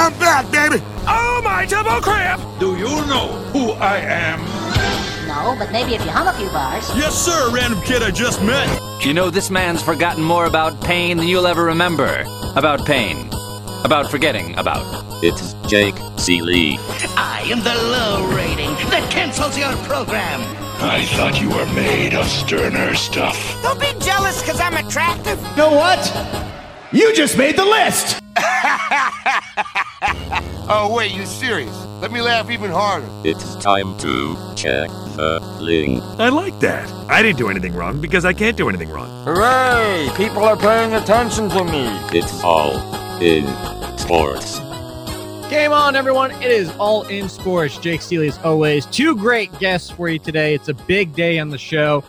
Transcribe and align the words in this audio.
I'm 0.00 0.18
back, 0.18 0.50
baby. 0.50 0.82
Oh, 1.06 1.42
my 1.44 1.66
double 1.66 2.00
crap! 2.00 2.40
Do 2.58 2.74
you 2.74 2.88
know 3.04 3.28
who 3.52 3.72
I 3.72 3.98
am? 3.98 4.40
No, 5.28 5.54
but 5.58 5.70
maybe 5.72 5.94
if 5.94 6.02
you 6.06 6.10
hum 6.10 6.26
a 6.26 6.32
few 6.32 6.48
bars. 6.48 6.88
Yes, 6.96 7.14
sir, 7.14 7.50
random 7.54 7.82
kid 7.82 8.02
I 8.02 8.10
just 8.10 8.42
met. 8.42 8.66
You 9.04 9.12
know, 9.12 9.28
this 9.28 9.50
man's 9.50 9.82
forgotten 9.82 10.24
more 10.24 10.46
about 10.46 10.80
pain 10.80 11.18
than 11.18 11.28
you'll 11.28 11.46
ever 11.46 11.64
remember. 11.64 12.24
About 12.56 12.86
pain. 12.86 13.28
About 13.84 14.10
forgetting 14.10 14.58
about. 14.58 15.04
It's 15.22 15.52
Jake 15.68 15.96
Ciely. 16.16 16.78
I 17.18 17.42
am 17.50 17.58
the 17.58 17.74
low 17.74 18.26
rating 18.34 18.70
that 18.88 19.06
cancels 19.10 19.58
your 19.58 19.76
program. 19.84 20.40
I 20.82 21.04
thought 21.14 21.42
you 21.42 21.50
were 21.50 21.66
made 21.74 22.14
of 22.14 22.26
sterner 22.26 22.94
stuff. 22.94 23.36
Don't 23.62 23.78
be 23.78 23.92
jealous 24.02 24.40
because 24.40 24.60
I'm 24.60 24.82
attractive. 24.82 25.38
You 25.50 25.56
know 25.56 25.72
what? 25.74 26.00
You 26.90 27.14
just 27.14 27.36
made 27.36 27.56
the 27.56 27.66
list! 27.66 28.19
oh, 30.68 30.92
wait, 30.96 31.12
you 31.12 31.26
serious? 31.26 31.74
Let 32.00 32.12
me 32.12 32.20
laugh 32.20 32.50
even 32.50 32.70
harder. 32.70 33.08
It's 33.24 33.56
time 33.56 33.96
to 33.98 34.36
check 34.56 34.88
the 35.16 35.40
link. 35.60 36.02
I 36.18 36.28
like 36.28 36.58
that. 36.60 36.88
I 37.10 37.22
didn't 37.22 37.38
do 37.38 37.48
anything 37.48 37.74
wrong 37.74 38.00
because 38.00 38.24
I 38.24 38.32
can't 38.32 38.56
do 38.56 38.68
anything 38.68 38.90
wrong. 38.90 39.24
Hooray! 39.24 40.08
People 40.16 40.44
are 40.44 40.56
paying 40.56 40.94
attention 40.94 41.48
to 41.50 41.64
me. 41.64 41.86
It's 42.16 42.42
all 42.42 42.76
in 43.20 43.46
sports. 43.98 44.58
Game 45.50 45.72
on, 45.72 45.96
everyone. 45.96 46.30
It 46.42 46.52
is 46.52 46.70
all 46.78 47.02
in 47.08 47.28
sports. 47.28 47.76
Jake 47.78 48.00
Ciely, 48.00 48.28
as 48.28 48.38
always. 48.38 48.86
Two 48.86 49.16
great 49.16 49.56
guests 49.58 49.90
for 49.90 50.08
you 50.08 50.18
today. 50.18 50.54
It's 50.54 50.68
a 50.68 50.74
big 50.74 51.14
day 51.14 51.38
on 51.38 51.48
the 51.48 51.58
show. 51.58 52.04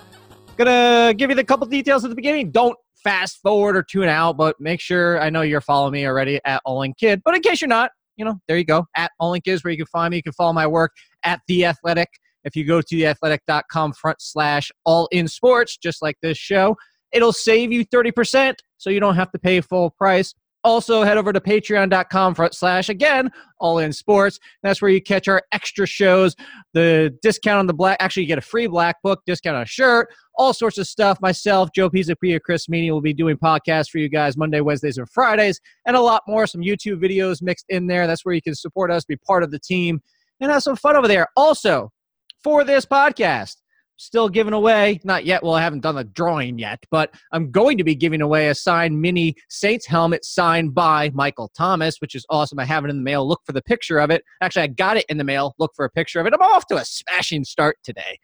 Gonna 0.57 1.13
give 1.15 1.29
you 1.31 1.35
the 1.35 1.43
couple 1.43 1.65
details 1.65 2.05
at 2.05 2.09
the 2.09 2.15
beginning. 2.15 2.51
Don't 2.51 2.77
fast 3.03 3.39
forward 3.41 3.75
or 3.75 3.83
tune 3.83 4.07
out, 4.07 4.37
but 4.37 4.55
make 4.59 4.79
sure 4.79 5.21
I 5.21 5.29
know 5.29 5.41
you're 5.41 5.61
following 5.61 5.93
me 5.93 6.05
already 6.05 6.39
at 6.45 6.61
All 6.65 6.81
In 6.83 6.93
Kid. 6.93 7.21
But 7.23 7.35
in 7.35 7.41
case 7.41 7.61
you're 7.61 7.67
not, 7.67 7.91
you 8.15 8.25
know, 8.25 8.39
there 8.47 8.57
you 8.57 8.65
go. 8.65 8.85
At 8.95 9.11
All 9.19 9.33
In 9.33 9.41
Kid 9.41 9.53
is 9.53 9.63
where 9.63 9.71
you 9.71 9.77
can 9.77 9.87
find 9.87 10.11
me. 10.11 10.17
You 10.17 10.23
can 10.23 10.33
follow 10.33 10.53
my 10.53 10.67
work 10.67 10.91
at 11.23 11.41
The 11.47 11.65
Athletic. 11.65 12.09
If 12.43 12.55
you 12.55 12.65
go 12.65 12.81
to 12.81 12.95
theathletic.com 12.95 13.93
front 13.93 14.21
slash 14.21 14.71
all 14.85 15.07
in 15.11 15.27
sports, 15.27 15.77
just 15.77 16.01
like 16.01 16.17
this 16.21 16.37
show, 16.37 16.75
it'll 17.11 17.33
save 17.33 17.71
you 17.71 17.85
30% 17.85 18.55
so 18.77 18.89
you 18.89 18.99
don't 18.99 19.15
have 19.15 19.31
to 19.31 19.39
pay 19.39 19.61
full 19.61 19.91
price. 19.91 20.33
Also, 20.63 21.01
head 21.01 21.17
over 21.17 21.33
to 21.33 21.39
patreon.com 21.39 22.35
front 22.35 22.53
slash 22.53 22.89
again, 22.89 23.31
all 23.59 23.79
in 23.79 23.91
sports. 23.91 24.37
That's 24.61 24.79
where 24.79 24.91
you 24.91 25.01
catch 25.01 25.27
our 25.27 25.41
extra 25.51 25.87
shows, 25.87 26.35
the 26.73 27.17
discount 27.23 27.59
on 27.59 27.67
the 27.67 27.73
black. 27.73 27.97
Actually, 27.99 28.23
you 28.23 28.27
get 28.27 28.37
a 28.37 28.41
free 28.41 28.67
black 28.67 28.97
book, 29.01 29.21
discount 29.25 29.55
on 29.55 29.63
a 29.63 29.67
shirt, 29.67 30.09
all 30.41 30.53
sorts 30.53 30.79
of 30.79 30.87
stuff. 30.87 31.21
Myself, 31.21 31.69
Joe 31.75 31.87
Pisapia, 31.87 32.41
Chris 32.41 32.65
Meaney 32.65 32.89
will 32.89 32.99
be 32.99 33.13
doing 33.13 33.37
podcasts 33.37 33.91
for 33.91 33.99
you 33.99 34.09
guys 34.09 34.35
Monday, 34.35 34.59
Wednesdays, 34.59 34.97
and 34.97 35.07
Fridays, 35.07 35.61
and 35.85 35.95
a 35.95 36.01
lot 36.01 36.23
more. 36.27 36.47
Some 36.47 36.61
YouTube 36.61 36.99
videos 36.99 37.43
mixed 37.43 37.65
in 37.69 37.85
there. 37.85 38.07
That's 38.07 38.25
where 38.25 38.33
you 38.33 38.41
can 38.41 38.55
support 38.55 38.89
us, 38.89 39.05
be 39.05 39.17
part 39.17 39.43
of 39.43 39.51
the 39.51 39.59
team, 39.59 40.01
and 40.39 40.51
have 40.51 40.63
some 40.63 40.75
fun 40.75 40.95
over 40.95 41.07
there. 41.07 41.27
Also, 41.37 41.91
for 42.43 42.63
this 42.63 42.87
podcast, 42.87 43.57
still 43.97 44.27
giving 44.29 44.53
away, 44.53 44.99
not 45.03 45.25
yet, 45.25 45.43
well, 45.43 45.53
I 45.53 45.61
haven't 45.61 45.81
done 45.81 45.93
the 45.93 46.05
drawing 46.05 46.57
yet, 46.57 46.83
but 46.89 47.13
I'm 47.31 47.51
going 47.51 47.77
to 47.77 47.83
be 47.83 47.93
giving 47.93 48.23
away 48.23 48.47
a 48.47 48.55
signed 48.55 48.99
mini 48.99 49.35
Saints 49.47 49.85
helmet 49.85 50.25
signed 50.25 50.73
by 50.73 51.11
Michael 51.13 51.51
Thomas, 51.55 51.97
which 51.99 52.15
is 52.15 52.25
awesome. 52.31 52.57
I 52.57 52.65
have 52.65 52.83
it 52.83 52.89
in 52.89 52.97
the 52.97 53.03
mail. 53.03 53.27
Look 53.27 53.41
for 53.45 53.53
the 53.53 53.61
picture 53.61 53.99
of 53.99 54.09
it. 54.09 54.23
Actually, 54.41 54.63
I 54.63 54.67
got 54.67 54.97
it 54.97 55.05
in 55.07 55.19
the 55.19 55.23
mail. 55.23 55.53
Look 55.59 55.73
for 55.75 55.85
a 55.85 55.89
picture 55.91 56.19
of 56.19 56.25
it. 56.25 56.33
I'm 56.33 56.41
off 56.41 56.65
to 56.69 56.77
a 56.77 56.83
smashing 56.83 57.43
start 57.43 57.77
today. 57.83 58.17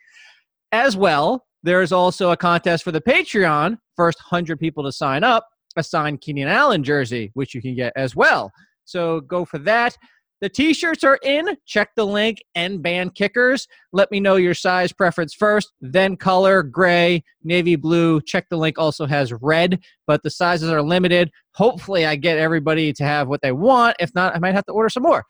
As 0.71 0.97
well, 0.97 1.45
there's 1.67 1.91
also 1.91 2.31
a 2.31 2.37
contest 2.37 2.83
for 2.83 2.91
the 2.91 3.01
Patreon. 3.01 3.77
First 3.95 4.19
100 4.19 4.59
people 4.59 4.83
to 4.83 4.91
sign 4.91 5.23
up, 5.23 5.47
a 5.75 5.83
signed 5.83 6.21
Keenan 6.21 6.47
Allen 6.47 6.83
jersey, 6.83 7.31
which 7.33 7.53
you 7.53 7.61
can 7.61 7.75
get 7.75 7.93
as 7.95 8.15
well. 8.15 8.51
So 8.85 9.21
go 9.21 9.43
for 9.43 9.57
that. 9.59 9.97
The 10.39 10.49
t-shirts 10.49 11.03
are 11.03 11.17
in. 11.23 11.57
Check 11.65 11.89
the 11.95 12.05
link 12.05 12.43
and 12.53 12.81
band 12.81 13.15
kickers. 13.15 13.67
Let 13.91 14.11
me 14.11 14.19
know 14.19 14.35
your 14.35 14.53
size 14.53 14.93
preference 14.93 15.33
first, 15.33 15.73
then 15.81 16.15
color, 16.15 16.61
gray, 16.61 17.23
navy 17.44 17.75
blue. 17.75 18.22
Check 18.22 18.45
the 18.50 18.57
link 18.57 18.77
also 18.77 19.07
has 19.07 19.33
red, 19.33 19.79
but 20.06 20.22
the 20.22 20.29
sizes 20.29 20.69
are 20.69 20.83
limited. 20.83 21.31
Hopefully 21.56 22.06
I 22.06 22.16
get 22.16 22.38
everybody 22.38 22.94
to 22.94 23.03
have 23.03 23.27
what 23.27 23.41
they 23.41 23.51
want. 23.51 23.95
If 24.00 24.13
not, 24.13 24.35
I 24.35 24.39
might 24.39 24.53
have 24.53 24.66
to 24.66 24.73
order 24.73 24.89
some 24.89 25.03
more. 25.03 25.23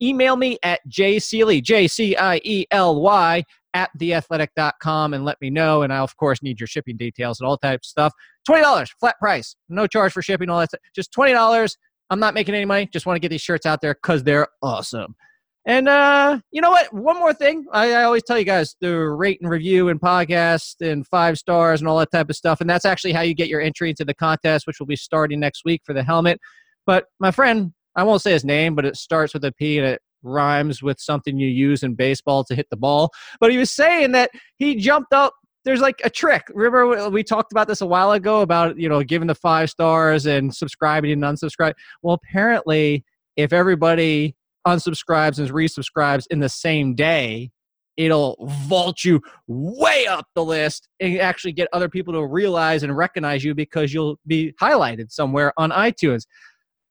Email 0.00 0.36
me 0.36 0.58
at 0.62 0.80
jciely, 0.88 1.62
J-C-I-E-L-Y, 1.62 3.44
at 3.74 3.90
theathletic.com 3.98 5.14
and 5.14 5.24
let 5.24 5.40
me 5.40 5.50
know. 5.50 5.82
And 5.82 5.92
I, 5.92 5.98
of 5.98 6.16
course, 6.16 6.42
need 6.42 6.60
your 6.60 6.66
shipping 6.66 6.96
details 6.96 7.40
and 7.40 7.46
all 7.46 7.58
of 7.62 7.84
stuff. 7.84 8.12
$20, 8.48 8.88
flat 9.00 9.18
price. 9.18 9.56
No 9.68 9.86
charge 9.86 10.12
for 10.12 10.22
shipping, 10.22 10.50
all 10.50 10.60
that 10.60 10.70
stuff. 10.70 10.80
Just 10.94 11.12
$20 11.14 11.68
I'm 12.12 12.20
not 12.20 12.34
making 12.34 12.54
any 12.54 12.66
money. 12.66 12.86
Just 12.92 13.06
want 13.06 13.16
to 13.16 13.20
get 13.20 13.30
these 13.30 13.40
shirts 13.40 13.64
out 13.64 13.80
there 13.80 13.94
because 13.94 14.22
they're 14.22 14.46
awesome. 14.62 15.16
And 15.64 15.88
uh, 15.88 16.40
you 16.50 16.60
know 16.60 16.68
what? 16.68 16.92
One 16.92 17.18
more 17.18 17.32
thing. 17.32 17.64
I, 17.72 17.94
I, 17.94 18.04
always 18.04 18.22
tell 18.22 18.38
you 18.38 18.44
guys 18.44 18.74
to 18.82 18.94
rate 19.08 19.40
and 19.40 19.48
review 19.48 19.88
and 19.88 19.98
podcast 19.98 20.74
and 20.82 21.06
five 21.06 21.38
stars 21.38 21.80
and 21.80 21.88
all 21.88 21.98
that 22.00 22.10
type 22.10 22.28
of 22.28 22.36
stuff. 22.36 22.60
And 22.60 22.68
that's 22.68 22.84
actually 22.84 23.12
how 23.12 23.22
you 23.22 23.32
get 23.32 23.48
your 23.48 23.62
entry 23.62 23.88
into 23.88 24.04
the 24.04 24.12
contest, 24.12 24.66
which 24.66 24.78
will 24.78 24.86
be 24.86 24.96
starting 24.96 25.40
next 25.40 25.64
week 25.64 25.80
for 25.86 25.94
the 25.94 26.02
helmet. 26.02 26.38
But 26.84 27.06
my 27.18 27.30
friend, 27.30 27.72
I 27.96 28.02
won't 28.02 28.20
say 28.20 28.32
his 28.32 28.44
name, 28.44 28.74
but 28.74 28.84
it 28.84 28.96
starts 28.96 29.32
with 29.32 29.44
a 29.46 29.52
P 29.52 29.78
and 29.78 29.86
it 29.86 30.02
rhymes 30.22 30.82
with 30.82 31.00
something 31.00 31.38
you 31.38 31.48
use 31.48 31.82
in 31.82 31.94
baseball 31.94 32.44
to 32.44 32.54
hit 32.54 32.68
the 32.70 32.76
ball. 32.76 33.10
But 33.40 33.50
he 33.50 33.58
was 33.58 33.70
saying 33.70 34.12
that 34.12 34.30
he 34.56 34.76
jumped 34.76 35.12
up 35.12 35.34
there's 35.64 35.80
like 35.80 36.00
a 36.04 36.10
trick. 36.10 36.42
Remember 36.52 37.08
we 37.08 37.22
talked 37.22 37.52
about 37.52 37.68
this 37.68 37.80
a 37.80 37.86
while 37.86 38.12
ago 38.12 38.40
about 38.40 38.78
you 38.78 38.88
know 38.88 39.02
giving 39.02 39.28
the 39.28 39.34
five 39.34 39.70
stars 39.70 40.26
and 40.26 40.54
subscribing 40.54 41.12
and 41.12 41.22
unsubscribe. 41.22 41.74
Well, 42.02 42.14
apparently, 42.14 43.04
if 43.36 43.52
everybody 43.52 44.36
unsubscribes 44.66 45.38
and 45.38 45.48
resubscribes 45.50 46.26
in 46.30 46.40
the 46.40 46.48
same 46.48 46.94
day, 46.94 47.50
it'll 47.96 48.36
vault 48.66 49.04
you 49.04 49.20
way 49.46 50.06
up 50.06 50.26
the 50.34 50.44
list 50.44 50.88
and 51.00 51.18
actually 51.18 51.52
get 51.52 51.68
other 51.72 51.88
people 51.88 52.12
to 52.14 52.24
realize 52.26 52.82
and 52.82 52.96
recognize 52.96 53.44
you 53.44 53.54
because 53.54 53.92
you'll 53.92 54.18
be 54.26 54.52
highlighted 54.60 55.10
somewhere 55.10 55.52
on 55.56 55.70
iTunes. 55.70 56.26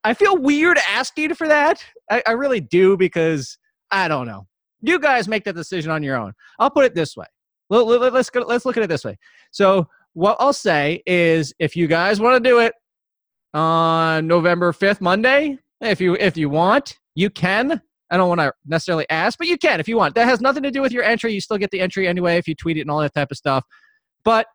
I 0.04 0.14
feel 0.14 0.36
weird 0.36 0.78
asking 0.88 1.34
for 1.34 1.48
that. 1.48 1.84
I, 2.10 2.22
I 2.26 2.32
really 2.32 2.60
do 2.60 2.96
because 2.96 3.58
I 3.90 4.08
don't 4.08 4.26
know. 4.26 4.46
You 4.80 4.98
guys 4.98 5.28
make 5.28 5.44
that 5.44 5.54
decision 5.54 5.90
on 5.90 6.02
your 6.02 6.16
own. 6.16 6.32
I'll 6.58 6.70
put 6.70 6.84
it 6.84 6.94
this 6.94 7.16
way 7.16 7.26
Let's 7.72 8.30
go, 8.30 8.40
let's 8.40 8.66
look 8.66 8.76
at 8.76 8.82
it 8.82 8.88
this 8.88 9.04
way. 9.04 9.16
So 9.50 9.88
what 10.12 10.36
I'll 10.40 10.52
say 10.52 11.02
is, 11.06 11.54
if 11.58 11.74
you 11.74 11.86
guys 11.86 12.20
want 12.20 12.42
to 12.42 12.48
do 12.48 12.58
it 12.58 12.74
on 13.54 14.26
November 14.26 14.72
fifth, 14.72 15.00
Monday, 15.00 15.58
if 15.80 16.00
you 16.00 16.14
if 16.16 16.36
you 16.36 16.50
want, 16.50 16.98
you 17.14 17.30
can. 17.30 17.80
I 18.10 18.18
don't 18.18 18.28
want 18.28 18.42
to 18.42 18.52
necessarily 18.66 19.08
ask, 19.08 19.38
but 19.38 19.46
you 19.46 19.56
can 19.56 19.80
if 19.80 19.88
you 19.88 19.96
want. 19.96 20.14
That 20.16 20.28
has 20.28 20.42
nothing 20.42 20.62
to 20.64 20.70
do 20.70 20.82
with 20.82 20.92
your 20.92 21.02
entry. 21.02 21.32
You 21.32 21.40
still 21.40 21.56
get 21.56 21.70
the 21.70 21.80
entry 21.80 22.06
anyway 22.06 22.36
if 22.36 22.46
you 22.46 22.54
tweet 22.54 22.76
it 22.76 22.82
and 22.82 22.90
all 22.90 23.00
that 23.00 23.14
type 23.14 23.30
of 23.30 23.38
stuff. 23.38 23.64
But 24.22 24.46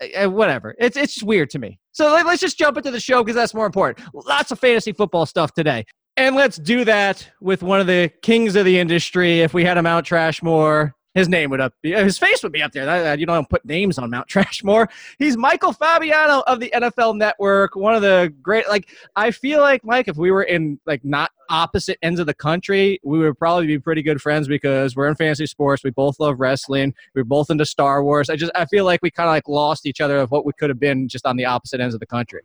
uh, 0.00 0.30
whatever. 0.30 0.74
It's 0.78 0.96
it's 0.96 1.14
just 1.14 1.26
weird 1.26 1.50
to 1.50 1.58
me. 1.58 1.78
So 1.92 2.12
let, 2.12 2.26
us 2.26 2.40
just 2.40 2.58
jump 2.58 2.76
into 2.76 2.90
the 2.90 3.00
show 3.00 3.22
because 3.22 3.34
that's 3.34 3.54
more 3.54 3.66
important. 3.66 4.06
Lots 4.14 4.52
of 4.52 4.58
fantasy 4.58 4.92
football 4.92 5.26
stuff 5.26 5.52
today. 5.52 5.84
And 6.16 6.34
let's 6.34 6.56
do 6.56 6.84
that 6.84 7.28
with 7.40 7.62
one 7.62 7.80
of 7.80 7.86
the 7.86 8.10
kings 8.22 8.56
of 8.56 8.64
the 8.64 8.78
industry. 8.78 9.40
If 9.40 9.54
we 9.54 9.64
had 9.64 9.78
a 9.78 9.82
Mount 9.82 10.06
Trashmore, 10.06 10.92
his 11.18 11.28
name 11.28 11.50
would 11.50 11.60
up 11.60 11.74
be 11.82 11.92
his 11.92 12.18
face 12.18 12.42
would 12.42 12.52
be 12.52 12.62
up 12.62 12.72
there. 12.72 13.18
You 13.18 13.26
don't 13.26 13.48
put 13.48 13.64
names 13.64 13.98
on 13.98 14.10
Mount 14.10 14.28
Trashmore. 14.30 14.88
He's 15.18 15.36
Michael 15.36 15.72
Fabiano 15.72 16.42
of 16.46 16.60
the 16.60 16.72
NFL 16.74 17.16
Network, 17.16 17.76
one 17.76 17.94
of 17.94 18.02
the 18.02 18.32
great. 18.40 18.68
Like 18.68 18.88
I 19.16 19.30
feel 19.30 19.60
like 19.60 19.84
Mike, 19.84 20.08
if 20.08 20.16
we 20.16 20.30
were 20.30 20.44
in 20.44 20.78
like 20.86 21.04
not 21.04 21.30
opposite 21.50 21.98
ends 22.02 22.20
of 22.20 22.26
the 22.26 22.34
country, 22.34 23.00
we 23.02 23.18
would 23.18 23.38
probably 23.38 23.66
be 23.66 23.78
pretty 23.78 24.02
good 24.02 24.20
friends 24.20 24.48
because 24.48 24.94
we're 24.94 25.08
in 25.08 25.16
fantasy 25.16 25.46
sports. 25.46 25.82
We 25.82 25.90
both 25.90 26.20
love 26.20 26.40
wrestling. 26.40 26.94
We're 27.14 27.24
both 27.24 27.50
into 27.50 27.66
Star 27.66 28.02
Wars. 28.04 28.30
I 28.30 28.36
just 28.36 28.52
I 28.54 28.66
feel 28.66 28.84
like 28.84 29.00
we 29.02 29.10
kind 29.10 29.28
of 29.28 29.32
like 29.32 29.48
lost 29.48 29.86
each 29.86 30.00
other 30.00 30.18
of 30.18 30.30
what 30.30 30.46
we 30.46 30.52
could 30.58 30.70
have 30.70 30.80
been 30.80 31.08
just 31.08 31.26
on 31.26 31.36
the 31.36 31.44
opposite 31.44 31.80
ends 31.80 31.94
of 31.94 32.00
the 32.00 32.06
country. 32.06 32.42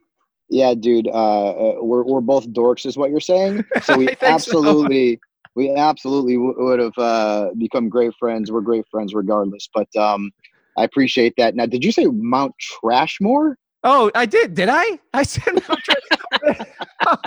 Yeah, 0.50 0.74
dude. 0.74 1.08
Uh, 1.08 1.50
uh 1.50 1.84
we're 1.84 2.04
we're 2.04 2.22
both 2.22 2.48
dorks, 2.50 2.86
is 2.86 2.98
what 2.98 3.10
you're 3.12 3.20
saying. 3.20 3.64
So 3.84 3.98
we 3.98 4.10
absolutely. 4.22 5.16
So 5.16 5.20
we 5.56 5.74
absolutely 5.76 6.36
w- 6.36 6.56
would 6.58 6.80
have 6.80 6.98
uh, 6.98 7.50
become 7.58 7.90
great 7.90 8.14
friends. 8.20 8.52
We're 8.52 8.62
great 8.62 8.86
friends 8.90 9.14
regardless. 9.14 9.70
But 9.74 9.94
um, 9.96 10.32
I 10.78 10.84
appreciate 10.84 11.34
that. 11.38 11.56
Now, 11.56 11.66
did 11.66 11.84
you 11.84 11.92
say 11.92 12.06
Mount 12.06 12.54
Trashmore? 12.84 13.56
Oh, 13.84 14.10
I 14.16 14.26
did. 14.26 14.54
Did 14.54 14.70
I? 14.70 15.00
I 15.14 15.24
said 15.24 15.54
Mount 15.54 15.80
Trashmore. 15.84 16.66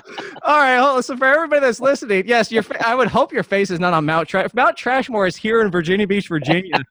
All 0.43 0.59
right. 0.59 0.79
Hold 0.79 0.97
on. 0.97 1.03
So 1.03 1.17
for 1.17 1.27
everybody 1.27 1.61
that's 1.61 1.81
listening, 1.81 2.27
yes, 2.27 2.51
your 2.51 2.63
fa- 2.63 2.87
I 2.87 2.95
would 2.95 3.09
hope 3.09 3.33
your 3.33 3.43
face 3.43 3.71
is 3.71 3.79
not 3.79 3.93
on 3.93 4.05
Mount 4.05 4.29
Trash. 4.29 4.51
Mount 4.55 4.77
Trashmore 4.77 5.29
is 5.29 5.37
here 5.37 5.61
in 5.61 5.71
Virginia 5.71 6.07
Beach, 6.07 6.29
Virginia. 6.29 6.83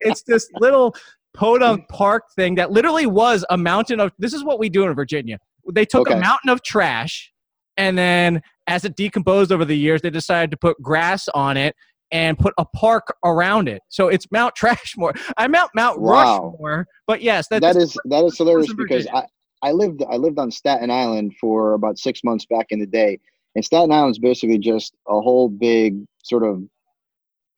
it's 0.00 0.22
this 0.22 0.48
little 0.60 0.94
podunk 1.34 1.88
park 1.88 2.24
thing 2.36 2.56
that 2.56 2.72
literally 2.72 3.06
was 3.06 3.44
a 3.50 3.56
mountain 3.56 4.00
of. 4.00 4.12
This 4.18 4.32
is 4.32 4.44
what 4.44 4.58
we 4.58 4.68
do 4.68 4.84
in 4.84 4.94
Virginia. 4.94 5.38
They 5.72 5.84
took 5.84 6.08
okay. 6.08 6.18
a 6.18 6.20
mountain 6.20 6.50
of 6.50 6.62
trash 6.62 7.32
and 7.76 7.96
then 7.96 8.42
as 8.66 8.84
it 8.84 8.96
decomposed 8.96 9.52
over 9.52 9.64
the 9.64 9.76
years, 9.76 10.02
they 10.02 10.10
decided 10.10 10.50
to 10.50 10.56
put 10.56 10.80
grass 10.82 11.28
on 11.34 11.56
it 11.56 11.74
and 12.10 12.38
put 12.38 12.52
a 12.58 12.64
park 12.64 13.16
around 13.24 13.68
it. 13.68 13.82
So 13.88 14.08
it's 14.08 14.30
Mount 14.30 14.54
Trashmore. 14.60 15.18
I 15.36 15.48
Mount 15.48 15.70
Mount 15.74 16.00
wow. 16.00 16.52
Rushmore, 16.52 16.86
but 17.06 17.22
yes, 17.22 17.48
that, 17.48 17.62
that 17.62 17.76
is 17.76 17.96
that 18.04 18.24
is 18.24 18.36
hilarious 18.36 18.72
because 18.74 19.06
I, 19.08 19.24
I 19.62 19.72
lived 19.72 20.02
I 20.08 20.16
lived 20.16 20.38
on 20.38 20.50
Staten 20.50 20.90
Island 20.90 21.34
for 21.40 21.74
about 21.74 21.98
six 21.98 22.22
months 22.22 22.46
back 22.46 22.66
in 22.70 22.78
the 22.78 22.86
day, 22.86 23.18
and 23.54 23.64
Staten 23.64 23.90
Island 23.90 24.12
is 24.12 24.18
basically 24.18 24.58
just 24.58 24.94
a 25.08 25.20
whole 25.20 25.48
big 25.48 26.04
sort 26.22 26.44
of 26.44 26.62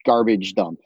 garbage 0.05 0.53
dump. 0.53 0.79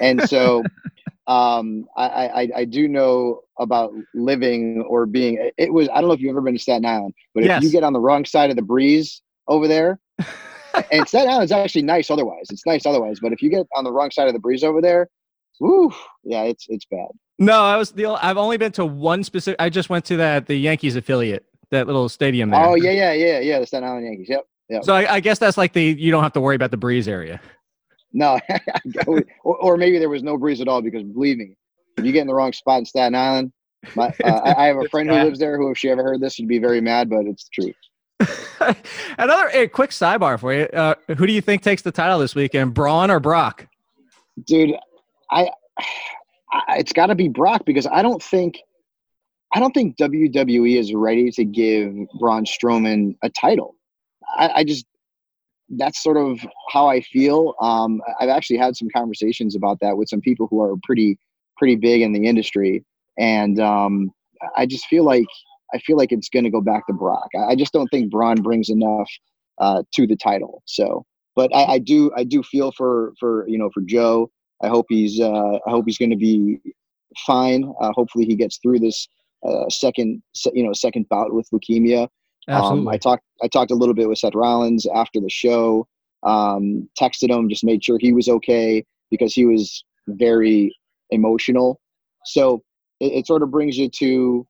And 0.00 0.22
so 0.28 0.62
um, 1.26 1.86
I, 1.96 2.06
I, 2.06 2.48
I 2.56 2.64
do 2.64 2.88
know 2.88 3.40
about 3.58 3.92
living 4.14 4.84
or 4.88 5.06
being. 5.06 5.50
It 5.56 5.72
was 5.72 5.88
I 5.90 6.00
don't 6.00 6.08
know 6.08 6.14
if 6.14 6.20
you've 6.20 6.30
ever 6.30 6.40
been 6.40 6.54
to 6.54 6.60
Staten 6.60 6.84
Island, 6.84 7.14
but 7.34 7.44
Yes. 7.44 7.58
if 7.58 7.64
you 7.64 7.70
get 7.70 7.84
on 7.84 7.92
the 7.92 8.00
wrong 8.00 8.24
side 8.24 8.50
of 8.50 8.56
the 8.56 8.62
breeze 8.62 9.22
over 9.48 9.68
there, 9.68 9.98
and 10.90 11.06
Staten 11.06 11.28
Island's 11.30 11.52
actually 11.52 11.82
nice 11.82 12.10
otherwise. 12.10 12.46
It's 12.50 12.66
nice 12.66 12.86
otherwise, 12.86 13.18
but 13.20 13.32
if 13.32 13.42
you 13.42 13.50
get 13.50 13.66
on 13.76 13.84
the 13.84 13.92
wrong 13.92 14.10
side 14.10 14.28
of 14.28 14.32
the 14.32 14.38
breeze 14.38 14.64
over 14.64 14.80
there, 14.80 15.08
woo, 15.60 15.92
yeah, 16.24 16.42
it's 16.42 16.66
it's 16.68 16.84
bad. 16.84 17.08
No, 17.38 17.62
I 17.62 17.76
was 17.76 17.92
the. 17.92 18.06
I've 18.06 18.36
only 18.36 18.56
been 18.56 18.72
to 18.72 18.84
one 18.84 19.24
specific. 19.24 19.60
I 19.60 19.68
just 19.68 19.90
went 19.90 20.04
to 20.06 20.16
that 20.18 20.46
the 20.46 20.56
Yankees 20.56 20.96
affiliate, 20.96 21.44
that 21.70 21.86
little 21.86 22.08
stadium 22.08 22.50
there. 22.50 22.64
Oh 22.64 22.74
yeah, 22.74 22.90
yeah, 22.90 23.12
yeah, 23.12 23.40
yeah. 23.40 23.58
The 23.58 23.66
Staten 23.66 23.88
Island 23.88 24.06
Yankees. 24.06 24.28
Yep, 24.28 24.44
yep. 24.68 24.84
So 24.84 24.94
I, 24.94 25.14
I 25.14 25.20
guess 25.20 25.38
that's 25.38 25.56
like 25.56 25.72
the 25.72 25.82
you 25.82 26.10
don't 26.10 26.22
have 26.22 26.32
to 26.34 26.40
worry 26.40 26.56
about 26.56 26.70
the 26.70 26.76
breeze 26.76 27.08
area. 27.08 27.40
No, 28.12 28.38
or, 29.06 29.24
or 29.42 29.76
maybe 29.76 29.98
there 29.98 30.10
was 30.10 30.22
no 30.22 30.36
breeze 30.36 30.60
at 30.60 30.68
all 30.68 30.82
because 30.82 31.02
believe 31.02 31.38
me, 31.38 31.56
if 31.96 32.04
you 32.04 32.12
get 32.12 32.20
in 32.20 32.26
the 32.26 32.34
wrong 32.34 32.52
spot 32.52 32.78
in 32.78 32.84
Staten 32.84 33.14
Island, 33.14 33.52
my, 33.94 34.14
uh, 34.24 34.28
I, 34.28 34.64
I 34.64 34.66
have 34.66 34.76
a 34.76 34.88
friend 34.90 35.08
who 35.08 35.16
lives 35.16 35.38
there 35.38 35.56
who, 35.56 35.70
if 35.70 35.78
she 35.78 35.88
ever 35.90 36.02
heard 36.02 36.20
this, 36.20 36.34
she'd 36.34 36.48
be 36.48 36.58
very 36.58 36.80
mad, 36.80 37.08
but 37.08 37.26
it's 37.26 37.44
the 37.44 37.62
truth. 37.62 37.76
Another 39.18 39.48
a 39.52 39.68
quick 39.68 39.90
sidebar 39.90 40.38
for 40.38 40.52
you. 40.52 40.64
Uh, 40.64 40.94
who 41.16 41.26
do 41.26 41.32
you 41.32 41.40
think 41.40 41.62
takes 41.62 41.82
the 41.82 41.92
title 41.92 42.18
this 42.18 42.34
weekend, 42.34 42.74
Braun 42.74 43.10
or 43.10 43.20
Brock? 43.20 43.66
Dude, 44.46 44.74
I, 45.30 45.50
I 46.52 46.76
it's 46.78 46.92
got 46.92 47.06
to 47.06 47.14
be 47.14 47.28
Brock 47.28 47.62
because 47.64 47.86
I 47.86 48.02
don't 48.02 48.22
think, 48.22 48.58
I 49.54 49.60
don't 49.60 49.72
think 49.72 49.96
WWE 49.96 50.78
is 50.78 50.94
ready 50.94 51.30
to 51.32 51.44
give 51.44 51.94
Braun 52.18 52.44
Strowman 52.44 53.16
a 53.22 53.30
title. 53.30 53.76
I, 54.36 54.48
I 54.56 54.64
just, 54.64 54.86
that's 55.76 56.02
sort 56.02 56.16
of 56.16 56.38
how 56.70 56.88
I 56.88 57.00
feel. 57.00 57.54
Um, 57.60 58.00
I've 58.20 58.28
actually 58.28 58.58
had 58.58 58.76
some 58.76 58.88
conversations 58.94 59.56
about 59.56 59.78
that 59.80 59.96
with 59.96 60.08
some 60.08 60.20
people 60.20 60.46
who 60.50 60.60
are 60.60 60.74
pretty, 60.82 61.18
pretty 61.56 61.76
big 61.76 62.02
in 62.02 62.12
the 62.12 62.26
industry, 62.26 62.84
and 63.18 63.58
um, 63.60 64.10
I 64.56 64.66
just 64.66 64.86
feel 64.86 65.04
like 65.04 65.26
I 65.74 65.78
feel 65.78 65.96
like 65.96 66.12
it's 66.12 66.28
going 66.28 66.44
to 66.44 66.50
go 66.50 66.60
back 66.60 66.86
to 66.86 66.92
Brock. 66.92 67.28
I, 67.36 67.52
I 67.52 67.56
just 67.56 67.72
don't 67.72 67.88
think 67.88 68.10
Braun 68.10 68.42
brings 68.42 68.68
enough 68.68 69.10
uh, 69.60 69.82
to 69.94 70.06
the 70.06 70.16
title. 70.16 70.62
So, 70.66 71.04
but 71.34 71.54
I, 71.54 71.64
I 71.74 71.78
do 71.78 72.10
I 72.16 72.24
do 72.24 72.42
feel 72.42 72.72
for 72.72 73.12
for 73.18 73.46
you 73.48 73.58
know 73.58 73.70
for 73.72 73.82
Joe. 73.82 74.30
I 74.62 74.68
hope 74.68 74.86
he's 74.88 75.20
uh, 75.20 75.58
I 75.66 75.70
hope 75.70 75.84
he's 75.86 75.98
going 75.98 76.10
to 76.10 76.16
be 76.16 76.58
fine. 77.26 77.72
Uh, 77.80 77.92
hopefully 77.92 78.24
he 78.24 78.36
gets 78.36 78.58
through 78.58 78.78
this 78.78 79.08
uh, 79.46 79.68
second 79.68 80.22
you 80.52 80.64
know 80.64 80.72
second 80.72 81.08
bout 81.08 81.32
with 81.32 81.48
leukemia. 81.52 82.08
Um, 82.48 82.56
Absolutely. 82.56 82.94
I 82.94 82.98
talked 82.98 83.24
I 83.42 83.48
talked 83.48 83.70
a 83.70 83.76
little 83.76 83.94
bit 83.94 84.08
with 84.08 84.18
Seth 84.18 84.34
Rollins 84.34 84.86
after 84.94 85.20
the 85.20 85.30
show. 85.30 85.86
Um, 86.24 86.88
texted 87.00 87.30
him, 87.30 87.48
just 87.48 87.64
made 87.64 87.82
sure 87.82 87.98
he 87.98 88.12
was 88.12 88.28
okay 88.28 88.84
because 89.10 89.34
he 89.34 89.44
was 89.44 89.84
very 90.06 90.74
emotional. 91.10 91.80
So 92.24 92.62
it, 93.00 93.12
it 93.12 93.26
sort 93.26 93.42
of 93.42 93.50
brings 93.50 93.76
you 93.76 93.88
to 93.98 94.46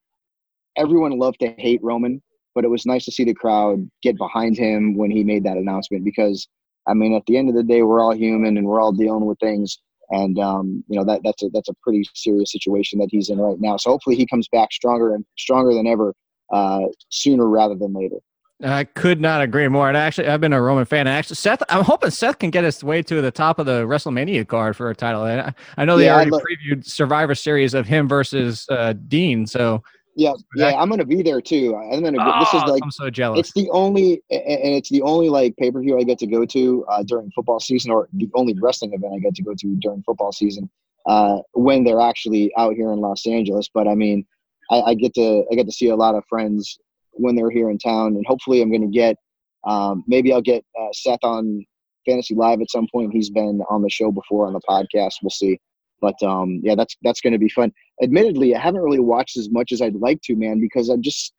everyone 0.77 1.19
loved 1.19 1.41
to 1.41 1.55
hate 1.59 1.81
Roman, 1.83 2.23
but 2.55 2.65
it 2.65 2.69
was 2.69 2.87
nice 2.87 3.05
to 3.07 3.13
see 3.13 3.25
the 3.25 3.35
crowd 3.35 3.89
get 4.03 4.17
behind 4.17 4.57
him 4.57 4.97
when 4.97 5.11
he 5.11 5.25
made 5.25 5.45
that 5.45 5.57
announcement 5.57 6.05
because 6.05 6.49
I 6.87 6.95
mean 6.95 7.15
at 7.15 7.25
the 7.27 7.37
end 7.37 7.49
of 7.49 7.55
the 7.55 7.63
day 7.63 7.83
we're 7.83 8.01
all 8.01 8.15
human 8.15 8.57
and 8.57 8.67
we're 8.67 8.81
all 8.81 8.93
dealing 8.93 9.27
with 9.27 9.39
things 9.39 9.79
and 10.11 10.39
um, 10.39 10.85
you 10.89 10.99
know 10.99 11.05
that 11.05 11.23
that's 11.25 11.43
a 11.43 11.49
that's 11.53 11.69
a 11.69 11.75
pretty 11.83 12.05
serious 12.15 12.53
situation 12.53 12.99
that 13.01 13.09
he's 13.11 13.31
in 13.31 13.39
right 13.39 13.59
now. 13.59 13.77
So 13.77 13.91
hopefully 13.91 14.17
he 14.17 14.27
comes 14.27 14.47
back 14.49 14.73
stronger 14.73 15.15
and 15.15 15.25
stronger 15.39 15.75
than 15.75 15.87
ever 15.87 16.15
uh, 16.53 16.81
sooner 17.09 17.49
rather 17.49 17.75
than 17.75 17.95
later. 17.95 18.17
I 18.65 18.85
could 18.85 19.21
not 19.21 19.43
agree 19.43 19.67
more. 19.67 19.89
And 19.89 19.97
actually, 19.97 20.29
I've 20.29 20.41
been 20.41 20.53
a 20.53 20.63
Roman 20.63 20.85
fan. 20.85 21.09
And 21.09 21.17
actually, 21.17 21.35
Seth, 21.37 21.63
I'm 21.69 21.83
hoping 21.83 22.11
Seth 22.11 22.39
can 22.39 22.51
get 22.51 22.63
his 22.63 22.85
way 22.85 23.03
to 23.03 23.21
the 23.21 23.31
top 23.33 23.59
of 23.59 23.67
the 23.67 23.85
WrestleMania 23.87 24.47
card 24.47 24.77
for 24.77 24.89
a 24.89 24.95
title. 24.95 25.25
And 25.25 25.41
I, 25.41 25.55
I 25.79 25.85
know 25.85 25.97
they 25.97 26.05
Yeah, 26.05 26.15
already 26.15 26.31
lo- 26.31 26.39
previewed 26.39 26.85
Survivor 26.85 27.35
Series 27.35 27.75
of 27.75 27.87
him 27.87 28.07
versus 28.07 28.67
uh, 28.71 28.93
Dean. 29.09 29.47
So 29.47 29.83
Yeah, 30.15 30.33
yeah, 30.57 30.75
I'm 30.75 30.91
gonna 30.91 31.07
be 31.07 31.23
there 31.23 31.41
too. 31.41 31.75
I'm 31.75 32.03
gonna. 32.03 32.19
oh, 32.21 32.41
this 32.41 32.53
is 32.53 32.69
like 32.69 32.83
I'm 32.83 32.91
so 32.91 33.09
jealous. 33.09 33.41
it's 33.41 33.53
the 33.53 33.71
only 33.71 34.23
and 34.31 34.75
it's 34.75 34.91
the 34.91 35.01
only 35.03 35.31
like 35.31 35.57
pay 35.57 35.71
per 35.71 35.81
view 35.81 35.99
I 35.99 36.03
get 36.03 36.19
to 36.19 36.27
go 36.27 36.45
to 36.45 36.85
uh, 36.91 37.03
during 37.03 37.31
football 37.31 37.61
season, 37.61 37.91
or 37.91 38.09
the 38.13 38.29
only 38.35 38.55
wrestling 38.61 38.93
event 38.93 39.15
I 39.15 39.21
get 39.21 39.35
to 39.37 39.43
go 39.43 39.55
to 39.55 39.75
during 39.77 40.03
football 40.03 40.33
season 40.33 40.69
uh, 41.07 41.39
when 41.53 41.85
they're 41.85 42.01
actually 42.01 42.53
out 42.59 42.75
here 42.75 42.93
in 42.93 43.01
Los 43.01 43.27
Angeles. 43.27 43.69
But 43.73 43.89
I 43.89 43.95
mean, 43.95 44.27
I, 44.71 44.81
I 44.81 44.95
get 44.95 45.15
to 45.15 45.45
I 45.51 45.55
get 45.55 45.67
to 45.67 45.73
see 45.73 45.89
a 45.89 45.97
lot 45.97 46.15
of 46.15 46.25
friends 46.29 46.79
when 47.13 47.35
they're 47.35 47.51
here 47.51 47.71
in 47.71 47.79
town, 47.79 48.17
and 48.17 48.25
hopefully 48.27 48.61
I'm 48.63 48.71
going 48.71 48.83
to 48.83 48.89
get 48.89 49.17
um, 49.65 50.05
maybe 50.07 50.33
I'll 50.33 50.43
get 50.43 50.65
uh, 50.79 50.89
Seth 50.93 51.23
on 51.23 51.65
Fantasy 52.07 52.35
Live 52.35 52.61
at 52.61 52.71
some 52.71 52.87
point. 52.93 53.13
He's 53.13 53.31
been 53.31 53.63
on 53.71 53.83
the 53.83 53.91
show 53.91 54.11
before 54.11 54.47
on 54.47 54.53
the 54.53 54.61
podcast. 54.69 55.15
We'll 55.23 55.31
see. 55.31 55.61
But 56.01 56.21
um, 56.23 56.61
yeah, 56.63 56.75
that's 56.75 56.97
that's 57.03 57.21
going 57.21 57.33
to 57.33 57.39
be 57.39 57.49
fun. 57.49 57.73
Admittedly, 58.03 58.55
I 58.55 58.61
haven't 58.61 58.81
really 58.81 59.01
watched 59.01 59.37
as 59.37 59.51
much 59.51 59.73
as 59.73 59.81
I'd 59.81 59.95
like 59.95 60.21
to, 60.23 60.37
man, 60.37 60.61
because 60.61 60.89
I'm 60.89 61.03
just 61.03 61.33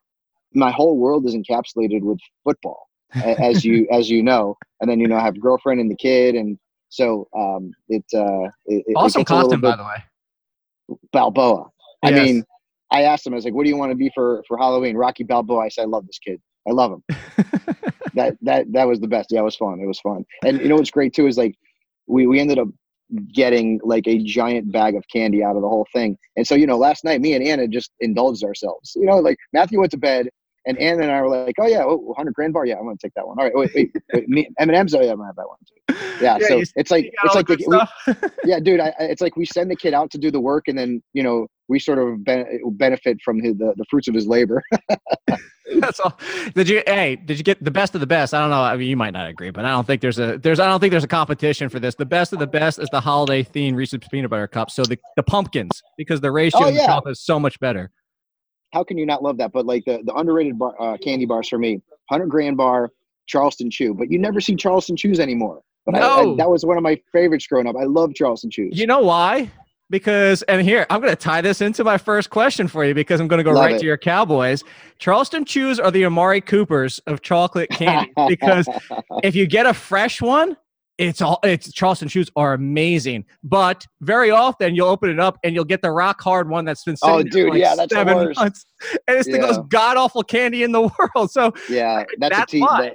my 0.54 0.71
whole 0.71 0.98
world 0.98 1.25
is 1.25 1.36
encapsulated 1.36 2.01
with 2.01 2.19
football, 2.44 2.88
as 3.13 3.65
you 3.65 3.88
as 3.92 4.10
you 4.10 4.24
know. 4.24 4.56
And 4.80 4.89
then 4.89 5.00
you 5.00 5.07
know 5.07 5.18
I 5.18 5.21
have 5.21 5.36
a 5.36 5.39
girlfriend 5.39 5.80
and 5.80 5.89
the 5.89 5.95
kid, 5.95 6.36
and 6.36 6.57
so 6.89 7.27
um, 7.36 7.71
it, 7.89 8.06
uh, 8.13 8.50
it 8.65 8.83
it 8.88 8.94
awesome 8.95 9.21
a 9.21 9.25
costume, 9.25 9.62
by 9.62 9.75
the 9.75 9.83
way. 9.83 10.98
Balboa. 11.12 11.69
I 12.04 12.12
mean, 12.12 12.44
I 12.92 13.04
asked 13.04 13.25
him, 13.25 13.33
I 13.33 13.36
was 13.36 13.45
like, 13.45 13.54
"What 13.54 13.63
do 13.63 13.69
you 13.69 13.77
want 13.77 13.92
to 13.92 13.95
be 13.95 14.12
for 14.13 14.44
for 14.48 14.57
Halloween?" 14.57 14.95
Rocky 14.95 15.24
Balboa. 15.24 15.65
I 15.65 15.69
said, 15.69 15.83
"I 15.83 15.86
love 15.86 16.06
this 16.06 16.19
kid. 16.19 16.42
I 16.68 16.71
love 16.71 16.92
him." 16.92 17.04
that 18.13 18.38
that 18.42 18.71
that 18.71 18.88
was 18.88 19.00
the 19.00 19.07
best. 19.07 19.31
Yeah, 19.31 19.39
it 19.39 19.44
was 19.44 19.56
fun. 19.56 19.80
It 19.80 19.88
was 19.88 20.00
fun. 20.00 20.25
And 20.45 20.62
you 20.62 20.69
know 20.69 20.75
what's 20.75 20.92
great 20.92 21.13
too 21.13 21.27
is 21.27 21.38
like 21.38 21.56
we 22.07 22.27
we 22.27 22.39
ended 22.39 22.60
up 22.60 22.68
getting 23.33 23.79
like 23.83 24.07
a 24.07 24.17
giant 24.23 24.71
bag 24.71 24.95
of 24.95 25.03
candy 25.11 25.44
out 25.44 25.55
of 25.55 25.61
the 25.61 25.69
whole 25.69 25.88
thing. 25.94 26.17
And 26.35 26.45
so 26.47 26.55
you 26.55 26.65
know, 26.67 26.77
last 26.77 27.03
night 27.03 27.21
me 27.21 27.33
and 27.33 27.45
Anna 27.45 27.67
just 27.67 27.91
indulged 28.00 28.44
ourselves. 28.44 28.94
You 28.95 29.05
know, 29.05 29.17
like 29.17 29.38
Matthew 29.53 29.79
went 29.79 29.91
to 29.91 29.97
bed. 29.97 30.29
And 30.65 30.77
Anna 30.77 31.01
and 31.03 31.11
I 31.11 31.21
were 31.21 31.27
like, 31.27 31.55
"Oh 31.59 31.67
yeah, 31.67 31.83
oh, 31.83 31.97
100 31.97 32.33
grand 32.33 32.53
bar, 32.53 32.65
yeah, 32.65 32.75
I'm 32.77 32.85
gonna 32.85 32.95
take 32.95 33.13
that 33.15 33.27
one. 33.27 33.38
All 33.38 33.44
right, 33.44 33.53
wait, 33.53 33.69
wait, 33.75 33.91
wait 34.13 34.29
me, 34.29 34.47
M&M's, 34.59 34.95
oh 34.95 35.01
yeah, 35.01 35.11
I'm 35.11 35.17
gonna 35.17 35.27
have 35.27 35.35
that 35.35 35.45
one 35.45 35.57
too. 35.67 36.23
Yeah, 36.23 36.38
Yeah, 36.39 36.47
so 36.47 36.63
it's 36.77 36.89
like 36.89 37.11
it's 37.21 37.35
like 37.35 37.47
the 37.47 37.57
we, 37.67 38.29
yeah, 38.50 38.61
dude. 38.61 38.79
I- 38.79 38.94
it's 38.97 39.21
like 39.21 39.35
we 39.35 39.45
send 39.45 39.69
the 39.69 39.75
kid 39.75 39.94
out 39.94 40.09
to 40.11 40.17
do 40.17 40.31
the 40.31 40.39
work, 40.39 40.69
and 40.69 40.77
then 40.77 41.03
you 41.11 41.21
know 41.21 41.47
we 41.68 41.80
sort 41.80 41.98
of 42.00 42.24
ben- 42.24 42.45
benefit 42.71 43.18
from 43.24 43.39
his, 43.42 43.56
the 43.57 43.74
the 43.77 43.86
fruits 43.89 44.07
of 44.07 44.13
his 44.13 44.27
labor. 44.27 44.62
That's 45.80 46.00
all. 46.00 46.19
Did 46.56 46.69
you? 46.69 46.83
Hey, 46.86 47.15
did 47.15 47.38
you 47.38 47.44
get 47.44 47.63
the 47.63 47.71
best 47.71 47.95
of 47.95 48.01
the 48.01 48.07
best? 48.07 48.33
I 48.33 48.42
don't 48.42 48.50
know. 48.50 48.62
I 48.62 48.75
mean, 48.77 48.88
you 48.89 48.98
might 48.98 49.12
not 49.13 49.27
agree, 49.30 49.50
but 49.50 49.65
I 49.65 49.69
don't 49.69 49.88
think 49.88 50.01
there's 50.01 50.19
a 50.19 50.38
there's 50.38 50.60
I 50.60 50.67
don't 50.67 50.79
think 50.79 50.91
there's 50.91 51.03
a 51.05 51.08
competition 51.08 51.70
for 51.70 51.79
this. 51.79 51.96
The 51.96 52.05
best 52.05 52.32
of 52.34 52.39
the 52.39 52.48
best 52.48 52.79
is 52.79 52.89
the 52.91 53.00
holiday 53.00 53.43
themed 53.43 53.75
Reese's 53.75 54.00
peanut 54.12 54.29
butter 54.29 54.48
cup. 54.48 54.70
So 54.70 54.84
the, 54.84 55.00
the 55.15 55.24
pumpkins 55.24 55.82
because 55.98 56.22
the 56.22 56.32
ratio 56.32 56.60
Oh, 56.62 56.67
of 56.67 56.74
the 56.75 56.82
yeah. 56.82 57.00
is 57.08 57.22
so 57.22 57.39
much 57.39 57.60
better. 57.60 57.91
How 58.74 58.84
can 58.84 58.98
you 58.98 59.05
not 59.05 59.24
love 59.24 59.38
that? 59.38 59.51
But 59.51 59.65
like 59.65 59.86
the 59.86 60.01
the 60.05 60.13
underrated 60.13 60.60
bar, 60.60 60.75
uh, 60.79 60.98
candy 60.98 61.25
bars 61.25 61.48
for 61.48 61.58
me, 61.58 61.82
hundred 62.10 62.27
grand 62.27 62.58
bar, 62.58 62.91
Charleston 63.27 63.72
Chew. 63.72 63.93
But 63.93 64.12
you 64.12 64.20
never 64.20 64.41
see 64.41 64.55
Charleston 64.55 64.96
Chews 64.98 65.20
anymore. 65.20 65.62
But 65.86 65.96
I, 65.96 66.00
I, 66.00 66.24
No. 66.24 66.36
that 66.36 66.50
was 66.50 66.65
one 66.65 66.77
of 66.77 66.84
my 66.84 67.01
favorites 67.12 67.48
growing 67.48 67.67
up. 67.67 67.75
I 67.79 67.86
love 67.86 68.13
Charleston 68.15 68.51
Chews. 68.51 68.77
You 68.77 68.86
know 68.88 69.00
why? 69.01 69.50
Because 69.93 70.41
and 70.43 70.59
here 70.63 70.88
I'm 70.89 71.01
going 71.01 71.12
to 71.12 71.15
tie 71.15 71.39
this 71.41 71.62
into 71.62 71.83
my 71.83 72.00
first 72.00 72.31
question 72.31 72.67
for 72.67 72.83
you 72.83 72.95
because 72.95 73.19
I'm 73.19 73.27
going 73.27 73.38
to 73.38 73.43
go 73.43 73.51
Love 73.51 73.65
right 73.65 73.75
it. 73.75 73.79
to 73.81 73.85
your 73.85 73.95
Cowboys. 73.95 74.63
Charleston 74.97 75.45
Chews 75.45 75.79
are 75.79 75.91
the 75.91 76.03
Amari 76.03 76.41
Coopers 76.41 76.97
of 77.05 77.21
chocolate 77.21 77.69
candy 77.69 78.12
because 78.27 78.67
if 79.21 79.35
you 79.35 79.45
get 79.45 79.67
a 79.67 79.73
fresh 79.75 80.19
one, 80.19 80.57
it's 80.97 81.21
all 81.21 81.39
it's 81.43 81.71
Charleston 81.71 82.07
Chews 82.07 82.31
are 82.35 82.53
amazing. 82.55 83.23
But 83.43 83.85
very 84.01 84.31
often 84.31 84.73
you'll 84.73 84.88
open 84.88 85.12
it 85.12 85.19
up 85.19 85.38
and 85.43 85.53
you'll 85.53 85.63
get 85.63 85.83
the 85.83 85.91
rock 85.91 86.19
hard 86.21 86.50
one 86.50 86.65
that's 86.65 86.83
been 86.83 86.95
oh, 87.03 87.19
sitting 87.19 87.19
Oh, 87.19 87.21
there 87.21 87.29
for 87.29 87.38
dude, 87.38 87.50
like 87.51 87.59
yeah, 87.59 87.75
that's 87.75 87.93
seven 87.93 88.15
worst. 88.15 88.39
months, 88.39 88.65
and 89.07 89.17
it's 89.17 89.27
the 89.29 89.38
most 89.38 89.62
god 89.69 89.95
awful 89.95 90.23
candy 90.23 90.63
in 90.63 90.71
the 90.71 90.81
world. 91.15 91.29
So 91.29 91.53
yeah, 91.69 92.03
that's, 92.17 92.35
That's 92.35 92.53
a 92.53 92.55
te- 92.55 92.59
that, 92.62 92.93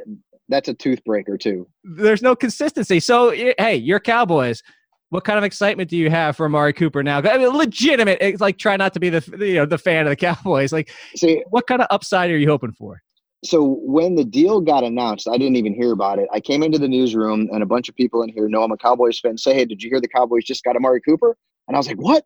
that's 0.49 0.69
a 0.69 0.75
tooth 0.75 1.05
breaker 1.05 1.39
too. 1.39 1.69
there's 1.85 2.23
no 2.23 2.35
consistency. 2.35 2.99
So 2.99 3.31
hey, 3.31 3.77
you're 3.77 4.01
Cowboys. 4.01 4.65
What 5.11 5.25
kind 5.25 5.39
of 5.39 5.45
excitement 5.45 5.89
do 5.89 5.97
you 5.97 6.11
have 6.11 6.37
for 6.37 6.47
Amari 6.47 6.73
Cooper 6.75 7.03
now? 7.03 7.19
I 7.19 7.39
mean, 7.39 7.49
legitimate. 7.49 8.19
It's 8.21 8.41
like 8.41 8.59
try 8.59 8.77
not 8.77 8.93
to 8.95 9.01
be 9.01 9.09
the 9.09 9.25
you 9.41 9.55
know 9.55 9.67
the 9.67 9.79
fan 9.79 10.07
of 10.07 10.11
the 10.11 10.17
Cowboys. 10.27 10.73
Like, 10.73 10.91
See, 11.15 11.43
what 11.51 11.67
kind 11.67 11.81
of 11.81 11.87
upside 11.91 12.31
are 12.31 12.37
you 12.37 12.49
hoping 12.49 12.73
for? 12.73 13.03
so 13.45 13.79
when 13.83 14.17
the 14.17 14.25
deal 14.25 14.61
got 14.61 14.83
announced, 14.83 15.29
I 15.29 15.39
didn't 15.39 15.55
even 15.57 15.73
hear 15.73 15.93
about 15.93 16.19
it. 16.19 16.29
I 16.33 16.41
came 16.41 16.63
into 16.65 16.77
the 16.79 16.89
newsroom 16.89 17.49
and 17.53 17.63
a 17.63 17.67
bunch 17.67 17.89
of 17.89 17.95
people 17.95 18.23
in 18.23 18.29
here 18.31 18.49
know 18.49 18.65
I'm 18.65 18.73
a 18.73 18.77
Cowboys 18.77 19.21
fan. 19.21 19.39
Say, 19.39 19.55
hey, 19.55 19.65
did 19.65 19.81
you 19.81 19.89
hear 19.91 20.01
the 20.01 20.09
Cowboys 20.09 20.45
just 20.45 20.65
got 20.65 20.75
Amari 20.75 21.01
Cooper? 21.01 21.37
And 21.69 21.77
I 21.77 21.79
was 21.79 21.87
like, 21.87 21.99
what? 21.99 22.25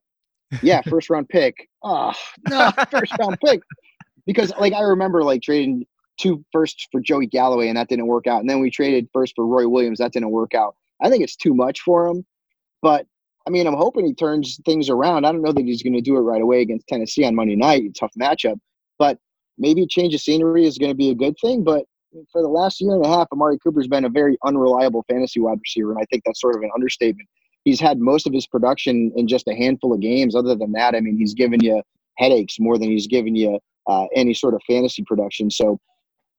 Yeah, 0.63 0.81
first 0.89 1.11
round 1.11 1.29
pick. 1.29 1.69
Oh, 1.83 2.15
no, 2.49 2.71
first 2.91 3.13
round 3.19 3.39
pick. 3.45 3.61
Because 4.27 4.53
like 4.59 4.73
I 4.73 4.81
remember 4.81 5.23
like 5.23 5.43
trading 5.43 5.85
two 6.19 6.45
firsts 6.51 6.87
for 6.91 7.01
Joey 7.01 7.27
Galloway 7.27 7.69
and 7.69 7.77
that 7.77 7.89
didn't 7.89 8.07
work 8.07 8.27
out, 8.27 8.41
and 8.41 8.49
then 8.49 8.61
we 8.61 8.71
traded 8.71 9.09
first 9.13 9.35
for 9.37 9.47
Roy 9.47 9.69
Williams. 9.69 9.99
That 9.99 10.13
didn't 10.13 10.31
work 10.31 10.55
out. 10.55 10.77
I 11.03 11.11
think 11.11 11.23
it's 11.25 11.37
too 11.37 11.53
much 11.53 11.81
for 11.81 12.07
him, 12.07 12.25
but 12.83 13.07
I 13.47 13.51
mean, 13.51 13.67
I'm 13.67 13.75
hoping 13.75 14.07
he 14.07 14.15
turns 14.15 14.61
things 14.65 14.89
around. 14.89 15.25
I 15.25 15.33
don't 15.33 15.43
know 15.43 15.53
that 15.53 15.65
he's 15.65 15.83
going 15.83 15.95
to 15.95 16.01
do 16.01 16.17
it 16.17 16.21
right 16.21 16.43
away 16.43 16.61
against 16.61 16.87
Tennessee 16.87 17.25
on 17.25 17.35
Monday 17.35 17.57
night. 17.57 17.83
Tough 17.99 18.13
matchup, 18.21 18.59
but 18.99 19.19
maybe 19.59 19.87
change 19.87 20.15
of 20.15 20.21
scenery 20.21 20.65
is 20.65 20.79
going 20.79 20.91
to 20.91 20.97
be 20.97 21.11
a 21.11 21.15
good 21.15 21.35
thing. 21.41 21.65
But 21.65 21.85
for 22.31 22.43
the 22.43 22.49
last 22.49 22.81
year 22.81 22.95
and 22.95 23.05
a 23.05 23.09
half, 23.09 23.29
Amari 23.33 23.59
Cooper's 23.59 23.89
been 23.89 24.05
a 24.05 24.09
very 24.09 24.37
unreliable 24.45 25.05
fantasy 25.09 25.41
wide 25.41 25.59
receiver, 25.61 25.93
and 25.93 26.01
I 26.01 26.05
think 26.11 26.23
that's 26.25 26.41
sort 26.41 26.57
of 26.57 26.63
an 26.63 26.71
understatement. 26.75 27.29
He's 27.65 27.81
had 27.81 27.99
most 27.99 28.27
of 28.27 28.33
his 28.33 28.47
production 28.47 29.13
in 29.17 29.29
just 29.29 29.49
a 29.49 29.55
handful 29.55 29.93
of 29.93 30.01
games. 30.01 30.35
Other 30.35 30.55
than 30.55 30.73
that, 30.73 30.95
I 30.95 31.01
mean, 31.01 31.17
he's 31.17 31.35
given 31.35 31.63
you 31.63 31.83
headaches 32.19 32.57
more 32.59 32.77
than 32.77 32.91
he's 32.91 33.07
given 33.07 33.35
you 33.35 33.59
uh, 33.87 34.07
any 34.15 34.35
sort 34.35 34.55
of 34.55 34.63
fantasy 34.67 35.03
production. 35.07 35.51
So 35.51 35.79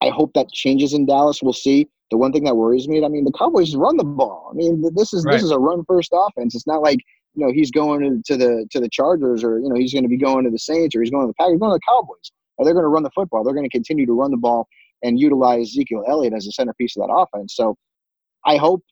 I 0.03 0.09
hope 0.09 0.33
that 0.33 0.51
changes 0.51 0.93
in 0.93 1.05
Dallas. 1.05 1.41
We'll 1.41 1.53
see. 1.53 1.87
The 2.11 2.17
one 2.17 2.33
thing 2.33 2.43
that 2.43 2.57
worries 2.57 2.87
me, 2.87 3.03
I 3.03 3.07
mean, 3.07 3.23
the 3.23 3.31
Cowboys 3.31 3.75
run 3.75 3.97
the 3.97 4.03
ball. 4.03 4.49
I 4.51 4.55
mean, 4.55 4.83
this 4.95 5.13
is 5.13 5.23
right. 5.23 5.33
this 5.33 5.43
is 5.43 5.51
a 5.51 5.57
run 5.57 5.83
first 5.87 6.11
offense. 6.13 6.53
It's 6.55 6.67
not 6.67 6.81
like 6.81 6.99
you 7.33 7.45
know 7.45 7.51
he's 7.51 7.71
going 7.71 8.21
to, 8.25 8.37
the 8.37 8.67
to 8.71 8.79
the 8.79 8.89
Chargers 8.89 9.43
or 9.43 9.59
you 9.59 9.69
know 9.69 9.75
he's 9.75 9.93
going 9.93 10.03
to 10.03 10.09
be 10.09 10.17
going 10.17 10.43
to 10.43 10.51
the 10.51 10.59
Saints 10.59 10.95
or 10.95 11.01
he's 11.01 11.09
going 11.09 11.23
to 11.23 11.27
the 11.27 11.33
Packers. 11.39 11.53
He's 11.53 11.59
going 11.59 11.71
to 11.71 11.79
the 11.79 11.91
Cowboys. 11.91 12.31
Or 12.57 12.65
they're 12.65 12.75
going 12.75 12.83
to 12.83 12.89
run 12.89 13.01
the 13.01 13.09
football. 13.15 13.43
They're 13.43 13.55
going 13.55 13.67
to 13.67 13.75
continue 13.75 14.05
to 14.05 14.13
run 14.13 14.29
the 14.29 14.37
ball 14.37 14.67
and 15.01 15.19
utilize 15.19 15.69
Ezekiel 15.69 16.03
Elliott 16.07 16.33
as 16.33 16.45
the 16.45 16.51
centerpiece 16.51 16.95
of 16.95 17.07
that 17.07 17.13
offense. 17.13 17.55
So 17.55 17.75
I 18.45 18.57
hope 18.57 18.83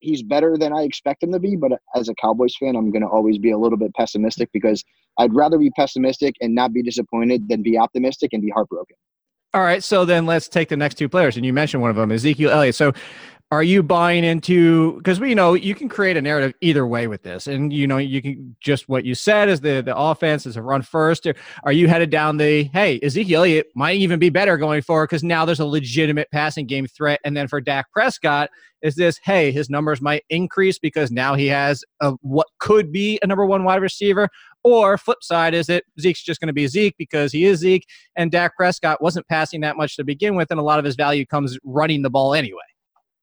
he's 0.00 0.22
better 0.22 0.56
than 0.56 0.72
I 0.72 0.82
expect 0.82 1.22
him 1.22 1.32
to 1.32 1.40
be. 1.40 1.56
But 1.56 1.72
as 1.96 2.08
a 2.08 2.14
Cowboys 2.14 2.54
fan, 2.60 2.76
I'm 2.76 2.92
going 2.92 3.02
to 3.02 3.08
always 3.08 3.38
be 3.38 3.50
a 3.50 3.58
little 3.58 3.78
bit 3.78 3.92
pessimistic 3.94 4.50
because 4.52 4.84
I'd 5.18 5.34
rather 5.34 5.58
be 5.58 5.70
pessimistic 5.70 6.36
and 6.40 6.54
not 6.54 6.72
be 6.72 6.82
disappointed 6.82 7.48
than 7.48 7.62
be 7.62 7.76
optimistic 7.76 8.32
and 8.32 8.42
be 8.42 8.50
heartbroken. 8.50 8.96
All 9.54 9.62
right, 9.62 9.82
so 9.82 10.04
then 10.04 10.26
let's 10.26 10.46
take 10.46 10.68
the 10.68 10.76
next 10.76 10.96
two 10.96 11.08
players, 11.08 11.36
and 11.36 11.46
you 11.46 11.54
mentioned 11.54 11.80
one 11.80 11.88
of 11.88 11.96
them, 11.96 12.12
Ezekiel 12.12 12.50
Elliott. 12.50 12.74
So, 12.74 12.92
are 13.50 13.62
you 13.62 13.82
buying 13.82 14.24
into 14.24 14.98
because 14.98 15.20
we 15.20 15.34
know 15.34 15.54
you 15.54 15.74
can 15.74 15.88
create 15.88 16.18
a 16.18 16.20
narrative 16.20 16.52
either 16.60 16.86
way 16.86 17.06
with 17.06 17.22
this, 17.22 17.46
and 17.46 17.72
you 17.72 17.86
know 17.86 17.96
you 17.96 18.20
can 18.20 18.54
just 18.60 18.90
what 18.90 19.06
you 19.06 19.14
said 19.14 19.48
is 19.48 19.62
the 19.62 19.80
the 19.80 19.96
offense 19.96 20.44
is 20.44 20.58
a 20.58 20.62
run 20.62 20.82
first. 20.82 21.26
Are 21.62 21.72
you 21.72 21.88
headed 21.88 22.10
down 22.10 22.36
the 22.36 22.64
hey 22.64 23.00
Ezekiel 23.02 23.40
Elliott 23.40 23.68
might 23.74 23.96
even 23.96 24.18
be 24.18 24.28
better 24.28 24.58
going 24.58 24.82
forward 24.82 25.06
because 25.06 25.24
now 25.24 25.46
there's 25.46 25.60
a 25.60 25.64
legitimate 25.64 26.30
passing 26.30 26.66
game 26.66 26.86
threat, 26.86 27.20
and 27.24 27.34
then 27.34 27.48
for 27.48 27.58
Dak 27.58 27.90
Prescott 27.90 28.50
is 28.82 28.96
this 28.96 29.18
hey 29.24 29.50
his 29.50 29.70
numbers 29.70 30.02
might 30.02 30.24
increase 30.28 30.78
because 30.78 31.10
now 31.10 31.34
he 31.34 31.46
has 31.46 31.82
a 32.00 32.12
what 32.20 32.48
could 32.58 32.92
be 32.92 33.18
a 33.22 33.26
number 33.26 33.46
one 33.46 33.64
wide 33.64 33.80
receiver, 33.80 34.28
or 34.64 34.98
flip 34.98 35.18
side 35.22 35.54
is 35.54 35.68
it 35.68 35.84
Zeke's 36.00 36.22
just 36.22 36.40
going 36.40 36.48
to 36.48 36.52
be 36.52 36.66
Zeke 36.66 36.94
because 36.98 37.32
he 37.32 37.44
is 37.44 37.60
Zeke, 37.60 37.86
and 38.16 38.30
Dak 38.30 38.56
Prescott 38.56 39.02
wasn't 39.02 39.26
passing 39.28 39.60
that 39.62 39.76
much 39.76 39.96
to 39.96 40.04
begin 40.04 40.34
with, 40.36 40.50
and 40.50 40.60
a 40.60 40.62
lot 40.62 40.78
of 40.78 40.84
his 40.84 40.96
value 40.96 41.24
comes 41.26 41.58
running 41.64 42.02
the 42.02 42.10
ball 42.10 42.34
anyway. 42.34 42.60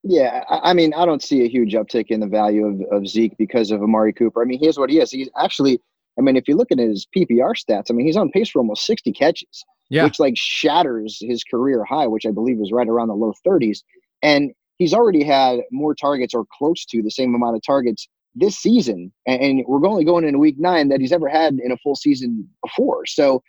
Yeah, 0.07 0.43
I 0.49 0.73
mean, 0.73 0.93
I 0.93 1.05
don't 1.05 1.23
see 1.23 1.43
a 1.43 1.47
huge 1.47 1.73
uptick 1.73 2.07
in 2.09 2.19
the 2.19 2.27
value 2.27 2.67
of, 2.67 2.81
of 2.91 3.07
Zeke 3.07 3.35
because 3.39 3.71
of 3.71 3.81
Amari 3.81 4.13
Cooper. 4.13 4.43
I 4.43 4.45
mean, 4.45 4.59
here's 4.59 4.77
what 4.77 4.91
he 4.91 4.99
is. 4.99 5.09
He's 5.09 5.29
actually, 5.35 5.79
I 6.19 6.21
mean, 6.21 6.35
if 6.35 6.47
you 6.47 6.55
look 6.55 6.71
at 6.71 6.77
his 6.77 7.07
PPR 7.15 7.53
stats, 7.55 7.85
I 7.89 7.93
mean, 7.93 8.05
he's 8.05 8.15
on 8.15 8.29
pace 8.29 8.49
for 8.49 8.59
almost 8.59 8.85
60 8.85 9.11
catches, 9.13 9.65
yeah. 9.89 10.03
which 10.03 10.19
like 10.19 10.35
shatters 10.37 11.17
his 11.21 11.43
career 11.43 11.83
high, 11.83 12.05
which 12.05 12.27
I 12.27 12.31
believe 12.31 12.57
was 12.59 12.71
right 12.71 12.87
around 12.87 13.07
the 13.07 13.15
low 13.15 13.33
30s. 13.47 13.79
And 14.21 14.51
he's 14.77 14.93
already 14.93 15.23
had 15.23 15.61
more 15.71 15.95
targets 15.95 16.35
or 16.35 16.45
close 16.55 16.85
to 16.85 17.01
the 17.01 17.09
same 17.09 17.33
amount 17.33 17.55
of 17.55 17.63
targets 17.65 18.07
this 18.35 18.57
season, 18.57 19.11
and 19.25 19.63
we're 19.67 19.87
only 19.87 20.03
going 20.03 20.25
into 20.25 20.39
week 20.39 20.59
nine 20.59 20.89
that 20.89 20.99
he's 20.99 21.11
ever 21.11 21.29
had 21.29 21.57
in 21.63 21.71
a 21.71 21.77
full 21.77 21.95
season 21.95 22.47
before. 22.63 23.05
So 23.05 23.41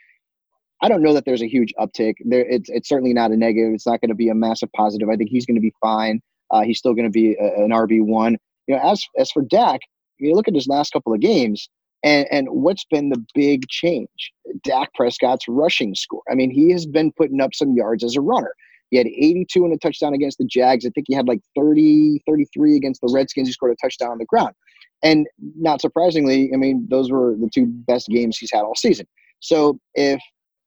I 0.82 0.88
don't 0.88 1.02
know 1.02 1.14
that 1.14 1.24
there's 1.24 1.42
a 1.42 1.48
huge 1.48 1.72
uptick. 1.78 2.14
There, 2.24 2.44
it's 2.48 2.68
it's 2.68 2.88
certainly 2.88 3.12
not 3.12 3.30
a 3.30 3.36
negative. 3.36 3.72
It's 3.74 3.86
not 3.86 4.00
going 4.00 4.10
to 4.10 4.14
be 4.14 4.28
a 4.28 4.34
massive 4.34 4.70
positive. 4.72 5.08
I 5.08 5.16
think 5.16 5.30
he's 5.30 5.46
going 5.46 5.56
to 5.56 5.60
be 5.60 5.72
fine. 5.80 6.20
Uh, 6.50 6.62
he's 6.62 6.78
still 6.78 6.94
going 6.94 7.06
to 7.06 7.10
be 7.10 7.34
a, 7.34 7.64
an 7.64 7.70
RB 7.70 8.04
one. 8.04 8.36
You 8.66 8.76
know, 8.76 8.82
as 8.82 9.04
as 9.18 9.30
for 9.30 9.42
Dak, 9.42 9.80
you 10.18 10.34
look 10.34 10.48
at 10.48 10.54
his 10.54 10.68
last 10.68 10.92
couple 10.92 11.12
of 11.12 11.20
games, 11.20 11.68
and 12.02 12.26
and 12.30 12.48
what's 12.50 12.84
been 12.84 13.08
the 13.08 13.24
big 13.34 13.66
change? 13.68 14.32
Dak 14.62 14.92
Prescott's 14.94 15.46
rushing 15.48 15.94
score. 15.94 16.22
I 16.30 16.34
mean, 16.34 16.50
he 16.50 16.70
has 16.72 16.86
been 16.86 17.12
putting 17.12 17.40
up 17.40 17.54
some 17.54 17.74
yards 17.74 18.04
as 18.04 18.16
a 18.16 18.20
runner. 18.20 18.52
He 18.90 18.98
had 18.98 19.06
82 19.08 19.64
and 19.64 19.74
a 19.74 19.78
touchdown 19.78 20.14
against 20.14 20.38
the 20.38 20.44
Jags. 20.44 20.86
I 20.86 20.90
think 20.90 21.06
he 21.08 21.14
had 21.14 21.26
like 21.26 21.40
30, 21.56 22.22
33 22.26 22.76
against 22.76 23.00
the 23.00 23.10
Redskins. 23.12 23.48
He 23.48 23.52
scored 23.52 23.72
a 23.72 23.76
touchdown 23.82 24.10
on 24.10 24.18
the 24.18 24.26
ground. 24.26 24.54
And 25.02 25.26
not 25.56 25.80
surprisingly, 25.80 26.50
I 26.52 26.56
mean, 26.56 26.86
those 26.90 27.10
were 27.10 27.34
the 27.38 27.50
two 27.52 27.66
best 27.66 28.08
games 28.08 28.38
he's 28.38 28.50
had 28.52 28.62
all 28.62 28.74
season. 28.74 29.06
So 29.40 29.78
if 29.94 30.20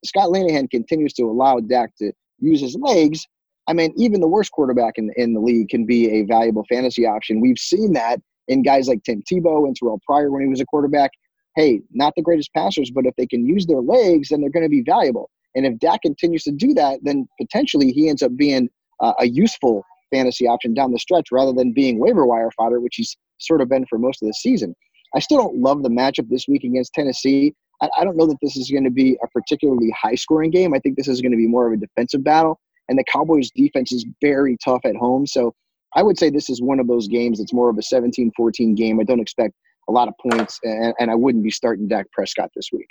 Scott 0.05 0.29
Linehan 0.29 0.69
continues 0.69 1.13
to 1.13 1.23
allow 1.23 1.59
Dak 1.59 1.95
to 1.97 2.11
use 2.39 2.61
his 2.61 2.75
legs, 2.75 3.25
I 3.67 3.73
mean, 3.73 3.93
even 3.97 4.21
the 4.21 4.27
worst 4.27 4.51
quarterback 4.51 4.93
in, 4.97 5.11
in 5.15 5.33
the 5.33 5.39
league 5.39 5.69
can 5.69 5.85
be 5.85 6.09
a 6.09 6.23
valuable 6.23 6.65
fantasy 6.69 7.05
option. 7.05 7.41
We've 7.41 7.57
seen 7.57 7.93
that 7.93 8.19
in 8.47 8.63
guys 8.63 8.87
like 8.87 9.03
Tim 9.03 9.21
Tebow 9.21 9.65
and 9.65 9.75
Terrelle 9.79 10.01
Pryor 10.01 10.31
when 10.31 10.41
he 10.41 10.47
was 10.47 10.61
a 10.61 10.65
quarterback. 10.65 11.11
Hey, 11.55 11.81
not 11.91 12.13
the 12.15 12.21
greatest 12.21 12.53
passers, 12.53 12.91
but 12.91 13.05
if 13.05 13.15
they 13.15 13.27
can 13.27 13.45
use 13.45 13.65
their 13.65 13.81
legs, 13.81 14.29
then 14.29 14.41
they're 14.41 14.49
going 14.49 14.65
to 14.65 14.69
be 14.69 14.81
valuable. 14.81 15.29
And 15.55 15.65
if 15.65 15.77
Dak 15.79 16.01
continues 16.01 16.43
to 16.43 16.51
do 16.51 16.73
that, 16.75 16.99
then 17.03 17.27
potentially 17.39 17.91
he 17.91 18.09
ends 18.09 18.23
up 18.23 18.35
being 18.35 18.69
uh, 18.99 19.13
a 19.19 19.27
useful 19.27 19.83
fantasy 20.11 20.47
option 20.47 20.73
down 20.73 20.91
the 20.91 20.99
stretch 20.99 21.27
rather 21.31 21.53
than 21.53 21.73
being 21.73 21.99
waiver 21.99 22.25
wire 22.25 22.51
fodder, 22.51 22.79
which 22.79 22.95
he's 22.95 23.17
sort 23.39 23.61
of 23.61 23.69
been 23.69 23.85
for 23.87 23.97
most 23.97 24.21
of 24.21 24.27
the 24.27 24.33
season. 24.33 24.75
I 25.15 25.19
still 25.19 25.37
don't 25.37 25.57
love 25.57 25.83
the 25.83 25.89
matchup 25.89 26.29
this 26.29 26.47
week 26.47 26.63
against 26.63 26.93
Tennessee. 26.93 27.53
I, 27.81 27.89
I 27.99 28.03
don't 28.03 28.17
know 28.17 28.27
that 28.27 28.37
this 28.41 28.55
is 28.55 28.69
going 28.69 28.83
to 28.83 28.91
be 28.91 29.17
a 29.23 29.27
particularly 29.27 29.93
high 29.99 30.15
scoring 30.15 30.51
game. 30.51 30.73
I 30.73 30.79
think 30.79 30.97
this 30.97 31.07
is 31.07 31.21
going 31.21 31.31
to 31.31 31.37
be 31.37 31.47
more 31.47 31.67
of 31.67 31.73
a 31.73 31.77
defensive 31.77 32.23
battle. 32.23 32.59
And 32.87 32.97
the 32.97 33.03
Cowboys' 33.11 33.51
defense 33.51 33.91
is 33.91 34.05
very 34.21 34.57
tough 34.63 34.81
at 34.85 34.95
home. 34.95 35.25
So 35.25 35.53
I 35.95 36.03
would 36.03 36.17
say 36.17 36.29
this 36.29 36.49
is 36.49 36.61
one 36.61 36.79
of 36.79 36.87
those 36.87 37.07
games 37.07 37.39
that's 37.39 37.53
more 37.53 37.69
of 37.69 37.77
a 37.77 37.81
17 37.81 38.31
14 38.35 38.75
game. 38.75 38.99
I 38.99 39.03
don't 39.03 39.19
expect 39.19 39.53
a 39.87 39.91
lot 39.91 40.07
of 40.07 40.13
points, 40.31 40.59
and, 40.63 40.93
and 40.99 41.09
I 41.09 41.15
wouldn't 41.15 41.43
be 41.43 41.51
starting 41.51 41.87
Dak 41.87 42.05
Prescott 42.11 42.51
this 42.55 42.69
week. 42.71 42.87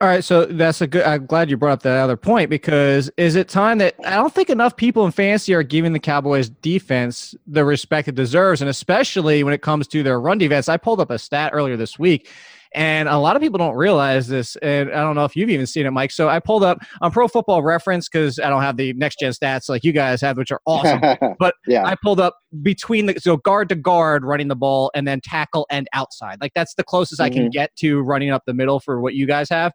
All 0.00 0.06
right, 0.06 0.22
so 0.22 0.44
that's 0.44 0.80
a 0.80 0.86
good. 0.86 1.02
I'm 1.02 1.26
glad 1.26 1.50
you 1.50 1.56
brought 1.56 1.72
up 1.72 1.82
that 1.82 1.98
other 1.98 2.16
point 2.16 2.50
because 2.50 3.10
is 3.16 3.34
it 3.34 3.48
time 3.48 3.78
that 3.78 3.96
I 4.06 4.14
don't 4.14 4.32
think 4.32 4.48
enough 4.48 4.76
people 4.76 5.04
in 5.04 5.10
fantasy 5.10 5.52
are 5.54 5.64
giving 5.64 5.92
the 5.92 5.98
Cowboys 5.98 6.50
defense 6.50 7.34
the 7.48 7.64
respect 7.64 8.06
it 8.06 8.14
deserves, 8.14 8.60
and 8.60 8.70
especially 8.70 9.42
when 9.42 9.52
it 9.52 9.60
comes 9.60 9.88
to 9.88 10.04
their 10.04 10.20
run 10.20 10.38
defense. 10.38 10.68
I 10.68 10.76
pulled 10.76 11.00
up 11.00 11.10
a 11.10 11.18
stat 11.18 11.50
earlier 11.52 11.76
this 11.76 11.98
week, 11.98 12.30
and 12.74 13.08
a 13.08 13.18
lot 13.18 13.36
of 13.36 13.42
people 13.42 13.58
don't 13.58 13.76
realize 13.76 14.28
this, 14.28 14.56
and 14.56 14.90
I 14.90 15.00
don't 15.02 15.14
know 15.14 15.24
if 15.24 15.36
you've 15.36 15.50
even 15.50 15.66
seen 15.66 15.86
it, 15.86 15.90
Mike. 15.90 16.10
So 16.10 16.28
I 16.28 16.40
pulled 16.40 16.64
up 16.64 16.78
on 17.00 17.10
Pro 17.10 17.28
Football 17.28 17.62
Reference 17.62 18.08
because 18.08 18.38
I 18.38 18.48
don't 18.50 18.62
have 18.62 18.76
the 18.76 18.92
next 18.94 19.18
gen 19.18 19.32
stats 19.32 19.68
like 19.68 19.84
you 19.84 19.92
guys 19.92 20.20
have, 20.20 20.36
which 20.36 20.52
are 20.52 20.60
awesome. 20.66 21.00
but 21.38 21.54
yeah. 21.66 21.84
I 21.84 21.96
pulled 22.02 22.20
up 22.20 22.36
between 22.62 23.06
the 23.06 23.20
so 23.20 23.36
guard 23.36 23.68
to 23.70 23.74
guard 23.74 24.24
running 24.24 24.48
the 24.48 24.56
ball, 24.56 24.90
and 24.94 25.06
then 25.06 25.20
tackle 25.22 25.66
and 25.70 25.88
outside. 25.92 26.38
Like 26.40 26.52
that's 26.54 26.74
the 26.74 26.84
closest 26.84 27.20
mm-hmm. 27.20 27.26
I 27.26 27.30
can 27.30 27.42
mm-hmm. 27.44 27.50
get 27.50 27.74
to 27.76 28.00
running 28.00 28.30
up 28.30 28.42
the 28.46 28.54
middle 28.54 28.80
for 28.80 29.00
what 29.00 29.14
you 29.14 29.26
guys 29.26 29.48
have. 29.50 29.72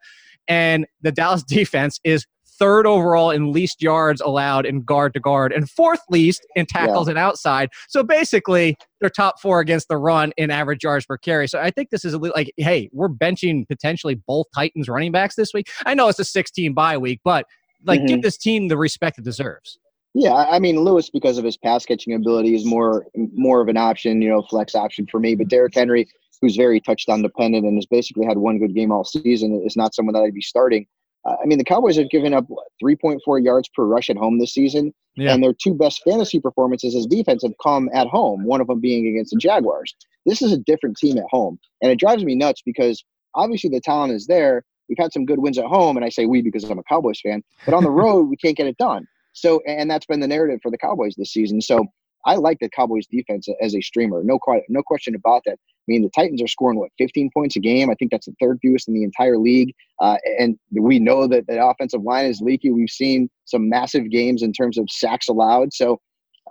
And 0.47 0.85
the 1.01 1.12
Dallas 1.12 1.43
defense 1.47 2.00
is 2.03 2.25
third 2.60 2.86
overall 2.86 3.31
in 3.31 3.51
least 3.51 3.81
yards 3.81 4.22
allowed 4.22 4.65
in 4.65 4.81
guard 4.81 5.13
to 5.13 5.19
guard 5.19 5.51
and 5.51 5.69
fourth 5.69 6.01
least 6.10 6.45
in 6.55 6.65
tackles 6.65 7.07
yeah. 7.07 7.12
and 7.12 7.19
outside. 7.19 7.69
So 7.88 8.03
basically, 8.03 8.75
they're 9.00 9.10
top 9.10 9.39
four 9.39 9.60
against 9.60 9.88
the 9.88 9.98
run 9.98 10.31
in 10.38 10.51
average 10.51 10.83
yards 10.83 11.05
per 11.05 11.17
carry. 11.17 11.48
So 11.48 11.60
I 11.60 11.72
think 11.72 11.89
this 11.89 12.05
is 12.05 12.13
a 12.13 12.17
little 12.17 12.33
like, 12.36 12.53
hey, 12.57 12.89
we're 12.93 13.10
benching 13.10 13.67
potentially 13.67 14.15
both 14.15 14.48
Titans 14.55 14.88
running 14.88 15.12
backs 15.12 15.36
this 15.36 15.53
week. 15.53 15.69
I 15.86 15.93
know 15.93 16.07
it's 16.07 16.19
a 16.19 16.25
16 16.25 16.74
bye 16.74 16.98
week, 16.98 17.19
but 17.24 17.45
like 17.86 18.00
mm-hmm. 18.00 18.07
give 18.07 18.22
this 18.22 18.38
team 18.38 18.67
the 18.67 18.77
respect 18.77 19.17
it 19.17 19.24
deserves. 19.24 19.79
Yeah, 20.15 20.33
I 20.33 20.60
mean 20.60 20.79
Lewis 20.79 21.10
because 21.10 21.39
of 21.39 21.43
his 21.43 21.57
pass 21.57 21.86
catching 21.86 22.13
ability 22.13 22.53
is 22.53 22.65
more 22.65 23.07
more 23.15 23.62
of 23.62 23.67
an 23.67 23.77
option, 23.77 24.22
you 24.22 24.29
know, 24.29 24.43
flex 24.43 24.75
option 24.75 25.07
for 25.07 25.19
me. 25.19 25.33
But 25.33 25.48
Derrick 25.48 25.74
Henry, 25.74 26.07
who's 26.39 26.55
very 26.55 26.79
touchdown 26.79 27.24
dependent 27.24 27.65
and 27.65 27.75
has 27.77 27.88
basically 27.88 28.25
had 28.27 28.38
one 28.38 28.60
good 28.60 28.75
game 28.75 28.91
all 28.91 29.03
season, 29.03 29.63
is 29.65 29.75
not 29.75 29.95
someone 29.95 30.13
that 30.13 30.22
I'd 30.22 30.36
be 30.36 30.41
starting. 30.41 30.86
Uh, 31.25 31.36
I 31.42 31.46
mean, 31.46 31.58
the 31.58 31.63
Cowboys 31.63 31.98
have 31.98 32.10
given 32.10 32.34
up 32.34 32.46
what, 32.48 32.68
3.4 32.84 33.44
yards 33.44 33.70
per 33.70 33.86
rush 33.86 34.10
at 34.10 34.18
home 34.18 34.39
this 34.39 34.53
season, 34.53 34.94
yeah. 35.15 35.34
and 35.34 35.44
their 35.44 35.53
two 35.53 35.74
best 35.74 36.01
fantasy 36.03 36.39
performances 36.39 36.96
as 36.96 37.06
defense 37.06 37.44
have 37.44 37.53
come 37.62 37.89
at 37.94 38.08
home. 38.08 38.44
One 38.44 38.62
of 38.62 38.68
them 38.68 38.80
being 38.80 39.08
against 39.08 39.32
the 39.32 39.38
Jaguars. 39.38 39.96
This 40.25 40.42
is 40.42 40.51
a 40.51 40.58
different 40.58 40.98
team 40.98 41.18
at 41.18 41.25
home, 41.30 41.60
and 41.82 41.92
it 41.92 42.00
drives 42.00 42.24
me 42.24 42.36
nuts 42.36 42.62
because 42.65 43.03
obviously 43.36 43.70
the 43.70 43.82
talent 43.82 44.13
is 44.13 44.27
there. 44.27 44.63
We've 44.89 44.98
had 44.98 45.13
some 45.13 45.25
good 45.25 45.39
wins 45.39 45.58
at 45.58 45.65
home, 45.65 45.98
and 45.98 46.06
I 46.06 46.10
say 46.10 46.25
we 46.25 46.42
because 46.42 46.63
I'm 46.65 46.80
a 46.80 46.84
Cowboys 46.84 47.22
fan. 47.22 47.42
But 47.65 47.74
on 47.74 47.84
the 47.84 47.92
road, 48.01 48.24
we 48.30 48.38
can't 48.38 48.58
get 48.58 48.68
it 48.68 48.77
done. 48.77 49.08
So, 49.34 49.62
and 49.65 49.89
that's 49.89 50.06
been 50.06 50.20
the 50.20 50.27
narrative 50.27 50.60
for 50.62 50.70
the 50.70 50.77
Cowboys 50.77 51.15
this 51.18 51.32
season. 51.32 51.62
So, 51.62 51.86
I 52.25 52.36
like 52.36 52.60
the 52.60 52.70
Cowboys 52.70 53.06
defense 53.08 53.48
as 53.62 53.75
a 53.75 53.82
streamer. 53.82 54.24
No, 54.24 54.39
no 54.70 54.84
question 54.84 55.15
about 55.15 55.44
that. 55.46 55.53
I 55.53 55.86
mean, 55.88 56.01
the 56.01 56.10
Titans 56.10 56.42
are 56.42 56.48
scoring 56.48 56.80
what 56.80 56.92
15 56.98 57.30
points 57.34 57.58
a 57.58 57.60
game. 57.60 57.89
I 57.89 57.96
think 57.96 58.12
that's 58.12 58.25
the 58.25 58.36
third 58.39 58.60
fewest 58.62 58.88
in 58.88 58.94
the 58.94 59.03
entire 59.03 59.38
league. 59.38 59.74
Uh, 60.00 60.18
and 60.39 60.58
we 60.72 61.00
know 61.00 61.27
that 61.27 61.48
the 61.48 61.63
offensive 61.63 62.03
line 62.03 62.25
is 62.25 62.39
leaky. 62.39 62.72
We've 62.72 62.89
seen 62.89 63.30
some 63.46 63.70
massive 63.70 64.10
games 64.10 64.42
in 64.42 64.53
terms 64.53 64.77
of 64.77 64.89
sacks 64.89 65.27
allowed. 65.27 65.74
So 65.74 66.00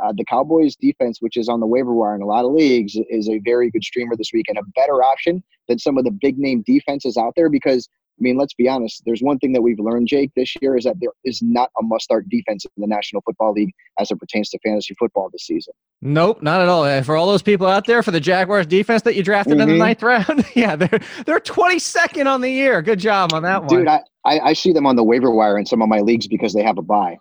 uh, 0.03 0.13
the 0.17 0.25
Cowboys 0.25 0.77
defense, 0.77 1.19
which 1.21 1.37
is 1.37 1.49
on 1.49 1.61
the 1.61 1.67
waiver 1.67 1.95
wire 1.95 2.15
in 2.15 2.23
a 2.23 2.27
lot 2.27 2.45
of 2.45 2.53
leagues, 2.53 2.95
is 3.09 3.29
a 3.29 3.41
very 3.45 3.71
good 3.71 3.85
streamer 3.85 4.17
this 4.17 4.31
week 4.33 4.47
and 4.49 4.59
a 4.59 4.63
better 4.75 5.03
option 5.03 5.43
than 5.69 5.79
some 5.79 5.97
of 5.97 6.05
the 6.05 6.11
big 6.11 6.39
name 6.39 6.63
defenses 6.67 7.17
out 7.17 7.33
there 7.37 7.49
because 7.49 7.89
I 8.19 8.23
mean, 8.23 8.37
let's 8.37 8.55
be 8.55 8.69
honest. 8.69 9.03
There's 9.07 9.21
one 9.21 9.39
thing 9.39 9.53
that 9.53 9.63
we've 9.63 9.79
learned, 9.79 10.07
Jake, 10.07 10.31
this 10.37 10.55
year 10.61 10.77
is 10.77 10.85
that 10.85 10.97
there 11.01 11.11
is 11.25 11.41
not 11.43 11.71
a 11.79 11.83
must-start 11.83 12.29
defense 12.29 12.65
in 12.65 12.81
the 12.81 12.87
National 12.87 13.23
Football 13.23 13.53
League 13.53 13.73
as 13.99 14.11
it 14.11 14.19
pertains 14.19 14.51
to 14.51 14.59
fantasy 14.65 14.95
football 14.99 15.29
this 15.33 15.47
season. 15.47 15.73
Nope, 16.03 16.43
not 16.43 16.61
at 16.61 16.69
all. 16.69 17.03
For 17.03 17.17
all 17.17 17.27
those 17.27 17.43
people 17.43 17.67
out 17.67 17.87
there, 17.87 18.03
for 18.03 18.11
the 18.11 18.21
Jaguars 18.21 18.67
defense 18.67 19.03
that 19.03 19.15
you 19.15 19.23
drafted 19.23 19.55
mm-hmm. 19.55 19.63
in 19.63 19.69
the 19.69 19.75
mm-hmm. 19.75 19.83
ninth 19.83 20.03
round, 20.03 20.47
yeah, 20.55 20.77
they're 20.77 21.01
they're 21.27 21.41
22nd 21.41 22.27
on 22.27 22.41
the 22.41 22.51
year. 22.51 22.83
Good 22.83 22.99
job 22.99 23.33
on 23.33 23.43
that 23.43 23.65
one, 23.65 23.69
dude. 23.69 23.89
I, 23.89 24.01
I, 24.25 24.41
I 24.41 24.53
see 24.53 24.73
them 24.73 24.87
on 24.87 24.97
the 24.97 25.05
waiver 25.05 25.31
wire 25.31 25.59
in 25.59 25.67
some 25.67 25.83
of 25.83 25.89
my 25.89 26.01
leagues 26.01 26.29
because 26.29 26.53
they 26.53 26.63
have 26.63 26.79
a 26.79 26.83
bye. 26.83 27.17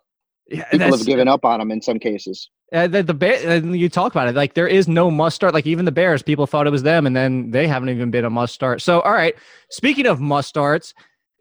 Yeah, 0.52 0.70
People 0.70 0.98
have 0.98 1.06
given 1.06 1.28
up 1.28 1.46
on 1.46 1.62
him 1.62 1.72
in 1.72 1.82
some 1.82 1.98
cases. 1.98 2.50
Uh, 2.74 2.88
the, 2.88 3.04
the 3.04 3.14
bear, 3.14 3.58
you 3.58 3.88
talk 3.88 4.12
about 4.12 4.28
it 4.28 4.36
like 4.36 4.54
there 4.54 4.68
is 4.68 4.88
no 4.88 5.10
must 5.10 5.36
start. 5.36 5.54
Like 5.54 5.66
even 5.66 5.86
the 5.86 5.92
Bears, 5.92 6.22
people 6.22 6.46
thought 6.46 6.68
it 6.68 6.72
was 6.72 6.84
them, 6.84 7.06
and 7.06 7.16
then 7.16 7.52
they 7.52 7.68
haven't 7.68 7.90
even 7.90 8.12
been 8.12 8.26
a 8.26 8.30
must 8.30 8.54
start. 8.54 8.82
So, 8.82 9.00
all 9.02 9.14
right. 9.14 9.34
Speaking 9.70 10.08
of 10.08 10.20
must 10.20 10.50
starts, 10.50 10.94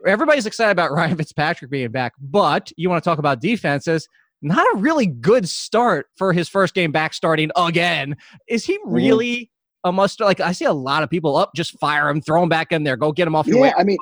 everybody's 0.07 0.47
excited 0.47 0.71
about 0.71 0.93
Ryan 0.93 1.17
Fitzpatrick 1.17 1.71
being 1.71 1.91
back, 1.91 2.13
but 2.21 2.73
you 2.77 2.89
want 2.89 3.03
to 3.03 3.09
talk 3.09 3.19
about 3.19 3.41
defenses. 3.41 4.09
Not 4.43 4.67
a 4.75 4.79
really 4.79 5.07
good 5.07 5.49
start 5.49 6.07
for 6.17 6.33
his 6.33 6.49
first 6.49 6.73
game 6.75 6.93
back 6.93 7.13
starting 7.13 7.51
again. 7.57 8.17
Is 8.49 8.65
he 8.65 8.79
mm-hmm. 8.79 8.93
really 8.93 9.37
mm-hmm. 9.37 9.91
a 9.91 9.93
must 9.93 10.15
start? 10.15 10.29
Like 10.29 10.41
I 10.41 10.53
see 10.53 10.65
a 10.67 10.73
lot 10.73 11.03
of 11.03 11.11
people 11.11 11.37
up, 11.37 11.51
just 11.55 11.79
fire 11.79 12.09
him, 12.09 12.21
throw 12.21 12.43
him 12.43 12.49
back 12.49 12.71
in 12.71 12.85
there, 12.85 12.97
go 12.97 13.13
get 13.13 13.27
him 13.27 13.35
off 13.35 13.47
your 13.47 13.57
yeah, 13.57 13.63
way. 13.63 13.75
I 13.77 13.85
mean, 13.85 13.99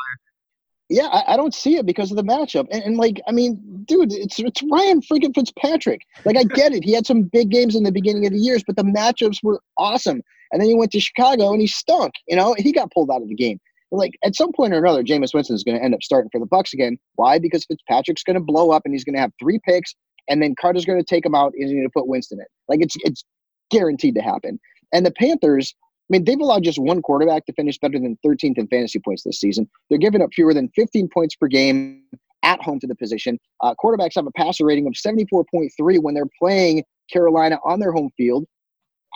yeah, 0.88 1.06
I, 1.06 1.34
I, 1.34 1.36
don't 1.36 1.54
see 1.54 1.76
it 1.76 1.84
because 1.84 2.10
of 2.10 2.16
the 2.16 2.22
matchup. 2.22 2.66
And, 2.70 2.82
and, 2.82 2.96
like, 2.96 3.20
I 3.26 3.32
mean, 3.32 3.60
dude, 3.86 4.12
it's 4.12 4.38
it's 4.38 4.62
Ryan 4.72 5.02
freaking 5.02 5.34
Fitzpatrick. 5.34 6.02
Like, 6.24 6.36
I 6.36 6.44
get 6.44 6.72
it. 6.72 6.84
He 6.84 6.92
had 6.92 7.06
some 7.06 7.22
big 7.22 7.50
games 7.50 7.76
in 7.76 7.82
the 7.82 7.92
beginning 7.92 8.26
of 8.26 8.32
the 8.32 8.38
years, 8.38 8.64
but 8.66 8.76
the 8.76 8.84
matchups 8.84 9.38
were 9.42 9.60
awesome. 9.76 10.22
And 10.50 10.62
then 10.62 10.68
he 10.68 10.74
went 10.74 10.92
to 10.92 11.00
Chicago 11.00 11.52
and 11.52 11.60
he 11.60 11.66
stunk. 11.66 12.14
You 12.26 12.36
know, 12.36 12.54
he 12.56 12.72
got 12.72 12.90
pulled 12.92 13.10
out 13.10 13.22
of 13.22 13.28
the 13.28 13.34
game. 13.34 13.60
Like 13.90 14.12
at 14.24 14.34
some 14.34 14.52
point 14.52 14.74
or 14.74 14.78
another, 14.78 15.02
Jameis 15.02 15.34
Winston 15.34 15.56
is 15.56 15.64
going 15.64 15.78
to 15.78 15.84
end 15.84 15.94
up 15.94 16.02
starting 16.02 16.30
for 16.30 16.38
the 16.38 16.46
Bucs 16.46 16.72
again. 16.72 16.98
Why? 17.16 17.38
Because 17.38 17.64
Fitzpatrick's 17.64 18.22
going 18.22 18.34
to 18.34 18.42
blow 18.42 18.70
up 18.70 18.82
and 18.84 18.94
he's 18.94 19.04
going 19.04 19.14
to 19.14 19.20
have 19.20 19.32
three 19.40 19.58
picks, 19.64 19.94
and 20.28 20.42
then 20.42 20.54
Koetter's 20.62 20.84
going 20.84 20.98
to 20.98 21.04
take 21.04 21.24
him 21.24 21.34
out 21.34 21.52
and 21.54 21.62
he's 21.62 21.72
going 21.72 21.84
to 21.84 21.92
put 21.94 22.06
Winston 22.06 22.38
in. 22.38 22.46
Like 22.68 22.80
it's 22.82 22.96
it's 23.00 23.24
guaranteed 23.70 24.14
to 24.14 24.22
happen. 24.22 24.58
And 24.92 25.04
the 25.04 25.10
Panthers, 25.10 25.74
mean, 26.10 26.24
they've 26.24 26.40
allowed 26.40 26.62
just 26.62 26.78
one 26.78 27.02
quarterback 27.02 27.46
to 27.46 27.52
finish 27.52 27.78
better 27.78 27.98
than 27.98 28.18
13th 28.24 28.58
in 28.58 28.66
fantasy 28.68 28.98
points 28.98 29.22
this 29.24 29.40
season. 29.40 29.68
They're 29.88 29.98
giving 29.98 30.22
up 30.22 30.30
fewer 30.34 30.54
than 30.54 30.68
15 30.70 31.08
points 31.12 31.36
per 31.36 31.48
game 31.48 32.04
at 32.42 32.62
home 32.62 32.80
to 32.80 32.86
the 32.86 32.94
position. 32.94 33.38
Uh, 33.62 33.74
quarterbacks 33.82 34.14
have 34.14 34.26
a 34.26 34.32
passer 34.32 34.64
rating 34.64 34.86
of 34.86 34.94
74.3 34.94 36.02
when 36.02 36.14
they're 36.14 36.24
playing 36.38 36.84
Carolina 37.12 37.58
on 37.64 37.80
their 37.80 37.92
home 37.92 38.10
field. 38.16 38.46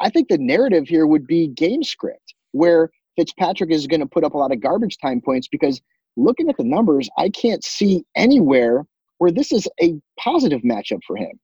I 0.01 0.11
think 0.11 0.29
the 0.29 0.39
narrative 0.39 0.89
here 0.89 1.07
would 1.07 1.27
be 1.27 1.49
game 1.49 1.83
script, 1.83 2.35
where 2.53 2.91
Fitzpatrick 3.17 3.71
is 3.71 3.87
going 3.87 4.01
to 4.01 4.07
put 4.07 4.25
up 4.25 4.35
a 4.35 4.39
lot 4.39 4.53
of 4.53 4.61
garbage 4.61 4.99
time 4.99 5.21
points 5.21 5.49
because 5.49 5.81
looking 6.17 6.49
at 6.49 6.57
the 6.57 6.65
numbers, 6.65 7.09
I 7.19 7.29
can't 7.29 7.63
see 7.63 8.05
anywhere 8.17 8.85
where 9.19 9.31
this 9.31 9.53
is 9.53 9.69
a 9.81 9.95
positive 10.19 10.63
matchup 10.63 11.01
for 11.07 11.17
him. 11.17 11.39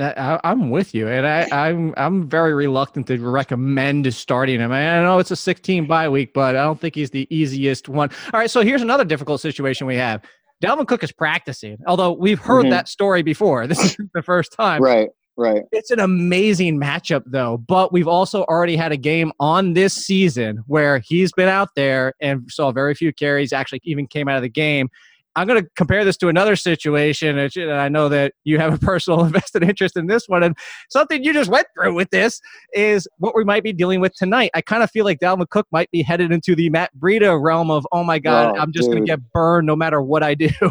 I, 0.00 0.40
am 0.44 0.70
with 0.70 0.94
you, 0.94 1.08
and 1.08 1.26
I, 1.26 1.48
I'm 1.52 1.94
I'm 1.96 2.28
very 2.28 2.54
reluctant 2.54 3.06
to 3.08 3.18
recommend 3.18 4.12
starting 4.12 4.60
him. 4.60 4.72
I 4.72 5.02
know 5.02 5.18
it's 5.18 5.30
a 5.30 5.36
16 5.36 5.86
bye 5.86 6.08
week, 6.08 6.32
but 6.34 6.56
I 6.56 6.64
don't 6.64 6.80
think 6.80 6.94
he's 6.94 7.10
the 7.10 7.26
easiest 7.30 7.88
one. 7.88 8.10
All 8.32 8.40
right, 8.40 8.50
so 8.50 8.62
here's 8.62 8.82
another 8.82 9.04
difficult 9.04 9.40
situation 9.40 9.86
we 9.86 9.96
have. 9.96 10.22
Dalvin 10.62 10.86
Cook 10.86 11.04
is 11.04 11.12
practicing, 11.12 11.78
although 11.86 12.12
we've 12.12 12.38
heard 12.38 12.62
mm-hmm. 12.62 12.70
that 12.70 12.88
story 12.88 13.22
before. 13.22 13.66
This 13.74 13.84
is 13.84 13.96
the 14.14 14.22
first 14.22 14.52
time, 14.52 14.82
right? 14.82 15.10
Right. 15.36 15.62
It's 15.72 15.90
an 15.90 15.98
amazing 15.98 16.78
matchup, 16.80 17.22
though. 17.26 17.58
But 17.58 17.92
we've 17.92 18.06
also 18.06 18.44
already 18.44 18.76
had 18.76 18.92
a 18.92 18.96
game 18.96 19.32
on 19.40 19.72
this 19.72 19.92
season 19.92 20.62
where 20.68 20.98
he's 20.98 21.32
been 21.32 21.48
out 21.48 21.70
there 21.74 22.14
and 22.20 22.48
saw 22.48 22.70
very 22.70 22.94
few 22.94 23.12
carries. 23.12 23.52
Actually, 23.52 23.80
even 23.84 24.06
came 24.06 24.28
out 24.28 24.36
of 24.36 24.42
the 24.42 24.48
game. 24.48 24.88
I'm 25.36 25.46
going 25.46 25.62
to 25.62 25.68
compare 25.76 26.04
this 26.04 26.16
to 26.18 26.28
another 26.28 26.56
situation, 26.56 27.38
and 27.38 27.72
I 27.72 27.88
know 27.88 28.08
that 28.08 28.34
you 28.44 28.58
have 28.58 28.74
a 28.74 28.78
personal 28.78 29.24
invested 29.24 29.62
interest 29.62 29.96
in 29.96 30.06
this 30.06 30.28
one. 30.28 30.42
And 30.42 30.56
something 30.90 31.24
you 31.24 31.32
just 31.32 31.50
went 31.50 31.66
through 31.74 31.94
with 31.94 32.10
this 32.10 32.40
is 32.72 33.08
what 33.18 33.34
we 33.34 33.44
might 33.44 33.62
be 33.62 33.72
dealing 33.72 34.00
with 34.00 34.14
tonight. 34.14 34.50
I 34.54 34.60
kind 34.60 34.82
of 34.82 34.90
feel 34.90 35.04
like 35.04 35.18
Dalvin 35.18 35.48
Cook 35.48 35.66
might 35.72 35.90
be 35.90 36.02
headed 36.02 36.32
into 36.32 36.54
the 36.54 36.70
Matt 36.70 36.90
Breida 36.96 37.40
realm 37.40 37.70
of, 37.70 37.86
oh 37.92 38.04
my 38.04 38.18
God, 38.18 38.54
oh, 38.56 38.60
I'm 38.60 38.72
just 38.72 38.90
going 38.90 39.04
to 39.04 39.06
get 39.06 39.20
burned 39.32 39.66
no 39.66 39.76
matter 39.76 40.00
what 40.00 40.22
I 40.22 40.34
do. 40.34 40.50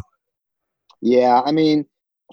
Yeah, 1.05 1.41
I 1.45 1.51
mean, 1.51 1.85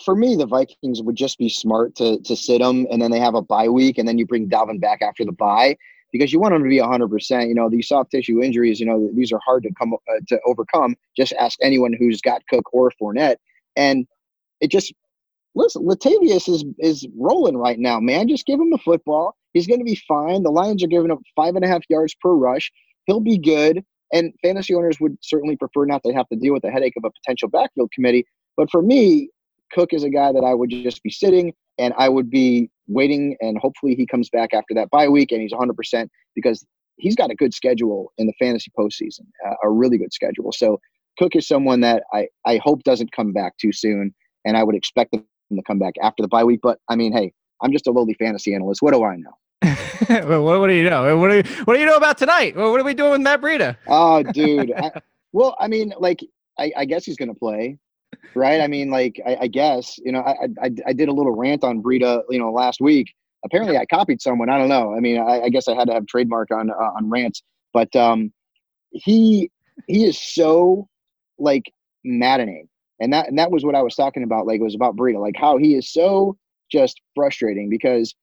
for 0.04 0.14
me, 0.14 0.36
the 0.36 0.46
Vikings 0.46 1.02
would 1.02 1.16
just 1.16 1.38
be 1.38 1.48
smart 1.48 1.96
to 1.96 2.20
to 2.20 2.36
sit 2.36 2.60
him, 2.60 2.86
and 2.88 3.02
then 3.02 3.10
they 3.10 3.18
have 3.18 3.34
a 3.34 3.42
bye 3.42 3.68
week, 3.68 3.98
and 3.98 4.06
then 4.06 4.16
you 4.16 4.24
bring 4.24 4.48
Dalvin 4.48 4.80
back 4.80 5.02
after 5.02 5.24
the 5.24 5.32
bye 5.32 5.76
because 6.12 6.32
you 6.32 6.40
want 6.40 6.52
them 6.54 6.62
to 6.62 6.68
be 6.68 6.78
100%. 6.78 7.48
You 7.48 7.54
know, 7.54 7.68
these 7.68 7.88
soft 7.88 8.10
tissue 8.10 8.42
injuries, 8.42 8.80
you 8.80 8.86
know, 8.86 9.10
these 9.14 9.32
are 9.32 9.40
hard 9.44 9.62
to 9.64 9.70
come 9.74 9.94
uh, 9.94 10.20
to 10.28 10.40
overcome. 10.46 10.96
Just 11.16 11.32
ask 11.34 11.58
anyone 11.62 11.94
who's 11.98 12.20
got 12.20 12.42
Cook 12.48 12.64
or 12.72 12.92
Fournette, 13.00 13.36
and 13.76 14.06
it 14.60 14.70
just 14.70 14.92
listen. 15.54 15.84
Latavius 15.86 16.48
is 16.48 16.64
is 16.78 17.06
rolling 17.16 17.56
right 17.56 17.78
now, 17.78 18.00
man. 18.00 18.28
Just 18.28 18.46
give 18.46 18.60
him 18.60 18.70
the 18.70 18.78
football. 18.78 19.34
He's 19.52 19.66
going 19.66 19.80
to 19.80 19.84
be 19.84 20.00
fine. 20.06 20.42
The 20.42 20.50
Lions 20.50 20.82
are 20.84 20.88
giving 20.88 21.10
up 21.10 21.18
five 21.34 21.56
and 21.56 21.64
a 21.64 21.68
half 21.68 21.82
yards 21.88 22.14
per 22.20 22.32
rush. 22.32 22.70
He'll 23.06 23.20
be 23.20 23.38
good. 23.38 23.84
And 24.12 24.32
fantasy 24.42 24.74
owners 24.74 24.98
would 25.00 25.16
certainly 25.22 25.56
prefer 25.56 25.86
not 25.86 26.02
to 26.04 26.12
have 26.12 26.28
to 26.30 26.36
deal 26.36 26.52
with 26.52 26.62
the 26.62 26.70
headache 26.70 26.94
of 26.96 27.04
a 27.04 27.10
potential 27.10 27.48
backfield 27.48 27.92
committee. 27.92 28.26
But 28.56 28.70
for 28.70 28.82
me, 28.82 29.30
Cook 29.72 29.92
is 29.92 30.02
a 30.02 30.10
guy 30.10 30.32
that 30.32 30.42
I 30.44 30.54
would 30.54 30.70
just 30.70 31.02
be 31.02 31.10
sitting 31.10 31.52
and 31.80 31.94
I 31.96 32.08
would 32.08 32.30
be 32.30 32.70
waiting 32.86 33.36
and 33.40 33.58
hopefully 33.58 33.94
he 33.94 34.06
comes 34.06 34.28
back 34.30 34.52
after 34.52 34.74
that 34.74 34.90
bye 34.90 35.08
week 35.08 35.32
and 35.32 35.40
he's 35.40 35.52
100% 35.52 36.08
because 36.34 36.64
he's 36.96 37.16
got 37.16 37.30
a 37.30 37.34
good 37.34 37.54
schedule 37.54 38.12
in 38.18 38.26
the 38.26 38.34
fantasy 38.38 38.70
postseason, 38.78 39.26
uh, 39.46 39.54
a 39.64 39.70
really 39.70 39.96
good 39.96 40.12
schedule. 40.12 40.52
So 40.52 40.78
Cook 41.18 41.34
is 41.34 41.48
someone 41.48 41.80
that 41.80 42.02
I, 42.12 42.28
I 42.46 42.58
hope 42.62 42.82
doesn't 42.84 43.12
come 43.12 43.32
back 43.32 43.56
too 43.58 43.72
soon 43.72 44.14
and 44.44 44.56
I 44.56 44.62
would 44.62 44.74
expect 44.74 45.14
him 45.14 45.24
to 45.54 45.62
come 45.66 45.78
back 45.78 45.94
after 46.02 46.22
the 46.22 46.28
bye 46.28 46.44
week. 46.44 46.60
But 46.62 46.78
I 46.88 46.96
mean, 46.96 47.12
hey, 47.12 47.32
I'm 47.62 47.72
just 47.72 47.86
a 47.86 47.90
lowly 47.90 48.14
fantasy 48.14 48.54
analyst. 48.54 48.82
What 48.82 48.92
do 48.92 49.04
I 49.04 49.16
know? 49.16 49.32
well, 50.28 50.44
what, 50.44 50.60
what, 50.60 50.66
do 50.68 50.74
you 50.74 50.88
know? 50.88 51.16
What 51.16 51.28
do 51.28 51.36
you, 51.36 51.64
what 51.64 51.74
do 51.74 51.80
you 51.80 51.86
know 51.86 51.96
about 51.96 52.18
tonight? 52.18 52.56
Well, 52.56 52.70
what 52.70 52.80
are 52.80 52.84
we 52.84 52.94
doing 52.94 53.12
with 53.12 53.20
Matt 53.20 53.40
Breida? 53.40 53.76
Oh, 53.86 54.22
dude. 54.32 54.72
I, 54.72 54.90
well, 55.32 55.56
I 55.60 55.68
mean, 55.68 55.92
like, 55.98 56.20
I, 56.58 56.72
I 56.76 56.84
guess 56.84 57.04
he's 57.04 57.16
going 57.16 57.28
to 57.28 57.38
play 57.38 57.78
right? 58.34 58.60
I 58.60 58.66
mean, 58.66 58.90
like, 58.90 59.20
I, 59.26 59.38
I 59.42 59.46
guess 59.46 59.98
you 59.98 60.12
know, 60.12 60.20
I, 60.20 60.48
I, 60.62 60.70
I 60.86 60.92
did 60.92 61.08
a 61.08 61.12
little 61.12 61.34
rant 61.34 61.64
on 61.64 61.82
Breida, 61.82 62.22
you 62.30 62.38
know, 62.38 62.52
last 62.52 62.80
week. 62.80 63.12
Apparently, 63.44 63.78
I 63.78 63.86
copied 63.86 64.20
someone. 64.20 64.50
I 64.50 64.58
don't 64.58 64.68
know. 64.68 64.94
I 64.94 65.00
mean, 65.00 65.18
I, 65.18 65.42
I 65.42 65.48
guess 65.48 65.66
I 65.66 65.74
had 65.74 65.86
to 65.88 65.94
have 65.94 66.06
trademark 66.06 66.50
on 66.50 66.70
uh, 66.70 66.74
on 66.74 67.08
rants, 67.08 67.42
but 67.72 67.94
um, 67.96 68.32
he 68.90 69.50
he 69.86 70.04
is 70.04 70.20
so 70.20 70.88
like 71.38 71.72
maddening, 72.04 72.68
and 73.00 73.12
that 73.12 73.28
and 73.28 73.38
that 73.38 73.50
was 73.50 73.64
what 73.64 73.74
I 73.74 73.82
was 73.82 73.94
talking 73.94 74.22
about. 74.22 74.46
Like, 74.46 74.60
it 74.60 74.64
was 74.64 74.74
about 74.74 74.96
Breida, 74.96 75.20
like 75.20 75.36
how 75.36 75.56
he 75.56 75.74
is 75.74 75.90
so 75.90 76.36
just 76.70 77.00
frustrating 77.14 77.68
because 77.68 78.14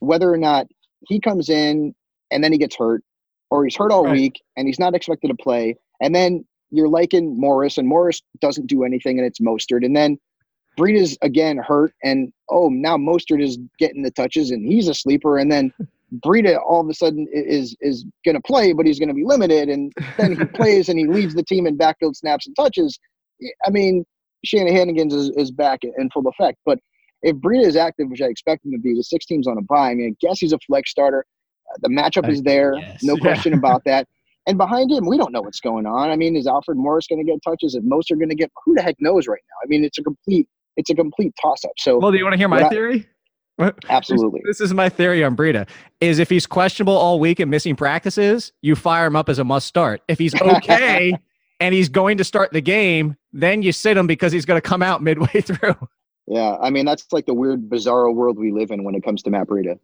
whether 0.00 0.32
or 0.32 0.36
not 0.36 0.66
he 1.08 1.18
comes 1.18 1.48
in 1.48 1.94
and 2.30 2.44
then 2.44 2.52
he 2.52 2.58
gets 2.58 2.76
hurt, 2.76 3.02
or 3.50 3.64
he's 3.64 3.74
hurt 3.74 3.90
all 3.90 4.04
right. 4.04 4.12
week 4.12 4.42
and 4.56 4.66
he's 4.68 4.78
not 4.78 4.94
expected 4.94 5.28
to 5.28 5.34
play, 5.42 5.76
and 6.02 6.14
then 6.14 6.44
you're 6.70 6.88
liking 6.88 7.38
Morris, 7.38 7.78
and 7.78 7.88
Morris 7.88 8.22
doesn't 8.40 8.66
do 8.66 8.84
anything, 8.84 9.18
and 9.18 9.26
it's 9.26 9.40
Mostert. 9.40 9.84
And 9.84 9.96
then 9.96 10.18
Breida's 10.78 11.16
again 11.22 11.58
hurt, 11.58 11.92
and 12.04 12.32
oh, 12.50 12.68
now 12.68 12.96
Mostert 12.96 13.42
is 13.42 13.58
getting 13.78 14.02
the 14.02 14.10
touches, 14.10 14.50
and 14.50 14.64
he's 14.66 14.88
a 14.88 14.94
sleeper. 14.94 15.38
And 15.38 15.50
then 15.50 15.72
Breida 16.24 16.58
all 16.66 16.80
of 16.80 16.88
a 16.88 16.94
sudden 16.94 17.26
is 17.32 17.76
is 17.80 18.04
going 18.24 18.34
to 18.34 18.40
play, 18.40 18.72
but 18.72 18.86
he's 18.86 18.98
going 18.98 19.08
to 19.08 19.14
be 19.14 19.24
limited. 19.24 19.68
And 19.68 19.92
then 20.16 20.36
he 20.36 20.44
plays, 20.56 20.88
and 20.88 20.98
he 20.98 21.06
leads 21.06 21.34
the 21.34 21.42
team 21.42 21.66
in 21.66 21.76
backfield 21.76 22.16
snaps 22.16 22.46
and 22.46 22.56
touches. 22.56 22.98
I 23.66 23.70
mean, 23.70 24.04
Shanahan's 24.44 25.14
is, 25.14 25.30
is 25.36 25.50
back 25.50 25.80
in 25.82 26.10
full 26.10 26.26
effect. 26.26 26.58
But 26.64 26.78
if 27.22 27.36
Breida 27.36 27.66
is 27.66 27.76
active, 27.76 28.08
which 28.08 28.22
I 28.22 28.26
expect 28.26 28.64
him 28.64 28.72
to 28.72 28.78
be, 28.78 28.94
with 28.94 29.06
six 29.06 29.26
teams 29.26 29.46
on 29.46 29.58
a 29.58 29.62
bye, 29.62 29.90
I 29.90 29.94
mean, 29.94 30.16
I 30.16 30.26
guess 30.26 30.38
he's 30.38 30.52
a 30.52 30.58
flex 30.66 30.90
starter. 30.90 31.24
Uh, 31.70 31.78
the 31.82 31.88
matchup 31.88 32.28
is 32.28 32.42
there, 32.42 32.74
no 33.02 33.16
question 33.20 33.54
about 33.54 33.84
that. 33.84 34.06
And 34.48 34.56
behind 34.56 34.90
him, 34.90 35.04
we 35.04 35.18
don't 35.18 35.30
know 35.30 35.42
what's 35.42 35.60
going 35.60 35.84
on. 35.84 36.08
I 36.08 36.16
mean, 36.16 36.34
is 36.34 36.46
Alfred 36.46 36.78
Morris 36.78 37.06
going 37.06 37.24
to 37.24 37.30
get 37.30 37.42
touches? 37.44 37.74
If 37.74 37.84
Mostert 37.84 38.16
going 38.16 38.30
to 38.30 38.34
get, 38.34 38.50
who 38.64 38.74
the 38.74 38.80
heck 38.80 38.96
knows 38.98 39.28
right 39.28 39.42
now? 39.46 39.56
I 39.62 39.66
mean, 39.68 39.84
it's 39.84 39.98
a 39.98 40.02
complete, 40.02 40.48
it's 40.78 40.88
a 40.88 40.94
complete 40.94 41.34
toss 41.40 41.66
up. 41.66 41.72
So, 41.76 41.98
well, 41.98 42.10
do 42.10 42.16
you 42.16 42.24
want 42.24 42.32
to 42.32 42.38
hear 42.38 42.48
my 42.48 42.64
I, 42.64 42.68
theory? 42.70 43.06
Absolutely. 43.90 44.40
This, 44.46 44.58
this, 44.58 44.68
is 44.68 44.74
my 44.74 44.88
theory 44.88 45.22
on 45.22 45.36
Breida. 45.36 45.68
Is 46.00 46.18
if 46.18 46.30
he's 46.30 46.46
questionable 46.46 46.96
all 46.96 47.20
week 47.20 47.40
and 47.40 47.50
missing 47.50 47.76
practices, 47.76 48.52
you 48.62 48.74
fire 48.74 49.06
him 49.06 49.16
up 49.16 49.28
as 49.28 49.38
a 49.38 49.44
must 49.44 49.66
start. 49.66 50.00
If 50.08 50.18
he's 50.18 50.34
okay 50.40 51.14
and 51.60 51.74
he's 51.74 51.90
going 51.90 52.16
to 52.16 52.24
start 52.24 52.50
the 52.52 52.62
game, 52.62 53.16
then 53.34 53.60
you 53.60 53.72
sit 53.72 53.98
him 53.98 54.06
because 54.06 54.32
he's 54.32 54.46
going 54.46 54.56
to 54.56 54.66
come 54.66 54.82
out 54.82 55.02
midway 55.02 55.26
through. 55.42 55.76
Yeah, 56.26 56.56
I 56.60 56.70
mean 56.70 56.84
that's 56.84 57.06
like 57.12 57.26
the 57.26 57.34
weird, 57.34 57.68
bizarre 57.68 58.10
world 58.12 58.38
we 58.38 58.52
live 58.52 58.70
in 58.70 58.84
when 58.84 58.94
it 58.94 59.02
comes 59.02 59.22
to 59.24 59.30
Matt 59.30 59.46
Breida. 59.46 59.78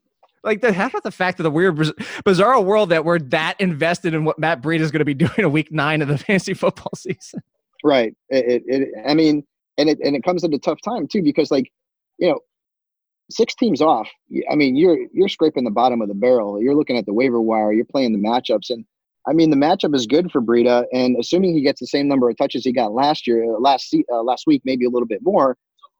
Like 0.44 0.60
the 0.60 0.72
half 0.72 0.94
of 0.94 1.02
the 1.02 1.10
fact 1.10 1.40
of 1.40 1.44
the 1.44 1.50
weird, 1.50 1.80
bizarre 2.24 2.60
world 2.60 2.90
that 2.90 3.04
we're 3.04 3.18
that 3.18 3.60
invested 3.60 4.14
in 4.14 4.24
what 4.24 4.38
Matt 4.38 4.62
Breida 4.62 4.80
is 4.80 4.90
going 4.90 5.00
to 5.00 5.04
be 5.04 5.14
doing 5.14 5.40
a 5.42 5.48
week 5.48 5.72
nine 5.72 6.02
of 6.02 6.08
the 6.08 6.18
fantasy 6.18 6.54
football 6.54 6.92
season. 6.94 7.40
Right. 7.82 8.14
It, 8.28 8.62
it, 8.66 8.82
it, 8.82 8.88
I 9.06 9.14
mean, 9.14 9.44
and 9.76 9.88
it 9.88 9.98
and 10.04 10.14
it 10.14 10.22
comes 10.22 10.44
at 10.44 10.52
a 10.52 10.58
tough 10.58 10.78
time 10.84 11.08
too 11.08 11.22
because 11.22 11.50
like, 11.50 11.70
you 12.18 12.28
know, 12.28 12.40
six 13.30 13.54
teams 13.54 13.80
off. 13.80 14.08
I 14.50 14.54
mean, 14.54 14.76
you're 14.76 14.98
you're 15.12 15.28
scraping 15.28 15.64
the 15.64 15.70
bottom 15.70 16.00
of 16.00 16.08
the 16.08 16.14
barrel. 16.14 16.60
You're 16.62 16.74
looking 16.74 16.96
at 16.96 17.06
the 17.06 17.14
waiver 17.14 17.40
wire. 17.40 17.72
You're 17.72 17.84
playing 17.84 18.12
the 18.12 18.18
matchups, 18.18 18.70
and 18.70 18.84
I 19.26 19.32
mean, 19.32 19.50
the 19.50 19.56
matchup 19.56 19.94
is 19.94 20.06
good 20.06 20.30
for 20.30 20.40
Breida. 20.40 20.84
And 20.92 21.16
assuming 21.18 21.54
he 21.54 21.62
gets 21.62 21.80
the 21.80 21.86
same 21.86 22.08
number 22.08 22.28
of 22.28 22.36
touches 22.36 22.64
he 22.64 22.72
got 22.72 22.92
last 22.92 23.26
year, 23.26 23.44
uh, 23.44 23.58
last 23.58 23.94
uh, 24.12 24.22
last 24.22 24.44
week, 24.46 24.62
maybe 24.64 24.84
a 24.84 24.90
little 24.90 25.08
bit 25.08 25.20
more. 25.22 25.56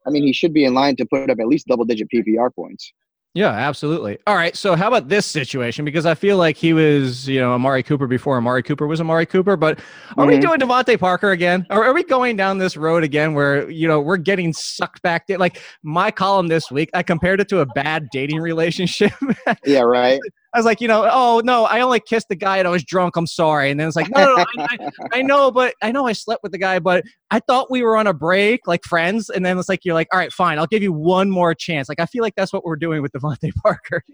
I 0.06 0.10
mean, 0.10 0.22
he 0.22 0.32
should 0.32 0.52
be 0.52 0.64
in 0.64 0.74
line 0.74 0.96
to 0.96 1.06
put 1.06 1.30
up 1.30 1.38
at 1.40 1.46
least 1.46 1.66
double 1.66 1.86
digit 1.86 2.08
PPR 2.14 2.54
points. 2.54 2.92
Yeah, 3.34 3.48
absolutely. 3.48 4.18
All 4.28 4.36
right. 4.36 4.56
So, 4.56 4.76
how 4.76 4.86
about 4.86 5.08
this 5.08 5.26
situation? 5.26 5.84
Because 5.84 6.06
I 6.06 6.14
feel 6.14 6.36
like 6.36 6.56
he 6.56 6.72
was, 6.72 7.28
you 7.28 7.40
know, 7.40 7.52
Amari 7.52 7.82
Cooper 7.82 8.06
before 8.06 8.36
Amari 8.36 8.62
Cooper 8.62 8.86
was 8.86 9.00
Amari 9.00 9.26
Cooper. 9.26 9.56
But 9.56 9.80
are 9.80 10.24
mm-hmm. 10.24 10.26
we 10.28 10.38
doing 10.38 10.60
DeVante 10.60 11.00
Parker 11.00 11.32
again? 11.32 11.66
Or 11.68 11.84
are 11.84 11.92
we 11.92 12.04
going 12.04 12.36
down 12.36 12.58
this 12.58 12.76
road 12.76 13.02
again 13.02 13.34
where, 13.34 13.68
you 13.68 13.88
know, 13.88 14.00
we're 14.00 14.18
getting 14.18 14.52
sucked 14.52 15.02
back? 15.02 15.26
To, 15.26 15.38
like 15.38 15.60
my 15.82 16.12
column 16.12 16.46
this 16.46 16.70
week, 16.70 16.90
I 16.94 17.02
compared 17.02 17.40
it 17.40 17.48
to 17.48 17.58
a 17.58 17.66
bad 17.66 18.08
dating 18.12 18.38
relationship. 18.38 19.12
yeah, 19.64 19.80
right. 19.80 20.20
I 20.54 20.58
was 20.58 20.64
like, 20.64 20.80
you 20.80 20.86
know, 20.86 21.08
oh 21.10 21.42
no, 21.44 21.64
I 21.64 21.80
only 21.80 21.98
kissed 21.98 22.28
the 22.28 22.36
guy 22.36 22.58
and 22.58 22.68
I 22.68 22.70
was 22.70 22.84
drunk. 22.84 23.16
I'm 23.16 23.26
sorry. 23.26 23.72
And 23.72 23.80
then 23.80 23.88
it's 23.88 23.96
like, 23.96 24.08
no, 24.10 24.24
no, 24.24 24.36
no 24.36 24.44
I, 24.58 24.78
I, 24.80 25.18
I, 25.18 25.22
know, 25.22 25.50
but 25.50 25.74
I 25.82 25.90
know 25.90 26.06
I 26.06 26.12
slept 26.12 26.44
with 26.44 26.52
the 26.52 26.58
guy, 26.58 26.78
but 26.78 27.02
I 27.32 27.40
thought 27.40 27.72
we 27.72 27.82
were 27.82 27.96
on 27.96 28.06
a 28.06 28.14
break, 28.14 28.68
like 28.68 28.84
friends. 28.84 29.30
And 29.30 29.44
then 29.44 29.58
it's 29.58 29.68
like, 29.68 29.84
you're 29.84 29.94
like, 29.94 30.06
all 30.12 30.18
right, 30.18 30.32
fine, 30.32 30.60
I'll 30.60 30.68
give 30.68 30.82
you 30.82 30.92
one 30.92 31.28
more 31.28 31.54
chance. 31.54 31.88
Like, 31.88 31.98
I 31.98 32.06
feel 32.06 32.22
like 32.22 32.36
that's 32.36 32.52
what 32.52 32.64
we're 32.64 32.76
doing 32.76 33.02
with 33.02 33.10
DeVante 33.12 33.52
Parker. 33.62 34.04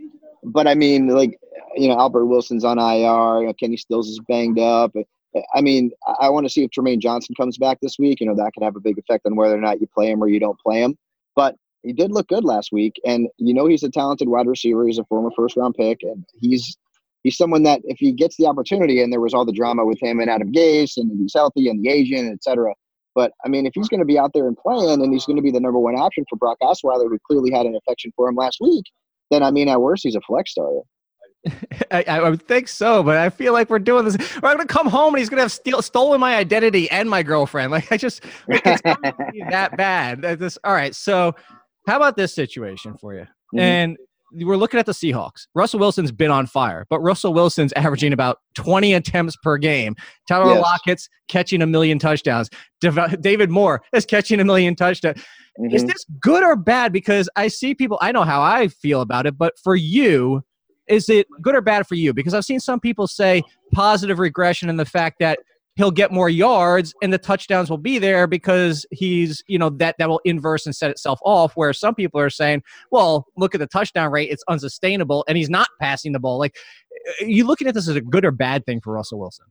But 0.43 0.67
I 0.67 0.75
mean, 0.75 1.09
like, 1.09 1.39
you 1.77 1.89
know, 1.89 1.99
Albert 1.99 2.25
Wilson's 2.25 2.65
on 2.65 2.79
IR. 2.79 3.43
You 3.43 3.47
know, 3.49 3.55
Kenny 3.61 3.77
Stills 3.77 4.09
is 4.09 4.19
banged 4.27 4.59
up. 4.59 4.95
I 5.55 5.61
mean, 5.61 5.91
I 6.21 6.31
want 6.31 6.47
to 6.47 6.51
see 6.51 6.65
if 6.65 6.71
Trumaine 6.71 7.01
Johnson 7.01 7.35
comes 7.35 7.59
back 7.59 7.79
this 7.83 7.99
week. 7.99 8.21
You 8.21 8.27
know, 8.27 8.35
that 8.37 8.53
could 8.55 8.65
have 8.65 8.77
a 8.77 8.81
big 8.81 8.99
effect 8.99 9.27
on 9.27 9.37
whether 9.37 9.55
or 9.55 9.61
not 9.61 9.81
you 9.81 9.87
play 9.87 10.11
him 10.11 10.23
or 10.23 10.29
you 10.29 10.41
don't 10.41 10.59
play 10.59 10.83
him. 10.83 10.97
But 11.37 11.55
he 11.83 11.93
did 11.93 12.13
look 12.13 12.29
good 12.29 12.45
last 12.45 12.71
week, 12.73 13.01
and 13.05 13.29
you 13.39 13.55
know 13.55 13.67
he's 13.67 13.83
a 13.83 13.91
talented 13.91 14.29
wide 14.29 14.47
receiver. 14.47 14.87
He's 14.87 14.99
a 14.99 15.05
former 15.05 15.31
first 15.37 15.57
round 15.57 15.75
pick, 15.75 16.03
and 16.03 16.25
he's 16.39 16.77
he's 17.23 17.37
someone 17.37 17.63
that 17.65 17.81
if 17.85 17.99
he 17.99 18.13
gets 18.13 18.37
the 18.37 18.47
opportunity, 18.47 19.03
and 19.03 19.13
there 19.13 19.21
was 19.21 19.35
all 19.35 19.45
the 19.45 19.53
drama 19.53 19.85
with 19.85 20.01
him 20.01 20.21
and 20.21 20.31
Adam 20.31 20.53
Gase, 20.53 20.97
and 20.97 21.11
he's 21.19 21.33
healthy 21.35 21.69
and 21.69 21.85
the 21.85 21.91
agent, 21.91 22.33
etc. 22.33 22.73
But 23.15 23.33
I 23.45 23.49
mean, 23.49 23.67
if 23.67 23.73
he's 23.75 23.89
going 23.89 24.01
to 24.01 24.07
be 24.07 24.19
out 24.19 24.33
there 24.35 24.47
and 24.47 24.57
playing, 24.57 25.03
and 25.03 25.13
he's 25.13 25.25
going 25.25 25.37
to 25.37 25.43
be 25.43 25.51
the 25.51 25.61
number 25.61 25.79
one 25.79 25.97
option 25.97 26.25
for 26.29 26.37
Brock 26.37 26.59
Osweiler, 26.63 27.09
who 27.09 27.19
clearly 27.27 27.51
had 27.51 27.67
an 27.67 27.77
affection 27.77 28.13
for 28.17 28.29
him 28.29 28.37
last 28.37 28.59
week, 28.61 28.85
then 29.31 29.43
I 29.43 29.51
mean, 29.51 29.69
at 29.69 29.81
worst, 29.81 30.03
he's 30.05 30.17
a 30.17 30.21
flex 30.21 30.53
starter. 30.53 30.81
I, 31.91 32.05
I, 32.07 32.29
would 32.29 32.43
think 32.43 32.69
so, 32.69 33.03
but 33.03 33.17
I 33.17 33.31
feel 33.31 33.55
like 33.55 33.71
we're 33.71 33.79
doing 33.79 34.05
this. 34.05 34.17
I'm 34.37 34.43
gonna 34.43 34.67
come 34.67 34.87
home 34.87 35.15
and 35.15 35.21
he's 35.21 35.31
gonna 35.31 35.43
have 35.43 35.53
steal, 35.53 35.81
stolen 35.81 36.21
my 36.21 36.37
identity 36.37 36.91
and 36.91 37.09
my 37.09 37.23
girlfriend. 37.23 37.73
Like 37.73 37.91
I 37.91 37.97
just, 37.97 38.23
like, 38.47 38.63
it's 38.67 38.83
that 38.83 39.77
bad. 39.77 40.21
This, 40.21 40.59
all 40.65 40.75
right. 40.75 40.95
So, 40.95 41.35
how 41.87 41.97
about 41.97 42.17
this 42.17 42.35
situation 42.35 42.97
for 42.97 43.15
you? 43.15 43.23
Mm-hmm. 43.23 43.59
And 43.59 43.97
we're 44.33 44.57
looking 44.57 44.79
at 44.79 44.87
the 44.87 44.93
Seahawks. 44.93 45.47
Russell 45.55 45.81
Wilson's 45.81 46.13
been 46.13 46.31
on 46.31 46.47
fire, 46.47 46.87
but 46.89 47.01
Russell 47.01 47.35
Wilson's 47.35 47.73
averaging 47.77 48.13
about 48.13 48.39
20 48.55 48.95
attempts 48.95 49.37
per 49.43 49.57
game. 49.59 49.97
Tyler 50.29 50.55
yes. 50.55 50.63
Lockett's 50.63 51.09
catching 51.29 51.63
a 51.63 51.67
million 51.67 51.99
touchdowns. 51.99 52.49
David 53.21 53.51
Moore 53.51 53.83
is 53.93 54.07
catching 54.07 54.41
a 54.41 54.45
million 54.45 54.77
touchdowns. 54.77 55.19
Mm-hmm. 55.59 55.75
Is 55.75 55.85
this 55.85 56.05
good 56.21 56.43
or 56.43 56.57
bad? 56.57 56.93
Because 56.93 57.29
I 57.37 57.49
see 57.49 57.75
people, 57.75 57.99
I 58.01 58.13
know 58.13 58.23
how 58.23 58.41
I 58.41 58.69
feel 58.69 59.01
about 59.01 59.27
it, 59.27 59.37
but 59.37 59.59
for 59.59 59.75
you, 59.75 60.43
is 60.87 61.09
it 61.09 61.27
good 61.41 61.55
or 61.55 61.61
bad 61.61 61.87
for 61.87 61.95
you? 61.95 62.13
Because 62.13 62.35
I've 62.35 62.45
seen 62.45 62.61
some 62.61 62.81
people 62.81 63.07
say 63.07 63.43
positive 63.73 64.19
regression 64.19 64.69
in 64.69 64.77
the 64.77 64.85
fact 64.85 65.17
that 65.21 65.39
he'll 65.77 65.91
get 65.91 66.13
more 66.13 66.29
yards 66.29 66.95
and 67.03 67.13
the 67.13 67.19
touchdowns 67.19 67.71
will 67.71 67.79
be 67.79 67.99
there 67.99 68.27
because 68.27 68.85
he's 68.91 69.43
you 69.47 69.59
know 69.59 69.71
that 69.71 69.97
that 69.99 70.09
will 70.09 70.21
inverse 70.25 70.67
and 70.67 70.75
set 70.75 70.91
itself 70.91 71.19
off 71.25 71.53
where 71.55 71.73
some 71.73 71.95
people 71.95 72.21
are 72.21 72.31
saying 72.31 72.63
well 72.91 73.27
look 73.37 73.55
at 73.55 73.59
the 73.59 73.67
touchdown 73.67 74.11
rate. 74.11 74.31
It's 74.31 74.45
unsustainable 74.49 75.25
and 75.29 75.37
he's 75.37 75.51
not 75.51 75.69
passing 75.81 76.13
the 76.13 76.21
ball. 76.21 76.39
Like 76.39 76.57
are 77.21 77.27
you 77.27 77.47
looking 77.47 77.67
at 77.69 77.75
this 77.75 77.89
as 77.89 77.97
a 77.97 78.01
good 78.01 78.25
or 78.25 78.31
bad 78.31 78.67
thing 78.67 78.81
for 78.81 78.93
russell 78.93 79.19
wilson? 79.19 79.47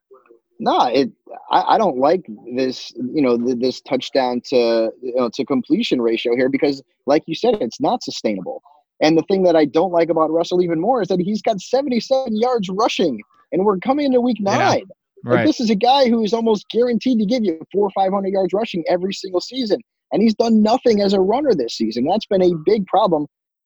No 0.60 0.88
it 0.88 1.12
I, 1.52 1.76
I 1.76 1.78
don't 1.78 1.98
like 1.98 2.26
this 2.54 2.92
you 2.96 3.22
know 3.22 3.38
this 3.38 3.82
touchdown 3.82 4.42
to 4.50 4.92
you 5.02 5.16
know 5.16 5.30
to 5.30 5.46
completion 5.46 6.02
ratio 6.02 6.36
here 6.36 6.50
because 6.50 6.82
like 7.06 7.24
you 7.26 7.36
said 7.36 7.56
it's 7.62 7.80
not 7.80 8.04
sustainable. 8.04 8.62
And 9.02 9.18
the 9.18 9.24
thing 9.24 9.44
that 9.44 9.56
i 9.56 9.64
don't 9.64 9.94
like 9.94 10.10
about 10.10 10.30
russell 10.30 10.62
even 10.62 10.80
more 10.82 11.02
is 11.02 11.08
that 11.08 11.22
he's 11.22 11.42
got 11.42 11.62
77 11.62 12.36
yards 12.36 12.70
rushing 12.70 13.22
and 13.52 13.66
we're 13.66 13.78
coming 13.78 14.08
into 14.08 14.22
week 14.22 14.40
nine. 14.40 14.80
yeah. 14.80 14.84
Right. 15.24 15.38
Like 15.38 15.46
this 15.46 15.60
is 15.60 15.70
a 15.70 15.76
guy 15.76 16.10
who 16.10 16.24
is 16.24 16.34
almost 16.34 16.68
guaranteed 16.70 17.20
to 17.20 17.26
give 17.26 17.44
you 17.44 17.60
four 17.72 17.88
or 17.88 17.92
five 17.92 18.14
hundred 18.14 18.34
yards 18.34 18.54
rushing 18.54 18.84
every 18.88 19.14
single 19.14 19.42
season, 19.42 19.80
and 20.12 20.22
he's 20.22 20.36
done 20.36 20.64
nothing 20.64 21.02
as 21.02 21.14
a 21.14 21.20
runner 21.20 21.54
this 21.54 21.76
season. 21.76 22.06
That's 22.06 22.26
been 22.26 22.42
a 22.42 22.52
big 22.66 22.86
problem. 22.88 23.26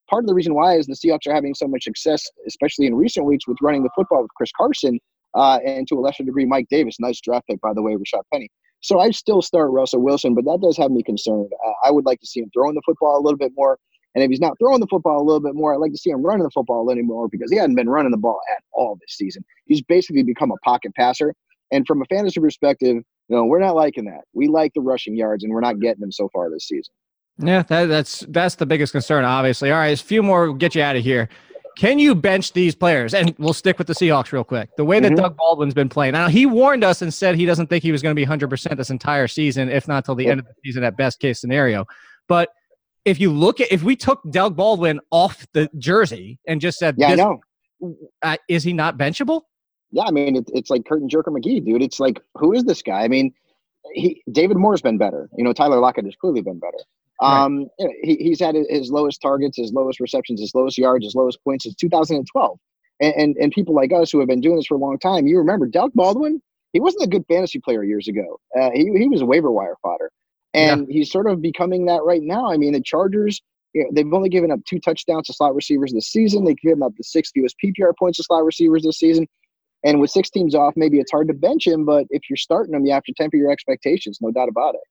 Part 0.10 0.24
of 0.24 0.28
the 0.28 0.34
reason 0.34 0.54
why 0.54 0.78
is 0.78 0.86
the 0.86 0.96
Seahawks 0.96 1.28
are 1.28 1.34
having 1.34 1.54
so 1.54 1.68
much 1.68 1.84
success, 1.84 2.24
especially 2.48 2.88
in 2.88 2.96
recent 2.96 3.26
weeks, 3.26 3.48
with 3.48 3.58
running 3.62 3.84
the 3.84 3.90
football 3.96 4.22
with 4.22 4.32
Chris 4.36 4.52
Carson 4.58 5.00
uh, 5.36 5.60
and 5.66 5.88
to 5.88 5.96
a 5.96 6.02
lesser 6.02 6.24
degree 6.24 6.46
Mike 6.46 6.68
Davis. 6.70 6.98
Nice 7.00 7.22
draft 7.22 7.48
pick, 7.48 7.62
by 7.62 7.74
the 7.74 7.82
way, 7.82 7.94
Rashad 7.94 8.24
Penny. 8.32 8.50
So 8.82 9.00
I 9.00 9.12
still 9.12 9.42
start 9.42 9.72
Russell 9.72 10.02
Wilson, 10.02 10.36
but 10.36 10.44
that 10.44 10.60
does 10.62 10.78
have 10.78 10.92
me 10.92 11.04
concerned. 11.04 11.50
Uh, 11.66 11.72
I 11.86 11.92
would 11.92 12.06
like 12.06 12.20
to 12.20 12.28
see 12.28 12.42
him 12.42 12.50
throwing 12.54 12.76
the 12.76 12.82
football 12.86 13.18
a 13.18 13.24
little 13.24 13.38
bit 13.38 13.54
more. 13.56 13.78
And 14.16 14.24
if 14.24 14.30
he's 14.30 14.40
not 14.40 14.58
throwing 14.60 14.80
the 14.80 14.88
football 14.88 15.22
a 15.22 15.24
little 15.24 15.40
bit 15.40 15.56
more, 15.56 15.74
I'd 15.74 15.78
like 15.78 15.92
to 15.92 15.98
see 15.98 16.12
him 16.12 16.22
running 16.22 16.44
the 16.44 16.52
football 16.52 16.82
a 16.82 16.86
little 16.88 17.04
more 17.04 17.28
because 17.28 17.52
he 17.52 17.58
hasn't 17.58 17.76
been 17.76 17.90
running 17.90 18.12
the 18.12 18.18
ball 18.18 18.40
at 18.56 18.64
all 18.72 18.96
this 18.96 19.16
season. 19.18 19.44
He's 19.66 19.82
basically 19.82 20.24
become 20.24 20.52
a 20.52 20.58
pocket 20.58 20.94
passer. 20.96 21.34
And 21.72 21.88
from 21.88 22.02
a 22.02 22.06
fantasy 22.06 22.40
perspective, 22.40 22.98
you 22.98 23.36
know, 23.36 23.46
we're 23.46 23.60
not 23.60 23.76
liking 23.76 24.06
that. 24.06 24.22
We 24.34 24.48
like 24.48 24.74
the 24.76 24.82
rushing 24.82 25.16
yards, 25.16 25.44
and 25.44 25.52
we're 25.52 25.62
not 25.62 25.80
getting 25.80 26.02
them 26.02 26.12
so 26.12 26.30
far 26.32 26.50
this 26.52 26.68
season. 26.68 26.94
Yeah, 27.40 27.64
that, 27.64 27.86
that's 27.86 28.20
that's 28.30 28.56
the 28.56 28.66
biggest 28.66 28.92
concern, 28.92 29.26
obviously. 29.26 29.72
All 29.72 29.80
right, 29.80 30.00
a 30.00 30.04
few 30.04 30.22
more. 30.22 30.44
We'll 30.44 30.54
get 30.54 30.76
you 30.76 30.84
out 30.84 30.96
of 30.96 31.04
here. 31.04 31.30
Can 31.76 31.98
you 31.98 32.14
bench 32.14 32.54
these 32.54 32.76
players? 32.76 33.16
And 33.16 33.34
we'll 33.40 33.54
stick 33.54 33.80
with 33.80 33.88
the 33.88 33.94
Seahawks 33.94 34.32
real 34.32 34.44
quick. 34.44 34.70
The 34.78 34.86
way 34.86 35.00
that 35.00 35.14
mm-hmm. 35.14 35.22
Doug 35.22 35.38
Baldwin's 35.38 35.74
been 35.74 35.90
playing. 35.90 36.14
Now, 36.14 36.28
he 36.28 36.46
warned 36.46 36.84
us 36.84 37.02
and 37.02 37.12
said 37.12 37.36
he 37.36 37.48
doesn't 37.48 37.68
think 37.68 37.84
he 37.84 37.92
was 37.92 38.04
going 38.04 38.16
to 38.16 38.20
be 38.20 38.26
100% 38.26 38.78
this 38.78 38.92
entire 38.92 39.28
season, 39.28 39.70
if 39.70 39.88
not 39.88 40.06
till 40.06 40.14
the 40.14 40.26
yep. 40.26 40.32
end 40.34 40.40
of 40.42 40.46
the 40.46 40.54
season 40.64 40.84
at 40.84 40.96
best 40.96 41.20
case 41.20 41.42
scenario. 41.42 41.86
But 42.28 42.50
if 43.06 43.20
you 43.20 43.32
look 43.32 43.60
at, 43.62 43.72
if 43.72 43.84
we 43.84 43.96
took 43.96 44.22
Doug 44.30 44.56
Baldwin 44.56 45.00
off 45.12 45.46
the 45.54 45.70
jersey 45.78 46.40
and 46.48 46.62
just 46.62 46.78
said, 46.80 46.96
yeah, 46.98 47.10
I 47.10 47.16
know. 47.16 47.42
Uh, 48.22 48.38
is 48.48 48.64
he 48.64 48.74
not 48.74 48.98
benchable? 48.98 49.42
yeah, 49.94 50.04
I 50.04 50.12
mean, 50.12 50.36
it, 50.36 50.50
it's 50.54 50.72
like 50.72 50.86
Curtin 50.86 51.08
Jerker 51.08 51.28
McGee, 51.28 51.64
dude. 51.64 51.84
It's 51.84 52.00
like, 52.00 52.20
who 52.36 52.52
is 52.52 52.64
this 52.64 52.82
guy? 52.82 53.04
I 53.04 53.08
mean, 53.08 53.32
he 53.94 54.24
David 54.32 54.58
Moore's 54.58 54.82
been 54.82 54.98
better. 54.98 55.30
You 55.38 55.44
know, 55.44 55.54
Tyler 55.54 55.80
Lockett 55.80 56.06
has 56.06 56.16
clearly 56.16 56.42
been 56.42 56.60
better. 56.60 56.80
Um, 57.22 57.60
right. 57.60 57.68
you 57.78 57.86
know, 57.86 57.94
he, 58.02 58.16
he's 58.16 58.40
had 58.40 58.56
his 58.56 58.92
lowest 58.92 59.22
targets, 59.22 59.56
his 59.56 59.72
lowest 59.72 60.00
receptions, 60.00 60.42
his 60.42 60.54
lowest 60.56 60.80
yards, 60.80 61.06
his 61.06 61.14
lowest 61.14 61.44
points 61.44 61.66
since 61.66 61.76
2012. 61.76 62.60
And, 63.00 63.14
and, 63.16 63.36
and 63.38 63.52
people 63.52 63.76
like 63.76 63.94
us 63.94 64.12
who 64.12 64.20
have 64.20 64.28
been 64.28 64.42
doing 64.42 64.56
this 64.56 64.66
for 64.66 64.76
a 64.76 64.80
long 64.80 64.98
time, 64.98 65.28
you 65.28 65.38
remember 65.38 65.68
Doug 65.68 65.92
Baldwin? 65.94 66.42
He 66.74 66.80
wasn't 66.80 67.04
a 67.04 67.08
good 67.08 67.24
fantasy 67.28 67.60
player 67.60 67.84
years 67.84 68.08
ago. 68.08 68.40
Uh, 68.60 68.72
he 68.74 68.92
he 68.98 69.08
was 69.08 69.22
a 69.22 69.28
waiver 69.28 69.52
wire 69.52 69.76
fodder, 69.84 70.12
and 70.54 70.88
yeah. 70.88 70.94
he's 70.94 71.12
sort 71.12 71.28
of 71.28 71.42
becoming 71.42 71.86
that 71.86 72.04
right 72.04 72.22
now. 72.22 72.52
I 72.52 72.58
mean, 72.58 72.74
the 72.74 72.82
Chargers. 72.82 73.42
You 73.74 73.84
know, 73.84 73.90
they've 73.92 74.14
only 74.14 74.30
given 74.30 74.52
up 74.52 74.60
two 74.68 74.80
touchdowns 74.80 75.26
to 75.28 75.34
slot 75.34 75.56
receivers 75.56 75.92
this 75.94 76.08
season. 76.08 76.46
They've 76.46 76.56
given 76.56 76.84
up 76.84 76.92
the 76.96 77.04
sixth 77.04 77.32
fewest 77.34 77.56
PPR 77.64 77.94
points 77.98 78.18
to 78.18 78.24
slot 78.24 78.46
receivers 78.46 78.84
this 78.84 79.00
season. 79.00 79.28
And 79.84 80.00
with 80.00 80.12
six 80.12 80.30
teams 80.30 80.56
off, 80.56 80.74
maybe 80.76 81.00
it's 81.00 81.12
hard 81.12 81.28
to 81.28 81.34
bench 81.34 81.68
him, 81.68 81.84
but 81.84 82.06
if 82.10 82.30
you're 82.30 82.38
starting 82.38 82.74
him, 82.74 82.86
you 82.86 82.94
have 82.94 83.04
to 83.04 83.14
temper 83.14 83.36
your 83.36 83.52
expectations, 83.52 84.20
no 84.22 84.32
doubt 84.32 84.48
about 84.48 84.76
it. 84.76 84.82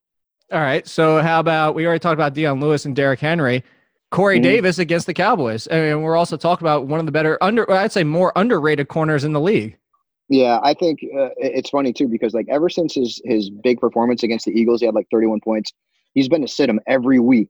All 0.53 0.59
right. 0.59 0.87
So 0.87 1.21
how 1.21 1.39
about 1.39 1.73
we 1.75 1.85
already 1.85 1.99
talked 1.99 2.13
about 2.13 2.33
Dion 2.33 2.59
Lewis 2.59 2.85
and 2.85 2.95
Derrick 2.95 3.19
Henry, 3.19 3.63
Corey 4.11 4.35
mm-hmm. 4.35 4.43
Davis 4.43 4.77
against 4.77 5.07
the 5.07 5.13
Cowboys, 5.13 5.65
and 5.67 6.03
we're 6.03 6.15
also 6.15 6.37
talking 6.37 6.63
about 6.63 6.85
one 6.85 6.99
of 6.99 7.07
the 7.07 7.11
better 7.11 7.41
under, 7.41 7.69
I'd 7.71 7.91
say 7.91 8.03
more 8.03 8.31
underrated 8.35 8.87
corners 8.87 9.23
in 9.23 9.33
the 9.33 9.41
league. 9.41 9.77
Yeah, 10.29 10.59
I 10.63 10.73
think 10.73 10.99
uh, 11.03 11.29
it's 11.37 11.69
funny 11.69 11.93
too 11.93 12.07
because 12.07 12.33
like 12.33 12.47
ever 12.49 12.69
since 12.69 12.95
his 12.95 13.21
his 13.25 13.49
big 13.49 13.79
performance 13.79 14.23
against 14.23 14.45
the 14.45 14.51
Eagles, 14.51 14.79
he 14.79 14.85
had 14.85 14.95
like 14.95 15.07
31 15.11 15.41
points. 15.41 15.73
He's 16.13 16.29
been 16.29 16.41
to 16.41 16.47
sit 16.47 16.69
him 16.69 16.79
every 16.87 17.19
week, 17.19 17.49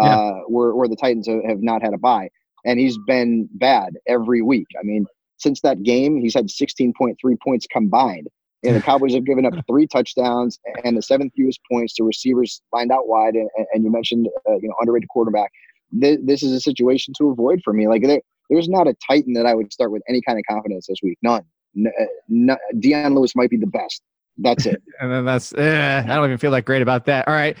uh, 0.00 0.04
yeah. 0.04 0.32
where 0.46 0.74
where 0.74 0.88
the 0.88 0.96
Titans 0.96 1.26
have 1.26 1.62
not 1.62 1.82
had 1.82 1.94
a 1.94 1.98
bye, 1.98 2.28
and 2.64 2.78
he's 2.78 2.96
been 3.06 3.48
bad 3.54 3.94
every 4.06 4.40
week. 4.40 4.68
I 4.78 4.84
mean, 4.84 5.06
since 5.42 5.60
that 5.62 5.82
game, 5.82 6.16
he's 6.20 6.34
had 6.34 6.46
16.3 6.46 7.16
points 7.42 7.66
combined. 7.70 8.28
And 8.64 8.76
the 8.76 8.80
Cowboys 8.82 9.14
have 9.14 9.24
given 9.24 9.44
up 9.44 9.54
three 9.66 9.86
touchdowns 9.86 10.58
and 10.84 10.96
the 10.96 11.02
seventh 11.02 11.32
fewest 11.36 11.60
points 11.70 11.94
to 11.94 12.04
receivers 12.04 12.62
lined 12.72 12.92
out 12.92 13.08
wide. 13.08 13.34
And, 13.34 13.50
and 13.72 13.84
you 13.84 13.90
mentioned, 13.90 14.28
uh, 14.48 14.56
you 14.56 14.68
know, 14.68 14.74
underrated 14.80 15.08
quarterback. 15.08 15.50
This, 15.90 16.18
this, 16.22 16.42
is 16.42 16.52
a 16.52 16.60
situation 16.60 17.12
to 17.18 17.30
avoid 17.30 17.60
for 17.64 17.72
me. 17.72 17.88
Like 17.88 18.02
there, 18.02 18.22
there's 18.48 18.68
not 18.68 18.88
a 18.88 18.94
Titan 19.06 19.34
that 19.34 19.46
I 19.46 19.54
would 19.54 19.72
start 19.72 19.90
with 19.90 20.02
any 20.08 20.22
kind 20.22 20.38
of 20.38 20.44
confidence 20.48 20.86
this 20.86 20.98
week. 21.02 21.18
None. 21.22 21.42
Uh, 21.78 22.54
Dion 22.78 23.14
Lewis 23.14 23.34
might 23.34 23.50
be 23.50 23.56
the 23.56 23.66
best. 23.66 24.02
That's 24.38 24.66
it. 24.66 24.82
and 25.00 25.10
then 25.10 25.24
that's, 25.24 25.52
eh, 25.54 26.02
I 26.04 26.14
don't 26.14 26.24
even 26.24 26.38
feel 26.38 26.50
that 26.52 26.64
great 26.64 26.82
about 26.82 27.06
that. 27.06 27.28
All 27.28 27.34
right. 27.34 27.56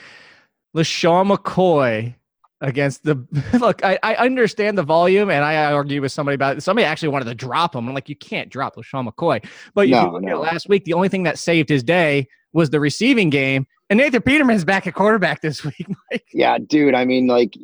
LeSean 0.76 1.36
McCoy 1.36 2.14
against 2.62 3.04
the 3.04 3.26
look. 3.60 3.84
I, 3.84 3.98
I 4.02 4.14
understand 4.14 4.78
the 4.78 4.82
volume, 4.82 5.30
and 5.30 5.44
I 5.44 5.72
argue 5.72 6.00
with 6.00 6.12
somebody 6.12 6.34
about 6.34 6.56
it. 6.56 6.60
Somebody 6.62 6.86
actually 6.86 7.10
wanted 7.10 7.26
to 7.26 7.34
drop 7.34 7.74
him. 7.74 7.88
I'm 7.88 7.94
like, 7.94 8.08
you 8.08 8.16
can't 8.16 8.48
drop 8.48 8.76
LeSean 8.76 9.06
McCoy. 9.08 9.44
But 9.74 9.88
you 9.88 9.94
no, 9.94 10.18
no. 10.18 10.40
last 10.40 10.68
week, 10.68 10.84
the 10.84 10.94
only 10.94 11.08
thing 11.08 11.24
that 11.24 11.38
saved 11.38 11.68
his 11.68 11.82
day 11.82 12.28
was 12.52 12.70
the 12.70 12.80
receiving 12.80 13.30
game. 13.30 13.66
And 13.90 13.98
Nathan 13.98 14.22
Peterman's 14.22 14.64
back 14.64 14.86
at 14.86 14.94
quarterback 14.94 15.42
this 15.42 15.64
week. 15.64 15.86
Mike. 16.10 16.24
Yeah, 16.32 16.56
dude. 16.58 16.94
I 16.94 17.04
mean, 17.04 17.26
like, 17.26 17.54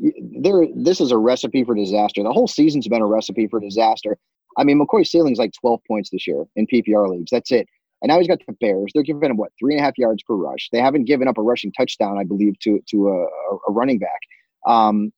there. 0.42 0.66
This 0.74 1.00
is 1.00 1.11
a 1.11 1.16
recipe 1.16 1.64
for 1.64 1.74
disaster. 1.74 2.22
The 2.22 2.32
whole 2.32 2.48
season's 2.48 2.87
been 2.88 3.00
a 3.00 3.06
recipe 3.06 3.46
for 3.46 3.61
disaster. 3.61 4.18
I 4.56 4.64
mean, 4.64 4.80
McCoy's 4.80 5.11
ceiling's 5.11 5.38
like 5.38 5.52
12 5.61 5.80
points 5.87 6.11
this 6.11 6.26
year 6.26 6.44
in 6.56 6.66
PPR 6.66 7.08
leagues. 7.08 7.30
That's 7.30 7.52
it. 7.52 7.68
And 8.02 8.11
now 8.11 8.18
he's 8.18 8.28
got 8.28 8.38
the 8.46 8.52
Bears. 8.61 8.92
They're 8.94 9.02
giving 9.02 9.30
him 9.30 9.37
what 9.37 9.52
three 9.58 9.74
and 9.74 9.80
a 9.80 9.84
half 9.84 9.98
yards 9.98 10.22
per 10.22 10.34
rush. 10.34 10.68
They 10.72 10.80
haven't 10.80 11.04
given 11.04 11.26
up 11.26 11.38
a 11.38 11.42
rushing 11.42 11.72
touchdown, 11.72 12.18
I 12.18 12.24
believe, 12.24 12.58
to 12.61 12.80
to 12.90 13.08
a, 13.08 13.24
a 13.68 13.72
running 13.72 13.98
back. 13.98 14.20
Um, 14.66 15.12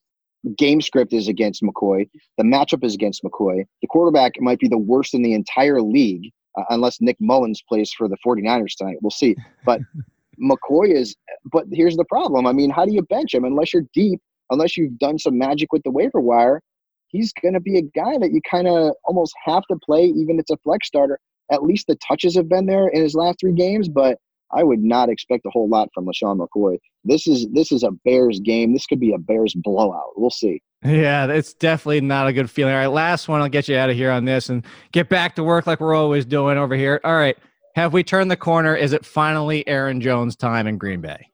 game 0.56 0.80
script 0.80 1.12
is 1.12 1.28
against 1.28 1.62
McCoy. 1.62 2.08
The 2.38 2.44
matchup 2.44 2.84
is 2.84 2.94
against 2.94 3.22
McCoy. 3.22 3.64
The 3.82 3.88
quarterback 3.88 4.32
might 4.40 4.58
be 4.58 4.68
the 4.68 4.78
worst 4.78 5.14
in 5.14 5.22
the 5.22 5.34
entire 5.34 5.82
league, 5.82 6.30
uh, 6.58 6.64
unless 6.70 7.00
Nick 7.00 7.16
Mullens 7.20 7.62
plays 7.68 7.92
for 7.92 8.08
the 8.08 8.16
49ers 8.26 8.74
tonight. 8.76 8.96
We'll 9.02 9.10
see. 9.10 9.36
But 9.66 9.80
McCoy 10.42 10.94
is, 10.94 11.14
but 11.52 11.66
here's 11.72 11.96
the 11.96 12.06
problem. 12.06 12.46
I 12.46 12.52
mean, 12.52 12.70
how 12.70 12.86
do 12.86 12.92
you 12.92 13.02
bench 13.02 13.34
him 13.34 13.44
unless 13.44 13.74
you're 13.74 13.86
deep, 13.92 14.20
unless 14.50 14.76
you've 14.76 14.98
done 14.98 15.18
some 15.18 15.36
magic 15.36 15.72
with 15.72 15.82
the 15.82 15.90
waiver 15.90 16.20
wire? 16.20 16.62
He's 17.10 17.32
going 17.32 17.54
to 17.54 17.60
be 17.60 17.76
a 17.76 17.82
guy 17.82 18.18
that 18.18 18.30
you 18.32 18.40
kind 18.48 18.68
of 18.68 18.92
almost 19.04 19.34
have 19.44 19.64
to 19.70 19.76
play, 19.84 20.04
even 20.04 20.36
if 20.36 20.42
it's 20.42 20.50
a 20.50 20.56
flex 20.58 20.86
starter. 20.86 21.18
At 21.50 21.64
least 21.64 21.88
the 21.88 21.96
touches 21.96 22.36
have 22.36 22.48
been 22.48 22.66
there 22.66 22.88
in 22.88 23.02
his 23.02 23.14
last 23.14 23.40
three 23.40 23.52
games, 23.52 23.88
but 23.88 24.18
I 24.52 24.62
would 24.62 24.82
not 24.82 25.08
expect 25.08 25.46
a 25.46 25.50
whole 25.50 25.68
lot 25.68 25.88
from 25.94 26.06
LeSean 26.06 26.38
McCoy. 26.38 26.78
This 27.04 27.26
is 27.26 27.46
this 27.52 27.72
is 27.72 27.82
a 27.82 27.90
Bears 28.04 28.40
game. 28.40 28.72
This 28.72 28.86
could 28.86 29.00
be 29.00 29.12
a 29.12 29.18
Bears 29.18 29.54
blowout. 29.54 30.12
We'll 30.16 30.30
see. 30.30 30.62
Yeah, 30.84 31.26
it's 31.26 31.52
definitely 31.54 32.00
not 32.00 32.26
a 32.26 32.32
good 32.32 32.50
feeling. 32.50 32.74
All 32.74 32.80
right, 32.80 32.86
last 32.86 33.28
one. 33.28 33.40
I'll 33.40 33.48
get 33.48 33.68
you 33.68 33.76
out 33.76 33.90
of 33.90 33.96
here 33.96 34.10
on 34.10 34.24
this 34.24 34.48
and 34.48 34.64
get 34.92 35.08
back 35.08 35.34
to 35.36 35.44
work 35.44 35.66
like 35.66 35.80
we're 35.80 35.94
always 35.94 36.24
doing 36.24 36.58
over 36.58 36.74
here. 36.74 37.00
All 37.04 37.16
right, 37.16 37.36
have 37.74 37.92
we 37.92 38.02
turned 38.02 38.30
the 38.30 38.36
corner? 38.36 38.74
Is 38.74 38.92
it 38.92 39.04
finally 39.04 39.66
Aaron 39.68 40.00
Jones' 40.00 40.36
time 40.36 40.66
in 40.66 40.78
Green 40.78 41.00
Bay? 41.00 41.28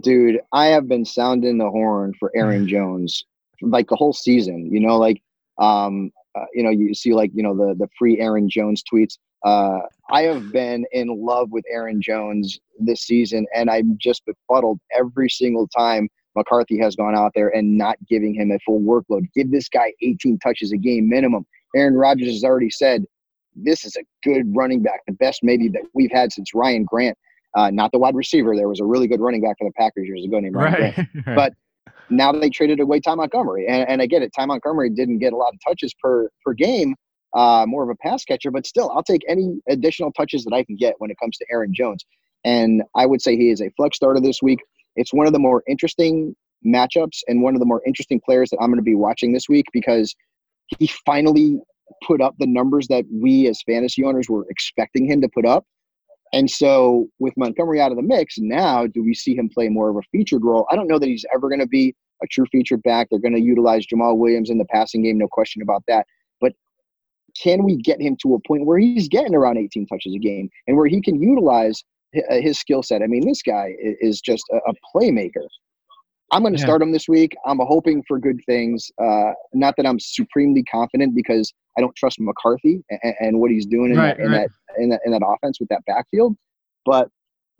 Dude, 0.00 0.40
I 0.52 0.66
have 0.66 0.88
been 0.88 1.04
sounding 1.04 1.58
the 1.58 1.70
horn 1.70 2.12
for 2.18 2.30
Aaron 2.34 2.68
Jones 2.68 3.24
like 3.62 3.88
the 3.88 3.96
whole 3.96 4.12
season. 4.12 4.72
You 4.72 4.80
know, 4.80 4.96
like 4.96 5.22
um, 5.58 6.10
uh, 6.34 6.44
you 6.54 6.62
know, 6.62 6.70
you 6.70 6.94
see 6.94 7.14
like 7.14 7.30
you 7.34 7.42
know 7.42 7.56
the 7.56 7.74
the 7.74 7.88
free 7.98 8.20
Aaron 8.20 8.48
Jones 8.48 8.82
tweets. 8.92 9.18
Uh, 9.44 9.80
I 10.10 10.22
have 10.22 10.50
been 10.52 10.84
in 10.92 11.24
love 11.24 11.50
with 11.52 11.64
Aaron 11.70 12.02
Jones 12.02 12.58
this 12.78 13.02
season, 13.02 13.46
and 13.54 13.70
I'm 13.70 13.96
just 14.00 14.22
befuddled 14.26 14.80
every 14.96 15.30
single 15.30 15.68
time 15.68 16.08
McCarthy 16.38 16.78
has 16.78 16.96
gone 16.96 17.14
out 17.14 17.32
there 17.34 17.48
and 17.48 17.76
not 17.76 17.96
giving 18.08 18.34
him 18.34 18.50
a 18.50 18.58
full 18.64 18.80
workload. 18.80 19.26
Give 19.34 19.50
this 19.50 19.68
guy 19.68 19.92
18 20.02 20.38
touches 20.38 20.72
a 20.72 20.76
game 20.76 21.08
minimum. 21.08 21.46
Aaron 21.76 21.94
Rodgers 21.94 22.28
has 22.28 22.44
already 22.44 22.70
said 22.70 23.04
this 23.54 23.84
is 23.84 23.96
a 23.96 24.04
good 24.24 24.44
running 24.56 24.82
back, 24.82 25.00
the 25.06 25.12
best 25.12 25.40
maybe 25.42 25.68
that 25.68 25.82
we've 25.94 26.12
had 26.12 26.32
since 26.32 26.54
Ryan 26.54 26.84
Grant. 26.84 27.18
Uh, 27.54 27.70
not 27.70 27.92
the 27.92 27.98
wide 27.98 28.14
receiver. 28.14 28.54
There 28.54 28.68
was 28.68 28.80
a 28.80 28.84
really 28.84 29.08
good 29.08 29.20
running 29.20 29.42
back 29.42 29.56
for 29.58 29.68
the 29.68 29.72
Packers 29.72 30.06
years 30.06 30.24
ago 30.24 30.38
named 30.38 30.54
Ryan 30.54 30.72
right. 30.72 30.94
Grant. 30.94 31.08
But 31.34 31.54
now 32.10 32.32
they 32.32 32.50
traded 32.50 32.80
away 32.80 33.00
Ty 33.00 33.16
Montgomery, 33.16 33.66
and, 33.66 33.88
and 33.88 34.02
I 34.02 34.06
get 34.06 34.22
it. 34.22 34.32
Ty 34.36 34.46
Montgomery 34.46 34.90
didn't 34.90 35.18
get 35.18 35.32
a 35.32 35.36
lot 35.36 35.52
of 35.52 35.60
touches 35.66 35.94
per 36.02 36.28
per 36.44 36.52
game, 36.54 36.94
uh, 37.34 37.64
more 37.66 37.82
of 37.82 37.90
a 37.90 37.94
pass 37.96 38.24
catcher, 38.24 38.50
but 38.50 38.66
still, 38.66 38.90
I'll 38.90 39.02
take 39.02 39.22
any 39.28 39.60
additional 39.68 40.12
touches 40.12 40.44
that 40.44 40.54
I 40.54 40.64
can 40.64 40.76
get 40.76 40.94
when 40.98 41.10
it 41.10 41.16
comes 41.22 41.36
to 41.38 41.46
Aaron 41.50 41.72
Jones. 41.74 42.04
And 42.44 42.82
I 42.94 43.06
would 43.06 43.20
say 43.20 43.36
he 43.36 43.50
is 43.50 43.60
a 43.60 43.70
flex 43.76 43.96
starter 43.96 44.20
this 44.20 44.40
week. 44.42 44.60
It's 44.96 45.12
one 45.12 45.26
of 45.26 45.32
the 45.32 45.38
more 45.38 45.62
interesting 45.68 46.34
matchups 46.66 47.20
and 47.28 47.42
one 47.42 47.54
of 47.54 47.60
the 47.60 47.66
more 47.66 47.82
interesting 47.86 48.20
players 48.24 48.50
that 48.50 48.58
I'm 48.60 48.68
going 48.68 48.78
to 48.78 48.82
be 48.82 48.94
watching 48.94 49.32
this 49.32 49.48
week 49.48 49.66
because 49.72 50.14
he 50.78 50.86
finally 51.06 51.60
put 52.06 52.20
up 52.20 52.34
the 52.38 52.46
numbers 52.46 52.88
that 52.88 53.04
we 53.12 53.46
as 53.48 53.62
fantasy 53.62 54.04
owners 54.04 54.28
were 54.28 54.46
expecting 54.50 55.06
him 55.06 55.20
to 55.20 55.28
put 55.28 55.46
up. 55.46 55.64
And 56.32 56.50
so 56.50 57.08
with 57.18 57.34
Montgomery 57.36 57.80
out 57.80 57.90
of 57.90 57.96
the 57.96 58.02
mix, 58.02 58.36
now 58.38 58.86
do 58.86 59.02
we 59.02 59.14
see 59.14 59.34
him 59.34 59.48
play 59.48 59.68
more 59.68 59.88
of 59.88 59.96
a 59.96 60.02
featured 60.12 60.44
role? 60.44 60.66
I 60.70 60.76
don't 60.76 60.88
know 60.88 60.98
that 60.98 61.08
he's 61.08 61.24
ever 61.34 61.48
going 61.48 61.60
to 61.60 61.66
be 61.66 61.94
a 62.22 62.26
true 62.26 62.46
featured 62.50 62.82
back. 62.82 63.08
They're 63.10 63.20
going 63.20 63.34
to 63.34 63.40
utilize 63.40 63.86
Jamaal 63.86 64.16
Williams 64.16 64.50
in 64.50 64.58
the 64.58 64.64
passing 64.66 65.02
game, 65.02 65.18
no 65.18 65.28
question 65.28 65.62
about 65.62 65.84
that 65.88 66.06
But 66.40 66.52
can 67.40 67.64
we 67.64 67.76
get 67.76 68.00
him 68.00 68.16
to 68.22 68.34
a 68.34 68.40
point 68.46 68.66
where 68.66 68.78
he's 68.78 69.08
getting 69.08 69.34
around 69.34 69.58
18 69.58 69.86
touches 69.86 70.14
a 70.14 70.18
game 70.18 70.48
and 70.66 70.76
where 70.76 70.86
he 70.86 71.00
can 71.00 71.22
utilize 71.22 71.82
uh, 72.16 72.40
his 72.40 72.58
skill 72.58 72.82
set? 72.82 73.02
I 73.02 73.06
mean, 73.06 73.26
this 73.26 73.42
guy 73.42 73.74
is 73.78 74.20
just 74.20 74.44
a, 74.52 74.72
playmaker. 74.94 75.46
I'm 76.30 76.42
going 76.42 76.54
to 76.54 76.58
yeah. 76.58 76.66
start 76.66 76.82
him 76.82 76.92
this 76.92 77.08
week. 77.08 77.34
I'm 77.46 77.58
hoping 77.58 78.02
for 78.06 78.18
good 78.18 78.40
things. 78.44 78.90
Uh, 79.02 79.32
not 79.54 79.74
that 79.76 79.86
I'm 79.86 79.98
supremely 79.98 80.62
confident 80.64 81.14
because 81.14 81.52
I 81.76 81.80
don't 81.80 81.94
trust 81.96 82.20
McCarthy 82.20 82.82
and, 82.90 83.14
and 83.20 83.40
what 83.40 83.50
he's 83.50 83.66
doing 83.66 83.92
in, 83.92 83.98
right, 83.98 84.16
that, 84.16 84.24
in 84.24 84.32
right. 84.32 84.48
that, 84.68 84.82
in 84.82 84.88
that 84.90 85.00
in 85.04 85.12
that 85.12 85.22
offense 85.26 85.58
with 85.60 85.68
that 85.70 85.82
backfield. 85.86 86.36
But 86.84 87.08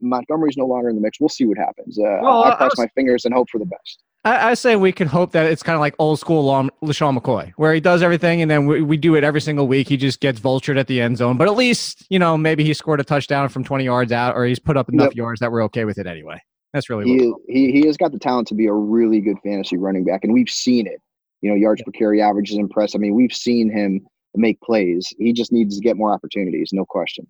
Montgomery's 0.01 0.57
no 0.57 0.67
longer 0.67 0.89
in 0.89 0.97
the 0.97 1.01
mix. 1.01 1.21
We'll 1.21 1.29
see 1.29 1.45
what 1.45 1.59
happens. 1.59 1.99
Uh, 1.99 2.19
well, 2.23 2.45
I 2.45 2.57
cross 2.57 2.73
was, 2.73 2.79
my 2.79 2.89
fingers 2.95 3.25
and 3.25 3.35
hope 3.35 3.49
for 3.51 3.59
the 3.59 3.67
best. 3.67 4.03
I, 4.25 4.51
I, 4.51 4.55
say 4.55 4.77
we 4.77 4.93
can 4.93 5.09
hope 5.09 5.33
that 5.33 5.47
it's 5.47 5.63
kind 5.63 5.75
of 5.75 5.81
like 5.81 5.95
old 5.99 6.19
school 6.19 6.45
LeSean 6.83 7.19
McCoy, 7.19 7.53
where 7.57 7.73
he 7.73 7.81
does 7.81 8.03
everything 8.03 8.43
and 8.43 8.51
then 8.51 8.67
we, 8.67 8.83
we 8.83 8.97
do 8.97 9.15
it 9.15 9.25
every 9.25 9.41
single 9.41 9.67
week. 9.67 9.89
He 9.89 9.97
just 9.97 10.21
gets 10.21 10.41
vultured 10.41 10.79
at 10.79 10.87
the 10.87 11.01
end 11.01 11.17
zone. 11.17 11.37
But 11.37 11.49
at 11.49 11.55
least, 11.55 12.05
you 12.11 12.19
know, 12.19 12.37
maybe 12.37 12.65
he 12.65 12.75
scored 12.75 13.01
a 13.01 13.05
touchdown 13.05 13.49
from 13.49 13.65
20 13.65 13.85
yards 13.85 14.13
out 14.13 14.37
or 14.37 14.45
he's 14.45 14.59
put 14.59 14.77
up 14.77 14.89
enough 14.89 15.07
yep. 15.07 15.17
yards 15.17 15.41
that 15.41 15.51
we're 15.53 15.63
okay 15.65 15.85
with 15.85 15.99
it 15.99 16.07
anyway. 16.07 16.41
That's 16.79 16.89
really 16.89 17.07
he, 17.07 17.35
he, 17.49 17.73
he 17.73 17.87
has 17.87 17.97
got 17.97 18.13
the 18.13 18.21
talent 18.21 18.47
to 18.49 18.55
be 18.55 18.67
a 18.67 18.73
really 18.73 19.21
good 19.21 19.37
fantasy 19.43 19.77
running 19.77 20.05
back, 20.05 20.23
and 20.23 20.33
we've 20.33 20.49
seen 20.49 20.87
it. 20.87 21.03
You 21.41 21.51
know, 21.51 21.57
yards 21.57 21.83
per 21.83 21.91
carry 21.91 22.23
average 22.23 22.53
is 22.53 22.57
impressive. 22.57 23.01
I 23.01 23.03
mean, 23.03 23.17
we've 23.17 23.33
seen 23.33 23.69
him 23.69 24.07
make 24.37 24.61
plays. 24.61 25.13
He 25.19 25.33
just 25.33 25.51
needs 25.51 25.75
to 25.75 25.83
get 25.83 25.97
more 25.97 26.13
opportunities, 26.13 26.71
no 26.73 26.85
question. 26.85 27.27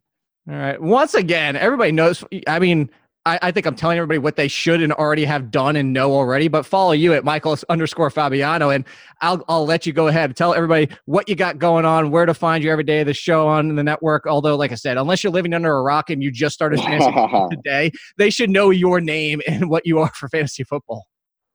All 0.51 0.55
right. 0.55 0.79
Once 0.79 1.15
again, 1.15 1.57
everybody 1.57 1.93
knows. 1.93 2.23
I 2.47 2.59
mean, 2.59 2.91
I, 3.29 3.39
I, 3.43 3.53
think 3.53 3.67
I'm 3.67 3.75
telling 3.75 3.99
everybody 3.99 4.19
what 4.19 4.37
they 4.37 4.49
should 4.49 4.81
and 4.83 4.93
already 4.93 5.25
have 5.27 5.51
done 5.51 5.77
and 5.77 5.93
know 5.93 6.13
already. 6.13 6.49
But 6.49 6.65
follow 6.65 6.93
you 6.93 7.13
at 7.13 7.25
Michael 7.25 7.59
underscore 7.69 8.11
Fabiano, 8.11 8.71
and 8.71 8.85
I'll 9.21 9.45
I'll 9.49 9.67
let 9.67 9.85
you 9.85 9.93
go 9.93 10.07
ahead. 10.09 10.31
and 10.31 10.37
Tell 10.37 10.55
everybody 10.55 10.89
what 11.05 11.29
you 11.29 11.37
got 11.37 11.59
going 11.59 11.85
on, 11.85 12.11
where 12.11 12.25
to 12.25 12.33
find 12.35 12.65
you 12.65 12.71
every 12.71 12.85
day 12.85 13.01
of 13.01 13.07
the 13.07 13.15
show 13.15 13.47
on 13.47 13.75
the 13.75 13.85
network. 13.85 14.27
Although, 14.27 14.57
like 14.57 14.73
I 14.73 14.77
said, 14.77 14.97
unless 14.97 15.23
you're 15.23 15.33
living 15.33 15.53
under 15.53 15.77
a 15.77 15.83
rock 15.83 16.09
and 16.09 16.23
you 16.23 16.31
just 16.31 16.55
started 16.55 16.81
fantasy 16.81 17.11
today, 17.51 17.93
they 18.17 18.31
should 18.31 18.49
know 18.49 18.71
your 18.71 19.01
name 19.01 19.43
and 19.47 19.69
what 19.69 19.87
you 19.87 19.99
are 19.99 20.13
for 20.15 20.29
fantasy 20.29 20.65
football. 20.65 21.07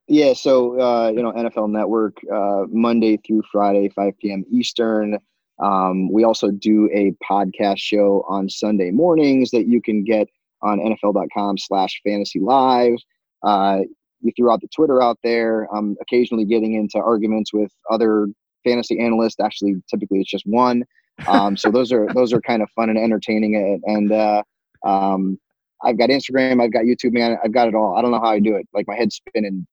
Yeah, 0.08 0.34
so 0.34 0.80
uh, 0.80 1.10
you 1.10 1.24
know, 1.24 1.32
NFL 1.32 1.72
Network, 1.72 2.18
uh, 2.32 2.66
Monday 2.70 3.18
through 3.26 3.42
Friday, 3.52 3.90
5 3.90 4.14
p.m. 4.20 4.46
Eastern. 4.52 5.18
Um, 5.64 6.12
we 6.12 6.24
also 6.24 6.52
do 6.52 6.90
a 6.94 7.14
podcast 7.24 7.78
show 7.78 8.26
on 8.28 8.50
Sunday 8.50 8.92
mornings 8.92 9.52
that 9.52 9.68
you 9.68 9.82
can 9.82 10.04
get 10.04 10.28
on 10.64 10.80
NFL.com 10.80 11.58
slash 11.58 12.02
fantasy 12.04 12.40
live. 12.40 12.96
Uh, 13.44 13.80
we 14.22 14.32
threw 14.32 14.52
out 14.52 14.62
the 14.62 14.70
Twitter 14.74 15.02
out 15.02 15.20
there. 15.24 15.68
I'm 15.76 15.98
occasionally 16.02 16.46
getting 16.46 16.74
into 16.74 16.98
arguments 16.98 17.54
with 17.54 17.72
other 17.92 18.28
fantasy 18.64 19.00
analysts. 19.00 19.40
Actually, 19.40 19.82
typically 19.90 20.22
it's 20.22 20.30
just 20.30 20.46
one. 20.46 20.84
Um, 21.28 21.56
so 21.58 21.70
those 21.70 21.92
are 21.92 22.08
those 22.14 22.34
are 22.34 22.42
kind 22.42 22.62
of 22.62 22.70
fun 22.72 22.90
and 22.90 22.98
entertaining. 22.98 23.82
And 23.86 24.12
uh, 24.12 24.44
um, 24.86 25.38
I've 25.84 25.98
got 25.98 26.10
Instagram, 26.10 26.64
I've 26.64 26.74
got 26.74 26.84
YouTube, 26.84 27.14
man. 27.14 27.38
I've 27.44 27.54
got 27.54 27.68
it 27.68 27.76
all. 27.76 27.96
I 27.98 28.02
don't 28.02 28.12
know 28.12 28.20
how 28.20 28.30
I 28.30 28.40
do 28.40 28.56
it. 28.56 28.68
Like 28.74 28.88
my 28.88 28.96
head's 28.96 29.16
spinning 29.16 29.68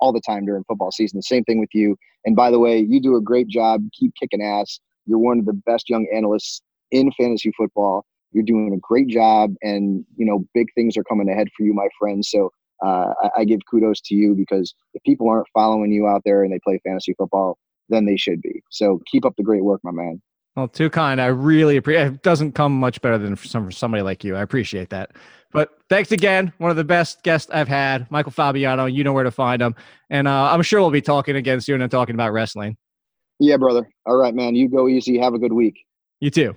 all 0.00 0.12
the 0.12 0.22
time 0.26 0.46
during 0.46 0.64
football 0.64 0.90
season. 0.90 1.18
The 1.18 1.22
same 1.22 1.44
thing 1.44 1.60
with 1.60 1.68
you. 1.74 1.96
And 2.24 2.34
by 2.34 2.50
the 2.50 2.58
way, 2.58 2.78
you 2.78 3.00
do 3.00 3.16
a 3.16 3.20
great 3.20 3.48
job. 3.48 3.82
Keep 3.92 4.14
kicking 4.18 4.42
ass. 4.42 4.80
You're 5.06 5.18
one 5.18 5.38
of 5.38 5.44
the 5.44 5.52
best 5.52 5.90
young 5.90 6.06
analysts 6.14 6.62
in 6.90 7.12
fantasy 7.12 7.52
football. 7.56 8.04
You're 8.32 8.44
doing 8.44 8.72
a 8.74 8.78
great 8.78 9.08
job, 9.08 9.54
and 9.62 10.04
you 10.16 10.26
know 10.26 10.44
big 10.54 10.68
things 10.74 10.96
are 10.96 11.04
coming 11.04 11.28
ahead 11.28 11.48
for 11.56 11.64
you, 11.64 11.74
my 11.74 11.88
friend. 11.98 12.24
So 12.24 12.50
uh, 12.84 13.12
I, 13.22 13.30
I 13.38 13.44
give 13.44 13.60
kudos 13.70 14.00
to 14.02 14.14
you 14.14 14.34
because 14.34 14.74
if 14.94 15.02
people 15.02 15.28
aren't 15.28 15.48
following 15.52 15.92
you 15.92 16.06
out 16.06 16.22
there 16.24 16.42
and 16.42 16.52
they 16.52 16.60
play 16.64 16.80
fantasy 16.84 17.14
football, 17.18 17.58
then 17.88 18.06
they 18.06 18.16
should 18.16 18.40
be. 18.40 18.62
So 18.70 19.00
keep 19.10 19.24
up 19.24 19.34
the 19.36 19.42
great 19.42 19.64
work, 19.64 19.80
my 19.82 19.90
man. 19.90 20.22
Well, 20.56 20.68
too 20.68 20.90
kind. 20.90 21.20
I 21.20 21.26
really 21.26 21.76
appreciate. 21.76 22.06
It 22.06 22.22
doesn't 22.22 22.52
come 22.52 22.72
much 22.72 23.00
better 23.00 23.18
than 23.18 23.36
for, 23.36 23.46
some, 23.46 23.66
for 23.66 23.70
somebody 23.70 24.02
like 24.02 24.24
you. 24.24 24.34
I 24.34 24.42
appreciate 24.42 24.90
that. 24.90 25.12
But 25.52 25.70
thanks 25.88 26.12
again. 26.12 26.52
One 26.58 26.70
of 26.70 26.76
the 26.76 26.84
best 26.84 27.22
guests 27.22 27.50
I've 27.52 27.68
had, 27.68 28.10
Michael 28.10 28.32
Fabiano. 28.32 28.86
You 28.86 29.04
know 29.04 29.12
where 29.12 29.24
to 29.24 29.30
find 29.30 29.60
him, 29.60 29.74
and 30.08 30.28
uh, 30.28 30.50
I'm 30.52 30.62
sure 30.62 30.80
we'll 30.80 30.90
be 30.90 31.00
talking 31.00 31.36
again 31.36 31.60
soon 31.60 31.82
and 31.82 31.90
talking 31.90 32.14
about 32.14 32.32
wrestling. 32.32 32.76
Yeah, 33.40 33.56
brother. 33.56 33.88
All 34.06 34.16
right, 34.16 34.34
man. 34.34 34.54
You 34.54 34.68
go 34.68 34.86
easy. 34.86 35.18
Have 35.18 35.34
a 35.34 35.38
good 35.38 35.52
week. 35.52 35.78
You 36.20 36.30
too. 36.30 36.56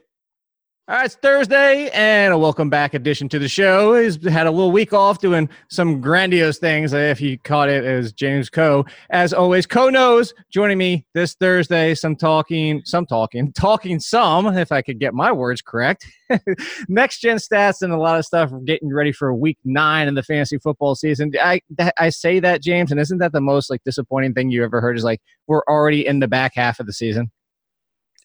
All 0.90 0.98
right, 0.98 1.06
it's 1.06 1.16
Thursday, 1.16 1.90
and 1.92 2.34
a 2.34 2.38
welcome 2.38 2.70
back 2.70 2.94
edition 2.94 3.30
to 3.30 3.40
the 3.40 3.48
show. 3.48 3.96
He's 3.96 4.22
had 4.28 4.48
a 4.48 4.52
little 4.52 4.74
week 4.74 4.92
off 4.92 5.20
doing 5.20 5.48
some 5.70 6.02
grandiose 6.02 6.58
things, 6.58 6.92
if 6.92 7.22
you 7.22 7.40
caught 7.40 7.70
it 7.70 7.86
as 7.86 8.12
James 8.12 8.50
Koh. 8.50 8.86
As 9.10 9.32
always, 9.32 9.66
Koh 9.66 9.90
knows 9.90 10.34
joining 10.52 10.78
me 10.78 11.06
this 11.14 11.36
Thursday. 11.36 11.96
Some 11.96 12.18
talking, 12.18 12.82
some 12.84 13.06
talking, 13.06 13.54
talking 13.54 13.98
some, 14.02 14.46
if 14.58 14.74
I 14.74 14.82
could 14.82 15.00
get 15.00 15.14
my 15.14 15.32
words 15.32 15.62
correct. 15.62 16.06
Next 16.90 17.20
gen 17.20 17.38
stats 17.38 17.82
and 17.82 17.94
a 17.94 17.98
lot 17.98 18.20
of 18.20 18.26
stuff 18.26 18.52
getting 18.66 18.94
ready 18.94 19.14
for 19.14 19.34
week 19.34 19.60
nine 19.64 20.10
in 20.10 20.16
the 20.16 20.24
fantasy 20.24 20.58
football 20.58 20.96
season. 20.96 21.32
I 21.42 21.62
I 21.98 22.10
say 22.10 22.42
that, 22.42 22.62
James, 22.62 22.92
and 22.92 23.00
isn't 23.00 23.20
that 23.20 23.32
the 23.32 23.40
most 23.40 23.70
like 23.70 23.86
disappointing 23.86 24.34
thing 24.34 24.52
you 24.52 24.66
ever 24.66 24.82
heard? 24.82 24.98
Is 24.98 25.06
like 25.06 25.22
we're 25.48 25.64
already 25.70 26.06
in 26.06 26.20
the 26.20 26.28
back 26.28 26.56
half 26.56 26.82
of 26.82 26.88
the 26.88 26.94
season. 26.94 27.32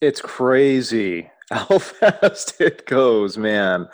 It's 0.01 0.19
crazy 0.19 1.29
how 1.51 1.79
fast 1.79 2.61
it 2.61 2.85
goes, 2.85 3.37
man. 3.37 3.87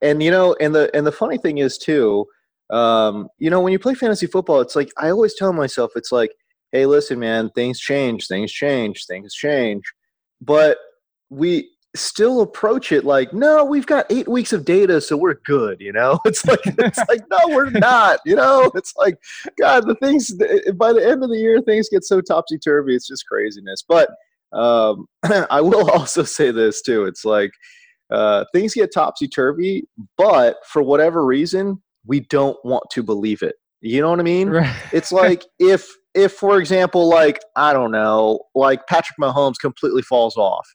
And 0.00 0.22
you 0.22 0.30
know, 0.30 0.56
and 0.60 0.74
the 0.74 0.94
and 0.96 1.06
the 1.06 1.12
funny 1.12 1.36
thing 1.36 1.58
is 1.58 1.76
too, 1.76 2.26
um, 2.70 3.28
you 3.38 3.50
know, 3.50 3.60
when 3.60 3.72
you 3.72 3.78
play 3.78 3.94
fantasy 3.94 4.26
football, 4.26 4.60
it's 4.62 4.74
like 4.74 4.90
I 4.96 5.10
always 5.10 5.34
tell 5.34 5.52
myself, 5.52 5.92
it's 5.94 6.10
like, 6.10 6.32
hey, 6.72 6.86
listen, 6.86 7.18
man, 7.18 7.50
things 7.50 7.78
change, 7.78 8.28
things 8.28 8.50
change, 8.50 9.04
things 9.06 9.34
change. 9.34 9.84
But 10.40 10.78
we 11.28 11.68
still 11.94 12.40
approach 12.40 12.92
it 12.92 13.04
like, 13.04 13.34
no, 13.34 13.62
we've 13.62 13.84
got 13.86 14.06
eight 14.08 14.26
weeks 14.26 14.54
of 14.54 14.64
data, 14.64 14.98
so 14.98 15.14
we're 15.14 15.34
good. 15.44 15.82
You 15.82 15.92
know, 15.92 16.18
it's 16.24 16.46
like 16.46 16.60
it's 16.64 16.98
like 17.10 17.24
no, 17.30 17.54
we're 17.54 17.70
not. 17.70 18.20
You 18.24 18.36
know, 18.36 18.70
it's 18.74 18.94
like 18.96 19.18
God, 19.58 19.86
the 19.86 19.96
things 19.96 20.32
by 20.76 20.94
the 20.94 21.06
end 21.06 21.22
of 21.22 21.28
the 21.28 21.38
year, 21.38 21.60
things 21.60 21.90
get 21.90 22.04
so 22.04 22.22
topsy 22.22 22.56
turvy. 22.56 22.94
It's 22.94 23.06
just 23.06 23.26
craziness. 23.26 23.84
But 23.86 24.08
um, 24.52 25.06
I 25.50 25.60
will 25.60 25.90
also 25.92 26.22
say 26.22 26.50
this 26.50 26.82
too. 26.82 27.04
It's 27.04 27.24
like 27.24 27.50
uh, 28.10 28.44
things 28.52 28.74
get 28.74 28.92
topsy 28.92 29.28
turvy, 29.28 29.84
but 30.16 30.56
for 30.66 30.82
whatever 30.82 31.24
reason, 31.24 31.82
we 32.06 32.20
don't 32.20 32.58
want 32.64 32.84
to 32.92 33.02
believe 33.02 33.42
it. 33.42 33.56
You 33.80 34.00
know 34.00 34.10
what 34.10 34.20
I 34.20 34.24
mean? 34.24 34.50
Right. 34.50 34.76
It's 34.92 35.12
like 35.12 35.44
if 35.58 35.88
if 36.14 36.32
for 36.32 36.58
example, 36.58 37.08
like 37.08 37.40
I 37.56 37.72
don't 37.72 37.90
know, 37.90 38.40
like 38.54 38.86
Patrick 38.86 39.16
Mahomes 39.20 39.54
completely 39.60 40.02
falls 40.02 40.36
off 40.36 40.68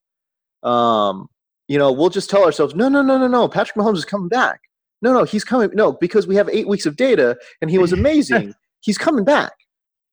um, 0.63 1.27
you 1.67 1.77
know, 1.77 1.91
we'll 1.91 2.09
just 2.09 2.29
tell 2.29 2.43
ourselves, 2.43 2.75
no, 2.75 2.89
no, 2.89 3.01
no, 3.01 3.17
no, 3.17 3.27
no, 3.27 3.47
Patrick 3.47 3.75
Mahomes 3.75 3.97
is 3.97 4.05
coming 4.05 4.29
back. 4.29 4.61
No, 5.01 5.13
no, 5.13 5.23
he's 5.23 5.43
coming. 5.43 5.69
No, 5.73 5.91
because 5.91 6.25
we 6.25 6.35
have 6.35 6.49
eight 6.49 6.67
weeks 6.67 6.85
of 6.85 6.95
data 6.95 7.37
and 7.61 7.69
he 7.69 7.77
was 7.77 7.93
amazing. 7.93 8.53
he's 8.81 8.97
coming 8.97 9.23
back. 9.23 9.53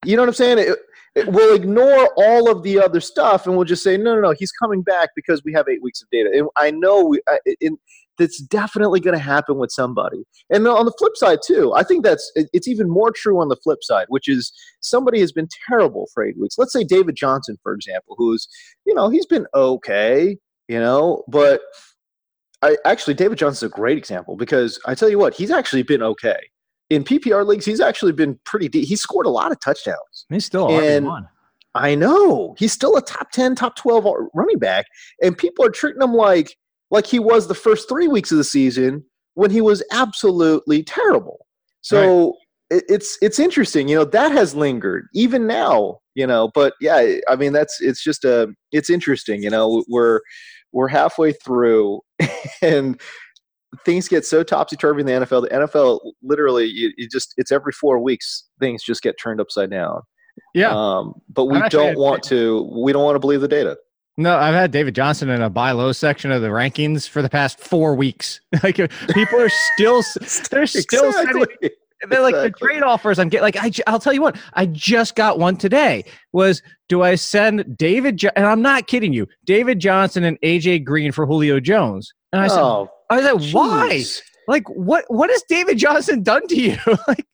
You 0.05 0.17
know 0.17 0.23
what 0.23 0.29
I'm 0.29 0.35
saying? 0.35 0.59
It, 0.59 0.79
we'll 1.17 1.55
ignore 1.55 2.11
all 2.17 2.51
of 2.51 2.63
the 2.63 2.81
other 2.81 3.01
stuff 3.01 3.47
and 3.47 3.57
we'll 3.57 3.65
just 3.65 3.83
say, 3.83 3.97
no, 3.97 4.15
no, 4.15 4.21
no, 4.21 4.35
he's 4.37 4.53
coming 4.53 4.83
back 4.83 5.11
because 5.15 5.43
we 5.45 5.53
have 5.53 5.67
eight 5.69 5.83
weeks 5.83 6.03
of 6.03 6.09
data. 6.11 6.31
And 6.33 6.49
I 6.57 6.71
know 6.71 7.05
we, 7.05 7.21
I, 7.29 7.39
it, 7.45 7.73
that's 8.19 8.41
definitely 8.43 9.01
going 9.01 9.17
to 9.17 9.23
happen 9.23 9.59
with 9.59 9.71
somebody. 9.71 10.25
And 10.51 10.67
on 10.67 10.87
the 10.87 10.95
flip 10.99 11.17
side 11.17 11.39
too, 11.45 11.73
I 11.75 11.83
think 11.83 12.05
that's 12.05 12.31
it's 12.35 12.69
even 12.69 12.89
more 12.89 13.11
true 13.15 13.41
on 13.41 13.49
the 13.49 13.57
flip 13.57 13.79
side, 13.83 14.07
which 14.09 14.29
is 14.29 14.53
somebody 14.81 15.21
has 15.21 15.33
been 15.33 15.49
terrible 15.69 16.09
for 16.13 16.25
eight 16.25 16.39
weeks. 16.39 16.57
Let's 16.59 16.73
say 16.73 16.85
David 16.85 17.17
Johnson, 17.17 17.57
for 17.63 17.75
example, 17.75 18.15
who's 18.19 18.47
you 18.87 18.95
know 18.95 19.09
he's 19.09 19.27
been 19.27 19.47
okay, 19.55 20.37
you 20.69 20.79
know, 20.79 21.25
but 21.29 21.61
I 22.63 22.77
actually 22.85 23.15
David 23.15 23.39
Johnson's 23.39 23.73
a 23.73 23.75
great 23.75 23.99
example 23.99 24.37
because 24.37 24.81
I 24.87 24.95
tell 24.95 25.09
you 25.09 25.19
what, 25.19 25.35
he's 25.35 25.51
actually 25.51 25.83
been 25.83 26.03
okay 26.03 26.39
in 26.91 27.05
PPR 27.05 27.47
leagues. 27.47 27.65
He's 27.65 27.81
actually 27.81 28.13
been 28.13 28.39
pretty. 28.45 28.69
deep. 28.69 28.87
He 28.87 28.97
scored 28.97 29.27
a 29.27 29.31
lot 29.31 29.53
of 29.53 29.61
touchdowns. 29.61 30.27
He's 30.29 30.45
still 30.45 30.71
and, 30.71 31.07
one. 31.07 31.29
I 31.75 31.95
know 31.95 32.55
he's 32.59 32.73
still 32.73 32.97
a 32.97 33.03
top 33.03 33.31
ten, 33.33 33.55
top 33.55 33.77
twelve 33.77 34.07
running 34.35 34.59
back, 34.59 34.87
and 35.23 35.37
people 35.37 35.65
are 35.65 35.71
treating 35.71 36.03
him 36.03 36.15
like 36.15 36.57
like 36.91 37.07
he 37.07 37.19
was 37.19 37.49
the 37.49 37.55
first 37.55 37.89
three 37.89 38.09
weeks 38.09 38.31
of 38.31 38.39
the 38.39 38.45
season 38.45 39.05
when 39.35 39.51
he 39.51 39.61
was 39.61 39.83
absolutely 39.91 40.83
terrible. 40.85 41.47
So 41.81 42.37
right. 42.71 42.79
it, 42.79 42.85
it's 42.89 43.19
it's 43.21 43.39
interesting, 43.39 43.89
you 43.89 43.97
know, 43.97 44.05
that 44.05 44.31
has 44.33 44.55
lingered 44.55 45.09
even 45.13 45.47
now, 45.47 45.99
you 46.15 46.27
know. 46.27 46.51
But 46.55 46.75
yeah, 46.81 47.17
I 47.29 47.37
mean, 47.37 47.53
that's 47.53 47.81
it's 47.81 48.03
just 48.03 48.25
a 48.25 48.49
it's 48.71 48.89
interesting, 48.89 49.43
you 49.43 49.51
know. 49.51 49.85
We're 49.89 50.21
we're 50.73 50.89
halfway 50.89 51.33
through, 51.33 52.01
and 52.63 53.01
things 53.85 54.09
get 54.09 54.25
so 54.25 54.43
topsy 54.43 54.77
turvy 54.77 55.01
in 55.01 55.07
the 55.07 55.13
NFL. 55.13 55.43
The 55.43 55.49
NFL 55.49 56.01
literally, 56.23 56.67
you, 56.67 56.93
you, 56.97 57.09
just 57.09 57.35
it's 57.37 57.53
every 57.53 57.73
four 57.73 57.99
weeks 57.99 58.45
things 58.61 58.83
just 58.83 59.03
get 59.03 59.17
turned 59.19 59.41
upside 59.41 59.71
down. 59.71 60.03
Yeah. 60.55 60.71
Um, 60.71 61.15
but 61.29 61.47
we 61.47 61.61
don't 61.69 61.99
want 61.99 62.23
to. 62.25 62.69
We 62.77 62.93
don't 62.93 63.05
want 63.05 63.15
to 63.17 63.21
believe 63.21 63.41
the 63.41 63.49
data. 63.49 63.77
No, 64.17 64.37
I've 64.37 64.55
had 64.55 64.71
David 64.71 64.95
Johnson 64.95 65.29
in 65.29 65.43
a 65.43 65.51
buy 65.51 65.73
low 65.73 65.91
section 65.91 66.31
of 66.31 66.41
the 66.41 66.49
rankings 66.49 67.09
for 67.09 67.21
the 67.21 67.29
past 67.29 67.59
four 67.59 67.95
weeks. 67.97 68.41
like 68.63 68.77
people 68.77 69.41
are 69.41 69.51
still, 69.75 70.03
they're 70.51 70.67
still 70.67 71.09
exactly. 71.09 71.47
sending, 71.61 71.71
they're 72.09 72.23
like 72.23 72.35
the 72.35 72.51
trade 72.51 72.83
offers 72.83 73.19
I'm 73.19 73.29
getting. 73.29 73.43
Like 73.43 73.57
I, 73.57 73.71
I'll 73.87 73.99
tell 73.99 74.13
you 74.13 74.23
what, 74.23 74.37
I 74.53 74.67
just 74.67 75.17
got 75.17 75.39
one 75.39 75.57
today. 75.57 76.05
Was 76.33 76.63
do 76.89 77.03
I 77.03 77.17
send 77.17 77.77
David? 77.77 78.19
Jo- 78.19 78.31
and 78.37 78.47
I'm 78.47 78.63
not 78.63 78.87
kidding 78.87 79.13
you, 79.13 79.27
David 79.45 79.81
Johnson 79.81 80.23
and 80.23 80.41
AJ 80.43 80.85
Green 80.85 81.11
for 81.11 81.27
Julio 81.27 81.59
Jones? 81.59 82.13
And 82.33 82.43
I 82.43 82.49
said, 82.49 82.61
oh, 82.61 82.89
I 83.15 83.23
said, 83.23 83.41
geez. 83.41 83.53
why? 83.55 84.03
Like 84.47 84.69
what? 84.69 85.05
What 85.09 85.31
has 85.31 85.43
David 85.49 85.79
Johnson 85.79 86.23
done 86.23 86.47
to 86.49 86.57
you? 86.57 86.77
like, 87.09 87.27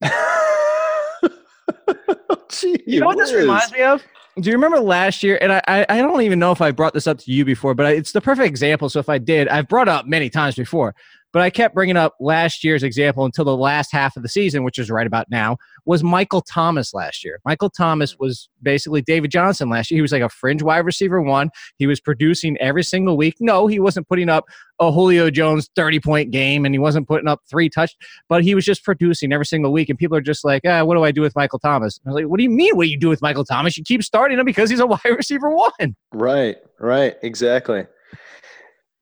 Gee, 2.51 2.83
you 2.87 3.01
know 3.01 3.07
what 3.07 3.19
this 3.19 3.33
reminds 3.33 3.73
me 3.73 3.83
of? 3.83 4.03
Do 4.41 4.49
you 4.49 4.57
remember 4.57 4.81
last 4.81 5.23
year? 5.23 5.39
And 5.41 5.53
I, 5.53 5.85
I 5.89 5.99
don't 5.99 6.23
even 6.23 6.39
know 6.39 6.53
if 6.53 6.61
I 6.61 6.71
brought 6.71 6.95
this 6.95 7.07
up 7.07 7.19
to 7.19 7.33
you 7.33 7.45
before, 7.45 7.75
but 7.75 7.93
it's 7.95 8.13
the 8.13 8.21
perfect 8.21 8.47
example. 8.47 8.89
So 8.89 9.01
if 9.01 9.09
I 9.09 9.19
did, 9.19 9.49
I've 9.49 9.69
brought 9.69 9.89
up 9.89 10.07
many 10.07 10.31
times 10.31 10.55
before. 10.55 10.95
But 11.33 11.43
I 11.43 11.51
kept 11.51 11.75
bringing 11.75 11.97
up 11.97 12.15
last 12.21 12.65
year's 12.65 12.83
example 12.83 13.25
until 13.25 13.45
the 13.45 13.57
last 13.57 13.93
half 13.93 14.17
of 14.17 14.23
the 14.23 14.29
season, 14.29 14.65
which 14.65 14.79
is 14.79 14.91
right 14.91 15.07
about 15.07 15.31
now, 15.31 15.59
was 15.85 16.03
Michael 16.03 16.41
Thomas 16.41 16.95
last 16.95 17.25
year. 17.25 17.41
Michael 17.45 17.71
Thomas 17.71 18.19
was 18.19 18.49
basically 18.63 19.03
David 19.03 19.31
Johnson 19.31 19.69
last 19.69 19.91
year. 19.91 19.99
He 19.99 20.03
was 20.03 20.13
like 20.13 20.23
a 20.23 20.29
fringe 20.29 20.63
wide 20.63 20.85
receiver 20.85 21.21
one. 21.21 21.51
He 21.77 21.87
was 21.87 22.01
producing 22.01 22.57
every 22.59 22.83
single 22.83 23.17
week. 23.17 23.37
No, 23.41 23.67
he 23.67 23.81
wasn't 23.81 24.09
putting 24.09 24.29
up 24.29 24.45
a 24.79 24.91
Julio 24.91 25.31
Jones 25.31 25.69
30 25.77 26.01
point 26.01 26.31
game 26.31 26.65
and 26.65 26.75
he 26.75 26.79
wasn't 26.79 27.07
putting 27.07 27.29
up 27.29 27.41
three 27.49 27.69
touch, 27.69 27.95
but 28.29 28.43
he 28.43 28.55
was 28.55 28.65
just 28.65 28.85
producing 28.85 29.33
every 29.33 29.47
single 29.47 29.73
week. 29.73 29.89
And 29.89 29.99
people 29.99 30.17
are 30.17 30.23
just 30.23 30.45
like, 30.45 30.63
ah, 30.67 30.85
what 30.85 30.95
do 30.95 31.05
I 31.05 31.13
do 31.13 31.21
with 31.21 31.35
Michael 31.37 31.59
Thomas? 31.59 32.01
I 32.05 32.11
was 32.11 32.15
like, 32.17 32.27
what 32.27 32.39
do 32.39 32.43
you 32.43 32.51
mean? 32.51 32.77
What 32.77 32.85
do 32.85 32.91
you 32.91 32.99
do 32.99 33.09
with 33.09 33.23
Michael 33.23 33.45
Thomas? 33.45 33.77
You 33.77 33.85
keep 33.85 34.03
starting 34.03 34.39
him 34.39 34.45
because 34.45 34.71
he's 34.71 34.81
a 34.81 34.87
wide 34.89 35.01
receiver 35.05 35.51
one. 35.51 35.97
Right, 36.13 36.57
right, 36.79 37.17
exactly 37.23 37.87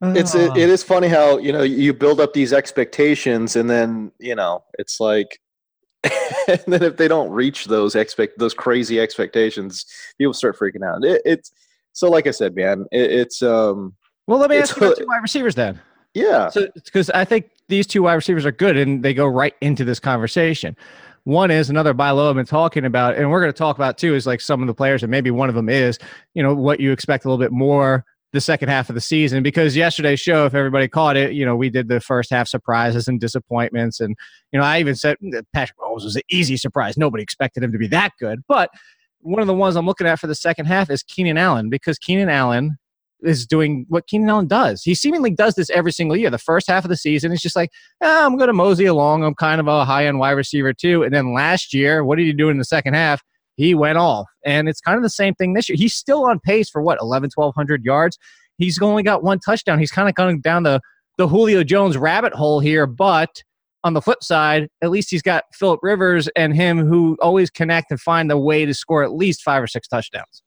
it's 0.01 0.35
it, 0.35 0.57
it 0.57 0.69
is 0.69 0.83
funny 0.83 1.09
how 1.09 1.39
you 1.39 1.53
know 1.53 1.63
you 1.63 1.93
build 1.93 2.21
up 2.21 2.33
these 2.33 2.53
expectations 2.53 3.57
and 3.57 3.69
then 3.69 4.13
you 4.21 4.35
know 4.35 4.63
it's 4.79 5.01
like 5.01 5.41
and 6.49 6.61
then 6.67 6.83
if 6.83 6.97
they 6.97 7.09
don't 7.09 7.31
reach 7.31 7.67
those 7.67 7.95
expect 7.95 8.39
those 8.39 8.55
crazy 8.55 9.01
expectations 9.01 9.85
people 10.17 10.33
start 10.33 10.57
freaking 10.57 10.87
out. 10.87 11.05
It, 11.05 11.23
it's 11.25 11.53
so 11.93 12.09
like 12.09 12.27
i 12.27 12.31
said 12.31 12.55
man 12.55 12.87
it, 12.93 13.11
it's 13.11 13.43
um 13.43 13.95
well 14.27 14.39
let 14.39 14.51
me 14.51 14.57
ask 14.57 14.77
you 14.77 14.87
about 14.87 14.97
two 14.99 15.07
wide 15.07 15.23
receivers 15.23 15.55
then. 15.55 15.81
Yeah. 16.15 16.49
So 16.51 16.69
because 16.75 17.11
i 17.11 17.25
think 17.25 17.51
these 17.69 17.87
two 17.87 18.03
wide 18.03 18.15
receivers 18.15 18.47
are 18.47 18.53
good 18.53 18.77
and 18.77 19.03
they 19.03 19.15
go 19.15 19.27
right 19.27 19.55
into 19.61 19.85
this 19.85 20.01
conversation. 20.01 20.77
One 21.25 21.51
is 21.51 21.69
another 21.69 21.93
buy 21.93 22.11
low 22.11 22.31
I've 22.31 22.37
been 22.37 22.47
talking 22.47 22.87
about, 22.87 23.17
and 23.17 23.31
we're 23.31 23.41
going 23.41 23.53
to 23.53 23.59
talk 23.59 23.77
about 23.77 23.99
too, 23.99 24.15
is 24.15 24.27
like 24.27 24.41
some 24.41 24.63
of 24.63 24.67
the 24.67 24.73
players, 24.73 25.03
and 25.03 25.11
maybe 25.11 25.31
one 25.31 25.51
of 25.51 25.55
them 25.55 25.69
is, 25.69 25.99
you 26.33 26.43
know, 26.43 26.55
what 26.55 26.81
you 26.81 26.91
expect 26.91 27.27
a 27.27 27.29
little 27.29 27.43
bit 27.43 27.53
more 27.53 28.07
the 28.33 28.41
second 28.41 28.69
half 28.69 28.89
of 28.89 28.95
the 28.95 29.01
season 29.01 29.43
because 29.43 29.75
yesterday's 29.75 30.21
show, 30.21 30.45
if 30.45 30.55
everybody 30.55 30.87
caught 30.87 31.17
it, 31.17 31.33
you 31.33 31.45
know, 31.45 31.57
we 31.57 31.71
did 31.71 31.89
the 31.89 32.01
first 32.01 32.31
half 32.31 32.47
surprises 32.47 33.09
and 33.09 33.21
disappointments. 33.21 34.01
And, 34.01 34.15
you 34.53 34.59
know, 34.59 34.65
I 34.65 34.81
even 34.81 34.95
said 34.95 35.17
Patrick 35.55 35.79
Mahomes 35.79 36.05
was 36.05 36.17
an 36.17 36.23
easy 36.31 36.57
surprise. 36.57 36.99
Nobody 36.99 37.23
expected 37.23 37.63
him 37.63 37.73
to 37.73 37.79
be 37.79 37.89
that 37.89 38.11
good. 38.21 38.41
But 38.47 38.71
one 39.21 39.41
of 39.41 39.47
the 39.47 39.55
ones 39.55 39.77
I'm 39.77 39.87
looking 39.87 40.07
at 40.07 40.19
for 40.19 40.27
the 40.27 40.35
second 40.35 40.67
half 40.67 40.91
is 40.91 41.03
Keenan 41.03 41.39
Allen 41.39 41.71
because 41.71 41.99
Keenan 41.99 42.29
Allen 42.29 42.77
is 43.23 43.47
doing 43.47 43.85
what 43.89 44.07
Keenan 44.07 44.29
Allen 44.29 44.47
does. 44.47 44.83
He 44.83 44.95
seemingly 44.95 45.31
does 45.31 45.55
this 45.55 45.71
every 45.71 45.91
single 45.91 46.17
year. 46.17 46.31
The 46.31 46.39
first 46.39 46.69
half 46.69 46.85
of 46.85 46.91
the 46.91 46.97
season, 46.97 47.31
he's 47.31 47.41
just 47.41 47.57
like, 47.57 47.71
eh, 48.03 48.25
I'm 48.25 48.37
going 48.37 48.49
to 48.49 48.53
mosey 48.53 48.85
along. 48.85 49.25
I'm 49.25 49.35
kind 49.35 49.61
of 49.61 49.67
a 49.67 49.85
high 49.85 50.07
end 50.07 50.19
wide 50.19 50.33
receiver 50.33 50.73
too. 50.73 51.03
And 51.03 51.13
then 51.13 51.35
last 51.35 51.75
year, 51.75 52.05
what 52.05 52.19
did 52.19 52.27
he 52.27 52.33
do 52.33 52.49
in 52.49 52.59
the 52.59 52.65
second 52.65 52.95
half? 52.95 53.23
He 53.59 53.75
went 53.75 53.99
off. 53.99 54.27
And 54.45 54.69
it's 54.69 54.81
kind 54.81 54.97
of 54.97 55.03
the 55.03 55.11
same 55.11 55.35
thing 55.35 55.53
this 55.53 55.69
year. 55.69 55.77
He's 55.77 55.93
still 55.93 56.25
on 56.25 56.39
pace 56.39 56.71
for 56.71 56.81
what, 56.81 56.99
11, 57.03 57.31
1,200 57.35 57.85
yards. 57.85 58.17
He's 58.57 58.81
only 58.81 59.03
got 59.03 59.23
one 59.23 59.41
touchdown. 59.41 59.81
He's 59.81 59.91
kind 59.91 60.09
of 60.09 60.15
going 60.15 60.41
down 60.41 60.63
the, 60.63 60.81
the 61.19 61.27
Julio 61.27 61.65
Jones 61.65 61.99
rabbit 61.99 62.33
hole 62.33 62.61
here. 62.61 62.87
But 62.87 63.43
on 63.83 63.95
the 63.95 64.01
flip 64.01 64.23
side, 64.23 64.69
at 64.81 64.91
least 64.91 65.11
he's 65.11 65.23
got 65.23 65.45
Philip 65.53 65.81
Rivers 65.83 66.29
and 66.37 66.55
him 66.55 66.87
who 66.87 67.19
always 67.21 67.51
connect 67.51 67.91
and 67.91 68.01
find 68.01 68.31
the 68.31 68.39
way 68.39 68.65
to 68.65 68.73
score 68.73 69.03
at 69.03 69.13
least 69.13 69.43
five 69.43 69.63
or 69.63 69.67
six 69.67 69.89
touchdowns. 69.89 70.43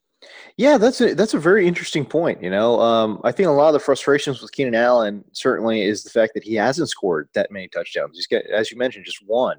Yeah, 0.55 0.77
that's 0.77 1.01
a 1.01 1.15
that's 1.15 1.33
a 1.33 1.39
very 1.39 1.67
interesting 1.67 2.05
point. 2.05 2.43
You 2.43 2.51
know, 2.51 2.79
um, 2.79 3.19
I 3.23 3.31
think 3.31 3.47
a 3.47 3.51
lot 3.51 3.69
of 3.69 3.73
the 3.73 3.79
frustrations 3.79 4.39
with 4.39 4.51
Keenan 4.51 4.75
Allen 4.75 5.23
certainly 5.31 5.81
is 5.81 6.03
the 6.03 6.11
fact 6.11 6.35
that 6.35 6.43
he 6.43 6.53
hasn't 6.53 6.89
scored 6.89 7.27
that 7.33 7.51
many 7.51 7.67
touchdowns. 7.67 8.15
He's 8.15 8.27
got, 8.27 8.43
as 8.45 8.69
you 8.69 8.77
mentioned, 8.77 9.05
just 9.05 9.25
one. 9.25 9.57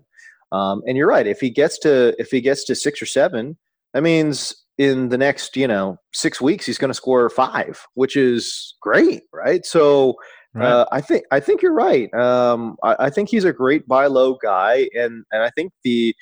Um, 0.52 0.82
and 0.86 0.96
you're 0.96 1.08
right. 1.08 1.26
If 1.26 1.40
he 1.40 1.50
gets 1.50 1.78
to 1.80 2.14
if 2.18 2.30
he 2.30 2.40
gets 2.40 2.64
to 2.64 2.74
six 2.74 3.00
or 3.02 3.06
seven, 3.06 3.56
that 3.94 4.02
means 4.02 4.54
in 4.78 5.08
the 5.08 5.18
next 5.18 5.56
you 5.56 5.66
know 5.66 5.96
six 6.12 6.40
weeks 6.40 6.66
he's 6.66 6.78
going 6.78 6.90
to 6.90 6.94
score 6.94 7.28
five, 7.30 7.84
which 7.94 8.16
is 8.16 8.74
great, 8.80 9.22
right? 9.32 9.64
So 9.64 10.14
right. 10.54 10.66
Uh, 10.66 10.86
I 10.92 11.00
think 11.00 11.24
I 11.30 11.40
think 11.40 11.62
you're 11.62 11.72
right. 11.72 12.12
Um, 12.14 12.76
I, 12.84 13.06
I, 13.06 13.10
think 13.10 13.30
he's 13.30 13.44
a 13.44 13.52
great 13.52 13.88
buy 13.88 14.06
low 14.06 14.36
guy, 14.42 14.88
and 14.94 15.24
and 15.32 15.42
I 15.42 15.50
think 15.56 15.72
the 15.84 16.14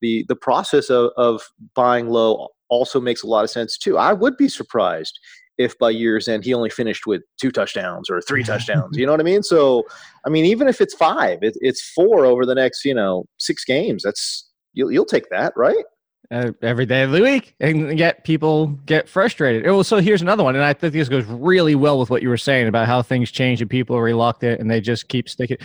the 0.00 0.24
the 0.28 0.36
process 0.36 0.90
of, 0.90 1.10
of 1.16 1.42
buying 1.74 2.08
low 2.08 2.48
also 2.68 3.00
makes 3.00 3.22
a 3.22 3.26
lot 3.26 3.44
of 3.44 3.50
sense 3.50 3.78
too. 3.78 3.96
I 3.96 4.12
would 4.12 4.36
be 4.36 4.48
surprised 4.48 5.18
if 5.58 5.76
by 5.78 5.90
year's 5.90 6.28
end 6.28 6.44
he 6.44 6.54
only 6.54 6.70
finished 6.70 7.06
with 7.06 7.22
two 7.40 7.50
touchdowns 7.50 8.08
or 8.08 8.20
three 8.20 8.42
touchdowns. 8.44 8.96
You 8.96 9.06
know 9.06 9.12
what 9.12 9.20
I 9.20 9.24
mean? 9.24 9.42
So, 9.42 9.84
I 10.26 10.30
mean, 10.30 10.44
even 10.44 10.68
if 10.68 10.80
it's 10.80 10.94
five, 10.94 11.40
it, 11.42 11.56
it's 11.60 11.90
four 11.90 12.24
over 12.24 12.46
the 12.46 12.54
next, 12.54 12.84
you 12.84 12.94
know, 12.94 13.24
six 13.38 13.64
games. 13.64 14.02
That's 14.02 14.48
you'll 14.72 14.92
you'll 14.92 15.04
take 15.04 15.28
that, 15.30 15.52
right? 15.56 15.84
Uh, 16.30 16.52
every 16.60 16.84
day 16.84 17.02
of 17.02 17.10
the 17.10 17.22
week, 17.22 17.54
and 17.58 17.98
yet 17.98 18.22
people 18.22 18.66
get 18.84 19.08
frustrated. 19.08 19.66
Oh, 19.66 19.82
so 19.82 19.96
here's 19.96 20.20
another 20.20 20.44
one, 20.44 20.54
and 20.56 20.64
I 20.64 20.74
think 20.74 20.92
this 20.92 21.08
goes 21.08 21.24
really 21.24 21.74
well 21.74 21.98
with 21.98 22.10
what 22.10 22.20
you 22.20 22.28
were 22.28 22.36
saying 22.36 22.68
about 22.68 22.86
how 22.86 23.00
things 23.00 23.30
change 23.30 23.62
and 23.62 23.70
people 23.70 23.96
are 23.96 24.02
reluctant 24.02 24.60
and 24.60 24.70
they 24.70 24.82
just 24.82 25.08
keep 25.08 25.26
sticking. 25.28 25.56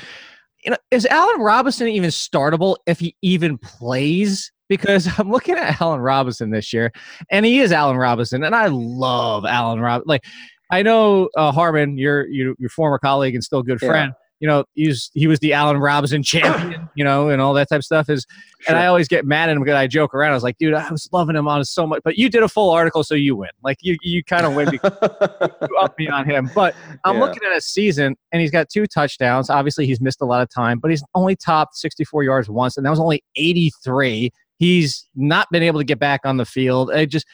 You 0.64 0.72
know, 0.72 0.78
is 0.90 1.06
Allen 1.08 1.42
Robinson 1.42 1.90
even 1.90 2.10
startable 2.10 2.78
if 2.88 3.02
he 3.02 3.18
even 3.22 3.58
plays? 3.58 4.54
Because 4.78 5.08
I'm 5.20 5.32
looking 5.32 5.56
at 5.56 5.80
Allen 5.82 6.02
Robinson 6.02 6.52
this 6.52 6.74
year, 6.74 6.92
and 7.30 7.46
he 7.46 7.60
is 7.60 7.72
Allen 7.72 7.98
Robinson, 7.98 8.44
and 8.44 8.56
I 8.56 8.68
love 8.68 9.46
Allen 9.46 9.80
Rob. 9.80 10.04
Like 10.06 10.24
I 10.72 10.82
know 10.82 11.30
uh, 11.38 11.52
Harmon, 11.52 11.98
your 11.98 12.28
your 12.28 12.56
your 12.58 12.70
former 12.70 12.98
colleague 12.98 13.36
and 13.36 13.44
still 13.44 13.62
good 13.64 13.80
friend. 13.80 14.12
Yeah. 14.12 14.20
You 14.40 14.48
know, 14.48 14.66
he's 14.74 15.10
he 15.14 15.28
was 15.28 15.40
the 15.40 15.54
Allen 15.54 15.78
Robinson 15.78 16.22
champion, 16.24 16.90
you 16.96 17.04
know, 17.04 17.30
and 17.30 17.42
all 17.42 17.54
that 17.54 17.70
type 17.70 17.78
of 17.78 17.86
stuff. 17.86 18.10
Is 18.10 18.26
sure. 18.60 18.72
and 18.76 18.78
I 18.78 18.88
always 18.88 19.08
get 19.08 19.26
mad 19.26 19.50
at 19.50 19.56
him 19.56 19.64
because 19.64 19.76
I 19.76 19.88
joke 19.88 20.14
around. 20.14 20.32
I 20.32 20.34
was 20.34 20.44
like, 20.44 20.58
dude, 20.58 20.74
I 20.74 20.90
was 20.92 21.08
loving 21.14 21.36
him 21.36 21.48
on 21.48 21.64
so 21.64 21.88
much, 21.88 22.02
but 22.04 22.18
you 22.18 22.28
did 22.28 22.44
a 22.44 22.50
full 22.50 22.72
article, 22.72 23.04
so 23.04 23.16
you 23.16 23.36
win. 23.36 23.52
Like 23.64 23.78
you 23.82 23.98
you 24.02 24.24
kind 24.24 24.46
of 24.46 24.56
win 24.56 24.70
because 24.72 24.92
you 25.62 25.78
up 25.78 25.98
me 25.98 26.10
on 26.10 26.28
him. 26.28 26.50
But 26.54 26.76
I'm 27.06 27.16
yeah. 27.16 27.22
looking 27.22 27.44
at 27.44 27.56
a 27.56 27.62
season, 27.62 28.18
and 28.32 28.42
he's 28.42 28.52
got 28.52 28.68
two 28.68 28.88
touchdowns. 28.88 29.50
Obviously, 29.50 29.86
he's 29.86 30.02
missed 30.02 30.22
a 30.22 30.26
lot 30.26 30.42
of 30.42 30.50
time, 30.50 30.80
but 30.80 30.90
he's 30.92 31.04
only 31.16 31.36
topped 31.36 31.76
64 31.78 32.24
yards 32.24 32.50
once, 32.50 32.76
and 32.76 32.86
that 32.86 32.90
was 32.90 33.00
only 33.00 33.24
83. 33.36 34.32
He's 34.58 35.08
not 35.16 35.48
been 35.52 35.64
able 35.64 35.80
to 35.80 35.86
get 35.86 36.00
back 36.00 36.22
on 36.26 36.38
the 36.38 36.46
field. 36.46 36.92
I 36.92 37.06
just 37.06 37.26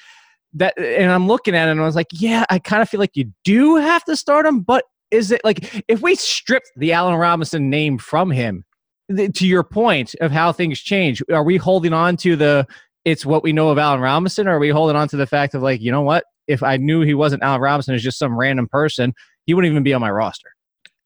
that 0.54 0.78
and 0.78 1.12
I'm 1.12 1.28
looking 1.28 1.56
at 1.56 1.68
it 1.68 1.72
and 1.72 1.82
I 1.82 1.86
was 1.86 1.96
like, 1.96 2.08
yeah, 2.12 2.46
I 2.50 2.60
kind 2.60 2.82
of 2.82 2.90
feel 2.90 3.00
like 3.00 3.16
you 3.16 3.32
do 3.44 3.76
have 3.76 4.04
to 4.06 4.16
start 4.16 4.46
him, 4.46 4.62
but 4.62 4.86
is 5.12 5.32
it 5.32 5.42
like 5.44 5.84
if 5.88 6.02
we 6.02 6.16
stripped 6.16 6.72
the 6.76 6.94
Allen 6.94 7.16
Robinson 7.16 7.70
name 7.70 7.98
from 7.98 8.32
him, 8.32 8.64
to 9.18 9.48
your 9.48 9.64
point 9.64 10.14
of 10.22 10.32
how 10.32 10.52
things 10.52 10.80
change, 10.80 11.24
are 11.32 11.44
we 11.44 11.58
holding 11.58 11.94
on 11.94 12.16
to 12.18 12.36
the 12.36 12.68
it's 13.06 13.26
what 13.26 13.44
we 13.44 13.54
know 13.54 13.70
of 13.70 13.78
Allen 13.78 14.02
Robinson, 14.02 14.48
or 14.48 14.58
are 14.58 14.60
we 14.60 14.70
holding 14.70 14.96
on 14.96 15.08
to 15.08 15.18
the 15.18 15.26
fact 15.26 15.56
of 15.56 15.64
like, 15.64 15.82
you 15.82 15.92
know 15.92 16.02
what? 16.02 16.26
If 16.48 16.64
I 16.64 16.78
knew 16.78 17.02
he 17.02 17.14
wasn't 17.14 17.44
Allen 17.44 17.62
Robinson, 17.62 17.96
is 17.96 18.04
just 18.04 18.20
some 18.20 18.38
random 18.38 18.68
person, 18.68 19.14
he 19.46 19.54
wouldn't 19.54 19.72
even 19.72 19.84
be 19.84 19.94
on 19.94 20.02
my 20.02 20.12
roster. 20.12 20.50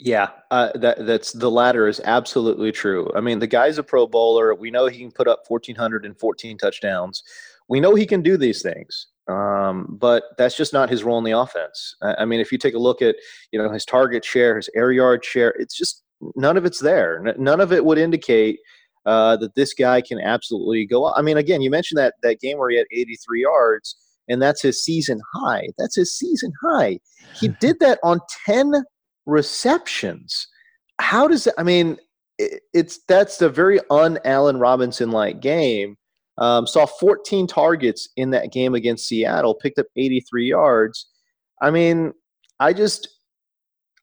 Yeah, 0.06 0.32
uh, 0.52 0.70
that 0.76 1.06
that's 1.06 1.32
the 1.32 1.50
latter 1.50 1.88
is 1.88 2.02
absolutely 2.04 2.74
true. 2.74 3.10
I 3.16 3.22
mean, 3.22 3.40
the 3.40 3.48
guy's 3.48 3.78
a 3.78 3.84
Pro 3.84 4.06
Bowler. 4.06 4.54
We 4.54 4.70
know 4.70 4.88
he 4.88 5.00
can 5.00 5.14
put 5.14 5.30
up 5.30 5.44
1,414 5.48 6.58
touchdowns. 6.58 7.24
We 7.70 7.80
know 7.80 7.96
he 7.96 8.06
can 8.06 8.22
do 8.22 8.36
these 8.36 8.62
things. 8.62 9.08
Um, 9.30 9.88
but 9.98 10.24
that's 10.38 10.58
just 10.58 10.74
not 10.74 10.90
his 10.90 11.06
role 11.06 11.20
in 11.20 11.24
the 11.24 11.32
offense. 11.32 11.96
I, 12.02 12.16
I, 12.20 12.26
mean, 12.26 12.42
if 12.42 12.52
you 12.52 12.58
take 12.58 12.74
a 12.74 12.80
look 12.80 13.02
at 13.02 13.16
you 13.54 13.64
know 13.64 13.72
his 13.72 13.86
target 13.86 14.26
share, 14.26 14.58
his 14.58 14.70
air 14.76 14.92
yard 14.92 15.24
share, 15.24 15.52
it's 15.58 15.78
just 15.78 16.04
none 16.36 16.58
of 16.58 16.66
it's 16.66 16.82
there. 16.82 17.26
N- 17.26 17.42
none 17.42 17.62
of 17.62 17.72
it 17.72 17.86
would 17.86 17.98
indicate 17.98 18.60
uh, 19.06 19.38
that 19.38 19.56
this 19.56 19.74
guy 19.74 20.02
can 20.02 20.20
absolutely 20.20 20.86
go. 20.86 21.06
Up. 21.06 21.14
I 21.18 21.22
mean, 21.22 21.38
again, 21.38 21.62
you 21.62 21.70
mentioned 21.70 22.00
that 22.00 22.16
that 22.24 22.42
game 22.42 22.58
where 22.58 22.70
he 22.70 22.76
had 22.76 22.88
83 22.92 23.42
yards, 23.44 23.96
and 24.28 24.42
that's 24.42 24.62
his 24.62 24.84
season 24.84 25.22
high. 25.34 25.70
That's 25.78 25.96
his 25.96 26.14
season 26.14 26.52
high. 26.62 27.00
He 27.40 27.48
did 27.62 27.80
that 27.80 28.00
on 28.04 28.20
10 28.46 28.84
receptions. 29.26 30.48
How 31.00 31.28
does? 31.28 31.48
I 31.58 31.64
mean, 31.64 31.98
it, 32.38 32.62
it's 32.74 33.00
that's 33.08 33.42
a 33.42 33.50
very 33.50 33.80
un 33.90 34.20
Allen 34.26 34.58
Robinson 34.58 35.12
like 35.12 35.40
game 35.40 35.98
um, 36.38 36.66
saw 36.66 36.86
14 36.86 37.48
targets 37.48 38.10
in 38.16 38.32
that 38.32 38.52
game 38.52 38.74
against 38.74 39.08
Seattle, 39.08 39.54
picked 39.54 39.80
up 39.80 39.86
83 39.96 40.50
yards. 40.50 41.08
I 41.62 41.72
mean, 41.72 42.14
I 42.60 42.74
just, 42.74 43.08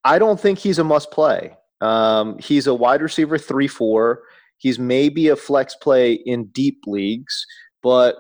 I 0.05 0.19
don't 0.19 0.39
think 0.39 0.59
he's 0.59 0.79
a 0.79 0.85
must 0.85 1.11
play. 1.11 1.57
Um, 1.81 2.39
he's 2.39 2.67
a 2.67 2.75
wide 2.75 3.03
receiver 3.03 3.39
3 3.39 3.67
4. 3.67 4.23
He's 4.59 4.79
maybe 4.79 5.29
a 5.29 5.37
flex 5.37 5.75
play 5.75 6.13
in 6.13 6.47
deep 6.47 6.83
leagues, 6.87 7.47
but 7.83 8.17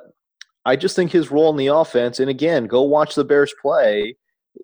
I 0.65 0.77
just 0.77 0.97
think 0.97 1.13
his 1.13 1.31
role 1.31 1.51
in 1.51 1.57
the 1.57 1.69
offense, 1.69 2.19
and 2.19 2.31
again, 2.31 2.67
go 2.67 2.83
watch 2.83 3.15
the 3.15 3.25
Bears 3.25 3.55
play, 3.61 4.17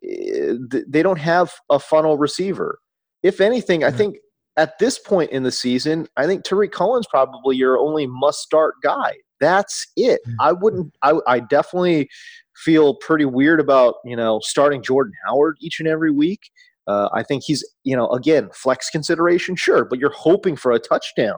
they 0.03 1.03
don't 1.03 1.19
have 1.19 1.53
a 1.71 1.79
funnel 1.79 2.19
receiver. 2.19 2.79
If 3.23 3.41
anything, 3.41 3.83
I 3.85 3.91
think 3.91 4.17
at 4.57 4.79
this 4.79 4.99
point 4.99 5.31
in 5.31 5.43
the 5.43 5.51
season, 5.51 6.07
I 6.17 6.27
think 6.27 6.45
Tarik 6.45 6.73
Cohen's 6.73 7.07
probably 7.07 7.57
your 7.57 7.79
only 7.79 8.07
must 8.07 8.41
start 8.41 8.75
guy. 8.83 9.15
That's 9.41 9.87
it. 9.97 10.21
Mm. 10.27 10.35
I 10.41 10.53
wouldn't. 10.53 10.95
I, 11.03 11.15
I 11.27 11.41
definitely 11.41 12.09
feel 12.57 12.95
pretty 12.95 13.27
weird 13.27 13.61
about 13.61 13.97
you 14.05 14.17
know 14.17 14.41
starting 14.43 14.83
Jordan 14.83 15.13
Howard 15.27 15.57
each 15.61 15.79
and 15.79 15.89
every 15.89 16.11
week. 16.11 16.51
Uh, 16.87 17.09
I 17.13 17.23
think 17.23 17.43
he's 17.45 17.65
you 17.85 17.97
know 17.97 18.09
again 18.09 18.49
flex 18.55 18.89
consideration, 18.91 19.57
sure, 19.57 19.85
but 19.85 19.99
you're 19.99 20.11
hoping 20.11 20.57
for 20.57 20.73
a 20.73 20.79
touchdown 20.79 21.37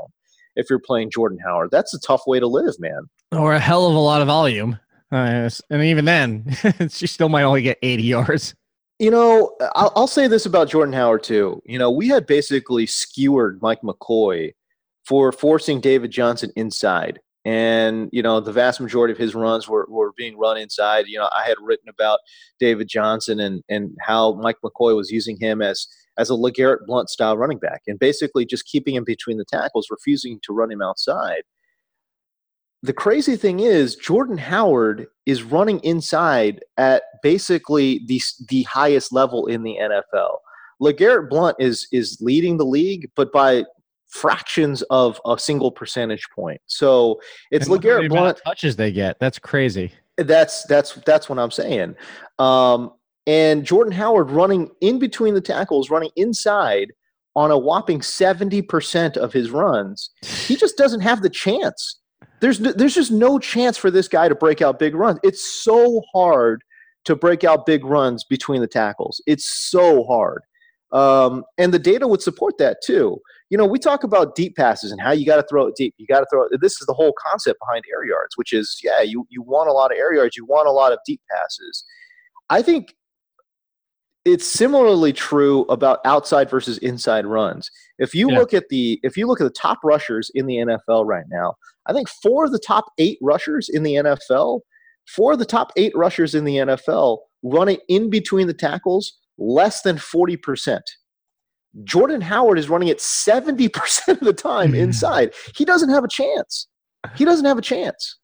if 0.55 0.71
you're 0.71 0.79
playing 0.79 1.11
Jordan 1.11 1.39
Howard. 1.45 1.71
That's 1.73 1.95
a 1.95 2.01
tough 2.01 2.23
way 2.27 2.39
to 2.39 2.47
live, 2.47 2.75
man. 2.79 3.09
Or 3.33 3.55
a 3.55 3.61
hell 3.61 3.87
of 3.87 3.95
a 3.95 3.99
lot 3.99 4.21
of 4.21 4.29
volume. 4.29 4.79
Uh, 5.11 5.49
and 5.71 5.83
even 5.83 6.05
then, 6.05 6.45
she 6.91 7.07
still 7.07 7.29
might 7.29 7.43
only 7.43 7.63
get 7.63 7.79
80 7.83 8.03
yards. 8.03 8.55
You 8.99 9.11
know, 9.11 9.55
I'll, 9.75 9.93
I'll, 9.95 10.07
say 10.07 10.27
this 10.27 10.45
about 10.45 10.69
Jordan 10.69 10.93
Howard 10.93 11.23
too. 11.23 11.63
You 11.65 11.79
know, 11.79 11.91
we 11.91 12.09
had 12.09 12.27
basically 12.27 12.85
skewered 12.85 13.63
Mike 13.63 13.81
McCoy 13.83 14.53
for 15.07 15.31
forcing 15.31 15.81
David 15.81 16.11
Johnson 16.11 16.51
inside 16.57 17.21
and 17.49 18.11
you 18.13 18.23
know 18.23 18.41
the 18.41 18.53
vast 18.53 18.79
majority 18.79 19.13
of 19.13 19.19
his 19.19 19.35
runs 19.35 19.67
were, 19.69 19.87
were 19.89 20.13
being 20.17 20.37
run 20.37 20.59
inside 20.59 21.07
you 21.07 21.19
know 21.19 21.31
i 21.35 21.47
had 21.47 21.57
written 21.63 21.89
about 21.89 22.19
david 22.61 22.89
johnson 22.89 23.41
and 23.41 23.63
and 23.69 23.97
how 24.01 24.35
mike 24.35 24.57
mccoy 24.63 24.95
was 24.95 25.11
using 25.11 25.39
him 25.41 25.63
as 25.63 25.87
as 26.19 26.29
a 26.29 26.35
legarrette 26.35 26.85
blunt 26.87 27.09
style 27.09 27.39
running 27.39 27.59
back 27.59 27.81
and 27.87 27.99
basically 27.99 28.45
just 28.45 28.67
keeping 28.67 28.95
him 28.95 29.05
between 29.05 29.39
the 29.39 29.47
tackles 29.47 29.87
refusing 29.91 30.39
to 30.43 30.53
run 30.53 30.71
him 30.71 30.83
outside 30.83 31.43
the 32.83 32.93
crazy 32.93 33.37
thing 33.37 33.61
is 33.61 33.97
jordan 33.97 34.39
howard 34.39 35.07
is 35.27 35.43
running 35.43 35.81
inside 35.81 36.65
at 36.77 37.03
basically 37.23 38.01
the 38.07 38.21
the 38.49 38.63
highest 38.65 39.13
level 39.13 39.47
in 39.47 39.63
the 39.63 39.77
nfl 39.81 40.37
legarrette 40.81 41.29
blunt 41.29 41.57
is 41.59 41.89
is 41.93 42.19
leading 42.21 42.57
the 42.57 42.67
league 42.67 43.11
but 43.17 43.33
by 43.33 43.65
fractions 44.09 44.83
of 44.91 45.21
a 45.27 45.39
single 45.39 45.71
percentage 45.71 46.29
point. 46.35 46.61
So 46.67 47.21
it's 47.51 47.69
LeGarrette 47.69 48.09
Blunt 48.09 48.41
touches 48.45 48.77
they 48.77 48.93
get. 48.93 49.19
That's 49.21 49.39
crazy. 49.39 49.93
That's 50.17 50.65
that's 50.65 50.95
that's 51.07 51.29
what 51.29 51.39
I'm 51.39 51.51
saying. 51.51 51.95
Um, 52.39 52.93
and 53.27 53.65
Jordan 53.65 53.93
Howard 53.93 54.31
running 54.31 54.71
in 54.81 54.99
between 54.99 55.35
the 55.35 55.41
tackles, 55.41 55.91
running 55.91 56.11
inside 56.17 56.93
on 57.37 57.51
a 57.51 57.59
whopping 57.59 58.01
70% 58.01 59.17
of 59.17 59.33
his 59.33 59.51
runs. 59.51 60.11
He 60.23 60.57
just 60.57 60.77
doesn't 60.77 61.03
have 61.03 61.23
the 61.23 61.31
chance. 61.31 62.01
There's 62.41 62.59
there's 62.59 62.95
just 62.95 63.11
no 63.11 63.39
chance 63.39 63.77
for 63.77 63.91
this 63.91 64.09
guy 64.09 64.29
to 64.29 64.35
break 64.35 64.63
out 64.63 64.79
big 64.79 64.95
runs. 64.95 65.19
It's 65.23 65.63
so 65.63 66.03
hard 66.13 66.63
to 67.05 67.17
break 67.17 67.45
out 67.45 67.67
big 67.67 67.85
runs 67.85 68.25
between 68.25 68.61
the 68.61 68.67
tackles. 68.67 69.23
It's 69.27 69.51
so 69.71 70.05
hard. 70.05 70.43
Um, 70.93 71.45
and 71.59 71.73
the 71.73 71.79
data 71.79 72.07
would 72.07 72.23
support 72.23 72.59
that 72.59 72.79
too 72.85 73.21
you 73.51 73.57
know, 73.57 73.67
we 73.67 73.79
talk 73.79 74.05
about 74.05 74.35
deep 74.35 74.57
passes 74.57 74.93
and 74.93 75.01
how 75.01 75.13
you 75.13 75.25
got 75.25 75.37
to 75.37 75.47
throw 75.49 75.67
it 75.67 75.75
deep. 75.77 75.95
You 75.97 76.07
got 76.07 76.21
to 76.21 76.27
throw 76.31 76.45
it. 76.45 76.61
This 76.61 76.81
is 76.81 76.87
the 76.87 76.93
whole 76.93 77.15
concept 77.27 77.59
behind 77.61 77.85
air 77.91 78.05
yards, 78.05 78.37
which 78.37 78.53
is, 78.53 78.79
yeah, 78.83 79.01
you, 79.01 79.27
you 79.31 79.43
want 79.43 79.71
a 79.71 79.73
lot 79.73 79.91
of 79.91 79.99
air 79.99 80.15
yards, 80.15 80.37
you 80.37 80.45
want 80.45 80.69
a 80.69 80.73
lot 80.73 80.93
of 80.93 80.99
deep 81.07 81.21
passes. 81.31 81.85
I 82.51 82.63
think 82.63 82.95
it's 84.33 84.47
similarly 84.47 85.13
true 85.13 85.63
about 85.63 86.01
outside 86.05 86.51
versus 86.51 86.79
inside 86.79 87.27
runs. 87.27 87.71
If 87.99 88.15
you 88.15 88.31
yeah. 88.31 88.39
look 88.39 88.55
at 88.55 88.69
the 88.69 89.01
if 89.03 89.17
you 89.17 89.27
look 89.27 89.41
at 89.41 89.45
the 89.45 89.51
top 89.51 89.79
rushers 89.83 90.31
in 90.35 90.47
the 90.47 90.57
NFL 90.57 91.07
right 91.07 91.25
now, 91.31 91.55
I 91.87 91.93
think 91.93 92.09
four 92.09 92.45
of 92.45 92.53
the 92.53 92.59
top 92.59 92.87
eight 92.99 93.19
rushers 93.23 93.69
in 93.69 93.83
the 93.83 93.95
NFL, 93.95 94.61
four 95.07 95.33
of 95.33 95.39
the 95.39 95.47
top 95.47 95.73
eight 95.77 95.93
rushers 95.97 96.35
in 96.35 96.45
the 96.45 96.57
NFL 96.57 97.19
run 97.43 97.69
it 97.69 97.81
in 97.89 98.11
between 98.11 98.47
the 98.47 98.55
tackles 98.55 99.19
less 99.39 99.83
than 99.83 99.99
forty 99.99 100.37
percent. 100.37 100.89
Jordan 101.85 102.21
Howard 102.21 102.59
is 102.59 102.69
running 102.69 102.89
it 102.89 102.99
70% 102.99 104.09
of 104.09 104.21
the 104.21 104.33
time 104.33 104.73
mm-hmm. 104.73 104.81
inside. 104.81 105.35
He 105.55 105.65
doesn't 105.65 105.91
have 105.91 106.03
a 106.03 106.09
chance. 106.09 106.67
He 107.15 107.25
doesn't 107.25 107.45
have 107.45 107.59
a 107.59 107.63
chance. 107.63 108.18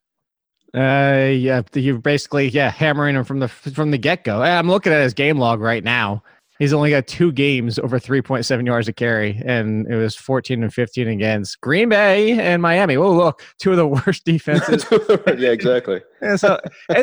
Uh, 0.75 1.29
yeah, 1.31 1.61
you're 1.73 1.99
basically 1.99 2.49
yeah 2.49 2.69
hammering 2.69 3.15
him 3.15 3.23
from 3.23 3.39
the 3.39 3.47
from 3.47 3.91
the 3.91 3.97
get 3.97 4.23
go. 4.23 4.41
I'm 4.41 4.67
looking 4.67 4.91
at 4.91 5.01
his 5.01 5.13
game 5.13 5.37
log 5.37 5.61
right 5.61 5.83
now. 5.83 6.21
He's 6.59 6.73
only 6.73 6.89
got 6.89 7.05
two 7.07 7.33
games 7.33 7.77
over 7.79 7.99
3.7 7.99 8.65
yards 8.65 8.87
a 8.87 8.93
carry, 8.93 9.41
and 9.45 9.85
it 9.91 9.95
was 9.95 10.15
14 10.15 10.63
and 10.63 10.73
15 10.73 11.07
against 11.09 11.59
Green 11.59 11.89
Bay 11.89 12.31
and 12.39 12.61
Miami. 12.61 12.95
Oh, 12.95 13.13
look, 13.13 13.41
two 13.59 13.71
of 13.71 13.77
the 13.77 13.87
worst 14.05 14.23
defenses. 14.23 14.85
yeah, 15.37 15.49
exactly. 15.49 16.01
and 16.21 16.39
so, 16.39 16.59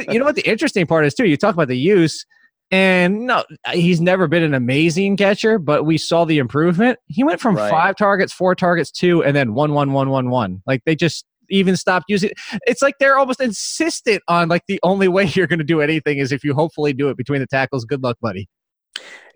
you 0.09 0.19
know 0.19 0.25
what 0.25 0.37
the 0.37 0.49
interesting 0.49 0.87
part 0.87 1.05
is 1.05 1.15
too. 1.15 1.27
You 1.27 1.37
talk 1.37 1.55
about 1.55 1.69
the 1.69 1.77
use 1.77 2.25
and 2.73 3.27
no, 3.27 3.45
he's 3.73 4.01
never 4.01 4.27
been 4.27 4.43
an 4.43 4.55
amazing 4.55 5.19
catcher, 5.19 5.59
but 5.59 5.85
we 5.85 5.99
saw 5.99 6.25
the 6.25 6.39
improvement. 6.39 6.99
He 7.07 7.23
went 7.23 7.39
from 7.39 7.55
right. 7.55 7.71
five 7.71 7.97
targets, 7.97 8.33
four 8.33 8.55
targets, 8.55 8.91
two, 8.91 9.23
and 9.23 9.37
then 9.37 9.53
one, 9.53 9.75
one, 9.75 9.93
one, 9.93 10.09
one, 10.09 10.31
one. 10.31 10.63
Like 10.67 10.83
they 10.87 10.97
just 10.97 11.27
even 11.53 11.77
stopped 11.77 12.07
using 12.09 12.31
it. 12.31 12.61
It's 12.67 12.83
like 12.83 12.95
they're 12.99 13.17
almost 13.17 13.41
insistent 13.41 14.23
on 14.29 14.49
like 14.49 14.65
the 14.67 14.81
only 14.83 15.09
way 15.09 15.27
you're 15.27 15.47
going 15.47 15.59
to 15.59 15.65
do 15.65 15.81
anything 15.81 16.19
is 16.19 16.33
if 16.33 16.43
you 16.43 16.55
hopefully 16.55 16.93
do 16.93 17.09
it 17.09 17.17
between 17.17 17.41
the 17.41 17.47
tackles. 17.47 17.85
Good 17.85 18.03
luck, 18.03 18.17
buddy. 18.21 18.49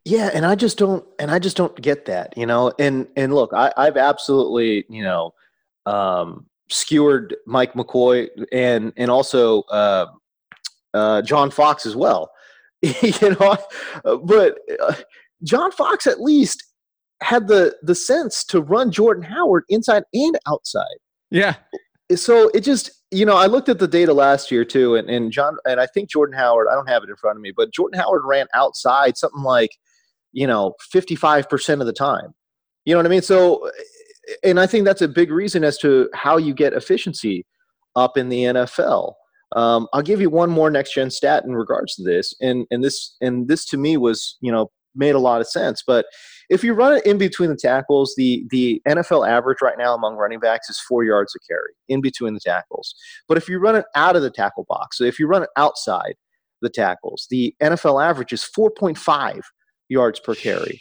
Yeah, 0.04 0.30
and 0.32 0.46
I 0.46 0.54
just 0.54 0.78
don't, 0.78 1.04
and 1.18 1.32
I 1.32 1.40
just 1.40 1.56
don't 1.56 1.80
get 1.80 2.04
that, 2.06 2.36
you 2.36 2.46
know. 2.46 2.72
And 2.78 3.08
and 3.16 3.34
look, 3.34 3.52
I, 3.52 3.72
I've 3.76 3.96
absolutely, 3.96 4.84
you 4.88 5.02
know, 5.02 5.34
um, 5.84 6.46
skewered 6.68 7.34
Mike 7.46 7.72
McCoy 7.72 8.28
and 8.52 8.92
and 8.96 9.10
also 9.10 9.62
uh, 9.62 10.06
uh, 10.94 11.22
John 11.22 11.50
Fox 11.50 11.86
as 11.86 11.96
well. 11.96 12.30
you 12.82 13.36
know, 13.40 13.56
but 14.04 14.58
uh, 14.80 14.94
John 15.42 15.72
Fox 15.72 16.06
at 16.06 16.20
least 16.20 16.62
had 17.20 17.48
the 17.48 17.74
the 17.82 17.94
sense 17.94 18.44
to 18.44 18.60
run 18.60 18.92
Jordan 18.92 19.24
Howard 19.24 19.64
inside 19.68 20.04
and 20.12 20.38
outside. 20.46 20.96
Yeah. 21.30 21.56
So 22.14 22.48
it 22.50 22.60
just 22.60 22.90
you 23.10 23.24
know, 23.24 23.36
I 23.36 23.46
looked 23.46 23.68
at 23.68 23.78
the 23.78 23.88
data 23.88 24.12
last 24.12 24.50
year 24.50 24.64
too, 24.64 24.96
and, 24.96 25.08
and 25.08 25.30
John 25.30 25.56
and 25.64 25.80
I 25.80 25.86
think 25.86 26.10
Jordan 26.10 26.36
Howard. 26.36 26.66
I 26.70 26.74
don't 26.74 26.88
have 26.88 27.02
it 27.04 27.10
in 27.10 27.16
front 27.16 27.36
of 27.36 27.42
me, 27.42 27.52
but 27.56 27.72
Jordan 27.72 28.00
Howard 28.00 28.22
ran 28.24 28.46
outside 28.52 29.16
something 29.16 29.42
like, 29.42 29.70
you 30.32 30.46
know, 30.46 30.74
fifty 30.90 31.14
five 31.14 31.48
percent 31.48 31.80
of 31.80 31.86
the 31.86 31.92
time. 31.92 32.34
You 32.84 32.94
know 32.94 32.98
what 32.98 33.06
I 33.06 33.10
mean? 33.10 33.22
So, 33.22 33.70
and 34.42 34.58
I 34.58 34.66
think 34.66 34.84
that's 34.84 35.02
a 35.02 35.08
big 35.08 35.30
reason 35.30 35.64
as 35.64 35.78
to 35.78 36.08
how 36.14 36.36
you 36.36 36.52
get 36.52 36.72
efficiency 36.72 37.46
up 37.94 38.16
in 38.16 38.28
the 38.28 38.44
NFL. 38.44 39.14
Um, 39.54 39.86
I'll 39.92 40.02
give 40.02 40.20
you 40.20 40.28
one 40.28 40.50
more 40.50 40.70
next 40.70 40.94
gen 40.94 41.10
stat 41.10 41.44
in 41.44 41.54
regards 41.54 41.94
to 41.94 42.02
this, 42.02 42.34
and 42.40 42.66
and 42.72 42.82
this 42.82 43.16
and 43.20 43.46
this 43.46 43.64
to 43.66 43.76
me 43.76 43.96
was 43.96 44.36
you 44.40 44.50
know 44.50 44.70
made 44.96 45.14
a 45.14 45.20
lot 45.20 45.40
of 45.40 45.48
sense. 45.48 45.84
But 45.86 46.06
if 46.48 46.62
you 46.62 46.74
run 46.74 46.94
it 46.94 47.06
in 47.06 47.18
between 47.18 47.50
the 47.50 47.56
tackles, 47.56 48.14
the 48.16 48.44
the 48.50 48.80
NFL 48.88 49.28
average 49.28 49.58
right 49.62 49.78
now 49.78 49.94
among 49.94 50.16
running 50.16 50.40
backs 50.40 50.68
is 50.70 50.80
four 50.80 51.04
yards 51.04 51.34
a 51.34 51.38
carry 51.46 51.72
in 51.88 52.00
between 52.00 52.34
the 52.34 52.40
tackles. 52.40 52.94
But 53.28 53.36
if 53.36 53.48
you 53.48 53.58
run 53.58 53.76
it 53.76 53.84
out 53.94 54.16
of 54.16 54.22
the 54.22 54.30
tackle 54.30 54.66
box, 54.68 54.98
so 54.98 55.04
if 55.04 55.18
you 55.18 55.26
run 55.26 55.42
it 55.42 55.50
outside 55.56 56.14
the 56.62 56.70
tackles, 56.70 57.26
the 57.30 57.54
NFL 57.62 58.04
average 58.04 58.32
is 58.32 58.44
four 58.44 58.70
point 58.70 58.98
five 58.98 59.42
yards 59.88 60.20
per 60.20 60.34
carry. 60.34 60.80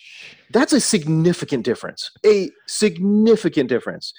That's 0.52 0.74
a 0.74 0.82
significant 0.82 1.64
difference. 1.66 2.12
A 2.26 2.50
significant 2.68 3.70
difference. 3.70 4.14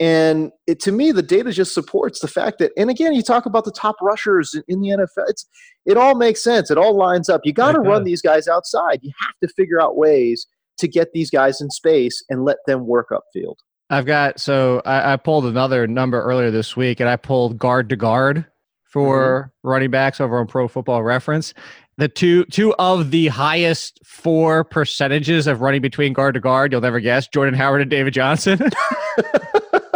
And 0.00 0.50
it, 0.66 0.80
to 0.80 0.92
me, 0.92 1.12
the 1.12 1.22
data 1.22 1.52
just 1.52 1.74
supports 1.74 2.20
the 2.20 2.28
fact 2.28 2.58
that, 2.58 2.72
and 2.76 2.90
again, 2.90 3.14
you 3.14 3.22
talk 3.22 3.46
about 3.46 3.64
the 3.64 3.70
top 3.70 3.94
rushers 4.02 4.52
in, 4.52 4.64
in 4.66 4.80
the 4.80 4.88
NFL. 4.88 5.28
It's, 5.28 5.46
it 5.86 5.96
all 5.96 6.16
makes 6.16 6.42
sense. 6.42 6.70
It 6.70 6.78
all 6.78 6.96
lines 6.96 7.28
up. 7.28 7.42
You 7.44 7.52
got 7.52 7.72
to 7.72 7.80
run 7.80 8.02
these 8.04 8.22
guys 8.22 8.48
outside. 8.48 9.00
You 9.02 9.12
have 9.20 9.34
to 9.42 9.54
figure 9.54 9.80
out 9.80 9.96
ways 9.96 10.46
to 10.82 10.88
get 10.88 11.12
these 11.12 11.30
guys 11.30 11.60
in 11.60 11.70
space 11.70 12.22
and 12.28 12.44
let 12.44 12.58
them 12.66 12.86
work 12.86 13.08
upfield. 13.10 13.56
I've 13.90 14.06
got 14.06 14.38
so 14.40 14.82
I, 14.84 15.14
I 15.14 15.16
pulled 15.16 15.46
another 15.46 15.86
number 15.86 16.22
earlier 16.22 16.50
this 16.50 16.76
week, 16.76 17.00
and 17.00 17.08
I 17.08 17.16
pulled 17.16 17.58
guard 17.58 17.88
to 17.88 17.96
guard 17.96 18.46
for 18.84 19.50
mm-hmm. 19.62 19.68
running 19.68 19.90
backs 19.90 20.20
over 20.20 20.38
on 20.38 20.46
Pro 20.46 20.68
Football 20.68 21.02
Reference. 21.02 21.54
The 21.98 22.08
two 22.08 22.44
two 22.46 22.74
of 22.74 23.10
the 23.10 23.28
highest 23.28 24.00
four 24.04 24.64
percentages 24.64 25.46
of 25.46 25.60
running 25.60 25.82
between 25.82 26.12
guard 26.12 26.34
to 26.34 26.40
guard, 26.40 26.72
you'll 26.72 26.80
never 26.80 27.00
guess, 27.00 27.28
Jordan 27.28 27.54
Howard 27.54 27.82
and 27.82 27.90
David 27.90 28.14
Johnson. 28.14 28.60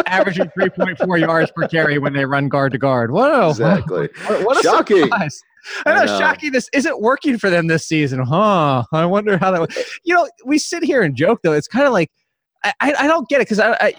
averaging 0.06 0.50
3.4 0.58 1.20
yards 1.20 1.50
per 1.50 1.68
carry 1.68 1.98
when 1.98 2.12
they 2.12 2.24
run 2.24 2.48
guard 2.48 2.72
to 2.72 2.78
guard. 2.78 3.10
Whoa. 3.10 3.50
Exactly. 3.50 4.08
What, 4.26 4.42
what 4.44 4.58
a 4.58 4.62
Shocking. 4.62 5.02
surprise. 5.02 5.42
I 5.84 5.94
know, 5.94 6.00
I 6.02 6.04
know, 6.06 6.18
shocking. 6.18 6.52
This 6.52 6.68
isn't 6.72 7.00
working 7.00 7.38
for 7.38 7.50
them 7.50 7.66
this 7.66 7.86
season, 7.86 8.20
huh? 8.20 8.84
I 8.92 9.06
wonder 9.06 9.38
how 9.38 9.50
that. 9.50 9.60
Was. 9.60 9.84
You 10.04 10.14
know, 10.14 10.28
we 10.44 10.58
sit 10.58 10.82
here 10.82 11.02
and 11.02 11.16
joke 11.16 11.40
though. 11.42 11.52
It's 11.52 11.68
kind 11.68 11.86
of 11.86 11.92
like 11.92 12.10
I, 12.80 12.94
I 12.98 13.06
don't 13.06 13.28
get 13.28 13.40
it 13.40 13.48
because 13.48 13.60
I, 13.60 13.72
I 13.74 13.94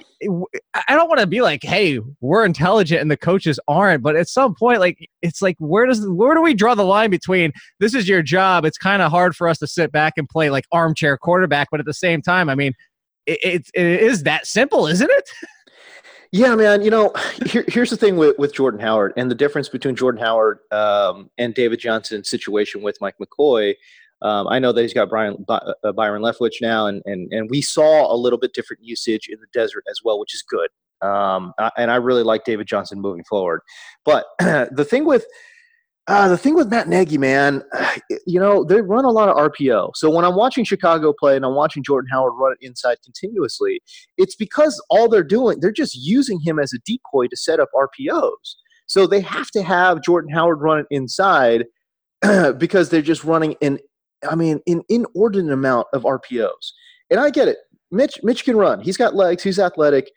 I 0.88 0.96
don't 0.96 1.08
want 1.08 1.22
to 1.22 1.28
be 1.28 1.42
like, 1.42 1.64
hey, 1.64 2.00
we're 2.22 2.46
intelligent 2.46 3.02
and 3.02 3.10
the 3.10 3.18
coaches 3.18 3.60
aren't. 3.68 4.04
But 4.04 4.16
at 4.16 4.28
some 4.28 4.56
point, 4.56 4.80
like 4.80 5.10
it's 5.22 5.42
like 5.42 5.56
where 5.60 5.86
does 5.86 6.08
where 6.08 6.36
do 6.36 6.42
we 6.42 6.54
draw 6.54 6.76
the 6.76 6.84
line 6.84 7.10
between 7.10 7.54
this 7.80 7.94
is 7.94 8.10
your 8.10 8.22
job? 8.22 8.66
It's 8.66 8.78
kind 8.78 9.02
of 9.02 9.12
hard 9.12 9.36
for 9.36 9.48
us 9.48 9.58
to 9.60 9.68
sit 9.68 9.92
back 9.92 10.14
and 10.18 10.28
play 10.28 10.50
like 10.50 10.66
armchair 10.72 11.18
quarterback, 11.18 11.70
but 11.72 11.80
at 11.80 11.86
the 11.86 11.94
same 11.94 12.22
time, 12.22 12.50
I 12.50 12.56
mean, 12.56 12.74
it, 13.26 13.40
it, 13.44 13.68
it 13.74 14.02
is 14.02 14.24
that 14.24 14.48
simple, 14.48 14.88
isn't 14.88 15.10
it? 15.10 15.30
Yeah, 16.32 16.56
man. 16.56 16.82
You 16.82 16.92
know, 16.92 17.14
here, 17.46 17.66
here's 17.68 17.90
the 17.90 17.98
thing 17.98 18.18
with, 18.18 18.38
with 18.38 18.54
Jordan 18.54 18.80
Howard 18.80 19.14
and 19.18 19.30
the 19.30 19.36
difference 19.36 19.70
between 19.70 19.96
Jordan 19.96 20.22
Howard 20.22 20.60
um, 20.72 21.30
and 21.38 21.54
David 21.54 21.80
Johnson's 21.80 22.30
situation 22.30 22.82
with 22.82 22.98
Mike 23.02 23.16
McCoy. 23.22 23.76
Um, 24.22 24.48
I 24.48 24.58
know 24.58 24.72
that 24.72 24.82
he's 24.82 24.94
got 24.94 25.10
Brian, 25.10 25.46
uh, 25.48 25.92
Byron 25.92 26.24
Leftwich 26.24 26.56
now, 26.60 26.88
and, 26.88 27.04
and, 27.06 27.32
and 27.32 27.50
we 27.52 27.62
saw 27.62 28.12
a 28.12 28.18
little 28.18 28.40
bit 28.40 28.54
different 28.54 28.84
usage 28.84 29.28
in 29.30 29.40
the 29.40 29.46
desert 29.54 29.84
as 29.90 30.02
well, 30.04 30.20
which 30.20 30.34
is 30.34 30.42
good. 30.42 30.70
Um, 31.08 31.54
and 31.78 31.92
I 31.92 31.98
really 31.98 32.24
like 32.24 32.44
David 32.44 32.66
Johnson 32.66 33.00
moving 33.00 33.24
forward. 33.26 33.62
But 34.06 34.26
the 34.40 34.88
thing 34.90 35.06
with 35.06 35.26
uh, 36.08 36.30
the 36.30 36.38
thing 36.38 36.56
with 36.56 36.70
Matt 36.70 36.88
Nagy, 36.88 37.18
man, 37.18 37.64
you 38.26 38.40
know, 38.40 38.64
they 38.64 38.82
run 38.82 39.06
a 39.06 39.12
lot 39.12 39.30
of 39.30 39.36
RPO. 39.36 39.92
So 39.96 40.10
when 40.10 40.24
I'm 40.24 40.36
watching 40.36 40.64
Chicago 40.64 41.14
play 41.18 41.36
and 41.36 41.46
I'm 41.46 41.56
watching 41.56 41.84
Jordan 41.84 42.10
Howard 42.12 42.34
run 42.38 42.54
it 42.54 42.66
inside 42.66 42.98
continuously, 43.04 43.82
it's 44.18 44.36
because 44.36 44.82
all 44.90 45.10
they're 45.10 45.24
doing, 45.24 45.60
they're 45.60 45.72
just 45.72 45.96
using 45.96 46.40
him 46.40 46.60
as 46.60 46.72
a 46.74 46.80
decoy 46.86 47.28
to 47.28 47.36
set 47.36 47.60
up 47.60 47.70
RPOs. 47.76 48.56
So 48.86 49.06
they 49.06 49.20
have 49.22 49.52
to 49.52 49.64
have 49.64 50.02
Jordan 50.02 50.32
Howard 50.32 50.62
run 50.62 50.80
it 50.80 50.88
inside 50.90 51.66
because 52.58 52.90
they're 52.90 53.02
just 53.02 53.26
running 53.26 53.56
an, 53.62 53.80
I 54.28 54.36
mean, 54.36 54.62
an 54.66 54.84
inordinate 54.90 55.52
amount 55.52 55.88
of 55.94 56.04
RPOs. 56.04 56.72
And 57.10 57.20
I 57.20 57.30
get 57.30 57.50
it. 57.50 57.58
Mitch, 57.92 58.20
Mitch 58.24 58.46
can 58.46 58.56
run. 58.56 58.82
He's 58.82 58.98
got 58.98 59.16
legs. 59.16 59.44
He's 59.44 59.60
athletic, 59.60 60.10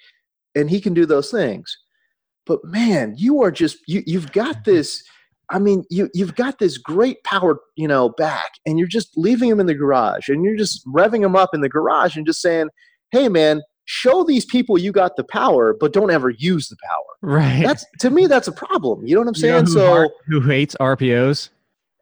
and 0.54 0.68
he 0.68 0.80
can 0.80 0.94
do 0.94 1.06
those 1.06 1.30
things. 1.30 1.76
But 2.46 2.64
man, 2.64 3.14
you 3.16 3.42
are 3.42 3.52
just 3.52 3.78
you. 3.86 4.02
You've 4.06 4.32
got 4.32 4.64
this 4.64 5.04
I 5.50 5.58
mean, 5.58 5.84
you 5.90 6.08
you've 6.14 6.34
got 6.34 6.58
this 6.58 6.78
great 6.78 7.22
power, 7.24 7.58
you 7.76 7.88
know, 7.88 8.10
back, 8.10 8.52
and 8.64 8.78
you're 8.78 8.88
just 8.88 9.10
leaving 9.16 9.48
him 9.48 9.60
in 9.60 9.66
the 9.66 9.74
garage, 9.74 10.28
and 10.28 10.44
you're 10.44 10.56
just 10.56 10.86
revving 10.86 11.24
him 11.24 11.36
up 11.36 11.50
in 11.54 11.60
the 11.60 11.68
garage, 11.68 12.16
and 12.16 12.24
just 12.24 12.40
saying, 12.40 12.68
"Hey, 13.10 13.28
man, 13.28 13.62
show 13.84 14.24
these 14.24 14.44
people 14.44 14.78
you 14.78 14.92
got 14.92 15.16
the 15.16 15.24
power, 15.24 15.74
but 15.78 15.92
don't 15.92 16.10
ever 16.10 16.30
use 16.30 16.68
the 16.68 16.76
power." 16.86 17.32
Right. 17.32 17.62
That's 17.64 17.84
to 18.00 18.10
me, 18.10 18.26
that's 18.26 18.48
a 18.48 18.52
problem. 18.52 19.06
You 19.06 19.14
know 19.14 19.22
what 19.22 19.28
I'm 19.28 19.34
saying? 19.34 19.66
You 19.66 19.74
know 19.74 19.98
who, 19.98 20.08
so 20.08 20.10
who 20.28 20.40
hates 20.40 20.76
RPOs? 20.80 21.50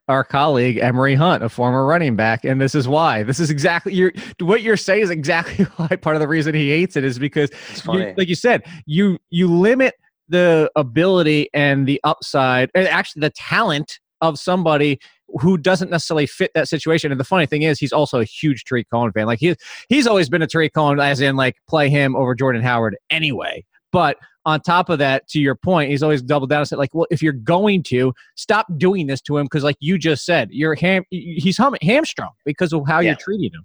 Our 0.09 0.25
colleague 0.25 0.79
Emory 0.79 1.15
Hunt, 1.15 1.43
a 1.43 1.51
former 1.51 1.85
running 1.85 2.17
back, 2.17 2.43
and 2.43 2.59
this 2.59 2.75
is 2.75 2.89
why. 2.89 3.25
This 3.25 3.39
is 3.39 3.51
exactly 3.51 3.93
your 3.93 4.13
what 4.41 4.63
you're 4.63 4.79
saying 4.79 5.03
is 5.03 5.11
exactly 5.11 5.65
why. 5.77 5.89
Part 5.89 6.17
of 6.17 6.21
the 6.21 6.29
reason 6.29 6.55
he 6.55 6.71
hates 6.71 6.97
it 6.97 7.05
is 7.05 7.19
because, 7.19 7.51
you, 7.93 8.15
like 8.17 8.29
you 8.29 8.35
said, 8.35 8.63
you 8.87 9.19
you 9.29 9.53
limit 9.53 9.95
the 10.29 10.71
ability 10.77 11.49
and 11.55 11.87
the 11.87 12.01
upside, 12.05 12.71
and 12.75 12.87
actually 12.87 13.21
the 13.21 13.31
talent 13.31 14.01
of 14.21 14.39
somebody 14.39 14.99
who 15.41 15.59
doesn't 15.59 15.91
necessarily 15.91 16.27
fit 16.27 16.51
that 16.55 16.69
situation. 16.69 17.13
And 17.13 17.21
the 17.21 17.25
funny 17.25 17.47
thing 17.47 17.63
is, 17.63 17.79
he's 17.79 17.93
also 17.93 18.21
a 18.21 18.25
huge 18.25 18.65
Tarik 18.65 18.89
Cohen 18.91 19.13
fan. 19.13 19.27
Like 19.27 19.39
he's 19.39 19.57
he's 19.89 20.07
always 20.07 20.29
been 20.29 20.43
a 20.43 20.47
Tarik 20.47 20.75
Cohen, 20.75 21.01
as 21.01 21.21
in 21.21 21.37
like 21.37 21.57
play 21.69 21.89
him 21.89 22.17
over 22.17 22.35
Jordan 22.35 22.63
Howard 22.63 22.97
anyway. 23.11 23.65
But 23.93 24.19
on 24.45 24.61
top 24.61 24.89
of 24.89 24.99
that, 24.99 25.29
to 25.29 25.41
your 25.41 25.55
point, 25.55 25.91
he's 25.91 26.03
always 26.03 26.23
doubled 26.23 26.51
down 26.51 26.61
and 26.61 26.69
said, 26.69 26.79
like, 26.79 26.95
well, 26.95 27.07
if 27.11 27.23
you're 27.23 27.33
going 27.33 27.83
to 27.85 28.15
stop 28.35 28.67
doing 28.79 29.07
this 29.07 29.21
to 29.23 29.37
him, 29.37 29.45
because 29.45 29.63
like 29.63 29.77
you 29.81 29.99
just 29.99 30.25
said, 30.25 30.49
you're 30.51 30.75
ham 30.75 31.05
he's 31.11 31.57
hum- 31.57 31.77
hamstrung 31.83 32.31
because 32.45 32.73
of 32.73 32.87
how 32.87 33.01
yeah. 33.01 33.11
you're 33.11 33.17
treating 33.17 33.51
him. 33.53 33.65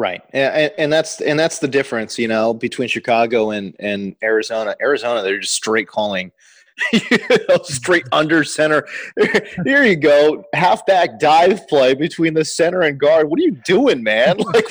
Right, 0.00 0.22
and, 0.32 0.72
and 0.78 0.90
that's 0.90 1.20
and 1.20 1.38
that's 1.38 1.58
the 1.58 1.68
difference, 1.68 2.18
you 2.18 2.26
know, 2.26 2.54
between 2.54 2.88
Chicago 2.88 3.50
and 3.50 3.76
and 3.80 4.16
Arizona. 4.22 4.74
Arizona, 4.80 5.20
they're 5.20 5.40
just 5.40 5.52
straight 5.52 5.88
calling, 5.88 6.32
you 6.94 7.18
know, 7.50 7.58
straight 7.64 8.04
under 8.10 8.42
center. 8.42 8.88
Here 9.66 9.84
you 9.84 9.96
go, 9.96 10.42
halfback 10.54 11.20
dive 11.20 11.68
play 11.68 11.92
between 11.92 12.32
the 12.32 12.46
center 12.46 12.80
and 12.80 12.98
guard. 12.98 13.28
What 13.28 13.40
are 13.40 13.42
you 13.42 13.58
doing, 13.66 14.02
man? 14.02 14.38
Like, 14.54 14.64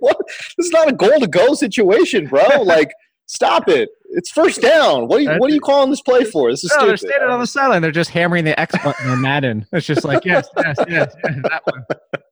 what? 0.00 0.18
This 0.58 0.66
is 0.66 0.70
not 0.70 0.90
a 0.90 0.92
goal 0.92 1.18
to 1.18 1.28
go 1.28 1.54
situation, 1.54 2.26
bro. 2.26 2.44
Like, 2.62 2.92
stop 3.26 3.68
it. 3.68 3.90
It's 4.16 4.30
first 4.30 4.60
down. 4.60 5.08
What 5.08 5.18
are 5.18 5.22
you, 5.22 5.38
what 5.38 5.50
are 5.50 5.54
you 5.54 5.60
calling 5.60 5.90
this 5.90 6.00
play 6.00 6.24
for? 6.24 6.50
This 6.50 6.62
is 6.62 6.70
no, 6.70 6.76
stupid. 6.76 6.88
They're 6.90 6.96
standing 6.96 7.28
on 7.30 7.40
the 7.40 7.46
sideline. 7.46 7.82
They're 7.82 7.90
just 7.90 8.10
hammering 8.10 8.44
the 8.44 8.58
X 8.58 8.74
button 8.84 9.10
on 9.10 9.20
Madden. 9.20 9.66
It's 9.72 9.86
just 9.86 10.04
like 10.04 10.24
yes, 10.24 10.48
yes, 10.56 10.76
yes, 10.88 11.14
yes 11.24 11.34
that 11.42 11.62
one. 11.64 11.84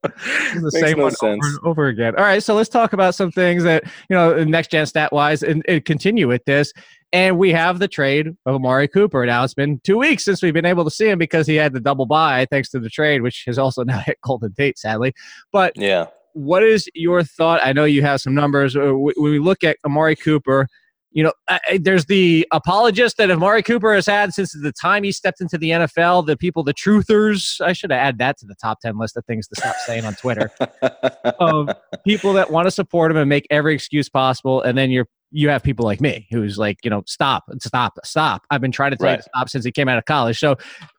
The 0.03 0.61
Makes 0.61 0.79
same 0.79 0.97
no 0.97 1.03
one 1.03 1.11
sense. 1.11 1.21
over 1.23 1.47
and 1.47 1.59
over 1.63 1.87
again. 1.87 2.15
All 2.15 2.23
right, 2.23 2.41
so 2.41 2.55
let's 2.55 2.69
talk 2.69 2.93
about 2.93 3.15
some 3.15 3.31
things 3.31 3.63
that 3.63 3.83
you 4.09 4.15
know 4.15 4.43
next 4.45 4.71
gen 4.71 4.85
stat 4.85 5.11
wise, 5.11 5.43
and, 5.43 5.63
and 5.67 5.83
continue 5.83 6.27
with 6.27 6.45
this. 6.45 6.71
And 7.11 7.37
we 7.37 7.51
have 7.51 7.79
the 7.79 7.87
trade 7.87 8.29
of 8.45 8.55
Amari 8.55 8.87
Cooper. 8.87 9.25
Now 9.25 9.43
it's 9.43 9.53
been 9.53 9.79
two 9.83 9.97
weeks 9.97 10.23
since 10.25 10.41
we've 10.41 10.53
been 10.53 10.65
able 10.65 10.83
to 10.83 10.89
see 10.89 11.09
him 11.09 11.19
because 11.19 11.45
he 11.45 11.55
had 11.55 11.73
the 11.73 11.79
double 11.79 12.05
bye 12.05 12.47
thanks 12.49 12.69
to 12.71 12.79
the 12.79 12.89
trade, 12.89 13.21
which 13.21 13.43
has 13.45 13.59
also 13.59 13.83
now 13.85 13.99
hit 13.99 14.19
Golden 14.21 14.53
Tate, 14.53 14.79
sadly. 14.79 15.13
But 15.51 15.73
yeah, 15.75 16.07
what 16.33 16.63
is 16.63 16.87
your 16.93 17.23
thought? 17.23 17.59
I 17.63 17.73
know 17.73 17.83
you 17.83 18.03
have 18.03 18.21
some 18.21 18.33
numbers. 18.33 18.75
Uh, 18.75 18.93
when 18.93 19.13
we 19.17 19.39
look 19.39 19.63
at 19.63 19.77
Amari 19.85 20.15
Cooper 20.15 20.67
you 21.13 21.23
know, 21.23 21.31
I, 21.47 21.79
there's 21.81 22.05
the 22.05 22.47
apologist 22.51 23.17
that 23.17 23.29
Amari 23.29 23.61
Cooper 23.61 23.93
has 23.93 24.07
had 24.07 24.33
since 24.33 24.51
the 24.51 24.71
time 24.71 25.03
he 25.03 25.11
stepped 25.11 25.41
into 25.41 25.57
the 25.57 25.69
NFL. 25.69 26.25
The 26.25 26.35
people, 26.35 26.63
the 26.63 26.73
truthers. 26.73 27.61
I 27.61 27.73
should 27.73 27.91
have 27.91 27.99
add 27.99 28.17
that 28.17 28.37
to 28.39 28.45
the 28.45 28.55
top 28.55 28.79
ten 28.81 28.97
list 28.97 29.15
of 29.15 29.25
things 29.25 29.47
to 29.49 29.55
stop 29.55 29.75
saying 29.85 30.05
on 30.05 30.15
Twitter. 30.15 30.51
of 31.39 31.69
people 32.05 32.33
that 32.33 32.51
want 32.51 32.65
to 32.65 32.71
support 32.71 33.11
him 33.11 33.17
and 33.17 33.29
make 33.29 33.45
every 33.49 33.75
excuse 33.75 34.09
possible, 34.09 34.61
and 34.61 34.77
then 34.77 34.89
you're 34.89 35.07
you 35.33 35.49
have 35.49 35.63
people 35.63 35.83
like 35.83 35.99
me 35.99 36.27
who's 36.29 36.59
like, 36.59 36.77
you 36.83 36.91
know, 36.91 37.03
stop, 37.07 37.43
stop, 37.59 37.97
stop. 38.05 38.43
I've 38.51 38.61
been 38.61 38.71
trying 38.71 38.91
to 38.91 38.97
tell 38.97 39.07
right. 39.07 39.13
you 39.13 39.17
to 39.17 39.23
stop 39.23 39.49
since 39.49 39.65
he 39.65 39.71
came 39.71 39.89
out 39.89 39.97
of 39.97 40.05
college. 40.05 40.37
So 40.37 40.55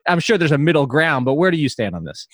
I'm 0.08 0.18
sure 0.18 0.36
there's 0.36 0.52
a 0.52 0.58
middle 0.58 0.86
ground, 0.86 1.24
but 1.24 1.34
where 1.34 1.52
do 1.52 1.56
you 1.56 1.68
stand 1.68 1.94
on 1.94 2.02
this? 2.02 2.26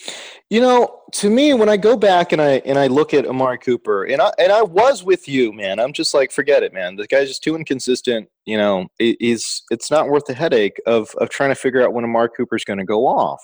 You 0.48 0.62
know, 0.62 1.02
to 1.12 1.28
me, 1.28 1.52
when 1.52 1.68
I 1.68 1.76
go 1.76 1.98
back 1.98 2.32
and 2.32 2.40
I 2.40 2.62
and 2.64 2.78
I 2.78 2.86
look 2.86 3.12
at 3.12 3.26
Amari 3.26 3.58
Cooper, 3.58 4.04
and 4.04 4.22
I 4.22 4.32
and 4.38 4.50
I 4.50 4.62
was 4.62 5.04
with 5.04 5.28
you, 5.28 5.52
man. 5.52 5.78
I'm 5.78 5.92
just 5.92 6.14
like, 6.14 6.32
forget 6.32 6.62
it, 6.62 6.72
man. 6.72 6.96
The 6.96 7.06
guy's 7.06 7.28
just 7.28 7.44
too 7.44 7.54
inconsistent. 7.54 8.28
You 8.46 8.56
know, 8.56 8.86
he's 8.98 9.62
it's 9.70 9.90
not 9.90 10.08
worth 10.08 10.24
the 10.24 10.34
headache 10.34 10.80
of 10.86 11.10
of 11.18 11.28
trying 11.28 11.50
to 11.50 11.54
figure 11.54 11.82
out 11.82 11.92
when 11.92 12.04
Amari 12.04 12.30
Cooper's 12.34 12.64
going 12.64 12.78
to 12.78 12.84
go 12.84 13.06
off. 13.06 13.42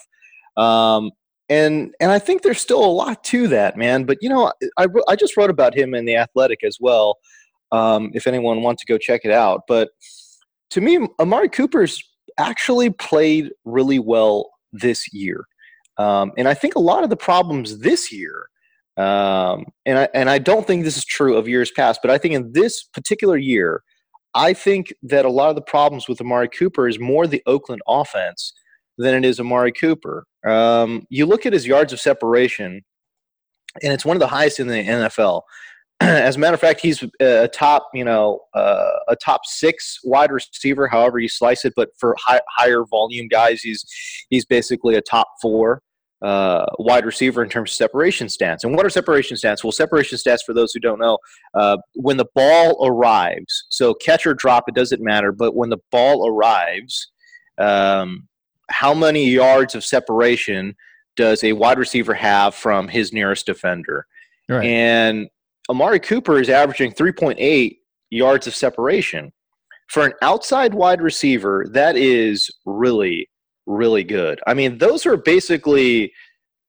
Um, 0.57 1.11
and 1.47 1.93
and 2.01 2.11
I 2.11 2.17
think 2.17 2.41
there's 2.41 2.59
still 2.59 2.83
a 2.83 2.87
lot 2.87 3.23
to 3.25 3.47
that, 3.49 3.77
man. 3.77 4.05
But 4.05 4.17
you 4.19 4.29
know, 4.29 4.51
I 4.77 4.87
I 5.07 5.15
just 5.15 5.37
wrote 5.37 5.51
about 5.51 5.77
him 5.77 5.93
in 5.93 6.05
the 6.05 6.15
Athletic 6.15 6.63
as 6.63 6.77
well 6.81 7.19
um, 7.71 8.11
if 8.13 8.27
anyone 8.27 8.61
wants 8.61 8.83
to 8.83 8.91
go 8.91 8.97
check 8.97 9.21
it 9.23 9.31
out. 9.31 9.61
But 9.67 9.89
to 10.71 10.81
me, 10.81 11.07
Amari 11.19 11.49
Cooper's 11.49 12.01
actually 12.37 12.89
played 12.89 13.51
really 13.65 13.99
well 13.99 14.49
this 14.71 15.11
year. 15.13 15.45
Um, 15.97 16.31
and 16.37 16.47
I 16.47 16.53
think 16.53 16.75
a 16.75 16.79
lot 16.79 17.03
of 17.03 17.09
the 17.09 17.17
problems 17.17 17.79
this 17.79 18.11
year, 18.11 18.49
um, 18.97 19.65
and 19.85 19.99
I 19.99 20.09
and 20.13 20.29
I 20.29 20.37
don't 20.37 20.65
think 20.65 20.83
this 20.83 20.97
is 20.97 21.05
true 21.05 21.37
of 21.37 21.47
years 21.47 21.71
past, 21.71 22.01
but 22.01 22.11
I 22.11 22.17
think 22.17 22.33
in 22.33 22.51
this 22.53 22.83
particular 22.83 23.37
year, 23.37 23.83
I 24.35 24.53
think 24.53 24.93
that 25.03 25.25
a 25.25 25.29
lot 25.29 25.49
of 25.49 25.55
the 25.55 25.61
problems 25.61 26.07
with 26.07 26.21
Amari 26.21 26.49
Cooper 26.49 26.87
is 26.87 26.99
more 26.99 27.25
the 27.25 27.41
Oakland 27.47 27.81
offense 27.87 28.53
than 28.97 29.15
it 29.15 29.25
is 29.25 29.39
Amari 29.39 29.71
Cooper. 29.71 30.25
Um, 30.47 31.05
you 31.09 31.25
look 31.25 31.45
at 31.45 31.53
his 31.53 31.65
yards 31.65 31.93
of 31.93 31.99
separation, 31.99 32.83
and 33.81 33.93
it's 33.93 34.05
one 34.05 34.15
of 34.15 34.21
the 34.21 34.27
highest 34.27 34.59
in 34.59 34.67
the 34.67 34.83
NFL. 34.83 35.41
As 35.99 36.35
a 36.35 36.39
matter 36.39 36.53
of 36.53 36.59
fact, 36.59 36.79
he's 36.81 37.03
a 37.19 37.47
top, 37.47 37.89
you 37.93 38.03
know, 38.03 38.41
uh, 38.53 38.91
a 39.07 39.15
top 39.15 39.41
six 39.45 39.99
wide 40.03 40.31
receiver, 40.31 40.87
however 40.87 41.17
you 41.17 41.27
slice 41.27 41.65
it. 41.65 41.73
But 41.75 41.89
for 41.97 42.15
high, 42.19 42.41
higher 42.55 42.85
volume 42.85 43.27
guys, 43.27 43.61
he's 43.61 43.83
he's 44.29 44.45
basically 44.45 44.95
a 44.95 45.01
top 45.01 45.27
four 45.41 45.81
uh, 46.21 46.65
wide 46.79 47.05
receiver 47.05 47.43
in 47.43 47.49
terms 47.49 47.71
of 47.71 47.75
separation 47.75 48.27
stats. 48.27 48.63
And 48.63 48.75
what 48.75 48.85
are 48.85 48.89
separation 48.89 49.37
stats? 49.37 49.63
Well, 49.63 49.71
separation 49.71 50.17
stats, 50.17 50.43
for 50.45 50.53
those 50.53 50.71
who 50.73 50.79
don't 50.79 50.99
know, 50.99 51.17
uh, 51.53 51.77
when 51.95 52.17
the 52.17 52.27
ball 52.35 52.85
arrives, 52.85 53.65
so 53.69 53.93
catch 53.93 54.25
or 54.25 54.33
drop, 54.33 54.65
it 54.67 54.75
doesn't 54.75 55.01
matter, 55.01 55.31
but 55.31 55.55
when 55.55 55.69
the 55.69 55.79
ball 55.91 56.27
arrives, 56.27 57.11
um, 57.57 58.27
how 58.69 58.93
many 58.93 59.29
yards 59.29 59.75
of 59.75 59.83
separation 59.83 60.75
does 61.15 61.43
a 61.43 61.53
wide 61.53 61.79
receiver 61.79 62.13
have 62.13 62.53
from 62.53 62.87
his 62.87 63.13
nearest 63.13 63.45
defender? 63.45 64.05
Right. 64.49 64.65
And 64.65 65.27
Amari 65.69 65.99
Cooper 65.99 66.39
is 66.39 66.49
averaging 66.49 66.93
3.8 66.93 67.77
yards 68.09 68.47
of 68.47 68.55
separation. 68.55 69.31
For 69.89 70.05
an 70.05 70.13
outside 70.21 70.73
wide 70.73 71.01
receiver, 71.01 71.65
that 71.71 71.95
is 71.95 72.49
really 72.65 73.29
really 73.67 74.03
good. 74.03 74.39
I 74.47 74.53
mean, 74.53 74.77
those 74.77 75.05
are 75.05 75.17
basically 75.17 76.13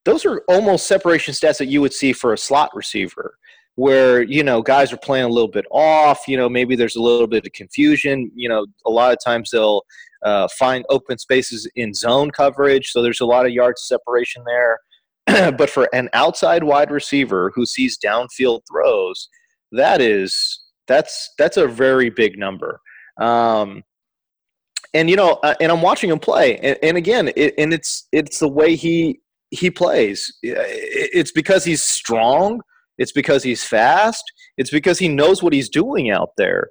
those 0.05 0.27
are 0.27 0.43
almost 0.49 0.87
separation 0.87 1.33
stats 1.33 1.59
that 1.59 1.67
you 1.67 1.81
would 1.81 1.93
see 1.93 2.13
for 2.13 2.33
a 2.33 2.39
slot 2.39 2.71
receiver 2.75 3.35
where 3.77 4.23
you 4.23 4.43
know 4.43 4.61
guys 4.61 4.93
are 4.93 4.99
playing 4.99 5.25
a 5.25 5.29
little 5.29 5.51
bit 5.51 5.65
off 5.71 6.27
you 6.27 6.37
know 6.37 6.49
maybe 6.49 6.75
there's 6.75 6.97
a 6.97 7.03
little 7.03 7.29
bit 7.29 7.47
of 7.47 7.53
confusion 7.53 8.29
you 8.35 8.49
know 8.49 8.67
a 8.87 8.91
lot 8.91 9.13
of 9.13 9.19
times 9.25 9.51
they'll 9.51 9.83
uh, 10.25 10.49
find 10.59 10.85
open 10.89 11.17
spaces 11.17 11.69
in 11.77 11.95
zone 11.95 12.29
coverage 12.31 12.91
so 12.91 13.03
there's 13.03 13.21
a 13.21 13.27
lot 13.27 13.47
of 13.47 13.53
yards 13.53 13.87
separation 13.87 14.43
there 14.47 14.79
but 15.57 15.71
for 15.71 15.89
an 15.93 16.09
outside 16.13 16.65
wide 16.65 16.91
receiver 16.91 17.53
who 17.55 17.67
sees 17.67 17.99
downfield 17.99 18.61
throws 18.71 19.29
that 19.73 20.01
is 20.01 20.61
that's 20.87 21.33
that's 21.39 21.57
a 21.57 21.67
very 21.67 22.11
big 22.11 22.39
number 22.39 22.81
um, 23.21 23.83
and 24.95 25.11
you 25.11 25.17
know, 25.17 25.33
uh, 25.43 25.55
and 25.61 25.71
I'm 25.71 25.83
watching 25.83 26.11
him 26.11 26.19
play, 26.19 26.59
and, 26.59 26.79
and 26.83 26.97
again, 26.97 27.31
it, 27.37 27.55
and 27.59 27.73
it's 27.73 28.09
it's 28.13 28.39
the 28.39 28.49
way 28.49 28.75
he 28.75 29.21
he 29.51 29.71
plays. 29.71 30.33
It's 30.43 31.33
because 31.33 31.65
he's 31.65 31.83
strong. 31.83 32.61
It's 32.97 33.13
because 33.13 33.43
he's 33.43 33.63
fast. 33.63 34.25
It's 34.57 34.71
because 34.71 34.99
he 34.99 35.09
knows 35.09 35.43
what 35.43 35.53
he's 35.53 35.69
doing 35.69 36.11
out 36.11 36.31
there. 36.37 36.69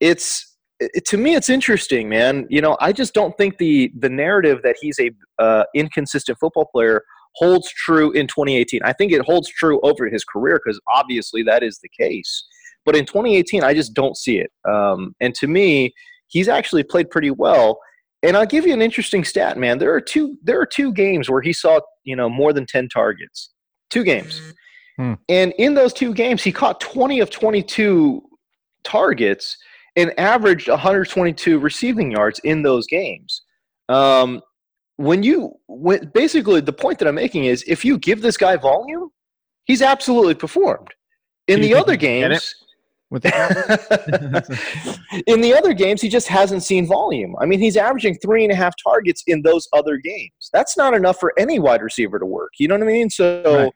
It's 0.00 0.56
it, 0.80 1.04
to 1.06 1.16
me, 1.18 1.34
it's 1.34 1.48
interesting, 1.48 2.08
man. 2.08 2.46
You 2.48 2.62
know, 2.62 2.76
I 2.80 2.92
just 2.92 3.12
don't 3.12 3.36
think 3.36 3.58
the 3.58 3.92
the 3.98 4.08
narrative 4.08 4.60
that 4.62 4.76
he's 4.80 4.98
a 4.98 5.10
uh, 5.38 5.64
inconsistent 5.74 6.38
football 6.38 6.68
player 6.72 7.02
holds 7.38 7.70
true 7.72 8.10
in 8.12 8.26
2018. 8.26 8.80
I 8.84 8.92
think 8.92 9.12
it 9.12 9.22
holds 9.22 9.48
true 9.48 9.80
over 9.82 10.08
his 10.08 10.24
career 10.24 10.60
because 10.62 10.80
obviously 10.92 11.42
that 11.44 11.62
is 11.62 11.78
the 11.78 11.88
case. 11.88 12.44
But 12.84 12.96
in 12.96 13.04
2018, 13.04 13.62
I 13.62 13.74
just 13.74 13.94
don't 13.94 14.16
see 14.16 14.38
it. 14.38 14.50
Um, 14.68 15.14
and 15.20 15.34
to 15.36 15.46
me, 15.46 15.92
he's 16.26 16.48
actually 16.48 16.82
played 16.82 17.10
pretty 17.10 17.30
well. 17.30 17.78
And 18.22 18.36
I'll 18.36 18.46
give 18.46 18.66
you 18.66 18.72
an 18.72 18.82
interesting 18.82 19.24
stat, 19.24 19.56
man. 19.56 19.78
There 19.78 19.94
are 19.94 20.00
two 20.00 20.36
there 20.42 20.60
are 20.60 20.66
two 20.66 20.92
games 20.92 21.30
where 21.30 21.40
he 21.40 21.52
saw, 21.52 21.80
you 22.04 22.16
know, 22.16 22.28
more 22.28 22.52
than 22.52 22.66
10 22.66 22.88
targets. 22.88 23.50
Two 23.90 24.02
games. 24.02 24.40
Hmm. 24.96 25.14
And 25.28 25.52
in 25.58 25.74
those 25.74 25.92
two 25.92 26.12
games, 26.12 26.42
he 26.42 26.50
caught 26.50 26.80
20 26.80 27.20
of 27.20 27.30
22 27.30 28.22
targets 28.82 29.56
and 29.94 30.18
averaged 30.18 30.68
122 30.68 31.58
receiving 31.58 32.10
yards 32.10 32.40
in 32.40 32.62
those 32.62 32.86
games. 32.86 33.42
Um, 33.88 34.40
when 34.98 35.22
you 35.22 35.54
when, 35.68 36.10
basically 36.12 36.60
the 36.60 36.72
point 36.72 36.98
that 36.98 37.08
I'm 37.08 37.14
making 37.14 37.44
is 37.44 37.64
if 37.66 37.84
you 37.84 37.98
give 37.98 38.20
this 38.20 38.36
guy 38.36 38.56
volume, 38.56 39.10
he's 39.64 39.80
absolutely 39.80 40.34
performed. 40.34 40.88
In 41.46 41.62
the 41.62 41.74
other 41.74 41.96
games, 41.96 42.54
with 43.10 43.22
the 43.22 44.52
in 45.26 45.40
the 45.40 45.54
other 45.54 45.72
games 45.72 46.02
he 46.02 46.08
just 46.08 46.28
hasn't 46.28 46.62
seen 46.62 46.86
volume. 46.86 47.36
I 47.40 47.46
mean 47.46 47.60
he's 47.60 47.76
averaging 47.76 48.16
three 48.16 48.42
and 48.44 48.52
a 48.52 48.56
half 48.56 48.74
targets 48.82 49.22
in 49.26 49.42
those 49.42 49.68
other 49.72 49.96
games. 49.96 50.50
That's 50.52 50.76
not 50.76 50.94
enough 50.94 51.18
for 51.18 51.32
any 51.38 51.58
wide 51.58 51.80
receiver 51.80 52.18
to 52.18 52.26
work. 52.26 52.52
You 52.58 52.68
know 52.68 52.74
what 52.74 52.82
i 52.82 52.86
mean? 52.86 53.08
So 53.08 53.72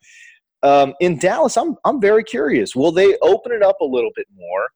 right. 0.62 0.82
um, 0.82 0.92
in 1.00 1.18
dallas 1.18 1.56
i'm 1.56 1.76
i'm 1.84 2.00
very 2.00 2.24
curious. 2.24 2.76
Will 2.76 2.92
they 2.92 3.16
open 3.22 3.52
it 3.52 3.62
up 3.62 3.80
a 3.80 3.86
little 3.86 4.10
bit 4.14 4.26
more? 4.36 4.68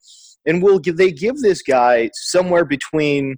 And 0.46 0.62
will 0.62 0.78
give, 0.78 0.96
they 0.96 1.10
give 1.10 1.38
this 1.38 1.60
guy 1.60 2.08
somewhere 2.14 2.64
between 2.64 3.36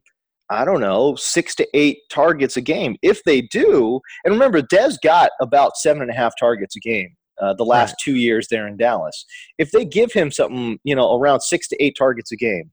I 0.51 0.65
don't 0.65 0.81
know, 0.81 1.15
six 1.17 1.55
to 1.57 1.69
eight 1.75 1.99
targets 2.11 2.57
a 2.57 2.61
game. 2.61 2.97
If 3.03 3.23
they 3.25 3.43
do, 3.43 4.01
and 4.25 4.33
remember, 4.33 4.63
Dez 4.63 4.97
got 5.03 5.31
about 5.41 5.77
seven 5.77 6.03
and 6.03 6.11
a 6.11 6.15
half 6.15 6.33
targets 6.39 6.75
a 6.77 6.81
game 6.81 7.15
uh, 7.41 7.55
the 7.55 7.65
last 7.65 7.91
right. 7.91 7.97
two 8.03 8.17
years 8.17 8.49
there 8.51 8.67
in 8.67 8.77
Dallas. 8.77 9.25
If 9.59 9.71
they 9.71 9.85
give 9.85 10.13
him 10.13 10.31
something, 10.31 10.79
you 10.85 10.95
know, 10.95 11.19
around 11.19 11.41
six 11.41 11.69
to 11.69 11.83
eight 11.83 11.97
targets 11.99 12.33
a 12.33 12.37
game, 12.37 12.71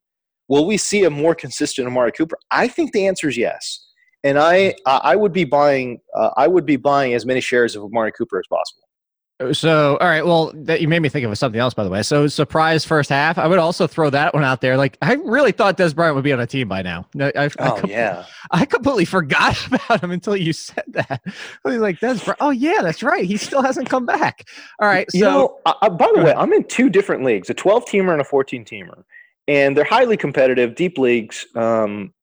will 0.48 0.66
we 0.66 0.78
see 0.78 1.04
a 1.04 1.10
more 1.10 1.36
consistent 1.36 1.88
Amari 1.88 2.12
Cooper? 2.12 2.38
I 2.52 2.68
think 2.68 2.94
the 2.94 3.08
answer 3.08 3.28
is 3.28 3.38
yes. 3.38 3.82
And 4.24 4.40
I, 4.40 4.74
I 4.88 5.16
would 5.16 5.34
be 5.34 5.44
buying, 5.44 6.00
uh, 6.16 6.32
I 6.36 6.48
would 6.48 6.66
be 6.66 6.78
buying 6.78 7.14
as 7.14 7.28
many 7.28 7.42
shares 7.42 7.76
of 7.76 7.84
Amari 7.84 8.12
Cooper 8.12 8.40
as 8.40 8.46
possible. 8.50 8.85
So, 9.52 9.98
all 9.98 10.08
right. 10.08 10.26
Well, 10.26 10.54
that 10.56 10.80
you 10.80 10.88
made 10.88 11.02
me 11.02 11.10
think 11.10 11.26
of 11.26 11.38
something 11.38 11.60
else, 11.60 11.74
by 11.74 11.84
the 11.84 11.90
way. 11.90 12.02
So, 12.04 12.26
surprise 12.28 12.86
first 12.86 13.10
half. 13.10 13.38
I 13.38 13.48
would 13.48 13.60
also 13.60 13.86
throw 13.86 14.10
that 14.10 14.34
one 14.34 14.46
out 14.46 14.62
there. 14.62 14.78
Like, 14.78 14.98
I 15.02 15.16
really 15.16 15.52
thought 15.52 15.78
Dez 15.78 15.94
Bryant 15.94 16.16
would 16.16 16.24
be 16.24 16.32
on 16.32 16.40
a 16.40 16.48
team 16.48 16.70
by 16.70 16.82
now. 16.82 17.06
No, 17.14 17.30
I, 17.36 17.50
oh 17.60 17.82
I 17.84 17.88
yeah. 17.88 18.26
I 18.52 18.66
completely 18.66 19.04
forgot 19.04 19.68
about 19.72 20.02
him 20.02 20.12
until 20.12 20.38
you 20.38 20.54
said 20.54 20.86
that. 20.88 21.22
I 21.26 21.70
was 21.70 21.80
like, 21.80 22.00
Dez 22.00 22.24
Bryant. 22.24 22.38
Oh 22.40 22.52
yeah, 22.52 22.82
that's 22.82 23.04
right. 23.04 23.26
He 23.26 23.36
still 23.36 23.62
hasn't 23.62 23.90
come 23.90 24.06
back. 24.06 24.48
All 24.80 24.88
right. 24.88 25.12
So, 25.12 25.18
you 25.18 25.24
know, 25.26 25.60
uh, 25.66 25.90
by 25.90 26.10
the 26.16 26.24
way, 26.24 26.34
I'm 26.34 26.54
in 26.54 26.64
two 26.64 26.90
different 26.90 27.26
leagues: 27.26 27.50
a 27.50 27.54
12 27.54 27.86
teamer 27.86 28.14
and 28.14 28.22
a 28.22 28.26
14 28.26 28.64
teamer, 28.64 29.04
and 29.50 29.76
they're 29.76 29.84
highly 29.84 30.16
competitive, 30.16 30.76
deep 30.76 30.98
leagues. 30.98 31.46
Um, 31.56 32.14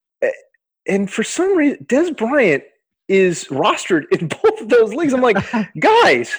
and 0.87 1.11
for 1.11 1.23
some 1.23 1.55
reason, 1.55 1.85
Dez 1.85 2.17
Bryant 2.17 2.63
is 3.07 3.43
rostered 3.45 4.05
in 4.11 4.27
both 4.43 4.61
of 4.61 4.69
those 4.69 4.95
leagues. 4.95 5.13
I'm 5.13 5.21
like, 5.21 5.37
guys 5.79 6.35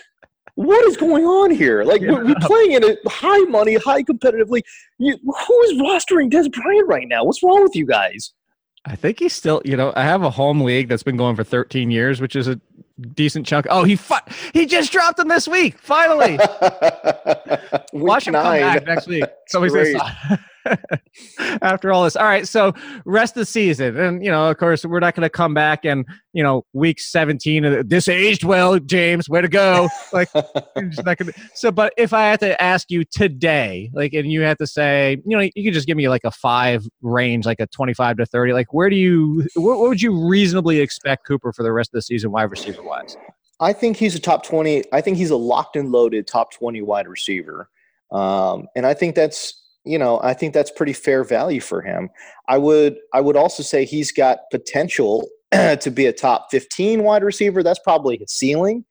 what 0.55 0.84
is 0.86 0.96
going 0.96 1.24
on 1.24 1.50
here? 1.50 1.82
Like 1.84 2.00
yeah. 2.00 2.12
we're, 2.12 2.34
playing 2.40 2.72
in 2.72 2.84
a 2.84 2.96
high 3.07 3.40
money, 3.40 3.74
high 3.74 4.02
competitively. 4.02 4.62
You, 4.98 5.18
who 5.22 5.62
is 5.62 5.80
rostering 5.80 6.30
Dez 6.30 6.50
Bryant 6.52 6.88
right 6.88 7.09
now? 7.09 7.24
What's 7.24 7.42
wrong 7.42 7.62
with 7.62 7.74
you 7.74 7.86
guys? 7.86 8.32
I 8.86 8.96
think 8.96 9.18
he's 9.18 9.32
still, 9.32 9.62
you 9.64 9.76
know, 9.76 9.92
I 9.96 10.02
have 10.05 10.22
a 10.22 10.30
home 10.30 10.61
league 10.61 10.88
that's 10.88 11.02
been 11.02 11.16
going 11.16 11.36
for 11.36 11.44
13 11.44 11.90
years, 11.90 12.20
which 12.20 12.36
is 12.36 12.48
a 12.48 12.61
decent 13.14 13.46
chunk. 13.46 13.66
Oh, 13.70 13.84
he 13.84 13.96
fu- 13.96 14.14
he 14.52 14.66
just 14.66 14.92
dropped 14.92 15.18
him 15.18 15.28
this 15.28 15.48
week. 15.48 15.78
Finally, 15.78 16.38
watch 17.94 18.26
him 18.26 18.34
come 18.34 18.61
back 18.61 18.86
next 18.86 19.07
week. 19.07 19.24
Somebody's 19.48 19.96
after 21.62 21.93
all 21.93 22.05
this. 22.05 22.17
All 22.17 22.25
right, 22.25 22.47
so 22.47 22.73
rest 23.05 23.37
of 23.37 23.41
the 23.41 23.47
season, 23.47 23.97
and 23.97 24.25
you 24.25 24.31
know, 24.31 24.51
of 24.51 24.57
course, 24.57 24.85
we're 24.85 25.01
not 25.01 25.15
going 25.15 25.23
to 25.23 25.31
come 25.31 25.55
back 25.55 25.85
and 25.85 26.05
you 26.33 26.43
know, 26.43 26.65
week 26.73 27.01
seventeen. 27.01 27.87
This 27.87 28.09
aged 28.09 28.45
well, 28.45 28.79
James. 28.79 29.29
Way 29.29 29.43
to 29.43 29.49
go! 29.49 29.89
Like, 30.12 30.33
gonna, 30.35 31.33
so. 31.55 31.71
But 31.71 31.93
if 31.97 32.12
I 32.12 32.25
had 32.25 32.41
to 32.41 32.61
ask 32.62 32.91
you 32.91 33.05
today, 33.05 33.91
like, 33.95 34.12
and 34.12 34.31
you 34.31 34.43
had 34.43 34.59
to 34.59 34.67
say, 34.67 35.23
you 35.25 35.37
know, 35.37 35.49
you 35.55 35.65
could 35.65 35.75
just 35.75 35.87
give 35.87 35.97
me 35.97 36.09
like 36.09 36.25
a 36.25 36.31
five 36.31 36.87
range, 37.03 37.47
like 37.47 37.61
a 37.61 37.67
twenty-five 37.69 38.17
to 38.17 38.27
thirty. 38.27 38.53
Like, 38.53 38.73
where 38.75 38.91
do 38.91 38.97
you, 38.97 39.47
what, 39.55 39.79
what 39.79 39.89
would 39.89 40.03
you 40.03 40.29
reasonably 40.29 40.81
expect 40.81 41.27
Cooper 41.27 41.53
for 41.53 41.62
the 41.62 41.73
rest 41.73 41.91
of 41.91 41.99
the 41.99 42.03
season, 42.03 42.33
wide 42.33 42.51
receiver 42.51 42.83
wise? 42.83 43.17
I 43.61 43.73
think 43.73 43.97
he's 43.97 44.15
a 44.15 44.21
top 44.21 44.45
20. 44.45 44.85
I 44.93 45.01
think 45.01 45.17
he's 45.17 45.31
a 45.31 45.37
locked 45.37 45.77
and 45.77 45.93
loaded 45.93 46.27
top 46.27 46.53
20 46.53 46.83
wide 46.83 47.09
receiver. 47.09 47.71
Um, 48.11 48.67
and 48.77 48.87
I 48.87 48.95
think 48.95 49.15
that's 49.15 49.64
you 49.85 49.99
know, 49.99 50.20
I 50.22 50.35
think 50.35 50.55
that's 50.55 50.70
pretty 50.70 50.93
fair 50.93 51.24
value 51.24 51.61
for 51.61 51.82
him. 51.82 52.11
I 52.49 52.59
would 52.59 52.97
I 53.12 53.20
would 53.20 53.37
also 53.37 53.62
say 53.62 53.85
he's 53.85 54.12
got 54.12 54.39
potential 54.51 55.28
to 55.53 55.91
be 55.91 56.07
a 56.07 56.12
top 56.12 56.49
15 56.51 57.03
wide 57.03 57.22
receiver. 57.22 57.62
That's 57.62 57.80
probably 57.80 58.18
his 58.18 58.32
ceiling. 58.32 58.85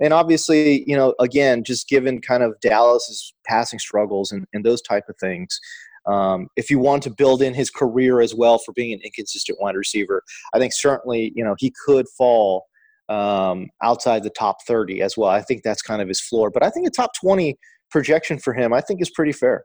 And 0.00 0.12
obviously, 0.12 0.84
you 0.88 0.96
know, 0.96 1.14
again, 1.18 1.64
just 1.64 1.88
given 1.88 2.20
kind 2.20 2.42
of 2.42 2.58
Dallas's 2.60 3.34
passing 3.46 3.78
struggles 3.78 4.30
and, 4.30 4.46
and 4.52 4.64
those 4.64 4.80
type 4.80 5.04
of 5.08 5.16
things, 5.18 5.58
um, 6.06 6.48
if 6.56 6.70
you 6.70 6.78
want 6.78 7.02
to 7.02 7.10
build 7.10 7.42
in 7.42 7.52
his 7.52 7.68
career 7.68 8.20
as 8.20 8.34
well 8.34 8.58
for 8.58 8.72
being 8.72 8.92
an 8.92 9.00
inconsistent 9.04 9.60
wide 9.60 9.74
receiver, 9.74 10.22
I 10.54 10.58
think 10.58 10.72
certainly, 10.72 11.32
you 11.34 11.44
know, 11.44 11.56
he 11.58 11.72
could 11.84 12.08
fall 12.16 12.66
um, 13.08 13.68
outside 13.82 14.22
the 14.22 14.30
top 14.30 14.62
30 14.66 15.02
as 15.02 15.16
well. 15.16 15.30
I 15.30 15.42
think 15.42 15.62
that's 15.62 15.82
kind 15.82 16.00
of 16.00 16.08
his 16.08 16.20
floor. 16.20 16.50
But 16.50 16.62
I 16.62 16.70
think 16.70 16.86
a 16.86 16.90
top 16.90 17.10
20 17.20 17.58
projection 17.90 18.38
for 18.38 18.54
him, 18.54 18.72
I 18.72 18.80
think 18.80 19.02
is 19.02 19.10
pretty 19.10 19.32
fair. 19.32 19.64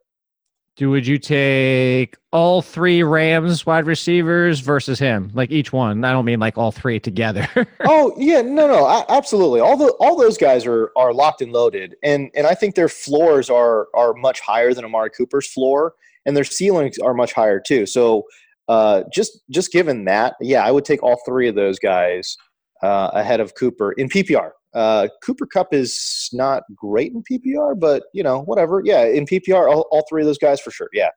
Do 0.75 0.89
would 0.89 1.05
you 1.05 1.19
take 1.19 2.17
all 2.31 2.63
three 2.63 3.03
Rams 3.03 3.63
wide 3.63 3.85
receivers 3.85 4.59
versus 4.59 4.97
him, 4.97 5.29
like 5.35 5.51
each 5.51 5.71
one? 5.71 6.03
I 6.03 6.11
don't 6.11 6.25
mean 6.25 6.39
like 6.39 6.57
all 6.57 6.71
three 6.71 6.99
together. 6.99 7.47
oh 7.85 8.11
yeah, 8.17 8.41
no, 8.41 8.67
no, 8.67 9.05
absolutely. 9.07 9.59
All 9.59 9.77
the 9.77 9.91
all 9.99 10.15
those 10.15 10.35
guys 10.35 10.65
are 10.65 10.91
are 10.95 11.13
locked 11.13 11.43
and 11.43 11.51
loaded, 11.51 11.95
and 12.01 12.31
and 12.33 12.47
I 12.47 12.55
think 12.55 12.73
their 12.73 12.89
floors 12.89 13.51
are 13.51 13.87
are 13.93 14.15
much 14.15 14.39
higher 14.39 14.73
than 14.73 14.83
Amari 14.83 15.11
Cooper's 15.11 15.47
floor, 15.47 15.93
and 16.25 16.35
their 16.35 16.43
ceilings 16.43 16.97
are 16.97 17.13
much 17.13 17.33
higher 17.33 17.59
too. 17.59 17.85
So 17.85 18.23
uh, 18.67 19.03
just 19.13 19.41
just 19.51 19.71
given 19.71 20.05
that, 20.05 20.35
yeah, 20.41 20.65
I 20.65 20.71
would 20.71 20.85
take 20.85 21.03
all 21.03 21.21
three 21.23 21.47
of 21.47 21.53
those 21.53 21.77
guys 21.77 22.35
uh, 22.81 23.11
ahead 23.13 23.41
of 23.41 23.53
Cooper 23.53 23.91
in 23.91 24.09
PPR. 24.09 24.51
Uh, 24.73 25.07
Cooper 25.23 25.45
Kupp 25.45 25.73
is 25.73 26.29
not 26.33 26.63
great 26.75 27.13
in 27.13 27.23
PPR, 27.23 27.79
but 27.79 28.03
you 28.13 28.23
know, 28.23 28.41
whatever. 28.41 28.81
Yeah, 28.83 29.05
in 29.05 29.25
PPR, 29.25 29.69
all, 29.69 29.87
all 29.91 30.03
three 30.09 30.21
of 30.21 30.25
those 30.25 30.37
guys 30.37 30.59
for 30.59 30.71
sure. 30.71 30.89
Yeah. 30.93 31.09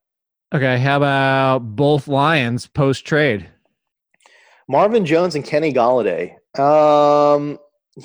Okay. 0.55 0.79
How 0.79 0.99
about 0.99 1.59
both 1.77 2.09
Lions 2.09 2.67
post 2.67 3.05
trade? 3.05 3.49
Marvin 4.69 5.05
Jones 5.05 5.35
and 5.35 5.45
Kenny 5.45 5.73
Golladay. 5.73 6.33
Um, 6.59 7.59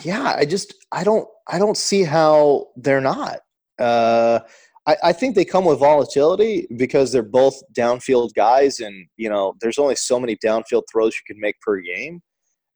yeah, 0.03 0.35
I 0.37 0.45
just 0.45 0.73
I 0.91 1.03
don't 1.03 1.27
I 1.47 1.59
don't 1.59 1.77
see 1.77 2.03
how 2.03 2.67
they're 2.75 3.01
not. 3.01 3.39
Uh, 3.79 4.39
I, 4.87 4.95
I 5.05 5.13
think 5.13 5.35
they 5.35 5.45
come 5.45 5.65
with 5.65 5.79
volatility 5.79 6.67
because 6.75 7.11
they're 7.11 7.23
both 7.23 7.55
downfield 7.75 8.33
guys, 8.35 8.79
and 8.79 9.07
you 9.17 9.29
know, 9.29 9.53
there's 9.61 9.77
only 9.77 9.95
so 9.95 10.19
many 10.19 10.35
downfield 10.37 10.83
throws 10.91 11.15
you 11.15 11.33
can 11.33 11.39
make 11.39 11.59
per 11.61 11.79
game. 11.79 12.21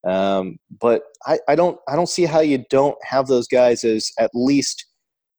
Um, 0.06 0.58
but 0.80 1.04
I, 1.26 1.40
I 1.48 1.56
don't 1.56 1.80
I 1.88 1.96
don't 1.96 2.10
see 2.10 2.26
how 2.26 2.40
you 2.40 2.64
don't 2.70 2.98
have 3.04 3.28
those 3.28 3.48
guys 3.48 3.84
as 3.84 4.12
at 4.20 4.32
least 4.34 4.86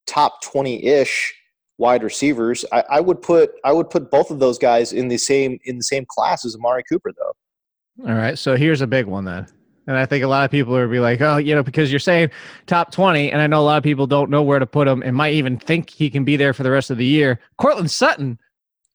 top 0.07 0.43
twenty 0.43 0.85
ish 0.85 1.35
wide 1.79 2.03
receivers. 2.03 2.65
I, 2.73 2.85
I, 2.91 3.01
would 3.01 3.21
put 3.21 3.53
I 3.65 3.73
would 3.73 3.91
put 3.91 4.11
both 4.11 4.31
of 4.31 4.39
those 4.39 4.59
guys 4.59 4.93
in 4.93 5.09
the 5.09 5.19
same 5.19 5.59
in 5.65 5.77
the 5.77 5.83
same 5.83 6.07
class 6.09 6.45
as 6.45 6.57
Amari 6.57 6.83
Cooper 6.89 7.13
though. 7.17 8.09
All 8.09 8.17
right, 8.17 8.39
so 8.39 8.57
here's 8.57 8.81
a 8.81 8.87
big 8.87 9.07
one 9.07 9.25
then. 9.25 9.47
And 9.87 9.97
I 9.97 10.05
think 10.05 10.25
a 10.25 10.27
lot 10.27 10.45
of 10.45 10.51
people 10.51 10.77
are 10.77 10.89
be 10.89 10.99
like, 10.99 11.21
oh, 11.21 11.37
you 11.37 11.55
know, 11.55 11.63
because 11.63 11.93
you're 11.93 12.01
saying 12.01 12.31
top 12.67 12.91
20, 12.91 13.31
and 13.31 13.41
I 13.41 13.47
know 13.47 13.61
a 13.61 13.63
lot 13.63 13.77
of 13.79 13.85
people 13.85 14.07
don't 14.09 14.31
know 14.31 14.43
where 14.43 14.59
to 14.59 14.67
put 14.67 14.89
him 14.89 15.01
and 15.03 15.15
might 15.15 15.35
even 15.35 15.59
think 15.59 15.91
he 15.91 16.11
can 16.11 16.25
be 16.25 16.37
there 16.37 16.53
for 16.53 16.65
the 16.65 16.73
rest 16.73 16.91
of 16.91 16.99
the 16.99 17.05
year. 17.05 17.39
Courtland 17.57 17.91
Sutton 17.91 18.39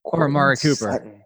or 0.04 0.26
Amari 0.26 0.58
Cooper? 0.58 0.92
Sutton. 0.92 1.21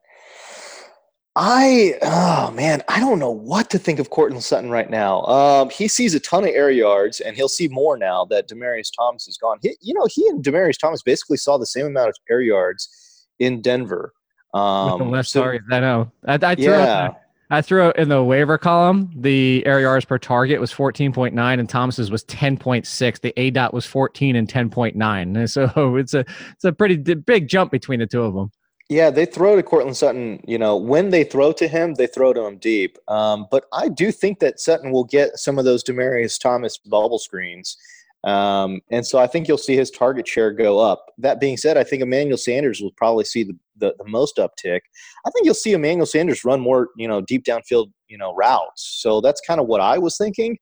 I 1.38 1.96
oh 2.02 2.52
man, 2.52 2.82
I 2.88 3.02
don't 3.02 3.20
know 3.20 3.32
what 3.32 3.70
to 3.72 3.80
think 3.80 4.00
of 4.00 4.10
Courtland 4.10 4.44
Sutton 4.44 4.70
right 4.70 4.90
now. 4.90 5.22
Um, 5.24 5.70
he 5.70 5.90
sees 5.90 6.16
a 6.16 6.20
ton 6.20 6.46
of 6.46 6.52
air 6.52 6.72
yards, 6.72 7.20
and 7.20 7.36
he'll 7.36 7.50
see 7.50 7.68
more 7.68 7.98
now 7.98 8.24
that 8.26 8.48
Demaryius 8.48 8.90
Thomas 8.96 9.28
is 9.28 9.38
gone. 9.38 9.58
He, 9.62 9.76
you 9.82 9.94
know, 9.94 10.08
he 10.10 10.26
and 10.30 10.42
Demaryius 10.42 10.78
Thomas 10.80 11.02
basically 11.02 11.38
saw 11.38 11.58
the 11.58 11.66
same 11.66 11.88
amount 11.88 12.10
of 12.10 12.16
air 12.30 12.42
yards 12.42 13.28
in 13.40 13.62
Denver. 13.62 14.14
Um, 14.54 14.92
With 14.92 15.00
the 15.00 15.12
left 15.12 15.30
so, 15.30 15.44
target, 15.44 15.64
I 15.70 15.80
know. 15.82 16.12
I, 16.26 16.40
I 16.42 16.56
threw 16.56 16.64
yeah. 16.66 17.12
I 17.50 17.62
threw 17.62 17.92
in 17.92 18.08
the 18.08 18.24
waiver 18.24 18.58
column. 18.58 19.12
The 19.16 19.64
air 19.66 19.82
yards 19.82 20.06
per 20.06 20.18
target 20.18 20.60
was 20.60 20.74
14.9, 20.74 21.60
and 21.60 21.70
Thomas's 21.70 22.10
was 22.10 22.24
10.6. 22.26 23.20
The 23.20 23.34
aDOT 23.38 23.74
was 23.74 23.86
14 23.86 24.38
and 24.38 24.48
10.9. 24.48 25.50
So 25.76 25.96
it's 25.98 26.14
a 26.14 26.26
it's 26.54 26.64
a 26.64 26.72
pretty 26.72 26.96
big 26.96 27.50
jump 27.50 27.72
between 27.72 28.00
the 28.00 28.08
two 28.08 28.24
of 28.24 28.34
them. 28.34 28.52
Yeah, 28.88 29.10
they 29.10 29.26
throw 29.26 29.56
to 29.56 29.64
Courtland 29.64 29.98
Sutton. 29.98 30.42
You 30.48 30.60
know, 30.60 30.78
when 30.78 31.10
they 31.10 31.24
throw 31.24 31.52
to 31.54 31.68
him, 31.68 31.96
they 31.96 32.08
throw 32.08 32.34
to 32.34 32.46
him 32.46 32.58
deep. 32.58 32.98
Um, 33.08 33.48
but 33.50 33.66
I 33.74 33.90
do 33.90 34.12
think 34.12 34.40
that 34.40 34.60
Sutton 34.60 34.92
will 34.92 35.06
get 35.06 35.40
some 35.40 35.58
of 35.58 35.66
those 35.66 35.84
Demaryius 35.84 36.40
Thomas 36.40 36.78
bubble 36.78 37.18
screens. 37.18 37.78
Um, 38.26 38.82
and 38.90 39.06
so 39.06 39.20
I 39.20 39.28
think 39.28 39.48
you'll 39.48 39.58
see 39.58 39.76
his 39.76 39.92
target 39.92 40.28
share 40.28 40.52
go 40.52 40.80
up. 40.80 41.06
That 41.20 41.40
being 41.40 41.58
said, 41.58 41.78
I 41.78 41.84
think 41.84 42.02
Emmanuel 42.02 42.38
Sanders 42.38 42.82
will 42.82 42.94
probably 42.98 43.24
see 43.24 43.44
the, 43.44 43.56
the, 43.78 43.96
the, 44.00 44.10
most 44.10 44.38
uptick. 44.38 44.80
I 45.28 45.30
think 45.30 45.46
you'll 45.46 45.54
see 45.54 45.74
Emmanuel 45.74 46.08
Sanders 46.08 46.44
run 46.44 46.60
more, 46.60 46.90
you 46.98 47.08
know, 47.08 47.22
deep 47.22 47.44
downfield, 47.44 47.92
you 48.08 48.18
know, 48.18 48.34
routes. 48.34 48.98
So 49.00 49.22
that's 49.22 49.42
kind 49.42 49.60
of 49.60 49.68
what 49.68 49.80
I 49.80 50.00
was 50.00 50.18
thinking. 50.18 50.58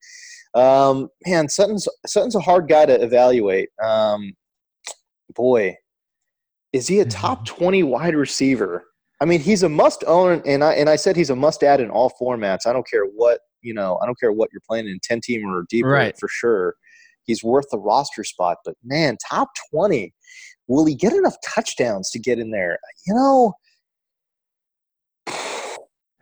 Um, 0.54 1.08
man, 1.26 1.48
Sutton's 1.48 1.88
Sutton's 2.06 2.36
a 2.36 2.42
hard 2.42 2.68
guy 2.68 2.86
to 2.86 3.02
evaluate. 3.02 3.70
Um, 3.82 4.34
boy, 5.34 5.78
is 6.74 6.88
he 6.88 7.00
a 7.00 7.06
top 7.06 7.46
mm-hmm. 7.46 7.56
20 7.56 7.84
wide 7.84 8.16
receiver? 8.16 8.84
I 9.22 9.26
mean, 9.26 9.40
he's 9.40 9.64
a 9.64 9.70
must 9.70 10.04
own, 10.06 10.42
and 10.46 10.64
I 10.64 10.74
and 10.74 10.90
I 10.90 10.98
said 10.98 11.16
he's 11.16 11.30
a 11.30 11.36
must 11.36 11.64
add 11.64 11.80
in 11.80 11.90
all 11.90 12.12
formats. 12.22 12.68
I 12.68 12.74
don't 12.74 12.88
care 12.90 13.06
what 13.06 13.40
you 13.62 13.74
know. 13.74 13.98
I 14.02 14.06
don't 14.06 14.20
care 14.20 14.34
what 14.34 14.50
you're 14.52 14.62
playing 14.68 14.88
in 14.88 15.00
10 15.02 15.22
team 15.22 15.46
or 15.46 15.66
deeper 15.70 15.88
right. 15.88 16.18
for 16.20 16.28
sure. 16.28 16.76
He's 17.24 17.42
worth 17.42 17.66
the 17.72 17.78
roster 17.78 18.26
spot, 18.26 18.58
but 18.66 18.76
man, 18.84 19.16
top 19.30 19.48
20. 19.72 20.14
Will 20.68 20.86
he 20.86 20.96
get 20.96 21.14
enough 21.14 21.36
touchdowns 21.46 22.10
to 22.12 22.20
get 22.20 22.38
in 22.38 22.52
there? 22.52 22.78
You 23.08 23.14
know, 23.14 23.54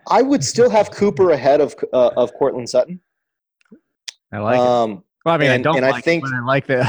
I 0.08 0.22
would 0.22 0.43
still 0.43 0.70
have 0.70 0.91
Cooper 0.91 1.32
ahead 1.32 1.62
of 1.62 1.74
uh, 1.93 2.12
of 2.18 2.34
Courtland 2.34 2.70
Sutton. 2.70 2.99
I 4.32 4.39
like 4.39 4.60
um. 4.60 5.04
Well, 5.24 5.36
I 5.36 5.38
mean, 5.38 5.52
and, 5.52 5.68
I 5.68 5.72
don't 5.72 5.82
like 5.82 5.96
I 5.96 6.02
think, 6.02 6.24
I 6.34 6.40
like 6.40 6.66
the 6.66 6.82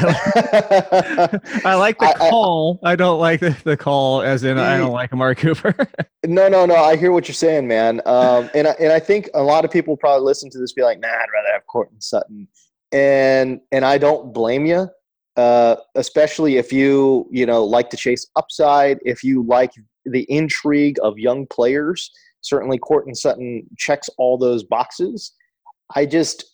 I 1.67 1.75
like 1.75 1.99
the 1.99 2.07
I, 2.07 2.31
call. 2.31 2.81
I, 2.83 2.93
I, 2.93 2.97
don't 2.97 3.21
like 3.21 3.41
the, 3.41 3.55
the 3.65 3.77
call 3.77 4.23
as 4.23 4.45
in 4.45 4.59
I 4.59 4.79
don't 4.79 4.93
like 4.93 5.13
Amari 5.13 5.35
Cooper. 5.35 5.75
no, 6.25 6.49
no, 6.49 6.65
no. 6.65 6.77
I 6.77 6.97
hear 6.97 7.13
what 7.13 7.29
you're 7.29 7.35
saying, 7.35 7.69
man. 7.69 8.01
Um, 8.07 8.49
and 8.55 8.69
I, 8.69 8.71
and 8.81 8.91
I 8.91 9.01
think 9.01 9.29
a 9.35 9.43
lot 9.43 9.67
of 9.67 9.71
people 9.71 9.99
probably 9.99 10.25
listen 10.25 10.49
to 10.51 10.59
this 10.59 10.73
be 10.73 10.83
like, 10.83 10.99
"Nah, 10.99 11.09
I'd 11.09 11.27
rather 11.35 11.53
have 11.53 11.67
Courtland 11.67 12.03
Sutton," 12.03 12.49
and 12.91 13.61
and 13.71 13.85
I 13.85 13.99
don't 13.99 14.33
blame 14.33 14.65
you, 14.65 14.89
uh, 15.37 15.77
especially 15.95 16.57
if 16.57 16.73
you 16.73 17.29
you 17.31 17.45
know 17.45 17.63
like 17.63 17.91
to 17.91 17.99
chase 17.99 18.27
upside, 18.37 18.99
if 19.05 19.23
you 19.23 19.45
like 19.47 19.73
the 20.07 20.25
intrigue 20.31 20.97
of 21.03 21.19
young 21.19 21.47
players. 21.49 22.11
Certainly, 22.41 22.79
Courtland 22.79 23.19
Sutton 23.19 23.67
checks 23.77 24.09
all 24.17 24.39
those 24.39 24.65
boxes. 24.65 25.35
I 25.95 26.07
just 26.07 26.52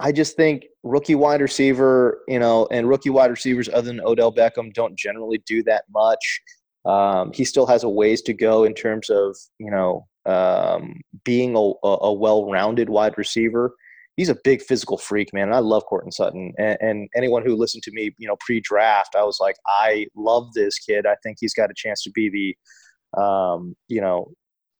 I 0.00 0.12
just 0.12 0.34
think 0.34 0.64
rookie 0.82 1.14
wide 1.14 1.42
receiver, 1.42 2.22
you 2.26 2.38
know, 2.38 2.66
and 2.70 2.88
rookie 2.88 3.10
wide 3.10 3.30
receivers 3.30 3.68
other 3.68 3.86
than 3.86 4.00
Odell 4.00 4.32
Beckham 4.32 4.72
don't 4.72 4.98
generally 4.98 5.42
do 5.46 5.62
that 5.64 5.84
much. 5.94 6.40
Um, 6.86 7.32
he 7.34 7.44
still 7.44 7.66
has 7.66 7.84
a 7.84 7.88
ways 7.88 8.22
to 8.22 8.32
go 8.32 8.64
in 8.64 8.74
terms 8.74 9.10
of, 9.10 9.36
you 9.58 9.70
know, 9.70 10.06
um, 10.24 10.94
being 11.24 11.54
a, 11.54 11.86
a 11.86 12.12
well-rounded 12.12 12.88
wide 12.88 13.18
receiver. 13.18 13.74
He's 14.16 14.30
a 14.30 14.38
big 14.42 14.62
physical 14.62 14.96
freak, 14.96 15.32
man. 15.34 15.48
And 15.48 15.54
I 15.54 15.58
love 15.58 15.84
Courtland 15.84 16.14
Sutton. 16.14 16.52
And, 16.58 16.78
and 16.80 17.08
anyone 17.14 17.44
who 17.44 17.54
listened 17.54 17.82
to 17.84 17.92
me, 17.92 18.14
you 18.18 18.26
know, 18.26 18.36
pre-draft, 18.40 19.14
I 19.14 19.22
was 19.22 19.38
like, 19.38 19.56
I 19.66 20.06
love 20.16 20.52
this 20.54 20.78
kid. 20.78 21.06
I 21.06 21.16
think 21.22 21.36
he's 21.40 21.54
got 21.54 21.70
a 21.70 21.74
chance 21.76 22.02
to 22.04 22.10
be 22.10 22.30
the, 23.16 23.22
um, 23.22 23.76
you 23.88 24.00
know, 24.00 24.32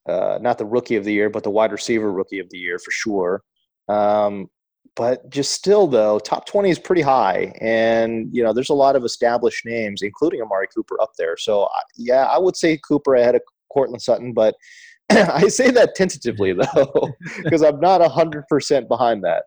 uh, 0.09 0.39
not 0.41 0.57
the 0.57 0.65
rookie 0.67 0.97
of 0.97 1.05
the 1.05 1.13
year, 1.13 1.29
but 1.29 1.43
the 1.43 1.51
wide 1.51 1.73
receiver 1.73 2.11
rookie 2.11 2.39
of 2.39 2.49
the 2.51 2.59
year 2.59 2.79
for 2.79 2.91
sure. 2.91 3.43
Um, 3.89 4.49
but 4.97 5.29
just 5.31 5.53
still 5.53 5.87
though 5.87 6.19
top 6.19 6.47
20 6.47 6.69
is 6.69 6.79
pretty 6.79 7.03
high 7.03 7.53
and 7.61 8.29
you 8.33 8.43
know 8.43 8.53
there's 8.53 8.71
a 8.71 8.75
lot 8.75 8.97
of 8.97 9.05
established 9.05 9.65
names 9.65 10.03
including 10.03 10.43
amari 10.43 10.67
cooper 10.75 11.01
up 11.01 11.13
there 11.17 11.37
so 11.37 11.69
yeah 11.97 12.25
i 12.25 12.39
would 12.39 12.57
say 12.57 12.77
cooper 12.87 13.15
ahead 13.15 13.35
of 13.35 13.43
Courtland 13.71 14.03
Sutton, 14.03 14.33
but 14.33 14.55
I 15.11 15.49
say 15.49 15.71
that 15.71 15.95
tentatively 15.95 16.53
though, 16.53 17.11
because 17.43 17.63
I'm 17.63 17.81
not 17.81 18.03
hundred 18.11 18.47
percent 18.49 18.89
behind 18.89 19.25
that. 19.25 19.45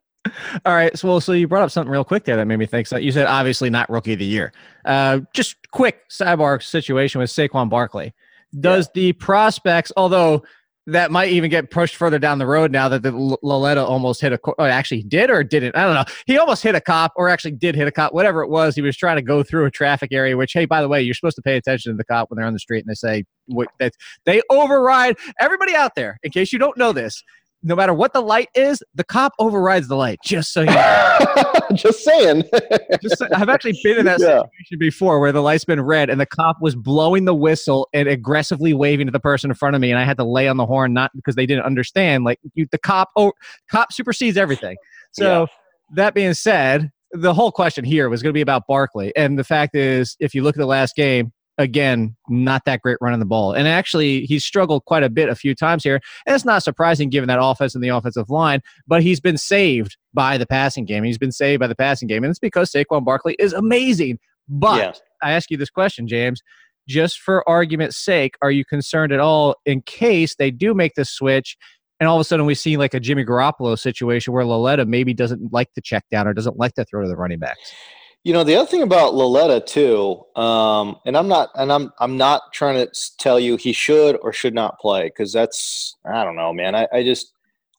All 0.65 0.73
right. 0.73 0.97
So, 0.97 1.07
well, 1.07 1.21
so 1.21 1.33
you 1.33 1.47
brought 1.47 1.63
up 1.63 1.71
something 1.71 1.91
real 1.91 2.05
quick 2.05 2.23
there 2.23 2.37
that 2.37 2.45
made 2.45 2.57
me 2.57 2.65
think. 2.65 2.87
So 2.87 2.97
you 2.97 3.11
said 3.11 3.27
obviously 3.27 3.69
not 3.69 3.89
rookie 3.89 4.13
of 4.13 4.19
the 4.19 4.25
year. 4.25 4.53
Uh, 4.85 5.19
just 5.33 5.57
quick 5.71 6.09
sidebar 6.09 6.63
situation 6.63 7.19
with 7.19 7.29
Saquon 7.29 7.69
Barkley. 7.69 8.13
Does 8.57 8.87
yeah. 8.87 9.01
the 9.01 9.13
prospects, 9.13 9.91
although 9.97 10.43
that 10.87 11.11
might 11.11 11.29
even 11.29 11.49
get 11.49 11.71
pushed 11.71 11.95
further 11.95 12.19
down 12.19 12.39
the 12.39 12.45
road 12.45 12.71
now 12.71 12.89
that 12.89 13.03
the 13.03 13.11
Lauletta 13.41 13.83
almost 13.83 14.21
hit 14.21 14.33
a 14.33 14.39
oh, 14.45 14.65
actually 14.65 15.03
did 15.03 15.29
or 15.29 15.43
didn't? 15.43 15.75
I 15.75 15.85
don't 15.85 15.93
know. 15.93 16.03
He 16.25 16.37
almost 16.37 16.63
hit 16.63 16.75
a 16.75 16.81
cop 16.81 17.13
or 17.15 17.29
actually 17.29 17.51
did 17.51 17.75
hit 17.75 17.87
a 17.87 17.91
cop 17.91 18.13
whatever 18.13 18.41
it 18.41 18.49
was. 18.49 18.75
He 18.75 18.81
was 18.81 18.97
trying 18.97 19.15
to 19.15 19.21
go 19.21 19.43
through 19.43 19.65
a 19.65 19.71
traffic 19.71 20.11
area 20.11 20.35
which 20.35 20.53
hey 20.53 20.65
by 20.65 20.81
the 20.81 20.89
way 20.89 21.01
you're 21.01 21.13
supposed 21.13 21.37
to 21.37 21.41
pay 21.41 21.55
attention 21.55 21.93
to 21.93 21.97
the 21.97 22.03
cop 22.03 22.29
when 22.29 22.37
they're 22.37 22.45
on 22.45 22.53
the 22.53 22.59
street 22.59 22.79
and 22.85 22.89
they 22.89 22.95
say 22.95 23.23
what 23.45 23.67
that 23.79 23.93
they 24.25 24.41
override 24.49 25.15
everybody 25.39 25.75
out 25.75 25.95
there. 25.95 26.19
In 26.23 26.31
case 26.31 26.51
you 26.51 26.59
don't 26.59 26.77
know 26.77 26.91
this 26.91 27.23
no 27.63 27.75
matter 27.75 27.93
what 27.93 28.11
the 28.13 28.21
light 28.21 28.49
is, 28.53 28.83
the 28.93 29.03
cop 29.03 29.33
overrides 29.39 29.87
the 29.87 29.95
light. 29.95 30.19
Just 30.23 30.51
so 30.51 30.61
you 30.61 30.67
know. 30.67 31.17
just 31.73 32.03
saying. 32.03 32.43
just 33.01 33.17
so, 33.17 33.27
I've 33.33 33.49
actually 33.49 33.79
been 33.81 33.99
in 33.99 34.05
that 34.05 34.19
yeah. 34.19 34.41
situation 34.41 34.79
before 34.79 35.19
where 35.19 35.31
the 35.31 35.41
light's 35.41 35.63
been 35.63 35.81
red 35.81 36.09
and 36.09 36.19
the 36.19 36.25
cop 36.25 36.57
was 36.61 36.75
blowing 36.75 37.25
the 37.25 37.33
whistle 37.33 37.87
and 37.93 38.09
aggressively 38.09 38.73
waving 38.73 39.07
to 39.07 39.11
the 39.11 39.19
person 39.19 39.49
in 39.49 39.55
front 39.55 39.75
of 39.75 39.81
me, 39.81 39.91
and 39.91 39.99
I 39.99 40.03
had 40.03 40.17
to 40.17 40.25
lay 40.25 40.47
on 40.47 40.57
the 40.57 40.65
horn 40.65 40.93
not 40.93 41.11
because 41.15 41.35
they 41.35 41.45
didn't 41.45 41.63
understand. 41.63 42.25
Like 42.25 42.39
you, 42.53 42.67
the 42.71 42.77
cop, 42.77 43.09
oh, 43.15 43.31
cop 43.71 43.93
supersedes 43.93 44.37
everything. 44.37 44.75
So 45.13 45.41
yeah. 45.41 45.45
that 45.95 46.13
being 46.13 46.33
said, 46.33 46.91
the 47.11 47.33
whole 47.33 47.51
question 47.51 47.85
here 47.85 48.09
was 48.09 48.21
going 48.21 48.31
to 48.31 48.37
be 48.37 48.41
about 48.41 48.67
Barkley, 48.67 49.15
and 49.15 49.39
the 49.39 49.43
fact 49.43 49.75
is, 49.75 50.17
if 50.19 50.35
you 50.35 50.43
look 50.43 50.55
at 50.55 50.59
the 50.59 50.65
last 50.65 50.95
game, 50.95 51.31
again, 51.57 52.15
not 52.29 52.65
that 52.65 52.81
great 52.81 52.97
running 53.01 53.19
the 53.19 53.25
ball. 53.25 53.53
And 53.53 53.67
actually, 53.67 54.25
he's 54.25 54.43
struggled 54.43 54.85
quite 54.85 55.03
a 55.03 55.09
bit 55.09 55.29
a 55.29 55.35
few 55.35 55.53
times 55.55 55.83
here. 55.83 55.99
And 56.25 56.35
it's 56.35 56.45
not 56.45 56.63
surprising 56.63 57.09
given 57.09 57.27
that 57.27 57.39
offense 57.41 57.75
and 57.75 57.83
the 57.83 57.89
offensive 57.89 58.29
line, 58.29 58.61
but 58.87 59.03
he's 59.03 59.19
been 59.19 59.37
saved 59.37 59.97
by 60.13 60.37
the 60.37 60.45
passing 60.45 60.85
game. 60.85 61.03
He's 61.03 61.17
been 61.17 61.31
saved 61.31 61.59
by 61.59 61.67
the 61.67 61.75
passing 61.75 62.07
game. 62.07 62.23
And 62.23 62.31
it's 62.31 62.39
because 62.39 62.71
Saquon 62.71 63.05
Barkley 63.05 63.35
is 63.39 63.53
amazing. 63.53 64.19
But 64.49 65.01
I 65.21 65.31
ask 65.31 65.49
you 65.51 65.57
this 65.57 65.69
question, 65.69 66.07
James. 66.07 66.41
just 66.87 67.19
for 67.19 67.47
argument's 67.47 67.97
sake, 67.97 68.35
are 68.41 68.51
you 68.51 68.65
concerned 68.65 69.11
at 69.13 69.19
all 69.19 69.55
in 69.65 69.81
case 69.83 70.35
they 70.35 70.51
do 70.51 70.73
make 70.73 70.95
the 70.95 71.05
switch 71.05 71.57
and 71.99 72.09
all 72.09 72.17
of 72.17 72.21
a 72.21 72.23
sudden 72.25 72.45
we 72.45 72.55
see 72.55 72.75
like 72.75 72.93
a 72.93 72.99
Jimmy 72.99 73.23
Garoppolo 73.23 73.79
situation 73.79 74.33
where 74.33 74.43
Lauletta 74.43 74.85
maybe 74.85 75.13
doesn't 75.13 75.53
like 75.53 75.69
the 75.75 75.81
check 75.81 76.03
down 76.11 76.27
or 76.27 76.33
doesn't 76.33 76.57
like 76.57 76.73
to 76.73 76.83
throw 76.83 77.01
to 77.01 77.07
the 77.07 77.15
running 77.15 77.39
backs? 77.39 77.73
You 78.23 78.31
know, 78.31 78.43
the 78.45 78.55
other 78.55 78.67
thing 78.67 78.83
about 78.83 79.15
Lauletta 79.15 79.59
too, 79.59 80.23
um, 80.39 80.97
and 81.05 81.17
I'm 81.17 81.27
not, 81.27 81.49
and 81.55 81.71
I'm, 81.71 81.91
I'm 81.99 82.15
not 82.15 82.53
trying 82.53 82.75
to 82.75 82.91
tell 83.17 83.37
you 83.37 83.57
he 83.57 83.73
should 83.73 84.17
or 84.21 84.31
should 84.31 84.53
not 84.53 84.79
play 84.79 85.03
because 85.03 85.33
that's, 85.33 85.97
I 86.05 86.23
don't 86.23 86.37
know, 86.37 86.53
man. 86.53 86.73
I, 86.73 86.87
I 86.93 87.03
just, 87.03 87.33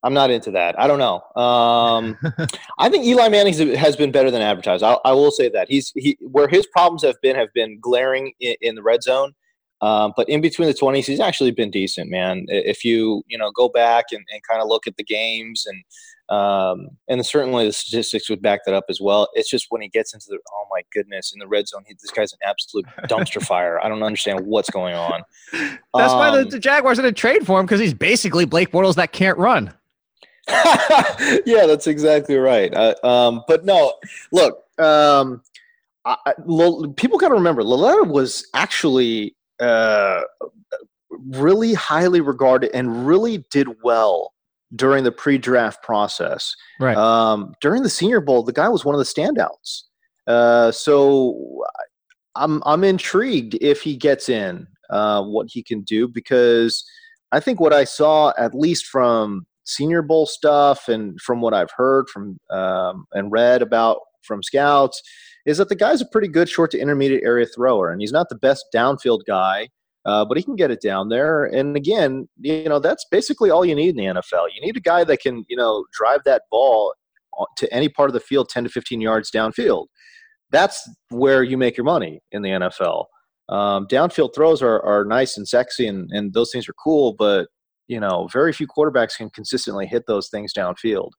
I'm 0.04 0.12
not 0.12 0.30
into 0.30 0.50
that. 0.50 0.78
I 0.78 0.86
don't 0.86 0.98
know. 0.98 1.22
Um, 1.42 2.18
I 2.78 2.90
think 2.90 3.06
Eli 3.06 3.28
Manning 3.30 3.74
has 3.74 3.96
been 3.96 4.12
better 4.12 4.30
than 4.30 4.42
advertised. 4.42 4.82
I, 4.84 4.98
I, 5.02 5.12
will 5.12 5.30
say 5.30 5.48
that 5.48 5.70
he's 5.70 5.92
he 5.96 6.18
where 6.20 6.46
his 6.46 6.66
problems 6.66 7.02
have 7.02 7.18
been 7.22 7.34
have 7.36 7.52
been 7.54 7.80
glaring 7.80 8.32
in, 8.38 8.54
in 8.60 8.74
the 8.74 8.82
red 8.82 9.02
zone. 9.02 9.32
Um, 9.80 10.12
but 10.14 10.28
in 10.28 10.42
between 10.42 10.68
the 10.68 10.74
20s, 10.74 11.06
he's 11.06 11.20
actually 11.20 11.52
been 11.52 11.70
decent, 11.70 12.10
man. 12.10 12.44
If 12.48 12.84
you 12.84 13.22
you 13.28 13.38
know 13.38 13.50
go 13.52 13.70
back 13.70 14.06
and, 14.12 14.22
and 14.30 14.42
kind 14.48 14.60
of 14.60 14.68
look 14.68 14.86
at 14.86 14.96
the 14.98 15.04
games 15.04 15.64
and 15.66 15.82
um, 16.28 16.88
and 17.08 17.24
certainly 17.24 17.66
the 17.66 17.72
statistics 17.72 18.30
would 18.30 18.40
back 18.40 18.60
that 18.64 18.74
up 18.74 18.84
as 18.88 19.00
well. 19.00 19.28
It's 19.34 19.50
just 19.50 19.66
when 19.68 19.82
he 19.82 19.88
gets 19.88 20.14
into 20.14 20.26
the 20.28 20.38
oh 20.50 20.66
my 20.70 20.82
goodness 20.92 21.32
in 21.32 21.38
the 21.38 21.46
red 21.46 21.68
zone, 21.68 21.84
he, 21.86 21.94
this 21.94 22.10
guy's 22.10 22.32
an 22.32 22.38
absolute 22.44 22.86
dumpster 23.08 23.42
fire. 23.46 23.78
I 23.84 23.88
don't 23.88 24.02
understand 24.02 24.40
what's 24.46 24.70
going 24.70 24.94
on. 24.94 25.22
That's 25.52 26.12
um, 26.12 26.18
why 26.18 26.30
the, 26.30 26.42
um, 26.42 26.48
the 26.48 26.58
Jaguars 26.58 26.98
didn't 26.98 27.14
trade 27.14 27.46
for 27.46 27.60
him 27.60 27.66
because 27.66 27.80
he's 27.80 27.94
basically 27.94 28.44
Blake 28.44 28.72
Bortles 28.72 28.94
that 28.96 29.12
can't 29.12 29.38
run. 29.38 29.72
yeah, 31.46 31.66
that's 31.66 31.86
exactly 31.86 32.36
right. 32.36 32.72
Uh, 32.74 32.94
um, 33.02 33.42
but 33.48 33.64
no, 33.64 33.94
look, 34.30 34.62
um, 34.78 35.42
I, 36.04 36.16
I, 36.26 36.32
people 36.96 37.18
got 37.18 37.28
to 37.28 37.34
remember, 37.34 37.64
Lauletta 37.64 38.04
was 38.04 38.46
actually 38.52 39.34
uh, 39.60 40.20
really 41.10 41.72
highly 41.72 42.20
regarded 42.20 42.70
and 42.74 43.06
really 43.06 43.38
did 43.50 43.68
well 43.82 44.33
during 44.74 45.04
the 45.04 45.12
pre-draft 45.12 45.82
process. 45.82 46.54
Right. 46.80 46.96
Um, 46.96 47.54
during 47.60 47.82
the 47.82 47.90
Senior 47.90 48.20
Bowl, 48.20 48.42
the 48.42 48.52
guy 48.52 48.68
was 48.68 48.84
one 48.84 48.94
of 48.94 48.98
the 48.98 49.04
standouts. 49.04 49.82
Uh, 50.26 50.70
so 50.72 51.64
I'm 52.34 52.62
I'm 52.64 52.84
intrigued 52.84 53.56
if 53.60 53.82
he 53.82 53.96
gets 53.96 54.28
in, 54.28 54.66
uh, 54.90 55.22
what 55.22 55.48
he 55.50 55.62
can 55.62 55.82
do 55.82 56.08
because 56.08 56.84
I 57.32 57.40
think 57.40 57.60
what 57.60 57.72
I 57.72 57.84
saw, 57.84 58.32
at 58.38 58.54
least 58.54 58.86
from 58.86 59.46
Senior 59.64 60.02
Bowl 60.02 60.26
stuff 60.26 60.88
and 60.88 61.20
from 61.20 61.40
what 61.40 61.54
I've 61.54 61.70
heard 61.76 62.08
from 62.08 62.38
um, 62.50 63.06
and 63.12 63.30
read 63.32 63.62
about 63.62 63.98
from 64.22 64.42
scouts 64.42 65.02
is 65.46 65.58
that 65.58 65.68
the 65.68 65.74
guy's 65.74 66.00
a 66.00 66.06
pretty 66.06 66.28
good 66.28 66.48
short 66.48 66.70
to 66.70 66.78
intermediate 66.78 67.22
area 67.22 67.46
thrower, 67.46 67.90
and 67.90 68.00
he's 68.00 68.12
not 68.12 68.28
the 68.28 68.34
best 68.36 68.66
downfield 68.74 69.20
guy, 69.26 69.68
uh, 70.04 70.24
but 70.24 70.36
he 70.36 70.42
can 70.42 70.56
get 70.56 70.70
it 70.70 70.80
down 70.80 71.08
there. 71.08 71.44
And 71.44 71.76
again, 71.76 72.28
you 72.40 72.68
know, 72.68 72.78
that's 72.78 73.06
basically 73.10 73.50
all 73.50 73.64
you 73.64 73.74
need 73.74 73.90
in 73.90 73.96
the 73.96 74.20
NFL. 74.20 74.48
You 74.54 74.60
need 74.60 74.76
a 74.76 74.80
guy 74.80 75.04
that 75.04 75.20
can, 75.20 75.44
you 75.48 75.56
know, 75.56 75.84
drive 75.92 76.20
that 76.24 76.42
ball 76.50 76.94
to 77.56 77.72
any 77.72 77.88
part 77.88 78.10
of 78.10 78.14
the 78.14 78.20
field 78.20 78.48
10 78.48 78.64
to 78.64 78.70
15 78.70 79.00
yards 79.00 79.30
downfield. 79.30 79.86
That's 80.50 80.88
where 81.10 81.42
you 81.42 81.56
make 81.56 81.76
your 81.76 81.84
money 81.84 82.20
in 82.32 82.42
the 82.42 82.50
NFL. 82.50 83.06
Um, 83.48 83.86
downfield 83.88 84.34
throws 84.34 84.62
are, 84.62 84.80
are 84.82 85.04
nice 85.04 85.36
and 85.36 85.46
sexy, 85.46 85.86
and, 85.86 86.08
and 86.12 86.32
those 86.32 86.50
things 86.50 86.68
are 86.68 86.74
cool, 86.74 87.14
but 87.18 87.48
you 87.88 88.00
know, 88.00 88.28
very 88.32 88.52
few 88.52 88.66
quarterbacks 88.66 89.16
can 89.16 89.28
consistently 89.30 89.86
hit 89.86 90.04
those 90.06 90.28
things 90.28 90.52
downfield. 90.54 91.10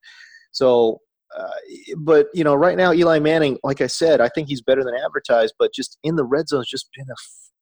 So, 0.51 0.99
uh, 1.37 1.49
but 1.97 2.27
you 2.33 2.43
know, 2.43 2.55
right 2.55 2.77
now 2.77 2.93
Eli 2.93 3.19
Manning, 3.19 3.59
like 3.63 3.81
I 3.81 3.87
said, 3.87 4.21
I 4.21 4.29
think 4.29 4.47
he's 4.47 4.61
better 4.61 4.83
than 4.83 4.95
advertised, 4.95 5.53
but 5.59 5.73
just 5.73 5.97
in 6.03 6.15
the 6.15 6.25
red 6.25 6.47
zone, 6.47 6.61
has 6.61 6.67
just 6.67 6.89
been 6.95 7.05
a, 7.09 7.15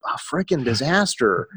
a 0.06 0.18
freaking 0.34 0.64
disaster. 0.64 1.48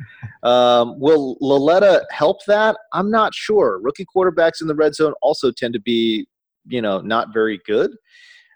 Um, 0.43 0.99
will 0.99 1.37
Lauletta 1.41 2.07
help 2.11 2.45
that? 2.47 2.77
I'm 2.93 3.11
not 3.11 3.35
sure. 3.35 3.81
Rookie 3.83 4.07
quarterbacks 4.15 4.61
in 4.61 4.67
the 4.67 4.75
red 4.75 4.95
zone 4.95 5.15
also 5.23 5.51
tend 5.51 5.75
to 5.75 5.81
be, 5.81 6.27
you 6.67 6.83
know, 6.83 7.01
not 7.01 7.33
very 7.33 7.61
good. 7.67 7.91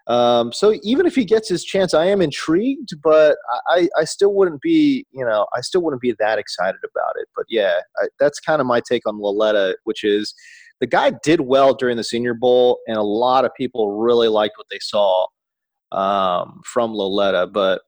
Um, 0.07 0.53
so 0.53 0.75
even 0.83 1.07
if 1.07 1.15
he 1.15 1.25
gets 1.25 1.49
his 1.49 1.63
chance, 1.63 1.95
I 1.95 2.07
am 2.07 2.21
intrigued, 2.21 2.95
but 3.03 3.37
I, 3.69 3.89
I 3.97 4.05
still 4.05 4.35
wouldn't 4.35 4.61
be, 4.61 5.07
you 5.13 5.25
know, 5.25 5.47
I 5.57 5.61
still 5.61 5.83
wouldn't 5.83 6.03
be 6.03 6.15
that 6.19 6.39
excited 6.39 6.81
about 6.85 7.13
it. 7.21 7.29
But 7.37 7.45
yeah, 7.49 7.75
I, 7.99 8.09
that's 8.19 8.41
kind 8.41 8.61
of 8.61 8.67
my 8.67 8.81
take 8.81 9.07
on 9.07 9.21
Lauletta, 9.21 9.77
which 9.85 10.03
is 10.03 10.35
the 10.81 10.87
guy 10.87 11.13
did 11.23 11.43
well 11.43 11.75
during 11.75 11.97
the 11.97 12.03
Senior 12.05 12.35
Bowl, 12.35 12.81
and 12.89 12.97
a 12.97 13.03
lot 13.03 13.45
of 13.45 13.53
people 13.55 13.99
really 13.99 14.29
liked 14.29 14.55
what 14.57 14.67
they 14.71 14.79
saw 14.81 15.27
um, 15.93 16.61
from 16.65 16.93
Lauletta. 16.93 17.47
But 17.47 17.83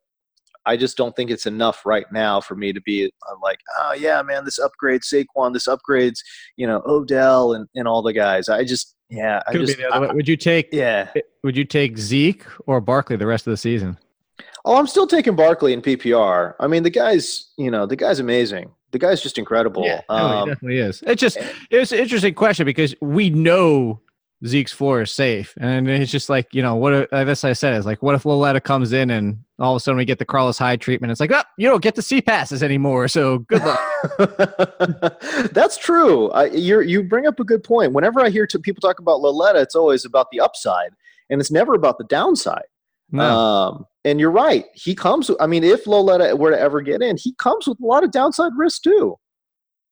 I 0.67 0.77
just 0.77 0.97
don't 0.97 1.15
think 1.17 1.31
it's 1.31 1.47
enough 1.47 1.85
right 1.85 2.07
now 2.13 2.41
for 2.41 2.55
me 2.55 2.73
to 2.73 2.81
be 2.81 3.05
I'm 3.31 3.41
like, 3.41 3.59
oh 3.81 3.95
yeah, 3.95 4.23
man, 4.23 4.45
this 4.45 4.59
upgrades 4.59 5.13
Saquon, 5.13 5.53
this 5.53 5.67
upgrades, 5.67 6.19
you 6.57 6.67
know, 6.67 6.83
Odell 6.87 7.53
and, 7.55 7.69
and 7.75 7.89
all 7.89 8.03
the 8.03 8.13
guys. 8.13 8.49
I 8.49 8.65
just 8.65 8.97
yeah, 9.09 9.43
I 9.47 9.53
just, 9.53 9.79
I, 9.93 9.99
would 10.13 10.27
you 10.27 10.39
take 10.39 10.71
yeah? 10.73 11.09
Eh, 11.15 11.21
would 11.45 11.57
you 11.57 11.65
take 11.65 11.99
Zeke 11.99 12.47
or 12.67 12.81
Barkley 12.81 13.17
the 13.17 13.27
rest 13.27 13.47
of 13.47 13.51
the 13.51 13.59
season? 13.59 13.99
Oh, 14.65 14.79
I'm 14.79 14.87
still 14.87 15.07
taking 15.07 15.37
Barkley 15.37 15.73
in 15.73 15.83
PPR. 15.83 16.55
I 16.59 16.67
mean, 16.67 16.83
the 16.83 16.91
guy's 16.91 17.51
you 17.59 17.71
know 17.71 17.85
the 17.85 17.97
guy's 17.97 18.21
amazing. 18.21 18.71
The 18.93 18.99
guy's 18.99 19.23
just 19.23 19.39
incredible. 19.39 19.85
Yeah, 19.85 20.01
um, 20.09 20.21
no, 20.21 20.29
he 20.29 20.35
um, 20.35 20.49
definitely 20.49 20.79
is. 20.79 21.03
It's 21.07 21.21
just 21.21 21.37
eh 21.37 21.53
it's 21.71 21.93
an 21.93 21.99
interesting 21.99 22.35
question 22.35 22.65
because 22.65 22.95
we 23.01 23.29
know 23.29 24.01
Zeke's 24.45 24.73
floor 24.73 25.03
is 25.03 25.11
safe. 25.11 25.55
And 25.61 25.89
it's 25.89 26.11
just 26.11 26.29
like, 26.29 26.53
you 26.53 26.63
know, 26.63 26.75
what 26.75 26.93
if, 26.93 27.13
as 27.13 27.45
I 27.45 27.53
said, 27.53 27.75
it's 27.75 27.87
like, 27.87 28.03
what 28.03 28.15
if 28.15 28.25
Lauletta 28.25 28.61
comes 28.61 28.93
in 28.93 29.11
and 29.11 29.39
all 29.59 29.75
of 29.75 29.77
a 29.77 29.81
sudden 29.81 29.99
we 29.99 30.05
get 30.05 30.19
the 30.19 30.25
Carlos 30.25 30.59
Hyde 30.59 30.81
treatment? 30.81 31.11
It's 31.11 31.21
like, 31.21 31.31
oh, 31.33 31.43
you 31.59 31.69
don't 31.69 31.83
get 31.83 31.95
the 31.95 32.03
C 32.03 32.21
passes 32.21 32.63
anymore. 32.63 33.07
So 33.09 33.41
good 33.41 33.63
luck. 33.65 33.81
That's 35.53 35.79
true. 35.79 36.31
I, 36.31 36.47
you 36.47 36.81
you 36.81 37.03
bring 37.05 37.27
up 37.27 37.39
a 37.39 37.45
good 37.45 37.63
point. 37.63 37.93
Whenever 37.93 38.21
I 38.21 38.31
hear 38.31 38.47
people 38.63 38.81
talk 38.81 38.99
about 38.99 39.21
Lauletta, 39.21 39.61
it's 39.61 39.77
always 39.77 40.05
about 40.05 40.27
the 40.33 40.41
upside 40.41 40.91
and 41.31 41.41
it's 41.41 41.51
never 41.51 41.75
about 41.75 41.99
the 41.99 42.05
downside. 42.05 42.65
No. 43.13 43.25
Um, 43.25 43.87
and 44.05 44.19
you're 44.19 44.31
right. 44.31 44.65
He 44.75 44.95
comes, 44.95 45.31
I 45.39 45.47
mean, 45.47 45.63
if 45.63 45.87
Lauletta 45.87 46.35
were 46.35 46.51
to 46.51 46.59
ever 46.59 46.81
get 46.81 47.03
in, 47.03 47.17
he 47.17 47.35
comes 47.35 47.67
with 47.69 47.79
a 47.81 47.87
lot 47.87 48.03
of 48.03 48.11
downside 48.11 48.53
risk 48.57 48.83
too. 48.83 49.17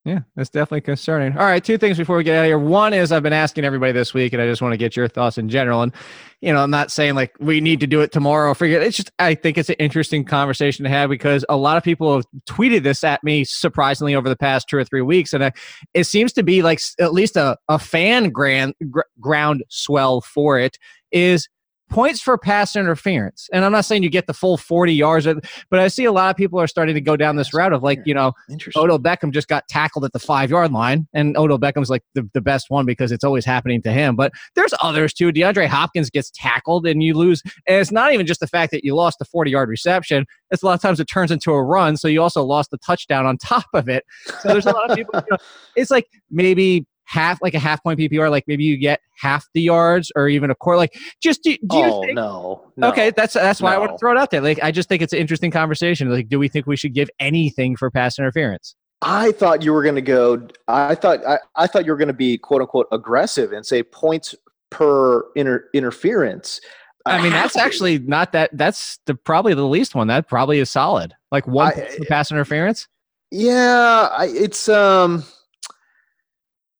Yeah, 0.06 0.20
that's 0.34 0.48
definitely 0.48 0.80
concerning. 0.80 1.36
All 1.36 1.44
right, 1.44 1.62
two 1.62 1.76
things 1.76 1.98
before 1.98 2.16
we 2.16 2.24
get 2.24 2.34
out 2.34 2.40
of 2.40 2.46
here. 2.46 2.58
One 2.58 2.94
is 2.94 3.12
I've 3.12 3.22
been 3.22 3.34
asking 3.34 3.66
everybody 3.66 3.92
this 3.92 4.14
week, 4.14 4.32
and 4.32 4.40
I 4.40 4.46
just 4.46 4.62
want 4.62 4.72
to 4.72 4.78
get 4.78 4.96
your 4.96 5.08
thoughts 5.08 5.36
in 5.36 5.50
general. 5.50 5.82
And 5.82 5.92
you 6.40 6.54
know, 6.54 6.62
I'm 6.62 6.70
not 6.70 6.90
saying 6.90 7.16
like 7.16 7.34
we 7.38 7.60
need 7.60 7.80
to 7.80 7.86
do 7.86 8.00
it 8.00 8.10
tomorrow 8.10 8.50
or 8.50 8.54
forget. 8.54 8.82
It's 8.82 8.96
just 8.96 9.10
I 9.18 9.34
think 9.34 9.58
it's 9.58 9.68
an 9.68 9.76
interesting 9.78 10.24
conversation 10.24 10.84
to 10.84 10.88
have 10.88 11.10
because 11.10 11.44
a 11.50 11.56
lot 11.58 11.76
of 11.76 11.82
people 11.82 12.16
have 12.16 12.24
tweeted 12.46 12.82
this 12.82 13.04
at 13.04 13.22
me 13.22 13.44
surprisingly 13.44 14.14
over 14.14 14.30
the 14.30 14.36
past 14.36 14.68
two 14.70 14.78
or 14.78 14.84
three 14.84 15.02
weeks, 15.02 15.34
and 15.34 15.44
I, 15.44 15.52
it 15.92 16.04
seems 16.04 16.32
to 16.32 16.42
be 16.42 16.62
like 16.62 16.80
at 16.98 17.12
least 17.12 17.36
a 17.36 17.58
a 17.68 17.78
fan 17.78 18.30
grand 18.30 18.72
gr- 18.88 19.02
ground 19.20 19.64
swell 19.68 20.22
for 20.22 20.58
it 20.58 20.78
is 21.12 21.46
points 21.90 22.20
for 22.20 22.38
pass 22.38 22.76
interference. 22.76 23.48
And 23.52 23.64
I'm 23.64 23.72
not 23.72 23.84
saying 23.84 24.02
you 24.02 24.10
get 24.10 24.26
the 24.26 24.34
full 24.34 24.56
40 24.56 24.94
yards, 24.94 25.26
uh, 25.26 25.34
but 25.70 25.80
I 25.80 25.88
see 25.88 26.04
a 26.04 26.12
lot 26.12 26.30
of 26.30 26.36
people 26.36 26.60
are 26.60 26.66
starting 26.66 26.94
to 26.94 27.00
go 27.00 27.16
down 27.16 27.36
this 27.36 27.52
route 27.52 27.72
of 27.72 27.82
like, 27.82 28.00
you 28.06 28.14
know, 28.14 28.32
Odell 28.76 28.98
Beckham 28.98 29.32
just 29.32 29.48
got 29.48 29.68
tackled 29.68 30.04
at 30.04 30.12
the 30.12 30.18
five 30.18 30.50
yard 30.50 30.72
line, 30.72 31.06
and 31.12 31.36
Odell 31.36 31.58
Beckham's 31.58 31.90
like 31.90 32.02
the, 32.14 32.28
the 32.32 32.40
best 32.40 32.70
one 32.70 32.86
because 32.86 33.12
it's 33.12 33.24
always 33.24 33.44
happening 33.44 33.82
to 33.82 33.92
him. 33.92 34.16
But 34.16 34.32
there's 34.54 34.72
others 34.80 35.12
too. 35.12 35.32
DeAndre 35.32 35.66
Hopkins 35.66 36.10
gets 36.10 36.30
tackled 36.34 36.86
and 36.86 37.02
you 37.02 37.14
lose. 37.14 37.42
And 37.66 37.76
it's 37.76 37.92
not 37.92 38.12
even 38.12 38.26
just 38.26 38.40
the 38.40 38.46
fact 38.46 38.70
that 38.72 38.84
you 38.84 38.94
lost 38.94 39.18
the 39.18 39.24
40 39.24 39.50
yard 39.50 39.68
reception, 39.68 40.24
it's 40.50 40.62
a 40.62 40.66
lot 40.66 40.74
of 40.74 40.80
times 40.80 41.00
it 41.00 41.06
turns 41.06 41.30
into 41.30 41.52
a 41.52 41.62
run. 41.62 41.96
So 41.96 42.08
you 42.08 42.22
also 42.22 42.44
lost 42.44 42.70
the 42.70 42.78
touchdown 42.78 43.26
on 43.26 43.36
top 43.36 43.66
of 43.74 43.88
it. 43.88 44.04
So 44.40 44.48
there's 44.48 44.66
a 44.66 44.72
lot 44.72 44.90
of 44.90 44.96
people, 44.96 45.20
you 45.20 45.26
know, 45.30 45.38
it's 45.76 45.90
like 45.90 46.06
maybe 46.30 46.86
half 47.10 47.42
like 47.42 47.54
a 47.54 47.58
half 47.58 47.82
point 47.82 47.98
PPR, 47.98 48.30
like 48.30 48.44
maybe 48.46 48.62
you 48.62 48.76
get 48.76 49.00
half 49.18 49.44
the 49.52 49.60
yards 49.60 50.12
or 50.14 50.28
even 50.28 50.48
a 50.48 50.54
quarter. 50.54 50.78
Like 50.78 50.94
just 51.20 51.42
do, 51.42 51.56
do 51.68 51.76
you 51.76 51.84
oh, 51.84 52.02
think, 52.02 52.14
no, 52.14 52.72
no, 52.76 52.88
Okay, 52.90 53.10
that's 53.10 53.34
that's 53.34 53.60
why 53.60 53.72
no. 53.72 53.76
I 53.76 53.78
want 53.80 53.92
to 53.92 53.98
throw 53.98 54.12
it 54.12 54.18
out 54.18 54.30
there. 54.30 54.40
Like 54.40 54.62
I 54.62 54.70
just 54.70 54.88
think 54.88 55.02
it's 55.02 55.12
an 55.12 55.18
interesting 55.18 55.50
conversation. 55.50 56.08
Like, 56.08 56.28
do 56.28 56.38
we 56.38 56.46
think 56.46 56.66
we 56.66 56.76
should 56.76 56.94
give 56.94 57.10
anything 57.18 57.76
for 57.76 57.90
pass 57.90 58.18
interference? 58.18 58.76
I 59.02 59.32
thought 59.32 59.62
you 59.62 59.72
were 59.72 59.82
going 59.82 59.96
to 59.96 60.02
go. 60.02 60.46
I 60.68 60.94
thought 60.94 61.26
I, 61.26 61.38
I 61.56 61.66
thought 61.66 61.84
you 61.84 61.90
were 61.90 61.98
going 61.98 62.08
to 62.08 62.14
be 62.14 62.38
quote 62.38 62.60
unquote 62.60 62.86
aggressive 62.92 63.52
and 63.52 63.66
say 63.66 63.82
points 63.82 64.34
per 64.70 65.24
inter, 65.34 65.68
interference. 65.74 66.60
I 67.06 67.20
mean, 67.20 67.32
that's 67.32 67.56
actually 67.56 67.98
not 67.98 68.30
that. 68.32 68.50
That's 68.52 68.98
the 69.06 69.16
probably 69.16 69.54
the 69.54 69.66
least 69.66 69.96
one. 69.96 70.06
That 70.06 70.28
probably 70.28 70.60
is 70.60 70.70
solid. 70.70 71.14
Like 71.32 71.48
one 71.48 71.72
I, 71.72 71.98
pass 72.08 72.30
interference. 72.30 72.86
Yeah, 73.32 74.08
I, 74.16 74.26
it's 74.26 74.68
um. 74.68 75.24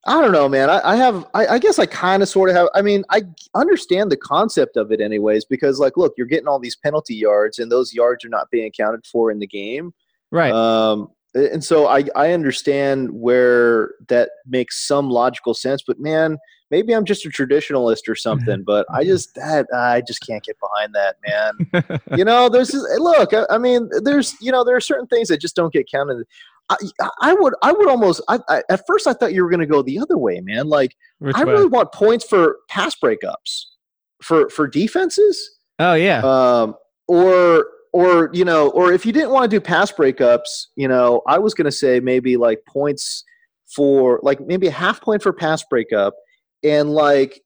I 0.07 0.21
don't 0.21 0.33
know, 0.33 0.49
man. 0.49 0.71
I, 0.71 0.81
I 0.83 0.97
have, 0.97 1.27
I, 1.35 1.47
I, 1.47 1.59
guess 1.59 1.79
I 1.79 1.85
kind 1.85 2.23
of 2.23 2.29
sort 2.29 2.49
of 2.49 2.57
have, 2.57 2.69
I 2.75 2.81
mean, 2.81 3.05
I 3.11 3.23
understand 3.55 4.11
the 4.11 4.17
concept 4.17 4.77
of 4.77 4.93
it 4.93 5.01
anyways, 5.01 5.45
because 5.45 5.79
like, 5.79 5.97
look, 5.97 6.15
you're 6.17 6.27
getting 6.27 6.49
all 6.49 6.59
these 6.59 6.77
penalty 6.77 7.15
yards 7.15 7.59
and 7.59 7.71
those 7.71 7.93
yards 7.93 8.25
are 8.25 8.31
not 8.31 8.51
being 8.51 8.67
accounted 8.67 9.07
for 9.07 9.31
in 9.31 9.39
the 9.39 9.47
game. 9.47 9.93
Right. 10.31 10.53
Um, 10.53 11.11
and 11.35 11.63
so 11.63 11.87
I, 11.87 12.05
I 12.17 12.33
understand 12.33 13.11
where 13.11 13.93
that 14.09 14.31
makes 14.47 14.87
some 14.87 15.11
logical 15.11 15.55
sense, 15.55 15.83
but 15.87 16.01
man, 16.01 16.39
maybe 16.71 16.95
I'm 16.95 17.05
just 17.05 17.27
a 17.27 17.29
traditionalist 17.29 18.09
or 18.09 18.15
something, 18.15 18.63
but 18.63 18.87
I 18.93 19.05
just 19.05 19.35
that 19.35 19.67
I 19.75 20.03
just 20.07 20.27
can't 20.27 20.43
get 20.43 20.57
behind 20.61 20.95
that, 20.95 21.17
man. 21.27 22.01
you 22.17 22.25
know, 22.25 22.49
there's 22.49 22.73
look. 22.73 23.35
I, 23.35 23.45
I, 23.51 23.59
mean, 23.59 23.89
there's 24.03 24.35
you 24.41 24.53
know 24.53 24.65
there 24.65 24.77
are 24.77 24.81
certain 24.81 25.07
things 25.07 25.29
that 25.29 25.41
just 25.41 25.57
don't 25.57 25.73
get 25.73 25.91
counted. 25.91 26.27
I, 26.71 26.77
I 27.21 27.35
would 27.35 27.55
I 27.63 27.73
would 27.73 27.89
almost 27.89 28.23
I, 28.29 28.39
I, 28.49 28.63
at 28.71 28.87
first 28.87 29.07
I 29.07 29.13
thought 29.13 29.35
you 29.35 29.43
were 29.43 29.51
going 29.51 29.61
to 29.61 29.67
go 29.67 29.83
the 29.83 29.99
other 29.99 30.17
way, 30.17 30.41
man. 30.41 30.69
Like 30.69 30.97
Which 31.19 31.37
I 31.37 31.45
way? 31.45 31.53
really 31.53 31.67
want 31.67 31.93
points 31.93 32.25
for 32.25 32.59
pass 32.69 32.95
breakups 32.95 33.65
for 34.23 34.49
for 34.51 34.67
defenses. 34.69 35.59
Oh 35.79 35.95
yeah. 35.95 36.21
Um, 36.23 36.77
or 37.09 37.67
or 37.93 38.31
you 38.33 38.45
know, 38.45 38.71
or 38.71 38.93
if 38.93 39.05
you 39.05 39.13
didn't 39.13 39.31
want 39.31 39.51
to 39.51 39.57
do 39.57 39.61
pass 39.61 39.91
breakups, 39.91 40.67
you 40.77 40.87
know, 40.87 41.23
I 41.27 41.39
was 41.39 41.55
going 41.55 41.65
to 41.65 41.73
say 41.73 42.01
maybe 42.01 42.37
like 42.37 42.61
points 42.69 43.25
for 43.75 44.21
like 44.23 44.41
maybe 44.41 44.69
a 44.69 44.73
half 44.73 45.01
point 45.01 45.23
for 45.23 45.33
pass 45.33 45.65
breakup, 45.69 46.15
and 46.63 46.93
like, 46.93 47.41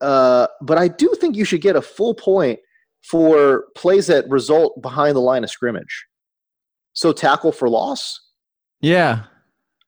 uh, 0.00 0.48
but 0.60 0.76
I 0.78 0.88
do 0.88 1.14
think 1.18 1.36
you 1.36 1.44
should 1.44 1.62
get 1.62 1.76
a 1.76 1.82
full 1.82 2.14
point 2.14 2.58
for 3.02 3.66
plays 3.76 4.08
that 4.08 4.28
result 4.28 4.82
behind 4.82 5.16
the 5.16 5.20
line 5.20 5.44
of 5.44 5.50
scrimmage. 5.50 6.06
So 6.92 7.12
tackle 7.12 7.52
for 7.52 7.68
loss. 7.68 8.20
Yeah, 8.80 9.24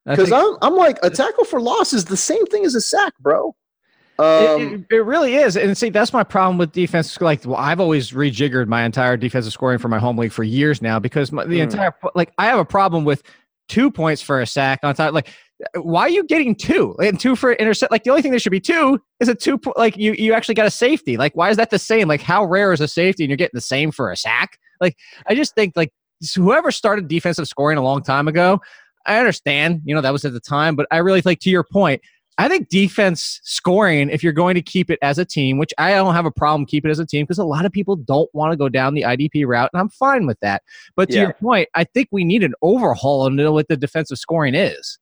because 0.06 0.32
I'm 0.32 0.56
I'm 0.62 0.74
like 0.74 0.98
a 1.02 1.10
tackle 1.10 1.44
for 1.44 1.60
loss 1.60 1.92
is 1.92 2.06
the 2.06 2.16
same 2.16 2.46
thing 2.46 2.64
as 2.64 2.74
a 2.74 2.80
sack, 2.80 3.12
bro. 3.20 3.54
Um, 4.20 4.26
it, 4.26 4.72
it, 4.72 4.86
it, 4.90 5.04
really 5.04 5.36
is, 5.36 5.56
and 5.56 5.78
see 5.78 5.90
that's 5.90 6.12
my 6.12 6.24
problem 6.24 6.58
with 6.58 6.72
defense. 6.72 7.20
Like, 7.20 7.44
well, 7.44 7.56
I've 7.56 7.78
always 7.78 8.10
rejiggered 8.10 8.66
my 8.66 8.82
entire 8.82 9.16
defensive 9.16 9.52
scoring 9.52 9.78
for 9.78 9.88
my 9.88 10.00
home 10.00 10.18
league 10.18 10.32
for 10.32 10.42
years 10.42 10.82
now 10.82 10.98
because 10.98 11.30
my, 11.30 11.44
the 11.44 11.60
mm. 11.60 11.62
entire 11.62 11.94
like 12.16 12.32
I 12.36 12.46
have 12.46 12.58
a 12.58 12.64
problem 12.64 13.04
with 13.04 13.22
two 13.68 13.90
points 13.90 14.20
for 14.20 14.40
a 14.40 14.46
sack 14.46 14.80
on 14.82 14.94
top. 14.94 15.12
Like, 15.12 15.28
why 15.74 16.02
are 16.02 16.08
you 16.08 16.24
getting 16.24 16.56
two 16.56 16.96
and 17.00 17.20
two 17.20 17.36
for 17.36 17.52
intercept? 17.52 17.92
Like, 17.92 18.02
the 18.02 18.10
only 18.10 18.22
thing 18.22 18.32
there 18.32 18.40
should 18.40 18.50
be 18.50 18.60
two 18.60 19.00
is 19.20 19.28
a 19.28 19.36
two. 19.36 19.60
Like, 19.76 19.96
you 19.96 20.14
you 20.14 20.32
actually 20.32 20.56
got 20.56 20.66
a 20.66 20.70
safety. 20.70 21.16
Like, 21.16 21.36
why 21.36 21.50
is 21.50 21.56
that 21.56 21.70
the 21.70 21.78
same? 21.78 22.08
Like, 22.08 22.22
how 22.22 22.44
rare 22.44 22.72
is 22.72 22.80
a 22.80 22.88
safety 22.88 23.22
and 23.22 23.30
you're 23.30 23.36
getting 23.36 23.54
the 23.56 23.60
same 23.60 23.92
for 23.92 24.10
a 24.10 24.16
sack? 24.16 24.58
Like, 24.80 24.96
I 25.26 25.36
just 25.36 25.54
think 25.54 25.74
like 25.76 25.92
whoever 26.34 26.70
started 26.70 27.08
defensive 27.08 27.48
scoring 27.48 27.78
a 27.78 27.82
long 27.82 28.02
time 28.02 28.28
ago. 28.28 28.60
I 29.06 29.18
understand, 29.18 29.82
you 29.84 29.94
know, 29.94 30.02
that 30.02 30.12
was 30.12 30.24
at 30.24 30.34
the 30.34 30.40
time, 30.40 30.76
but 30.76 30.86
I 30.90 30.98
really 30.98 31.22
like 31.24 31.40
to 31.40 31.50
your 31.50 31.64
point 31.64 32.02
I 32.38 32.48
think 32.48 32.68
defense 32.68 33.40
scoring, 33.42 34.10
if 34.10 34.22
you're 34.22 34.32
going 34.32 34.54
to 34.54 34.62
keep 34.62 34.90
it 34.90 34.98
as 35.02 35.18
a 35.18 35.24
team, 35.24 35.58
which 35.58 35.74
I 35.76 35.90
don't 35.90 36.14
have 36.14 36.24
a 36.24 36.30
problem 36.30 36.66
keeping 36.66 36.88
it 36.88 36.92
as 36.92 37.00
a 37.00 37.06
team 37.06 37.24
because 37.24 37.38
a 37.38 37.44
lot 37.44 37.66
of 37.66 37.72
people 37.72 37.96
don't 37.96 38.32
want 38.32 38.52
to 38.52 38.56
go 38.56 38.68
down 38.68 38.94
the 38.94 39.02
IDP 39.02 39.44
route, 39.44 39.70
and 39.72 39.80
I'm 39.80 39.88
fine 39.88 40.24
with 40.24 40.38
that. 40.40 40.62
But 40.94 41.10
to 41.10 41.16
yeah. 41.16 41.22
your 41.22 41.32
point, 41.32 41.68
I 41.74 41.82
think 41.82 42.08
we 42.12 42.22
need 42.22 42.44
an 42.44 42.54
overhaul 42.62 43.26
and 43.26 43.36
know 43.36 43.52
what 43.52 43.66
the 43.66 43.76
defensive 43.76 44.18
scoring 44.18 44.54
is. 44.54 44.98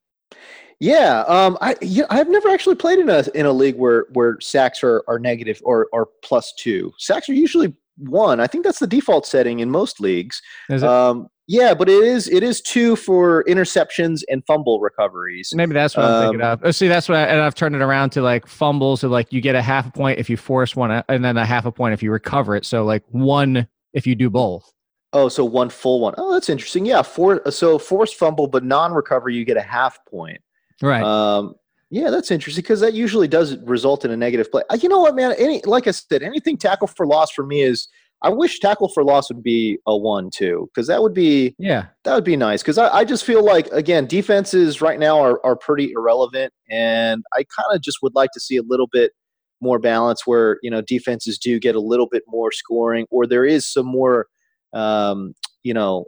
Yeah, 0.81 1.21
um, 1.29 1.59
I 1.61 1.77
yeah, 1.83 2.05
I've 2.09 2.29
never 2.29 2.49
actually 2.49 2.77
played 2.77 2.99
in 2.99 3.11
a 3.11 3.25
in 3.35 3.45
a 3.45 3.53
league 3.53 3.77
where 3.77 4.07
where 4.15 4.39
sacks 4.41 4.83
are, 4.83 5.05
are 5.07 5.19
negative 5.19 5.61
or 5.63 5.89
or 5.93 6.09
plus 6.23 6.55
two. 6.59 6.93
Sacks 6.99 7.29
are 7.29 7.35
usually 7.35 7.75
one. 7.97 8.41
I 8.41 8.47
think 8.47 8.65
that's 8.65 8.79
the 8.79 8.87
default 8.87 9.27
setting 9.27 9.61
in 9.61 9.71
most 9.71 10.01
leagues. 10.01 10.41
Um, 10.83 11.29
yeah, 11.49 11.75
but 11.75 11.89
it 11.89 12.03
is 12.03 12.29
it 12.29 12.43
is 12.43 12.61
two 12.61 12.97
for 12.97 13.45
interceptions 13.45 14.23
and 14.29 14.45
fumble 14.47 14.81
recoveries. 14.81 15.53
Maybe 15.55 15.75
that's 15.75 15.97
what 15.97 16.05
um, 16.05 16.13
I'm 16.13 16.23
thinking 16.23 16.41
um, 16.43 16.53
of. 16.53 16.61
Oh, 16.65 16.71
see, 16.73 16.89
that's 16.89 17.09
what, 17.09 17.19
I, 17.19 17.23
and 17.23 17.41
I've 17.41 17.55
turned 17.55 17.77
it 17.77 17.83
around 17.83 18.11
to 18.11 18.23
like 18.23 18.47
fumbles. 18.47 19.03
So 19.03 19.09
like 19.09 19.33
you 19.33 19.41
get 19.41 19.55
a 19.55 19.63
half 19.63 19.87
a 19.87 19.93
point 19.93 20.19
if 20.19 20.29
you 20.29 20.37
force 20.37 20.75
one, 20.75 20.91
uh, 20.91 21.03
and 21.09 21.25
then 21.25 21.37
a 21.37 21.47
half 21.47 21.65
a 21.65 21.73
point 21.73 21.95
if 21.95 22.03
you 22.03 22.11
recover 22.11 22.57
it. 22.57 22.65
So 22.67 22.85
like 22.85 23.05
one 23.11 23.69
if 23.93 24.07
you 24.07 24.15
do 24.15 24.29
both. 24.29 24.73
Oh, 25.13 25.29
so 25.29 25.45
one 25.45 25.71
full 25.71 26.01
one. 26.01 26.15
Oh, 26.19 26.33
that's 26.33 26.49
interesting. 26.49 26.85
Yeah, 26.85 27.03
for 27.03 27.41
so 27.51 27.79
forced 27.79 28.17
fumble 28.17 28.49
but 28.49 28.65
non-recovery, 28.65 29.35
you 29.37 29.45
get 29.45 29.57
a 29.57 29.63
half 29.63 30.05
point. 30.07 30.41
Right. 30.83 31.03
Um, 31.03 31.55
yeah, 31.91 32.11
that's 32.11 32.31
interesting 32.31 32.63
because 32.63 32.81
that 32.81 32.95
usually 32.95 33.29
does 33.29 33.57
result 33.59 34.05
in 34.05 34.11
a 34.11 34.17
negative 34.17 34.51
play. 34.51 34.63
You 34.81 34.89
know 34.89 35.01
what, 35.01 35.15
man? 35.15 35.35
Any 35.39 35.63
like 35.65 35.87
I 35.87 35.93
said, 35.93 36.23
anything 36.23 36.57
tackle 36.57 36.89
for 36.89 37.07
loss 37.07 37.31
for 37.31 37.47
me 37.47 37.63
is 37.63 37.89
I 38.23 38.31
wish 38.31 38.59
tackle 38.59 38.89
for 38.89 39.05
loss 39.05 39.29
would 39.29 39.43
be 39.43 39.79
a 39.87 39.97
one 39.97 40.31
too, 40.35 40.69
because 40.75 40.89
that 40.89 41.03
would 41.03 41.15
be 41.15 41.55
yeah 41.59 41.87
that 42.05 42.15
would 42.15 42.25
be 42.25 42.37
nice. 42.37 42.63
Because 42.63 42.79
I, 42.79 42.89
I 42.89 43.05
just 43.05 43.25
feel 43.25 43.45
like 43.45 43.69
again 43.69 44.07
defenses 44.07 44.81
right 44.81 44.99
now 44.99 45.21
are 45.21 45.45
are 45.47 45.55
pretty 45.57 45.93
irrelevant, 45.93 46.53
and 46.69 47.23
I 47.35 47.39
kind 47.39 47.75
of 47.75 47.83
just 47.83 47.99
would 48.03 48.15
like 48.15 48.31
to 48.33 48.41
see 48.41 48.57
a 48.57 48.63
little 48.63 48.89
bit 48.89 49.13
more 49.61 49.79
balance 49.79 50.27
where 50.27 50.59
you 50.63 50.71
know 50.71 50.81
defenses 50.81 51.39
do 51.39 51.61
get 51.61 51.77
a 51.77 51.81
little 51.81 52.09
bit 52.09 52.25
more 52.27 52.51
scoring, 52.51 53.07
or 53.11 53.27
there 53.27 53.45
is 53.45 53.65
some 53.65 53.87
more 53.87 54.27
um, 54.73 55.35
you 55.63 55.73
know 55.73 56.07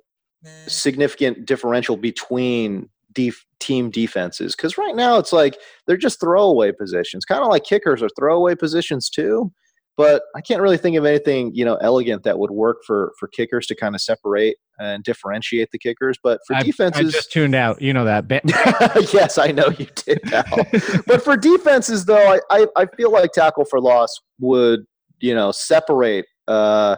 significant 0.66 1.47
differential 1.47 1.97
between 1.97 2.89
def- 3.26 3.44
team 3.60 3.90
defenses. 3.90 4.54
Because 4.54 4.78
right 4.78 4.94
now 4.94 5.18
it's 5.18 5.32
like 5.32 5.58
they're 5.86 5.96
just 5.96 6.20
throwaway 6.20 6.72
positions, 6.72 7.24
kind 7.24 7.42
of 7.42 7.48
like 7.48 7.64
kickers 7.64 8.02
are 8.02 8.10
throwaway 8.18 8.54
positions 8.54 9.10
too 9.10 9.52
but 9.98 10.22
I 10.36 10.40
can't 10.40 10.62
really 10.62 10.76
think 10.78 10.96
of 10.96 11.04
anything 11.04 11.50
you 11.54 11.64
know 11.64 11.74
elegant 11.82 12.22
that 12.22 12.38
would 12.38 12.52
work 12.52 12.78
for 12.86 13.12
for 13.18 13.26
kickers 13.26 13.66
to 13.66 13.74
kind 13.74 13.94
of 13.96 14.00
separate 14.00 14.56
and 14.78 15.02
differentiate 15.02 15.70
the 15.72 15.78
kickers. 15.78 16.16
But 16.22 16.40
for 16.46 16.54
I, 16.54 16.62
defenses, 16.62 17.14
I 17.14 17.18
just 17.18 17.32
tuned 17.32 17.56
out. 17.56 17.82
You 17.82 17.92
know 17.92 18.04
that. 18.04 18.26
yes, 19.12 19.36
I 19.36 19.48
know 19.48 19.66
you 19.76 19.88
did. 19.96 20.20
Now. 20.30 20.44
but 21.06 21.22
for 21.22 21.36
defenses, 21.36 22.04
though, 22.04 22.32
I, 22.32 22.38
I, 22.48 22.66
I 22.76 22.86
feel 22.96 23.10
like 23.10 23.32
tackle 23.32 23.64
for 23.64 23.80
loss 23.80 24.16
would 24.38 24.86
you 25.18 25.34
know 25.34 25.50
separate. 25.50 26.26
Uh, 26.46 26.96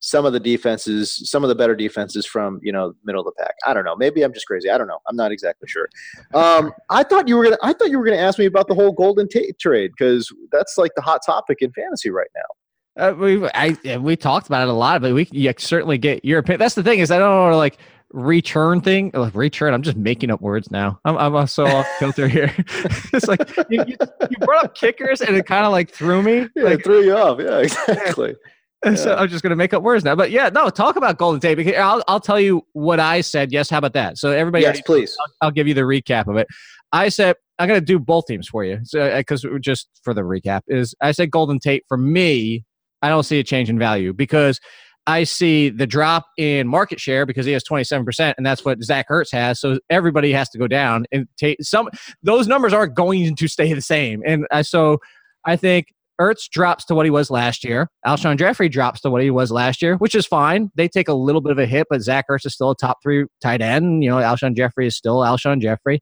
some 0.00 0.26
of 0.26 0.32
the 0.32 0.40
defenses, 0.40 1.28
some 1.28 1.42
of 1.42 1.48
the 1.48 1.54
better 1.54 1.74
defenses 1.74 2.26
from 2.26 2.60
you 2.62 2.72
know 2.72 2.92
middle 3.04 3.20
of 3.20 3.26
the 3.26 3.42
pack. 3.42 3.54
I 3.66 3.74
don't 3.74 3.84
know. 3.84 3.96
Maybe 3.96 4.22
I'm 4.22 4.32
just 4.32 4.46
crazy. 4.46 4.70
I 4.70 4.78
don't 4.78 4.88
know. 4.88 4.98
I'm 5.08 5.16
not 5.16 5.32
exactly 5.32 5.68
sure. 5.68 5.88
Um, 6.34 6.72
I 6.90 7.02
thought 7.02 7.28
you 7.28 7.36
were 7.36 7.44
gonna. 7.44 7.58
I 7.62 7.72
thought 7.72 7.90
you 7.90 7.98
were 7.98 8.04
gonna 8.04 8.16
ask 8.16 8.38
me 8.38 8.46
about 8.46 8.68
the 8.68 8.74
whole 8.74 8.92
Golden 8.92 9.28
Tate 9.28 9.58
trade 9.58 9.92
because 9.96 10.32
that's 10.52 10.78
like 10.78 10.92
the 10.96 11.02
hot 11.02 11.20
topic 11.24 11.58
in 11.60 11.72
fantasy 11.72 12.10
right 12.10 12.28
now. 12.34 13.08
Uh, 13.08 13.12
we 13.12 13.48
I 13.54 13.98
we 13.98 14.16
talked 14.16 14.46
about 14.46 14.62
it 14.62 14.68
a 14.68 14.74
lot, 14.74 15.02
but 15.02 15.14
we 15.14 15.28
you 15.32 15.52
certainly 15.58 15.98
get 15.98 16.24
your 16.24 16.38
opinion. 16.38 16.60
That's 16.60 16.74
the 16.74 16.82
thing 16.82 17.00
is 17.00 17.10
I 17.10 17.18
don't 17.18 17.50
know 17.50 17.56
like 17.56 17.78
return 18.12 18.80
thing 18.80 19.10
like 19.14 19.34
return 19.34 19.74
i'm 19.74 19.82
just 19.82 19.96
making 19.96 20.30
up 20.30 20.40
words 20.40 20.70
now 20.70 20.98
i'm, 21.04 21.18
I'm 21.18 21.46
so 21.48 21.66
off 21.66 21.86
filter 21.98 22.28
here 22.28 22.54
it's 22.58 23.26
like 23.26 23.56
you, 23.68 23.84
you, 23.84 23.96
you, 24.30 24.38
brought 24.38 24.64
up 24.64 24.74
kickers 24.76 25.20
and 25.20 25.36
it 25.36 25.44
kind 25.44 25.66
of 25.66 25.72
like 25.72 25.90
threw 25.90 26.22
me 26.22 26.46
yeah, 26.54 26.62
like 26.62 26.84
threw 26.84 27.02
you 27.02 27.16
off 27.16 27.40
yeah 27.40 27.58
exactly 27.88 28.36
Yeah. 28.84 28.94
So 28.94 29.16
I'm 29.16 29.28
just 29.28 29.42
going 29.42 29.50
to 29.50 29.56
make 29.56 29.74
up 29.74 29.82
words 29.82 30.04
now. 30.04 30.14
But 30.14 30.30
yeah, 30.30 30.48
no, 30.48 30.70
talk 30.70 30.96
about 30.96 31.18
Golden 31.18 31.40
Tate. 31.40 31.56
Because 31.56 31.74
I'll, 31.74 32.04
I'll 32.06 32.20
tell 32.20 32.38
you 32.38 32.62
what 32.72 33.00
I 33.00 33.20
said. 33.20 33.50
Yes, 33.50 33.68
how 33.68 33.78
about 33.78 33.94
that? 33.94 34.16
So 34.18 34.30
everybody, 34.30 34.62
yes, 34.62 34.80
please. 34.82 35.16
I'll, 35.18 35.46
I'll, 35.48 35.50
give 35.50 35.66
you 35.66 35.74
the 35.74 35.80
recap 35.80 36.28
of 36.28 36.36
it. 36.36 36.46
I 36.92 37.08
said 37.08 37.36
I'm 37.58 37.68
going 37.68 37.80
to 37.80 37.84
do 37.84 37.98
both 37.98 38.26
teams 38.26 38.48
for 38.48 38.64
you. 38.64 38.78
So 38.84 39.16
because 39.16 39.44
uh, 39.44 39.58
just 39.60 39.88
for 40.02 40.14
the 40.14 40.22
recap 40.22 40.62
is 40.68 40.94
I 41.00 41.12
said 41.12 41.30
Golden 41.30 41.58
Tate 41.58 41.84
for 41.88 41.96
me. 41.96 42.64
I 43.02 43.08
don't 43.08 43.24
see 43.24 43.38
a 43.38 43.44
change 43.44 43.68
in 43.68 43.78
value 43.78 44.12
because 44.12 44.60
I 45.06 45.24
see 45.24 45.68
the 45.68 45.86
drop 45.86 46.26
in 46.36 46.66
market 46.66 46.98
share 46.98 47.26
because 47.26 47.46
he 47.46 47.52
has 47.52 47.62
27%, 47.62 48.34
and 48.36 48.44
that's 48.44 48.64
what 48.64 48.82
Zach 48.82 49.08
Ertz 49.08 49.30
has. 49.32 49.60
So 49.60 49.78
everybody 49.88 50.32
has 50.32 50.48
to 50.50 50.58
go 50.58 50.66
down 50.66 51.06
and 51.12 51.28
take 51.36 51.62
some. 51.62 51.88
Those 52.22 52.48
numbers 52.48 52.72
aren't 52.72 52.94
going 52.94 53.36
to 53.36 53.48
stay 53.48 53.72
the 53.72 53.80
same, 53.80 54.22
and 54.26 54.46
I, 54.50 54.62
so 54.62 54.98
I 55.44 55.56
think 55.56 55.94
Ertz 56.20 56.48
drops 56.48 56.84
to 56.86 56.94
what 56.94 57.06
he 57.06 57.10
was 57.10 57.30
last 57.30 57.64
year. 57.64 57.88
Alshon 58.06 58.38
Jeffery 58.38 58.68
drops 58.68 59.00
to 59.02 59.10
what 59.10 59.22
he 59.22 59.30
was 59.30 59.50
last 59.50 59.82
year, 59.82 59.96
which 59.96 60.14
is 60.14 60.26
fine. 60.26 60.70
They 60.74 60.88
take 60.88 61.08
a 61.08 61.14
little 61.14 61.40
bit 61.40 61.52
of 61.52 61.58
a 61.58 61.66
hit, 61.66 61.86
but 61.90 62.00
Zach 62.00 62.26
Ertz 62.30 62.46
is 62.46 62.54
still 62.54 62.70
a 62.70 62.76
top 62.76 62.98
three 63.02 63.26
tight 63.40 63.60
end. 63.60 64.02
You 64.02 64.10
know, 64.10 64.16
Alshon 64.16 64.56
Jeffery 64.56 64.86
is 64.86 64.96
still 64.96 65.18
Alshon 65.18 65.60
Jeffery. 65.60 66.00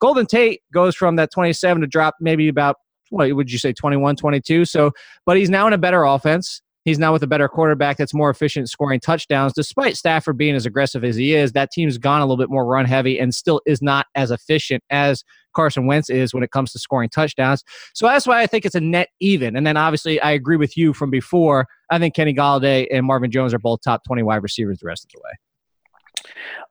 Golden 0.00 0.26
Tate 0.26 0.60
goes 0.72 0.94
from 0.94 1.16
that 1.16 1.30
27 1.32 1.80
to 1.80 1.86
drop 1.86 2.14
maybe 2.20 2.48
about, 2.48 2.76
what 3.10 3.34
would 3.34 3.50
you 3.50 3.58
say, 3.58 3.72
21, 3.72 4.16
22. 4.16 4.64
So, 4.66 4.92
but 5.24 5.36
he's 5.36 5.50
now 5.50 5.66
in 5.66 5.72
a 5.72 5.78
better 5.78 6.04
offense. 6.04 6.60
He's 6.86 7.00
now 7.00 7.12
with 7.12 7.24
a 7.24 7.26
better 7.26 7.48
quarterback 7.48 7.96
that's 7.96 8.14
more 8.14 8.30
efficient 8.30 8.70
scoring 8.70 9.00
touchdowns. 9.00 9.52
Despite 9.52 9.96
Stafford 9.96 10.38
being 10.38 10.54
as 10.54 10.66
aggressive 10.66 11.02
as 11.02 11.16
he 11.16 11.34
is, 11.34 11.50
that 11.50 11.72
team's 11.72 11.98
gone 11.98 12.20
a 12.20 12.24
little 12.24 12.36
bit 12.36 12.48
more 12.48 12.64
run 12.64 12.86
heavy 12.86 13.18
and 13.18 13.34
still 13.34 13.60
is 13.66 13.82
not 13.82 14.06
as 14.14 14.30
efficient 14.30 14.84
as 14.88 15.24
Carson 15.52 15.86
Wentz 15.86 16.08
is 16.08 16.32
when 16.32 16.44
it 16.44 16.52
comes 16.52 16.70
to 16.70 16.78
scoring 16.78 17.08
touchdowns. 17.08 17.64
So 17.92 18.06
that's 18.06 18.24
why 18.24 18.40
I 18.40 18.46
think 18.46 18.64
it's 18.64 18.76
a 18.76 18.80
net 18.80 19.08
even. 19.18 19.56
And 19.56 19.66
then 19.66 19.76
obviously, 19.76 20.20
I 20.20 20.30
agree 20.30 20.56
with 20.56 20.76
you 20.76 20.92
from 20.92 21.10
before. 21.10 21.66
I 21.90 21.98
think 21.98 22.14
Kenny 22.14 22.32
Golladay 22.32 22.86
and 22.92 23.04
Marvin 23.04 23.32
Jones 23.32 23.52
are 23.52 23.58
both 23.58 23.80
top 23.82 24.04
20 24.04 24.22
wide 24.22 24.44
receivers 24.44 24.78
the 24.78 24.86
rest 24.86 25.06
of 25.06 25.10
the 25.10 25.20
way. 25.24 25.32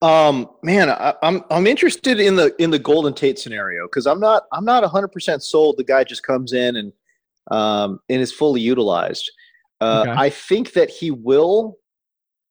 Um, 0.01 0.49
man, 0.63 0.89
I, 0.89 1.09
am 1.09 1.15
I'm, 1.35 1.43
I'm 1.49 1.67
interested 1.67 2.21
in 2.21 2.37
the 2.37 2.55
in 2.57 2.71
the 2.71 2.79
Golden 2.79 3.13
Tate 3.13 3.37
scenario 3.37 3.85
because 3.87 4.07
I'm 4.07 4.21
not 4.21 4.43
I'm 4.53 4.65
not 4.65 4.81
100 4.83 5.09
percent 5.09 5.43
sold. 5.43 5.75
The 5.77 5.83
guy 5.83 6.05
just 6.05 6.23
comes 6.23 6.53
in 6.53 6.77
and 6.77 6.93
um, 7.51 7.99
and 8.09 8.21
is 8.21 8.31
fully 8.31 8.61
utilized. 8.61 9.29
Uh, 9.85 10.01
okay. 10.01 10.11
I 10.11 10.29
think 10.29 10.73
that 10.73 10.89
he 10.89 11.11
will 11.11 11.77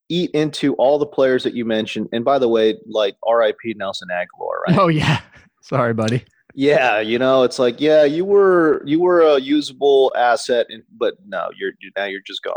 eat 0.08 0.30
into 0.32 0.74
all 0.74 0.98
the 0.98 1.06
players 1.06 1.42
that 1.44 1.54
you 1.54 1.64
mentioned. 1.64 2.08
And 2.12 2.24
by 2.24 2.38
the 2.38 2.48
way, 2.48 2.76
like 2.86 3.16
R.I.P. 3.26 3.74
Nelson 3.76 4.08
Agholor, 4.12 4.68
right? 4.68 4.78
Oh 4.78 4.88
yeah, 4.88 5.20
sorry, 5.62 5.94
buddy. 5.94 6.24
Yeah, 6.54 7.00
you 7.00 7.18
know, 7.18 7.42
it's 7.42 7.58
like 7.58 7.80
yeah, 7.80 8.04
you 8.04 8.24
were 8.24 8.82
you 8.86 9.00
were 9.00 9.20
a 9.22 9.40
usable 9.40 10.12
asset, 10.16 10.66
but 10.96 11.14
no, 11.26 11.48
you're 11.58 11.72
now 11.96 12.04
you're 12.04 12.20
just 12.26 12.42
gone. 12.42 12.54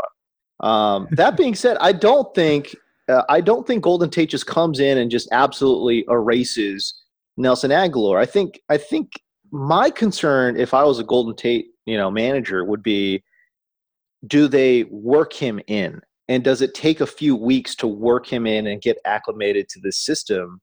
Um, 0.60 1.08
that 1.12 1.36
being 1.36 1.54
said, 1.54 1.76
I 1.80 1.92
don't 1.92 2.32
think 2.34 2.76
uh, 3.08 3.24
I 3.28 3.40
don't 3.40 3.66
think 3.66 3.82
Golden 3.82 4.10
Tate 4.10 4.30
just 4.30 4.46
comes 4.46 4.78
in 4.78 4.98
and 4.98 5.10
just 5.10 5.28
absolutely 5.32 6.04
erases 6.08 6.94
Nelson 7.36 7.72
Agholor. 7.72 8.18
I 8.18 8.26
think 8.26 8.60
I 8.68 8.76
think 8.76 9.20
my 9.50 9.90
concern, 9.90 10.60
if 10.60 10.74
I 10.74 10.84
was 10.84 11.00
a 11.00 11.04
Golden 11.04 11.34
Tate 11.34 11.66
you 11.86 11.96
know 11.96 12.10
manager 12.10 12.64
would 12.64 12.82
be 12.82 13.24
do 14.26 14.48
they 14.48 14.84
work 14.84 15.32
him 15.32 15.60
in? 15.66 16.00
And 16.28 16.44
does 16.44 16.60
it 16.60 16.74
take 16.74 17.00
a 17.00 17.06
few 17.06 17.34
weeks 17.36 17.74
to 17.76 17.86
work 17.86 18.26
him 18.26 18.46
in 18.46 18.66
and 18.66 18.82
get 18.82 18.98
acclimated 19.04 19.68
to 19.70 19.80
the 19.80 19.92
system? 19.92 20.60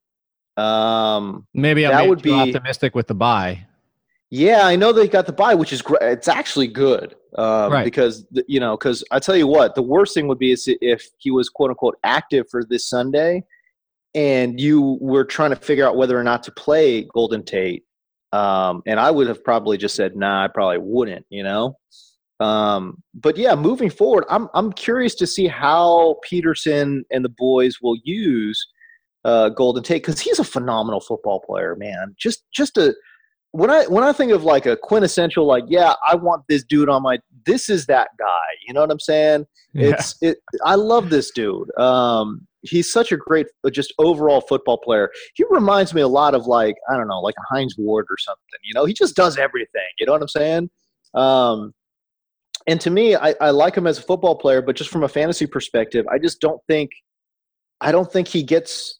Um 0.57 1.47
maybe 1.53 1.85
being 1.85 2.09
would 2.09 2.21
be 2.21 2.31
optimistic 2.31 2.95
with 2.95 3.07
the 3.07 3.15
bye. 3.15 3.65
Yeah 4.29 4.65
i 4.65 4.75
know 4.75 4.91
they 4.93 5.07
got 5.07 5.25
the 5.25 5.33
bye 5.33 5.53
which 5.53 5.73
is 5.73 5.81
great 5.81 6.01
it's 6.01 6.27
actually 6.27 6.67
good 6.67 7.15
um, 7.37 7.71
Right. 7.71 7.83
because 7.83 8.25
you 8.47 8.59
know 8.59 8.77
because 8.77 9.03
i 9.11 9.19
tell 9.19 9.35
you 9.35 9.47
what 9.47 9.75
the 9.75 9.81
worst 9.83 10.13
thing 10.13 10.27
would 10.27 10.39
be 10.39 10.51
is 10.51 10.63
if 10.67 11.09
he 11.17 11.29
was 11.29 11.49
quote 11.49 11.69
unquote 11.71 11.97
active 12.03 12.45
for 12.49 12.63
this 12.63 12.87
sunday 12.89 13.43
and 14.13 14.59
you 14.59 14.97
were 15.01 15.25
trying 15.25 15.49
to 15.49 15.55
figure 15.57 15.85
out 15.85 15.97
whether 15.97 16.17
or 16.17 16.23
not 16.23 16.41
to 16.43 16.51
play 16.51 17.03
golden 17.13 17.43
tate 17.43 17.83
um, 18.31 18.81
and 18.87 18.99
i 18.99 19.11
would 19.11 19.27
have 19.27 19.43
probably 19.43 19.77
just 19.77 19.95
said 19.95 20.15
nah 20.15 20.45
i 20.45 20.47
probably 20.47 20.79
wouldn't 20.79 21.25
you 21.29 21.43
know 21.43 21.77
um, 22.39 23.01
but 23.13 23.37
yeah 23.37 23.55
moving 23.55 23.89
forward 23.89 24.25
i'm 24.29 24.49
i'm 24.53 24.71
curious 24.73 25.15
to 25.15 25.25
see 25.25 25.47
how 25.47 26.15
Pederson 26.29 27.01
and 27.11 27.23
the 27.23 27.33
boys 27.37 27.77
will 27.81 27.97
use 28.03 28.65
uh, 29.25 29.49
golden 29.49 29.83
tate 29.83 30.03
because 30.03 30.19
he's 30.19 30.37
a 30.39 30.43
phenomenal 30.43 31.01
football 31.01 31.41
player 31.41 31.75
man. 31.75 32.15
Just 32.17 32.43
just 32.53 32.77
a 32.77 32.95
when 33.51 33.71
I 33.71 33.85
when 33.85 34.03
I 34.03 34.13
think 34.13 34.31
of 34.31 34.43
like 34.43 34.67
a 34.67 34.77
quintessential 34.77 35.45
like 35.45 35.63
yeah 35.67 35.95
I 36.07 36.15
want 36.15 36.43
this 36.47 36.63
dude 36.63 36.89
on 36.89 37.01
my 37.01 37.17
this 37.45 37.67
is 37.67 37.87
that 37.87 38.09
guy 38.19 38.45
you 38.67 38.73
know 38.73 38.81
what 38.81 38.91
I'm 38.91 38.99
saying? 38.99 39.45
Yeah. 39.73 39.89
it's 39.89 40.15
it 40.21 40.37
I 40.63 40.75
love 40.75 41.09
this 41.09 41.31
dude. 41.31 41.75
Um 41.79 42.47
he's 42.61 42.91
such 42.91 43.11
a 43.11 43.17
great 43.17 43.47
uh, 43.65 43.71
just 43.71 43.93
overall 43.97 44.41
football 44.41 44.77
player. 44.77 45.09
He 45.33 45.43
reminds 45.49 45.93
me 45.95 46.01
a 46.01 46.07
lot 46.07 46.35
of 46.35 46.45
like 46.45 46.75
I 46.91 46.95
don't 46.95 47.07
know 47.07 47.19
like 47.19 47.35
a 47.39 47.53
Hines 47.53 47.75
Ward 47.79 48.05
or 48.11 48.17
something 48.19 48.43
you 48.63 48.75
know? 48.75 48.85
He 48.85 48.93
just 48.93 49.15
does 49.15 49.39
everything 49.39 49.89
you 49.97 50.05
know 50.05 50.11
what 50.11 50.21
I'm 50.21 50.27
saying? 50.27 50.69
Um 51.15 51.73
and 52.67 52.81
to 52.81 52.89
me 52.89 53.15
I, 53.15 53.35
I 53.41 53.49
like 53.51 53.75
him 53.75 53.87
as 53.87 53.97
a 53.97 54.01
football 54.01 54.35
player 54.35 54.61
but 54.61 54.75
just 54.75 54.89
from 54.89 55.03
a 55.03 55.07
fantasy 55.07 55.45
perspective 55.45 56.05
I 56.11 56.19
just 56.19 56.41
don't 56.41 56.61
think 56.67 56.91
I 57.81 57.91
don't 57.91 58.11
think 58.11 58.27
he 58.27 58.43
gets 58.43 58.99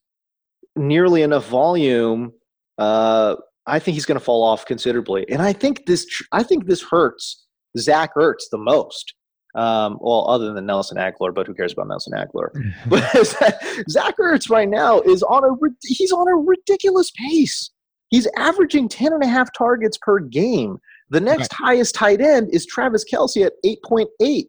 nearly 0.76 1.22
enough 1.22 1.48
volume 1.48 2.34
uh 2.78 3.36
I 3.68 3.80
think 3.80 3.96
he's 3.96 4.06
going 4.06 4.20
to 4.20 4.24
fall 4.24 4.44
off 4.44 4.66
considerably, 4.66 5.26
and 5.30 5.42
I 5.42 5.54
think 5.54 5.86
this 5.86 6.06
I 6.32 6.44
think 6.44 6.66
this 6.66 6.84
hurts 6.84 7.46
Zach 7.78 8.12
Ertz 8.16 8.50
the 8.52 8.58
most. 8.58 9.14
Um, 9.56 9.98
well, 10.02 10.30
other 10.30 10.52
than 10.54 10.66
Nelson 10.66 10.98
Agholor, 10.98 11.34
but 11.34 11.48
who 11.48 11.54
cares 11.54 11.72
about 11.72 11.88
Nelson 11.88 12.14
Agholor? 12.14 12.50
but 12.88 13.02
Zach 13.90 14.18
Ertz 14.18 14.50
right 14.50 14.70
now 14.70 15.00
is 15.02 15.24
on 15.24 15.44
a 15.44 15.70
he's 15.84 16.12
on 16.12 16.28
a 16.28 16.36
ridiculous 16.36 17.12
pace. 17.12 17.72
He's 18.10 18.28
averaging 18.38 18.88
10 18.88 19.14
and 19.14 19.24
a 19.24 19.28
half 19.28 19.50
targets 19.58 19.98
per 20.00 20.20
game. 20.20 20.78
The 21.10 21.22
next 21.22 21.54
highest 21.54 21.96
tight 21.96 22.22
end 22.22 22.50
is 22.52 22.66
Travis 22.66 23.06
Kelce 23.12 23.46
at 23.46 23.54
8.8 23.66 24.46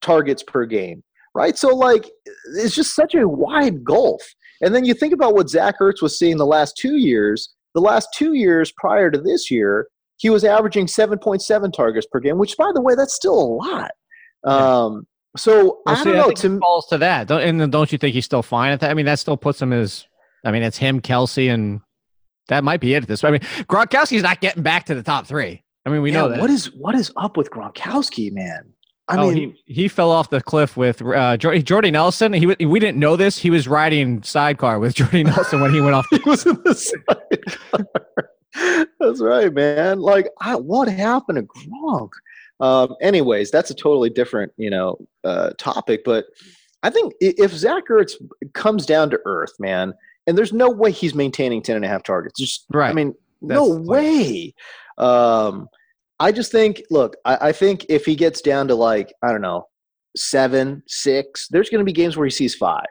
targets 0.00 0.42
per 0.42 0.66
game. 0.66 1.02
Right? 1.34 1.56
So 1.58 1.74
like 1.74 2.08
it's 2.56 2.74
just 2.74 2.94
such 2.94 3.14
a 3.14 3.26
wide 3.26 3.84
gulf. 3.84 4.22
And 4.60 4.74
then 4.74 4.84
you 4.84 4.94
think 4.94 5.12
about 5.12 5.34
what 5.34 5.48
Zach 5.48 5.76
Ertz 5.80 6.00
was 6.00 6.18
seeing 6.18 6.36
the 6.36 6.46
last 6.46 6.76
two 6.76 6.96
years. 6.96 7.52
The 7.74 7.80
last 7.80 8.08
two 8.14 8.34
years 8.34 8.72
prior 8.76 9.10
to 9.10 9.20
this 9.20 9.50
year, 9.50 9.88
he 10.16 10.30
was 10.30 10.44
averaging 10.44 10.86
7.7 10.86 11.72
targets 11.72 12.06
per 12.06 12.20
game, 12.20 12.38
which, 12.38 12.56
by 12.56 12.70
the 12.72 12.80
way, 12.80 12.94
that's 12.94 13.14
still 13.14 13.34
a 13.34 13.48
lot. 13.50 13.90
Um, 14.44 15.06
so 15.36 15.80
Well, 15.84 15.94
I 15.94 15.94
see, 15.96 16.04
don't 16.04 16.16
know. 16.16 16.26
think 16.28 16.38
To 16.38 16.58
falls 16.60 16.86
to 16.88 16.98
that. 16.98 17.26
Don't, 17.26 17.40
and 17.40 17.60
then 17.60 17.70
don't 17.70 17.90
you 17.90 17.98
think 17.98 18.14
he's 18.14 18.24
still 18.24 18.42
fine 18.42 18.72
at 18.72 18.80
that? 18.80 18.90
I 18.90 18.94
mean, 18.94 19.06
that 19.06 19.18
still 19.18 19.36
puts 19.36 19.60
him 19.60 19.72
as. 19.72 20.06
I 20.44 20.52
mean, 20.52 20.62
it's 20.62 20.76
him, 20.78 21.00
Kelce, 21.00 21.52
and 21.52 21.80
that 22.48 22.62
might 22.62 22.80
be 22.80 22.94
it 22.94 23.02
at 23.02 23.08
this. 23.08 23.24
I 23.24 23.30
mean, 23.30 23.40
Gronkowski's 23.40 24.22
not 24.22 24.40
getting 24.40 24.62
back 24.62 24.84
to 24.86 24.94
the 24.94 25.02
top 25.02 25.26
three. 25.26 25.63
I 25.86 25.90
mean, 25.90 26.02
we 26.02 26.12
Yeah, 26.12 26.22
know 26.22 26.28
that. 26.30 26.40
What 26.40 26.50
is 26.50 26.72
what 26.74 26.94
is 26.94 27.12
up 27.16 27.36
with 27.36 27.50
Gronkowski, 27.50 28.32
man? 28.32 28.72
I 29.08 29.18
oh, 29.18 29.30
mean, 29.30 29.54
he, 29.66 29.74
he 29.82 29.88
fell 29.88 30.10
off 30.10 30.30
the 30.30 30.40
cliff 30.40 30.78
with 30.78 31.02
uh, 31.02 31.36
Jordy, 31.36 31.62
Jordy 31.62 31.90
Nelson. 31.90 32.32
He 32.32 32.46
we 32.46 32.80
didn't 32.80 32.98
know 32.98 33.16
this. 33.16 33.36
He 33.36 33.50
was 33.50 33.68
riding 33.68 34.22
sidecar 34.22 34.78
with 34.78 34.94
Jordy 34.96 35.24
Nelson 35.24 35.60
when 35.60 35.74
he 35.74 35.80
went 35.80 35.94
off. 35.94 36.06
he 36.10 36.20
was 36.24 36.46
in 36.46 36.58
the 36.64 36.74
sidecar. 36.74 37.86
That's 39.00 39.20
right, 39.20 39.52
man. 39.52 39.98
Like, 39.98 40.28
I, 40.40 40.56
what 40.56 40.88
happened 40.88 41.36
to 41.38 41.42
Gronk? 41.42 42.10
Um, 42.60 42.94
anyways, 43.02 43.50
that's 43.50 43.70
a 43.70 43.74
totally 43.74 44.10
different, 44.10 44.52
you 44.56 44.70
know, 44.70 44.96
uh, 45.24 45.50
topic. 45.58 46.02
But 46.04 46.26
I 46.84 46.90
think 46.90 47.12
if 47.20 47.50
Zach 47.52 47.82
Ertz 47.90 48.12
comes 48.52 48.86
down 48.86 49.10
to 49.10 49.18
earth, 49.26 49.52
man, 49.58 49.92
and 50.28 50.38
there's 50.38 50.52
no 50.52 50.70
way 50.70 50.92
he's 50.92 51.14
maintaining 51.16 51.62
10 51.62 51.74
and 51.76 51.84
a 51.84 51.88
half 51.88 52.04
targets. 52.04 52.38
Just, 52.38 52.66
I 52.72 52.76
Right. 52.78 52.94
mean, 52.94 53.12
no 53.42 53.68
That's- 53.74 53.86
way. 53.88 54.54
Um, 54.98 55.68
I 56.20 56.32
just 56.32 56.52
think, 56.52 56.82
look, 56.90 57.16
I, 57.24 57.48
I 57.48 57.52
think 57.52 57.86
if 57.88 58.04
he 58.04 58.14
gets 58.14 58.40
down 58.40 58.68
to 58.68 58.74
like, 58.74 59.12
I 59.22 59.32
don't 59.32 59.42
know, 59.42 59.66
seven, 60.16 60.82
six, 60.86 61.48
there's 61.50 61.70
going 61.70 61.80
to 61.80 61.84
be 61.84 61.92
games 61.92 62.16
where 62.16 62.26
he 62.26 62.30
sees 62.30 62.54
five. 62.54 62.84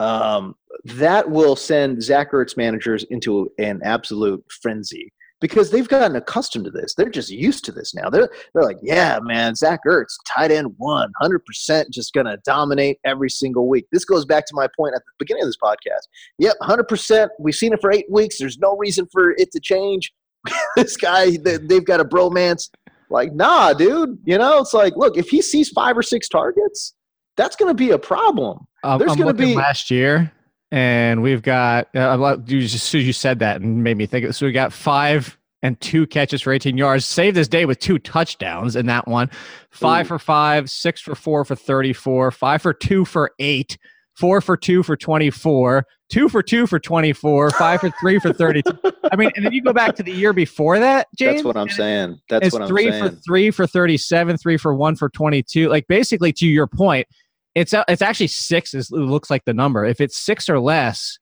Um, 0.00 0.54
that 0.84 1.30
will 1.30 1.54
send 1.54 2.02
Zach 2.02 2.32
Ertz 2.32 2.56
managers 2.56 3.04
into 3.04 3.48
an 3.58 3.80
absolute 3.84 4.44
frenzy 4.60 5.12
because 5.40 5.70
they've 5.70 5.88
gotten 5.88 6.16
accustomed 6.16 6.64
to 6.64 6.70
this. 6.70 6.94
They're 6.94 7.10
just 7.10 7.30
used 7.30 7.64
to 7.66 7.72
this 7.72 7.94
now. 7.94 8.08
They're 8.08 8.30
they're 8.54 8.64
like, 8.64 8.78
yeah, 8.82 9.18
man, 9.22 9.54
Zach 9.54 9.80
Ertz, 9.86 10.14
tight 10.26 10.50
end 10.50 10.72
one, 10.78 11.12
hundred 11.20 11.44
percent, 11.44 11.92
just 11.92 12.14
gonna 12.14 12.38
dominate 12.44 12.98
every 13.04 13.28
single 13.28 13.68
week. 13.68 13.86
This 13.92 14.04
goes 14.04 14.24
back 14.24 14.46
to 14.46 14.54
my 14.54 14.68
point 14.76 14.94
at 14.94 15.02
the 15.04 15.12
beginning 15.18 15.42
of 15.42 15.48
this 15.48 15.58
podcast. 15.62 16.06
Yep, 16.38 16.54
hundred 16.62 16.88
percent. 16.88 17.30
We've 17.38 17.54
seen 17.54 17.72
it 17.72 17.80
for 17.80 17.92
eight 17.92 18.06
weeks. 18.10 18.38
There's 18.38 18.58
no 18.58 18.76
reason 18.76 19.06
for 19.12 19.32
it 19.32 19.52
to 19.52 19.60
change. 19.60 20.12
this 20.76 20.96
guy, 20.96 21.36
they, 21.36 21.58
they've 21.58 21.84
got 21.84 22.00
a 22.00 22.04
bromance. 22.04 22.70
Like, 23.10 23.32
nah, 23.34 23.72
dude. 23.74 24.18
You 24.24 24.38
know, 24.38 24.60
it's 24.60 24.72
like, 24.72 24.96
look, 24.96 25.16
if 25.16 25.28
he 25.28 25.42
sees 25.42 25.68
five 25.68 25.96
or 25.96 26.02
six 26.02 26.28
targets, 26.28 26.94
that's 27.36 27.56
gonna 27.56 27.74
be 27.74 27.90
a 27.90 27.98
problem. 27.98 28.66
Um, 28.82 28.98
There's 28.98 29.12
I'm 29.12 29.18
gonna 29.18 29.34
be 29.34 29.54
last 29.54 29.90
year, 29.90 30.32
and 30.70 31.22
we've 31.22 31.42
got. 31.42 31.88
Uh, 31.94 32.36
you 32.46 32.60
just 32.60 32.74
as 32.74 32.82
soon 32.82 33.02
as 33.02 33.06
you 33.06 33.12
said 33.12 33.38
that 33.40 33.60
and 33.60 33.82
made 33.82 33.96
me 33.96 34.06
think. 34.06 34.32
So 34.34 34.46
we 34.46 34.52
got 34.52 34.72
five 34.72 35.38
and 35.62 35.80
two 35.80 36.06
catches 36.06 36.42
for 36.42 36.52
18 36.52 36.76
yards. 36.76 37.04
Saved 37.04 37.36
this 37.36 37.48
day 37.48 37.64
with 37.64 37.78
two 37.78 37.98
touchdowns 37.98 38.76
in 38.76 38.86
that 38.86 39.06
one. 39.06 39.30
Five 39.70 40.08
for 40.08 40.18
five, 40.18 40.68
six 40.70 41.00
for 41.00 41.14
four 41.14 41.44
for 41.44 41.54
34, 41.54 42.32
five 42.32 42.62
for 42.62 42.74
two 42.74 43.04
for 43.04 43.32
eight, 43.38 43.78
four 44.16 44.40
for 44.40 44.56
two 44.56 44.82
for 44.82 44.96
24, 44.96 45.86
two 46.10 46.28
for 46.28 46.42
two 46.42 46.66
for 46.66 46.78
24, 46.78 47.50
five 47.50 47.80
for 47.80 47.90
three 48.00 48.18
for 48.18 48.32
32. 48.32 48.70
I 49.12 49.16
mean, 49.16 49.30
and 49.36 49.44
then 49.44 49.52
you 49.52 49.62
go 49.62 49.72
back 49.72 49.94
to 49.96 50.02
the 50.02 50.12
year 50.12 50.32
before 50.32 50.78
that, 50.78 51.08
James. 51.16 51.36
That's 51.36 51.44
what 51.44 51.56
I'm 51.56 51.68
saying. 51.68 52.20
That's 52.28 52.52
what 52.52 52.62
I'm 52.62 52.68
three 52.68 52.90
saying. 52.90 53.02
for 53.02 53.16
three 53.16 53.50
for 53.50 53.66
37, 53.66 54.36
three 54.38 54.56
for 54.56 54.74
one 54.74 54.96
for 54.96 55.08
22. 55.08 55.68
Like 55.68 55.86
basically, 55.88 56.32
to 56.34 56.46
your 56.46 56.66
point, 56.66 57.06
it's 57.54 57.74
uh, 57.74 57.84
it's 57.88 58.02
actually 58.02 58.28
six. 58.28 58.74
Is 58.74 58.90
it 58.90 58.96
looks 58.96 59.30
like 59.30 59.44
the 59.44 59.54
number. 59.54 59.84
If 59.84 60.00
it's 60.00 60.18
six 60.18 60.48
or 60.48 60.58
less, 60.58 61.18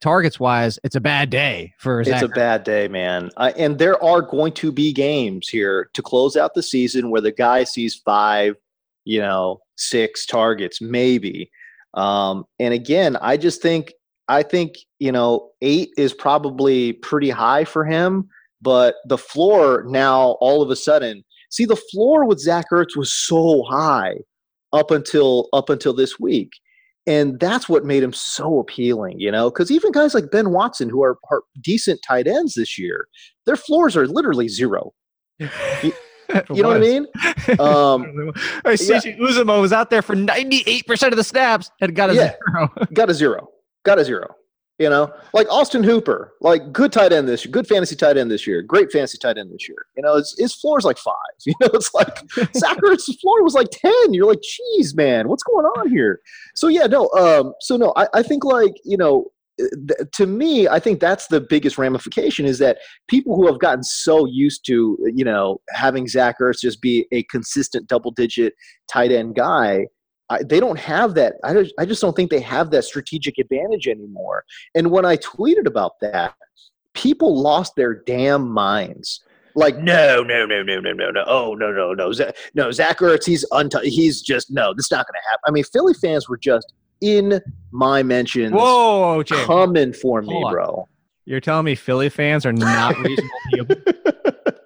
targets 0.00 0.40
wise, 0.40 0.78
it's 0.82 0.96
a 0.96 1.00
bad 1.00 1.30
day 1.30 1.74
for 1.78 2.00
It's 2.00 2.22
a 2.22 2.28
bad 2.28 2.64
day, 2.64 2.88
man. 2.88 3.30
I, 3.36 3.52
and 3.52 3.78
there 3.78 4.02
are 4.02 4.22
going 4.22 4.52
to 4.54 4.72
be 4.72 4.92
games 4.92 5.48
here 5.48 5.90
to 5.92 6.02
close 6.02 6.36
out 6.36 6.54
the 6.54 6.62
season 6.62 7.10
where 7.10 7.20
the 7.20 7.32
guy 7.32 7.64
sees 7.64 7.94
five, 7.94 8.56
you 9.04 9.20
know, 9.20 9.60
six 9.76 10.26
targets, 10.26 10.80
maybe. 10.80 11.50
Um, 11.94 12.44
and 12.58 12.72
again, 12.74 13.16
I 13.20 13.36
just 13.36 13.62
think, 13.62 13.92
I 14.28 14.42
think, 14.42 14.74
you 14.98 15.12
know, 15.12 15.50
eight 15.60 15.90
is 15.96 16.12
probably 16.12 16.94
pretty 16.94 17.30
high 17.30 17.64
for 17.64 17.84
him, 17.84 18.28
but 18.62 18.96
the 19.06 19.18
floor 19.18 19.84
now 19.88 20.36
all 20.40 20.62
of 20.62 20.70
a 20.70 20.76
sudden, 20.76 21.24
see, 21.50 21.64
the 21.64 21.76
floor 21.76 22.24
with 22.24 22.38
Zach 22.38 22.66
Ertz 22.72 22.96
was 22.96 23.12
so 23.12 23.64
high 23.68 24.14
up 24.72 24.90
until 24.90 25.48
up 25.52 25.68
until 25.68 25.92
this 25.92 26.20
week 26.20 26.52
and 27.06 27.40
that's 27.40 27.68
what 27.68 27.84
made 27.84 28.02
him 28.02 28.12
so 28.12 28.58
appealing, 28.60 29.18
you 29.18 29.30
know. 29.30 29.50
Because 29.50 29.70
even 29.70 29.92
guys 29.92 30.14
like 30.14 30.30
Ben 30.30 30.50
Watson, 30.50 30.88
who 30.88 31.02
are, 31.02 31.18
are 31.30 31.42
decent 31.60 32.00
tight 32.06 32.26
ends 32.26 32.54
this 32.54 32.78
year, 32.78 33.08
their 33.46 33.56
floors 33.56 33.96
are 33.96 34.06
literally 34.06 34.48
zero. 34.48 34.92
You, 36.50 36.62
know 36.62 36.68
what 36.68 36.76
I 36.76 36.80
mean? 36.80 37.06
Um, 37.58 38.04
Hey, 38.64 38.74
CJ 38.74 39.18
Uzomah 39.18 39.60
was 39.60 39.72
out 39.72 39.90
there 39.90 40.02
for 40.02 40.14
98% 40.14 41.08
of 41.08 41.16
the 41.16 41.24
snaps 41.24 41.70
and 41.80 41.94
got 41.94 42.10
a 42.10 42.14
Yeah. 42.14 42.32
zero. 42.52 42.70
got 42.92 43.10
a 43.10 43.14
zero. 43.14 43.48
Got 43.84 43.98
a 43.98 44.04
zero. 44.04 44.34
You 44.78 44.88
know, 44.88 45.12
like 45.34 45.46
Austin 45.50 45.82
Hooper, 45.82 46.32
like 46.40 46.72
good 46.72 46.90
tight 46.90 47.12
end 47.12 47.28
this 47.28 47.44
year, 47.44 47.52
good 47.52 47.66
fantasy 47.66 47.94
tight 47.94 48.16
end 48.16 48.30
this 48.30 48.46
year, 48.46 48.62
great 48.62 48.90
fantasy 48.90 49.18
tight 49.18 49.36
end 49.36 49.52
this 49.52 49.68
year. 49.68 49.76
You 49.94 50.02
know, 50.02 50.16
his, 50.16 50.34
his 50.38 50.54
floor 50.54 50.78
is 50.78 50.86
like 50.86 50.96
five. 50.96 51.14
You 51.44 51.52
know, 51.60 51.68
it's 51.74 51.92
like 51.92 52.08
Zach 52.56 52.78
Ertz's 52.78 53.16
floor 53.20 53.42
was 53.42 53.52
like 53.54 53.68
10. 53.70 53.92
You're 54.14 54.26
like, 54.26 54.40
geez, 54.42 54.94
man, 54.94 55.28
what's 55.28 55.42
going 55.42 55.66
on 55.66 55.90
here? 55.90 56.20
So, 56.54 56.68
yeah, 56.68 56.86
no, 56.86 57.10
um, 57.10 57.52
so 57.60 57.76
no, 57.76 57.92
I, 57.96 58.06
I 58.14 58.22
think 58.22 58.42
like, 58.44 58.72
you 58.84 58.96
know, 58.96 59.26
to 60.12 60.26
me, 60.26 60.68
I 60.68 60.78
think 60.78 61.00
that's 61.00 61.26
the 61.28 61.40
biggest 61.40 61.78
ramification 61.78 62.46
is 62.46 62.58
that 62.58 62.78
people 63.08 63.36
who 63.36 63.46
have 63.46 63.58
gotten 63.58 63.82
so 63.82 64.26
used 64.26 64.64
to, 64.66 64.98
you 65.14 65.24
know, 65.24 65.60
having 65.70 66.06
Zach 66.08 66.36
Ertz 66.40 66.60
just 66.60 66.80
be 66.80 67.06
a 67.12 67.22
consistent 67.24 67.86
double 67.88 68.10
digit 68.10 68.54
tight 68.90 69.12
end 69.12 69.34
guy, 69.34 69.86
I, 70.28 70.42
they 70.42 70.60
don't 70.60 70.78
have 70.78 71.14
that. 71.14 71.34
I 71.44 71.52
just, 71.54 71.74
I 71.78 71.84
just 71.84 72.00
don't 72.00 72.14
think 72.14 72.30
they 72.30 72.40
have 72.40 72.70
that 72.70 72.84
strategic 72.84 73.38
advantage 73.38 73.88
anymore. 73.88 74.44
And 74.74 74.90
when 74.90 75.04
I 75.04 75.16
tweeted 75.16 75.66
about 75.66 75.92
that, 76.00 76.34
people 76.94 77.40
lost 77.40 77.74
their 77.76 78.02
damn 78.04 78.48
minds 78.48 79.20
like 79.54 79.78
no, 79.78 80.22
no, 80.22 80.46
no, 80.46 80.62
no, 80.62 80.80
no, 80.80 80.92
no, 80.92 81.10
no. 81.10 81.24
Oh 81.26 81.54
no, 81.54 81.72
no, 81.72 81.92
no, 81.92 82.12
Zach, 82.12 82.36
no. 82.54 82.70
Zach 82.70 82.98
Ertz, 82.98 83.26
he's 83.26 83.44
unt- 83.52 83.74
He's 83.82 84.22
just 84.22 84.50
no. 84.50 84.72
This 84.74 84.90
not 84.90 85.06
going 85.06 85.20
to 85.20 85.28
happen. 85.28 85.40
I 85.46 85.50
mean, 85.50 85.64
Philly 85.64 85.94
fans 85.94 86.28
were 86.28 86.38
just 86.38 86.72
in 87.00 87.40
my 87.72 88.02
mentions. 88.02 88.52
Whoa, 88.52 89.22
Jay. 89.22 89.42
coming 89.44 89.92
for 89.92 90.22
me, 90.22 90.34
on. 90.34 90.52
bro. 90.52 90.88
You're 91.26 91.40
telling 91.40 91.64
me 91.64 91.74
Philly 91.74 92.08
fans 92.08 92.44
are 92.44 92.52
not 92.52 92.96
reasonable 92.98 93.30
people? 93.54 93.76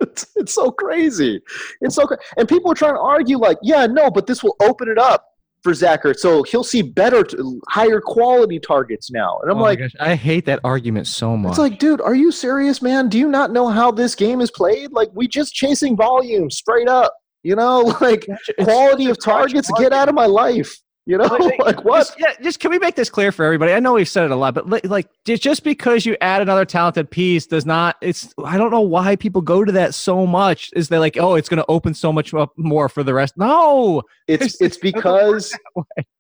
it's, 0.01 0.27
it's 0.37 0.55
so 0.55 0.71
crazy. 0.71 1.41
It's 1.81 1.95
so 1.95 2.07
cra- 2.07 2.19
and 2.39 2.49
people 2.49 2.71
are 2.71 2.75
trying 2.75 2.95
to 2.95 3.01
argue 3.01 3.39
like, 3.39 3.59
yeah, 3.63 3.87
no, 3.87 4.11
but 4.11 4.27
this 4.27 4.43
will 4.43 4.57
open 4.63 4.89
it 4.89 4.99
up 4.99 5.27
for 5.63 5.73
Zach 5.75 6.01
so 6.17 6.43
he'll 6.43 6.63
see 6.65 6.83
better, 6.83 7.25
higher 7.69 8.01
quality 8.01 8.59
targets 8.61 9.11
now. 9.11 9.39
And 9.43 9.51
I'm 9.51 9.59
Oh 9.59 9.63
like, 9.63 9.79
gosh, 9.79 9.95
I 9.99 10.15
hate 10.15 10.45
that 10.47 10.61
argument 10.63 11.07
so 11.07 11.37
much. 11.39 11.51
it's 11.53 11.59
like, 11.59 11.79
dude, 11.79 12.01
are 12.03 12.15
you 12.15 12.31
serious, 12.33 12.83
man? 12.83 13.09
Do 13.09 13.19
you 13.19 13.29
not 13.29 13.51
know 13.51 13.69
how 13.69 13.91
this 13.91 14.15
game 14.15 14.41
is 14.43 14.51
played? 14.51 14.93
Like, 14.93 15.09
we 15.15 15.27
just 15.27 15.55
chasing 15.55 15.97
volume 15.97 16.51
straight 16.51 16.89
up. 16.89 17.15
You 17.43 17.57
know, 17.57 17.81
like 18.01 18.25
It's- 18.29 18.65
quality 18.65 19.07
of 19.07 19.17
it's 19.17 19.25
targets. 19.25 19.71
Get 19.79 19.93
out 19.93 20.09
of 20.09 20.15
my 20.15 20.27
life. 20.27 20.77
You 21.07 21.19
know, 21.19 21.25
Like, 21.25 21.59
like 21.65 21.85
what? 21.85 21.99
Just, 22.07 22.15
yeah, 22.19 22.33
just 22.43 22.61
can 22.61 22.71
we 22.71 22.79
make 22.79 22.95
this 22.95 23.11
clear 23.11 23.31
for 23.31 23.45
everybody? 23.45 23.73
I 23.73 23.81
know 23.81 23.93
we've 23.93 24.09
said 24.09 24.25
it 24.25 24.31
a 24.31 24.37
lot, 24.37 24.55
but 24.55 24.69
li- 24.69 24.81
like 24.85 25.09
just- 25.27 25.63
because 25.65 26.07
you 26.07 26.17
add 26.21 26.41
another 26.41 26.65
talented 26.65 27.11
piece 27.11 27.47
does 27.47 27.67
not. 27.67 27.97
It's 28.01 28.33
I 28.45 28.57
don't 28.57 28.71
know 28.71 28.81
why 28.81 29.17
people 29.17 29.43
go 29.43 29.65
to 29.65 29.73
that 29.73 29.95
so 29.95 30.27
much. 30.27 30.71
Is 30.75 30.89
they 30.89 30.99
like, 30.99 31.17
oh, 31.19 31.35
it's 31.35 31.49
going 31.49 31.59
to 31.59 31.67
open 31.69 31.93
so 31.95 32.13
much 32.13 32.33
up 32.33 32.53
more 32.57 32.89
for 32.89 33.03
the 33.03 33.13
rest? 33.15 33.37
No, 33.37 34.03
It's 34.29 34.61
it's 34.61 34.77
It 34.77 34.83
because 34.83 35.57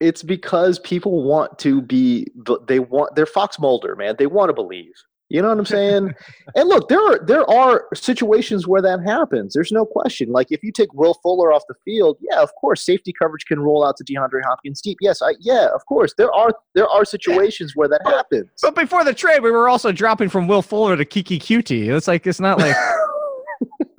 it's 0.01 0.23
because 0.23 0.79
people 0.81 1.23
want 1.25 1.59
to 1.61 1.81
be 1.81 2.27
they 2.67 2.79
want 2.81 3.15
they're 3.17 3.27
Fox 3.27 3.59
Mulder, 3.59 3.97
man. 3.97 4.17
They 4.19 4.27
want 4.27 4.51
to 4.51 4.55
believe. 4.55 4.93
You 5.35 5.43
know 5.43 5.49
what 5.49 5.59
I'm 5.59 5.67
saying? 5.67 6.15
and 6.55 6.69
look, 6.69 6.89
there 6.89 7.01
are 7.01 7.19
there 7.27 7.51
are 7.51 7.87
situations 7.93 8.69
where 8.69 8.81
that 8.81 9.01
happens. 9.05 9.53
There's 9.53 9.73
no 9.73 9.85
question. 9.85 10.31
Like 10.31 10.47
if 10.53 10.63
you 10.63 10.71
take 10.71 10.95
Will 10.95 11.15
Fuller 11.25 11.53
off 11.53 11.65
the 11.69 11.75
field, 11.85 12.19
yeah, 12.21 12.41
of 12.41 12.51
course, 12.61 12.87
safety 12.87 13.13
coverage 13.21 13.45
can 13.47 13.59
roll 13.59 13.85
out 13.85 13.97
to 13.97 14.05
DeAndre 14.05 14.45
Hopkins 14.45 14.81
deep. 14.81 14.99
Yes, 15.01 15.21
I 15.23 15.35
yeah, 15.41 15.71
of 15.75 15.85
course. 15.87 16.15
There 16.17 16.33
are 16.33 16.53
there 16.77 16.89
are 16.89 17.05
situations 17.05 17.73
where 17.75 17.89
that 17.89 18.03
happens. 18.07 18.49
But 18.63 18.77
before 18.77 19.03
the 19.03 19.13
trade, 19.13 19.43
we 19.43 19.51
were 19.51 19.69
also 19.69 19.91
dropping 19.91 20.29
from 20.29 20.47
Will 20.47 20.63
Fuller 20.63 20.97
to 20.97 21.05
Keke 21.05 21.41
Coutee. 21.41 21.89
It's 21.93 22.07
like 22.07 22.29
it's 22.29 22.39
not 22.39 22.61
like 22.61 22.77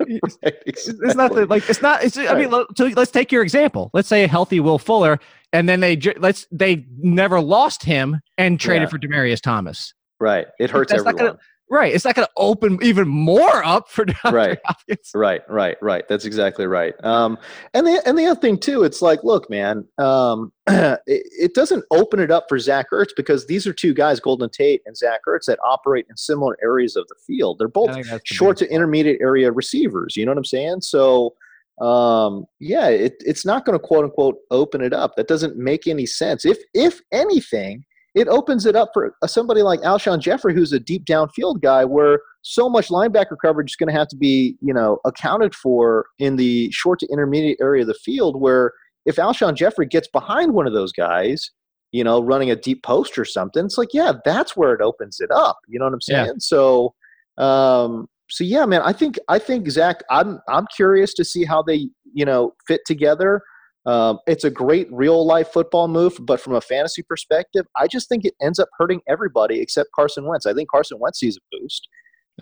it's 0.00 1.14
not 1.14 1.34
the, 1.34 1.44
like 1.50 1.68
it's 1.68 1.82
not. 1.82 2.02
It's 2.02 2.16
I 2.16 2.32
mean, 2.34 2.50
so 2.76 2.86
let's 2.96 3.10
take 3.10 3.30
your 3.30 3.42
example. 3.42 3.90
Let's 3.92 4.08
say 4.08 4.24
a 4.24 4.28
healthy 4.28 4.60
Will 4.60 4.78
Fuller, 4.78 5.20
and 5.52 5.68
then 5.68 5.80
they 5.80 6.00
let's 6.16 6.46
they 6.50 6.86
never 6.96 7.42
lost 7.42 7.82
him 7.82 8.20
and 8.38 8.58
traded 8.58 8.86
Yeah. 8.86 8.90
for 8.90 8.98
Demaryius 8.98 9.42
Thomas. 9.42 9.92
Right. 10.20 10.46
It 10.58 10.70
hurts 10.70 10.92
everyone. 10.92 11.16
gonna- 11.16 11.38
Right. 11.68 11.92
It's 11.92 12.04
not 12.04 12.14
going 12.14 12.26
to 12.28 12.32
open 12.36 12.78
even 12.80 13.08
more 13.08 13.64
up 13.64 13.88
for 13.90 14.04
DeAndre 14.06 14.32
Right. 14.32 14.58
Hopkins. 14.64 15.10
Right, 15.16 15.42
right, 15.48 15.76
right. 15.82 16.06
That's 16.08 16.24
exactly 16.24 16.64
right. 16.68 16.94
Um, 17.04 17.38
and 17.74 17.84
the 17.84 18.00
and 18.06 18.16
the 18.16 18.24
other 18.26 18.38
thing 18.40 18.56
too, 18.56 18.84
it's 18.84 19.02
like, 19.02 19.24
look, 19.24 19.50
man, 19.50 19.84
um, 19.98 20.52
it, 20.68 21.00
it 21.06 21.54
doesn't 21.54 21.84
open 21.90 22.20
it 22.20 22.30
up 22.30 22.44
for 22.48 22.60
Zach 22.60 22.86
Ertz 22.92 23.08
because 23.16 23.48
these 23.48 23.66
are 23.66 23.72
two 23.72 23.94
guys, 23.94 24.20
Golden 24.20 24.48
Tate 24.48 24.82
and 24.86 24.96
Zach 24.96 25.22
Ertz, 25.28 25.46
that 25.46 25.58
operate 25.66 26.06
in 26.08 26.16
similar 26.16 26.56
areas 26.62 26.94
of 26.94 27.04
the 27.08 27.16
field. 27.26 27.58
They're 27.58 27.66
both 27.66 27.90
I 27.90 27.94
think 27.94 28.06
that's 28.06 28.30
the 28.30 28.34
short 28.36 28.56
to 28.58 28.70
intermediate 28.72 29.20
area 29.20 29.50
receivers. 29.50 30.16
You 30.16 30.24
know 30.24 30.30
what 30.30 30.38
I'm 30.38 30.44
saying? 30.44 30.82
So, 30.82 31.34
um, 31.80 32.44
yeah, 32.60 32.86
it, 32.90 33.16
it's 33.26 33.44
not 33.44 33.64
going 33.64 33.76
to 33.76 33.84
quote 33.84 34.04
unquote 34.04 34.36
open 34.52 34.82
it 34.82 34.92
up. 34.92 35.16
That 35.16 35.26
doesn't 35.26 35.56
make 35.56 35.88
any 35.88 36.06
sense. 36.06 36.44
If 36.44 36.58
if 36.74 37.00
anything, 37.10 37.84
it 38.16 38.28
opens 38.28 38.64
it 38.64 38.74
up 38.74 38.88
for 38.94 39.14
somebody 39.26 39.62
like 39.62 39.80
Alshon 39.82 40.20
Jeffery, 40.20 40.54
who's 40.54 40.72
a 40.72 40.80
deep 40.80 41.04
downfield 41.04 41.60
guy, 41.60 41.84
where 41.84 42.18
so 42.40 42.68
much 42.68 42.88
linebacker 42.88 43.36
coverage 43.40 43.72
is 43.72 43.76
going 43.76 43.92
to 43.92 43.98
have 43.98 44.08
to 44.08 44.16
be, 44.16 44.56
you 44.62 44.72
know, 44.72 44.98
accounted 45.04 45.54
for 45.54 46.06
in 46.18 46.36
the 46.36 46.70
short 46.72 46.98
to 47.00 47.08
intermediate 47.12 47.58
area 47.60 47.82
of 47.82 47.88
the 47.88 47.94
field. 47.94 48.40
Where 48.40 48.72
if 49.04 49.16
Alshon 49.16 49.54
Jeffery 49.54 49.86
gets 49.86 50.08
behind 50.08 50.54
one 50.54 50.66
of 50.66 50.72
those 50.72 50.92
guys, 50.92 51.50
you 51.92 52.02
know, 52.02 52.22
running 52.22 52.50
a 52.50 52.56
deep 52.56 52.82
post 52.82 53.18
or 53.18 53.26
something, 53.26 53.66
it's 53.66 53.76
like, 53.76 53.90
yeah, 53.92 54.14
that's 54.24 54.56
where 54.56 54.72
it 54.72 54.80
opens 54.80 55.20
it 55.20 55.30
up. 55.30 55.58
You 55.68 55.78
know 55.78 55.84
what 55.84 55.92
I'm 55.94 56.00
Yeah. 56.08 56.24
saying? 56.24 56.40
So, 56.40 56.94
um, 57.36 58.08
so 58.30 58.44
yeah, 58.44 58.64
man, 58.64 58.80
I 58.82 58.94
think 58.94 59.18
I 59.28 59.38
think 59.38 59.68
Zach, 59.68 60.02
I'm 60.10 60.40
I'm 60.48 60.66
curious 60.74 61.12
to 61.14 61.24
see 61.24 61.44
how 61.44 61.62
they, 61.62 61.90
you 62.14 62.24
know, 62.24 62.54
fit 62.66 62.80
together. 62.86 63.42
Um, 63.86 64.18
it's 64.26 64.44
a 64.44 64.50
great 64.50 64.92
real 64.92 65.24
life 65.24 65.48
football 65.52 65.86
move, 65.86 66.18
but 66.22 66.40
from 66.40 66.54
a 66.54 66.60
fantasy 66.60 67.02
perspective, 67.02 67.66
I 67.76 67.86
just 67.86 68.08
think 68.08 68.24
it 68.24 68.34
ends 68.42 68.58
up 68.58 68.68
hurting 68.76 69.00
everybody 69.08 69.60
except 69.60 69.90
Carson 69.94 70.26
Wentz. 70.26 70.44
I 70.44 70.52
think 70.52 70.68
Carson 70.68 70.98
Wentz 70.98 71.20
sees 71.20 71.36
a 71.36 71.40
boost. 71.52 71.88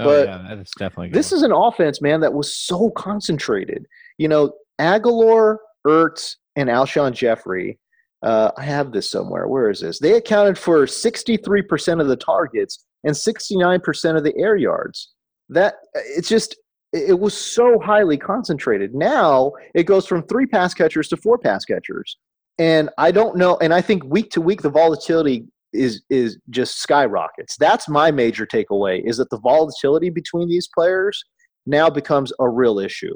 Oh, 0.01 0.05
But 0.07 0.27
yeah, 0.27 0.55
that's 0.57 0.75
definitely 0.75 1.09
good. 1.09 1.19
This 1.19 1.33
is 1.33 1.43
an 1.43 1.53
offense, 1.53 2.01
man, 2.01 2.21
that 2.21 2.33
was 2.33 2.57
so 2.57 2.91
concentrated. 2.91 3.87
You 4.17 4.29
know, 4.29 4.53
Agholor, 4.81 5.59
Ertz, 5.87 6.37
and 6.57 6.69
Alshon 6.69 7.13
Jeffery. 7.13 7.79
Uh, 8.23 8.51
I 8.57 8.63
have 8.63 8.91
this 8.91 9.11
somewhere. 9.11 9.47
Where 9.49 9.69
is 9.69 9.81
this? 9.81 9.99
They 9.99 10.15
accounted 10.15 10.57
for 10.57 10.87
63% 10.87 12.01
of 12.01 12.09
the 12.09 12.17
targets 12.17 12.87
and 13.05 13.15
69% 13.15 14.17
of 14.17 14.25
the 14.25 14.35
air 14.39 14.57
yards. 14.57 15.13
That 15.51 15.75
it's 15.95 16.29
just 16.29 16.57
it 16.95 17.19
was 17.19 17.37
so 17.37 17.79
highly 17.81 18.17
concentrated. 18.17 18.95
Now 18.95 19.53
it 19.75 19.85
goes 19.85 20.07
from 20.07 20.23
three 20.23 20.47
pass 20.47 20.73
catchers 20.73 21.09
to 21.09 21.17
four 21.17 21.39
pass 21.39 21.65
catchers, 21.65 22.17
and 22.59 22.89
I 22.99 23.11
don't 23.11 23.37
know. 23.37 23.59
And 23.59 23.75
I 23.75 23.81
think 23.81 24.05
week 24.05 24.31
to 24.31 24.41
week 24.41 24.63
the 24.63 24.71
volatility 24.71 25.45
is 25.73 26.03
is 26.09 26.39
just 26.51 26.81
skyrockets. 26.81 27.57
That's 27.57 27.89
my 27.89 28.11
major 28.11 28.47
takeaway: 28.47 29.03
is 29.05 29.17
that 29.17 29.31
the 29.31 29.41
volatility 29.41 30.09
between 30.09 30.49
these 30.49 30.69
players 30.73 31.25
now 31.67 31.91
becomes 31.91 32.33
a 32.39 32.49
real 32.49 32.79
issue. 32.79 33.15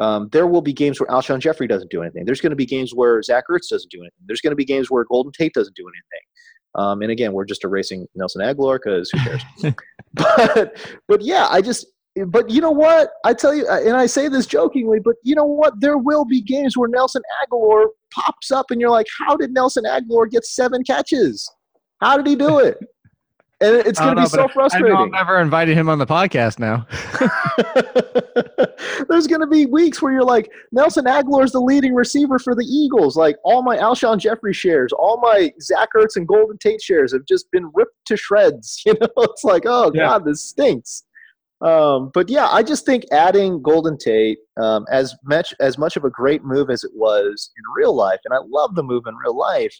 Um, 0.00 0.28
there 0.32 0.46
will 0.46 0.62
be 0.62 0.72
games 0.72 0.98
where 0.98 1.08
Alshon 1.08 1.40
Jeffery 1.40 1.68
doesn't 1.68 1.90
do 1.90 2.02
anything. 2.02 2.24
There's 2.24 2.40
going 2.40 2.50
to 2.50 2.56
be 2.56 2.66
games 2.66 2.94
where 2.94 3.22
Zach 3.22 3.44
Ertz 3.50 3.68
doesn't 3.68 3.90
do 3.90 4.00
anything. 4.00 4.24
There's 4.26 4.40
going 4.40 4.52
to 4.52 4.56
be 4.56 4.64
games 4.64 4.90
where 4.90 5.04
Golden 5.04 5.30
Tate 5.30 5.52
doesn't 5.52 5.76
do 5.76 5.84
anything. 5.84 6.26
Um, 6.74 7.02
and 7.02 7.10
again, 7.10 7.32
we're 7.32 7.44
just 7.44 7.64
erasing 7.64 8.06
Nelson 8.14 8.40
Agholor 8.40 8.78
because 8.82 9.10
who 9.10 9.18
cares? 9.18 9.42
but 10.14 10.76
but 11.06 11.20
yeah, 11.20 11.48
I 11.50 11.60
just 11.60 11.86
but 12.28 12.50
you 12.50 12.60
know 12.60 12.70
what? 12.70 13.10
I 13.24 13.34
tell 13.34 13.54
you, 13.54 13.68
and 13.68 13.96
I 13.96 14.06
say 14.06 14.28
this 14.28 14.46
jokingly, 14.46 14.98
but 15.00 15.14
you 15.22 15.34
know 15.34 15.44
what? 15.44 15.80
There 15.80 15.98
will 15.98 16.24
be 16.24 16.40
games 16.40 16.76
where 16.76 16.88
Nelson 16.88 17.22
Agholor 17.44 17.86
pops 18.12 18.50
up, 18.50 18.66
and 18.70 18.80
you're 18.80 18.90
like, 18.90 19.06
how 19.18 19.36
did 19.36 19.52
Nelson 19.52 19.84
Agholor 19.84 20.28
get 20.30 20.44
seven 20.44 20.82
catches? 20.82 21.48
How 22.00 22.16
did 22.16 22.26
he 22.26 22.36
do 22.36 22.58
it? 22.58 22.78
And 23.62 23.76
it's 23.76 24.00
going 24.00 24.16
to 24.16 24.22
be 24.22 24.26
so 24.26 24.38
but 24.38 24.50
I 24.50 24.52
frustrating. 24.54 24.96
I've 24.96 25.10
never 25.10 25.38
invited 25.38 25.76
him 25.76 25.90
on 25.90 25.98
the 25.98 26.06
podcast 26.06 26.58
now. 26.58 26.86
There's 29.10 29.26
going 29.26 29.42
to 29.42 29.46
be 29.46 29.66
weeks 29.66 30.00
where 30.00 30.12
you're 30.14 30.24
like, 30.24 30.50
Nelson 30.72 31.04
Agholor 31.04 31.44
is 31.44 31.52
the 31.52 31.60
leading 31.60 31.94
receiver 31.94 32.38
for 32.38 32.54
the 32.54 32.64
Eagles. 32.64 33.16
Like 33.16 33.36
all 33.44 33.62
my 33.62 33.76
Alshon 33.76 34.16
Jeffery 34.18 34.54
shares, 34.54 34.92
all 34.92 35.20
my 35.20 35.52
Zach 35.60 35.90
Ertz 35.94 36.16
and 36.16 36.26
Golden 36.26 36.56
Tate 36.56 36.80
shares 36.80 37.12
have 37.12 37.26
just 37.26 37.50
been 37.50 37.70
ripped 37.74 37.96
to 38.06 38.16
shreds. 38.16 38.80
You 38.86 38.94
know, 38.98 39.08
it's 39.18 39.44
like, 39.44 39.64
oh 39.66 39.92
Yeah. 39.94 40.06
god, 40.06 40.24
this 40.24 40.42
stinks. 40.42 41.04
Um, 41.60 42.10
but 42.14 42.30
yeah, 42.30 42.48
I 42.48 42.62
just 42.62 42.86
think 42.86 43.04
adding 43.12 43.60
Golden 43.60 43.98
Tate, 43.98 44.38
um, 44.60 44.86
as 44.90 45.14
much 45.24 45.52
as 45.60 45.76
much 45.76 45.96
of 45.96 46.04
a 46.04 46.10
great 46.10 46.42
move 46.42 46.70
as 46.70 46.84
it 46.84 46.92
was 46.94 47.50
in 47.56 47.62
real 47.76 47.94
life, 47.94 48.20
and 48.24 48.32
I 48.32 48.38
love 48.48 48.74
the 48.74 48.82
move 48.82 49.04
in 49.06 49.14
real 49.16 49.36
life. 49.36 49.74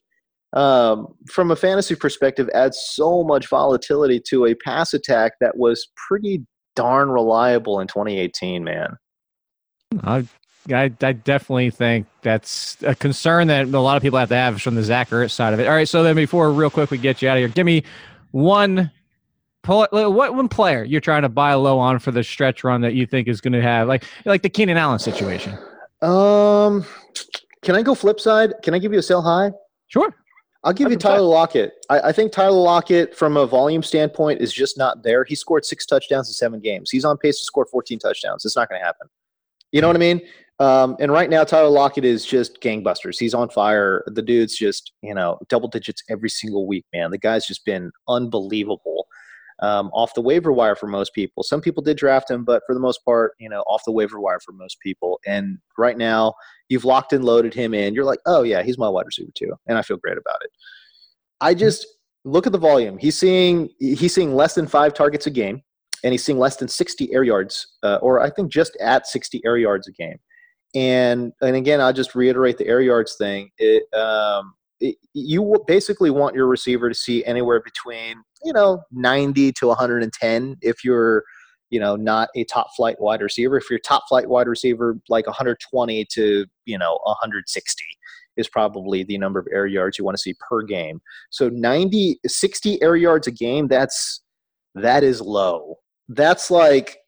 Um, 0.52 1.06
from 1.30 1.50
a 1.50 1.56
fantasy 1.56 1.94
perspective, 1.94 2.50
adds 2.52 2.78
so 2.78 3.22
much 3.22 3.48
volatility 3.48 4.20
to 4.28 4.46
a 4.46 4.54
pass 4.54 4.92
attack 4.92 5.32
that 5.40 5.56
was 5.56 5.88
pretty 6.08 6.44
darn 6.74 7.10
reliable 7.10 7.80
in 7.80 7.86
2018, 7.86 8.64
man. 8.64 8.96
I, 10.02 10.26
I, 10.72 10.92
I 11.00 11.12
definitely 11.12 11.70
think 11.70 12.06
that's 12.22 12.76
a 12.82 12.94
concern 12.94 13.46
that 13.46 13.66
a 13.66 13.80
lot 13.80 13.96
of 13.96 14.02
people 14.02 14.18
have 14.18 14.28
to 14.30 14.34
have 14.34 14.60
from 14.60 14.74
the 14.74 14.82
Zach 14.82 15.10
Ertz 15.10 15.30
side 15.30 15.54
of 15.54 15.60
it. 15.60 15.66
All 15.66 15.74
right, 15.74 15.88
so 15.88 16.02
then 16.02 16.16
before 16.16 16.52
real 16.52 16.70
quick 16.70 16.90
we 16.90 16.98
get 16.98 17.22
you 17.22 17.28
out 17.28 17.36
of 17.36 17.40
here, 17.40 17.48
give 17.48 17.66
me 17.66 17.84
one. 18.32 18.90
Pull- 19.62 19.88
What 19.90 20.34
one 20.34 20.48
player 20.48 20.84
you're 20.84 21.00
trying 21.00 21.22
to 21.22 21.28
buy 21.28 21.54
low 21.54 21.78
on 21.78 21.98
for 21.98 22.10
the 22.10 22.22
stretch 22.24 22.64
run 22.64 22.80
that 22.82 22.94
you 22.94 23.06
think 23.06 23.28
is 23.28 23.40
going 23.40 23.52
to 23.52 23.62
have 23.62 23.88
like 23.88 24.04
like 24.24 24.42
the 24.42 24.48
Keenan 24.48 24.76
Allen 24.76 24.98
situation? 24.98 25.56
Um, 26.02 26.84
can 27.62 27.74
I 27.74 27.82
go 27.82 27.94
flip 27.94 28.20
side? 28.20 28.54
Can 28.62 28.74
I 28.74 28.78
give 28.78 28.92
you 28.92 28.98
a 28.98 29.02
sell 29.02 29.22
high? 29.22 29.52
Sure. 29.88 30.14
I'll 30.62 30.72
give 30.74 30.90
you 30.90 30.96
100%. 30.98 31.00
Tyler 31.00 31.20
Lockett. 31.22 31.72
I, 31.88 32.00
I 32.00 32.12
think 32.12 32.32
Tyler 32.32 32.60
Lockett, 32.60 33.16
from 33.16 33.36
a 33.38 33.46
volume 33.46 33.82
standpoint, 33.82 34.42
is 34.42 34.52
just 34.52 34.76
not 34.76 35.02
there. 35.02 35.24
He 35.24 35.34
scored 35.34 35.64
six 35.64 35.86
touchdowns 35.86 36.28
in 36.28 36.34
seven 36.34 36.60
games. 36.60 36.90
He's 36.90 37.04
on 37.04 37.16
pace 37.16 37.38
to 37.38 37.44
score 37.44 37.66
14 37.66 37.98
touchdowns. 37.98 38.44
It's 38.44 38.56
not 38.56 38.68
going 38.68 38.78
to 38.80 38.84
happen. 38.84 39.08
You 39.72 39.80
know 39.80 39.86
what 39.86 39.96
I 39.96 40.00
mean? 40.00 40.20
Um, 40.58 40.96
and 41.00 41.10
right 41.10 41.30
now, 41.30 41.44
Tyler 41.44 41.70
Lockett 41.70 42.04
is 42.04 42.26
just 42.26 42.60
gangbusters. 42.60 43.18
He's 43.18 43.32
on 43.32 43.48
fire. 43.48 44.04
The 44.08 44.20
dude's 44.20 44.54
just, 44.54 44.92
you 45.00 45.14
know, 45.14 45.38
double 45.48 45.68
digits 45.68 46.02
every 46.10 46.28
single 46.28 46.66
week, 46.66 46.84
man. 46.92 47.10
The 47.10 47.18
guy's 47.18 47.46
just 47.46 47.64
been 47.64 47.90
unbelievable. 48.08 49.06
Um, 49.62 49.90
off 49.92 50.14
the 50.14 50.22
waiver 50.22 50.52
wire 50.52 50.74
for 50.74 50.86
most 50.86 51.12
people. 51.14 51.42
Some 51.42 51.60
people 51.60 51.82
did 51.82 51.98
draft 51.98 52.30
him, 52.30 52.44
but 52.44 52.62
for 52.66 52.74
the 52.74 52.80
most 52.80 53.04
part, 53.04 53.32
you 53.38 53.48
know, 53.48 53.60
off 53.62 53.82
the 53.84 53.92
waiver 53.92 54.18
wire 54.18 54.40
for 54.40 54.52
most 54.52 54.80
people. 54.80 55.20
And 55.26 55.58
right 55.76 55.98
now, 55.98 56.32
you've 56.70 56.86
locked 56.86 57.12
and 57.12 57.24
loaded 57.24 57.52
him 57.52 57.74
in. 57.74 57.92
You're 57.94 58.06
like, 58.06 58.20
oh 58.24 58.42
yeah, 58.42 58.62
he's 58.62 58.78
my 58.78 58.88
wide 58.88 59.04
receiver 59.04 59.32
too, 59.34 59.52
and 59.66 59.76
I 59.76 59.82
feel 59.82 59.98
great 59.98 60.16
about 60.16 60.38
it. 60.42 60.50
I 61.42 61.54
just 61.54 61.86
look 62.24 62.46
at 62.46 62.52
the 62.52 62.58
volume. 62.58 62.98
He's 62.98 63.18
seeing 63.18 63.68
he's 63.78 64.14
seeing 64.14 64.34
less 64.34 64.54
than 64.54 64.66
five 64.66 64.94
targets 64.94 65.26
a 65.26 65.30
game. 65.30 65.62
and 66.02 66.12
he's 66.12 66.24
seeing 66.24 66.38
less 66.38 66.56
than 66.56 66.68
60 66.68 67.12
air 67.12 67.24
yards, 67.24 67.66
uh, 67.82 67.98
or 68.00 68.20
I 68.20 68.30
think 68.30 68.50
just 68.50 68.76
at 68.80 69.06
60 69.06 69.42
air 69.44 69.58
yards 69.58 69.86
a 69.88 69.92
game. 69.92 70.18
And 70.74 71.32
and 71.42 71.56
again, 71.56 71.80
I'll 71.80 71.92
just 71.92 72.14
reiterate 72.14 72.58
the 72.58 72.66
air 72.66 72.80
yards 72.80 73.16
thing. 73.16 73.50
It, 73.58 73.82
um, 73.94 74.54
it, 74.80 74.96
you 75.12 75.62
basically 75.66 76.10
want 76.10 76.34
your 76.34 76.46
receiver 76.46 76.88
to 76.88 76.94
see 76.94 77.24
anywhere 77.24 77.60
between 77.60 78.22
you 78.44 78.52
know 78.52 78.82
90 78.92 79.52
to 79.52 79.66
110 79.68 80.56
if 80.62 80.84
you're 80.84 81.24
you 81.70 81.78
know 81.80 81.96
not 81.96 82.28
a 82.34 82.44
top 82.44 82.68
flight 82.76 83.00
wide 83.00 83.22
receiver. 83.22 83.56
If 83.56 83.70
you're 83.70 83.78
top 83.78 84.04
flight 84.08 84.28
wide 84.28 84.48
receiver, 84.48 84.98
like 85.08 85.26
120 85.26 86.04
to 86.12 86.46
you 86.66 86.78
know 86.78 86.98
160 87.04 87.84
is 88.36 88.48
probably 88.48 89.04
the 89.04 89.18
number 89.18 89.38
of 89.38 89.46
air 89.52 89.66
yards 89.66 89.98
you 89.98 90.04
want 90.04 90.16
to 90.16 90.22
see 90.22 90.34
per 90.48 90.62
game. 90.62 91.00
So 91.30 91.48
90, 91.48 92.20
60 92.26 92.82
air 92.82 92.96
yards 92.96 93.26
a 93.26 93.32
game. 93.32 93.68
That's 93.68 94.22
that 94.74 95.02
is 95.04 95.20
low. 95.20 95.76
That's 96.08 96.50
like 96.50 96.98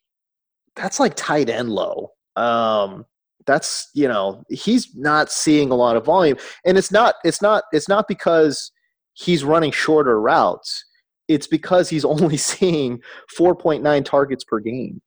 that's 0.76 1.00
like 1.00 1.14
tight 1.16 1.48
end 1.48 1.70
low. 1.70 2.10
Um, 2.36 3.04
that's 3.46 3.90
you 3.94 4.08
know 4.08 4.42
he's 4.48 4.94
not 4.94 5.30
seeing 5.30 5.70
a 5.70 5.74
lot 5.74 5.96
of 5.96 6.04
volume 6.04 6.36
and 6.64 6.78
it's 6.78 6.92
not 6.92 7.16
it's 7.24 7.42
not 7.42 7.64
it's 7.72 7.88
not 7.88 8.06
because 8.06 8.70
he's 9.14 9.44
running 9.44 9.72
shorter 9.72 10.20
routes 10.20 10.84
it's 11.34 11.46
because 11.46 11.88
he's 11.88 12.04
only 12.14 12.36
seeing 12.36 13.00
4.9 13.38 14.04
targets 14.04 14.44
per 14.44 14.60
game. 14.60 15.00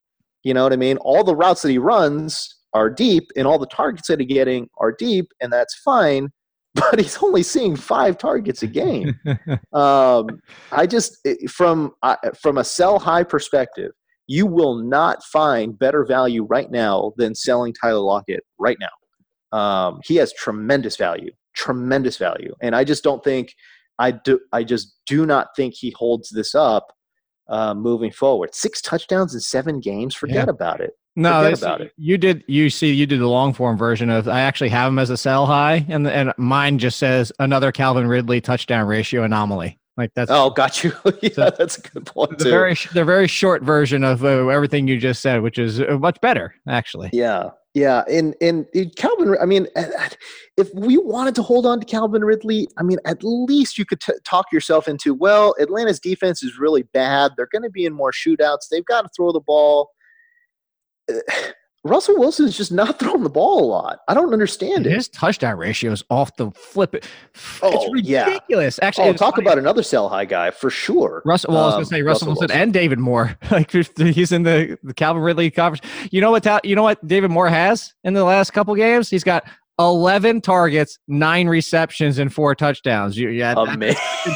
You 0.44 0.54
know 0.54 0.64
what 0.64 0.74
i 0.74 0.78
mean? 0.78 0.98
All 0.98 1.24
the 1.24 1.36
routes 1.36 1.62
that 1.64 1.72
he 1.72 1.78
runs 1.78 2.56
are 2.74 2.90
deep 2.90 3.24
and 3.36 3.48
all 3.48 3.58
the 3.58 3.68
targets 3.68 4.08
that 4.10 4.20
he's 4.20 4.28
getting 4.28 4.70
are 4.78 4.92
deep 4.92 5.28
and 5.42 5.52
that's 5.52 5.76
fine 5.80 6.30
but 6.76 7.00
he's 7.00 7.24
only 7.24 7.42
seeing 7.42 7.74
five 7.74 8.18
targets 8.18 8.62
a 8.64 8.68
game. 8.68 9.18
Um, 9.74 10.28
i 10.72 10.86
just 10.86 11.26
from 11.50 11.92
from 12.42 12.58
a 12.58 12.64
sell 12.64 12.98
high 12.98 13.24
perspective 13.24 13.92
you 14.28 14.46
will 14.46 14.76
not 14.76 15.24
find 15.24 15.78
better 15.78 16.06
value 16.06 16.44
right 16.46 16.72
now 16.72 17.14
than 17.18 17.36
selling 17.36 17.74
Tyler 17.74 18.00
Lockett 18.00 18.44
right 18.58 18.78
now. 18.80 19.58
Um, 19.58 20.00
he 20.04 20.16
has 20.16 20.34
tremendous 20.34 20.98
value, 20.98 21.32
tremendous 21.54 22.18
value, 22.18 22.54
and 22.62 22.76
I 22.76 22.84
just 22.84 23.04
don't 23.04 23.24
think 23.24 23.54
I 24.00 24.12
do. 24.12 24.40
I 24.52 24.64
just 24.64 24.96
do 25.06 25.26
not 25.26 25.56
think 25.56 25.74
he 25.74 25.92
holds 25.92 26.30
this 26.30 26.56
up 26.56 26.94
uh, 27.48 27.74
moving 27.74 28.12
forward. 28.12 28.54
Six 28.54 28.82
touchdowns 28.82 29.34
in 29.34 29.40
seven 29.40 29.80
games. 29.80 30.16
Forget 30.16 30.48
yeah. 30.48 30.52
about 30.52 30.82
it. 30.82 30.92
No, 31.18 31.50
about 31.50 31.80
it. 31.80 31.94
You 31.98 32.18
did. 32.18 32.44
You 32.48 32.70
see, 32.70 32.92
you 32.92 33.06
did 33.06 33.22
the 33.22 33.28
long 33.28 33.54
form 33.54 33.78
version 33.78 34.10
of. 34.10 34.28
I 34.28 34.42
actually 34.42 34.70
have 34.70 34.90
him 34.90 35.00
as 35.00 35.10
a 35.10 35.18
sell 35.18 35.46
high, 35.46 35.86
and 35.88 36.08
and 36.08 36.34
mine 36.38 36.78
just 36.78 37.00
says 37.00 37.32
another 37.40 37.72
Calvin 37.72 38.08
Ridley 38.08 38.42
touchdown 38.42 38.86
ratio 38.86 39.24
anomaly. 39.24 39.80
Like 39.96 40.12
that's 40.14 40.30
oh, 40.30 40.50
got 40.50 40.84
you. 40.84 40.92
yeah, 41.22 41.30
so 41.30 41.50
that's 41.58 41.78
a 41.78 41.82
good 41.82 42.06
point. 42.06 42.38
The 42.38 42.46
too. 42.46 42.50
very 42.50 42.76
the 42.94 43.06
very 43.06 43.28
short 43.28 43.64
version 43.64 44.04
of 44.04 44.26
uh, 44.26 44.48
everything 44.50 44.90
you 44.90 45.00
just 45.00 45.22
said, 45.22 45.42
which 45.42 45.58
is 45.58 45.80
uh, 45.80 45.98
much 46.00 46.20
better, 46.20 46.54
actually. 46.68 47.12
Yeah, 47.14 47.52
yeah, 47.76 48.04
and 48.10 48.34
and 48.40 48.66
Calvin. 48.96 49.36
I 49.40 49.46
mean, 49.46 49.68
if 50.56 50.74
we 50.74 50.98
wanted 50.98 51.36
to 51.36 51.42
hold 51.42 51.66
on 51.66 51.82
to 51.82 51.86
Calvin 51.86 52.24
Ridley, 52.24 52.70
I 52.78 52.84
mean, 52.84 53.00
at 53.04 53.22
least 53.22 53.78
you 53.78 53.86
could 53.86 54.00
t- 54.00 54.14
talk 54.24 54.46
yourself 54.50 54.88
into. 54.88 55.14
Well, 55.14 55.54
Atlanta's 55.60 56.00
defense 56.00 56.42
is 56.42 56.58
really 56.58 56.84
bad. 56.84 57.34
They're 57.36 57.50
going 57.52 57.64
to 57.64 57.70
be 57.70 57.84
in 57.84 57.92
more 57.92 58.14
shootouts. 58.14 58.70
They've 58.72 58.86
got 58.86 59.02
to 59.02 59.10
throw 59.14 59.34
the 59.34 59.42
ball. 59.42 59.90
Uh, 61.12 61.20
Russell 61.86 62.18
Wilson's 62.18 62.58
just 62.58 62.72
not 62.72 63.00
throwing 63.00 63.24
the 63.24 63.30
ball 63.30 63.64
a 63.64 63.68
lot. 63.68 64.00
I 64.08 64.14
don't 64.14 64.34
understand 64.34 64.86
it. 64.86 64.92
it. 64.92 64.96
His 64.96 65.08
touchdown 65.08 65.58
ratio 65.58 65.92
is 65.92 66.04
off 66.10 66.36
the 66.36 66.52
flip. 66.52 66.96
It. 66.96 67.08
Oh, 67.62 67.72
it's 67.72 67.94
ridiculous. 67.94 68.80
Yeah. 68.82 68.88
Actually, 68.88 69.10
oh, 69.10 69.14
talk 69.14 69.36
funny. 69.36 69.46
about 69.46 69.60
another 69.60 69.84
sell 69.84 70.10
high 70.10 70.26
guy 70.26 70.52
for 70.52 70.70
sure. 70.70 71.22
Russell. 71.26 71.54
Well, 71.54 71.64
um, 71.64 71.64
I 71.64 71.68
was 71.68 71.74
going 71.76 71.86
to 71.86 71.90
say 71.90 72.02
Russell, 72.02 72.28
Russell 72.28 72.30
Wilson, 72.30 72.48
Wilson, 72.50 72.62
and 72.62 72.74
David 72.74 73.00
Moore. 73.00 73.38
like 73.52 73.72
he's 73.72 74.32
in 74.32 74.44
the, 74.44 74.78
the 74.84 74.94
Calvin 74.94 75.22
Ridley 75.22 75.52
conference. 75.52 75.86
You 76.12 76.22
know 76.22 76.32
what? 76.32 76.66
You 76.66 76.76
know 76.76 76.84
what 76.84 77.06
David 77.08 77.30
Moore 77.30 77.50
has 77.50 77.94
in 78.04 78.14
the 78.14 78.24
last 78.24 78.52
couple 78.52 78.74
games? 78.76 79.10
He's 79.10 79.24
got 79.24 79.44
11 79.78 80.42
targets, 80.42 80.98
nine 81.08 81.48
receptions, 81.48 82.18
and 82.18 82.34
four 82.34 82.56
touchdowns. 82.56 83.18
You, 83.18 83.30
yeah, 83.30 83.54
amazing. 83.58 83.96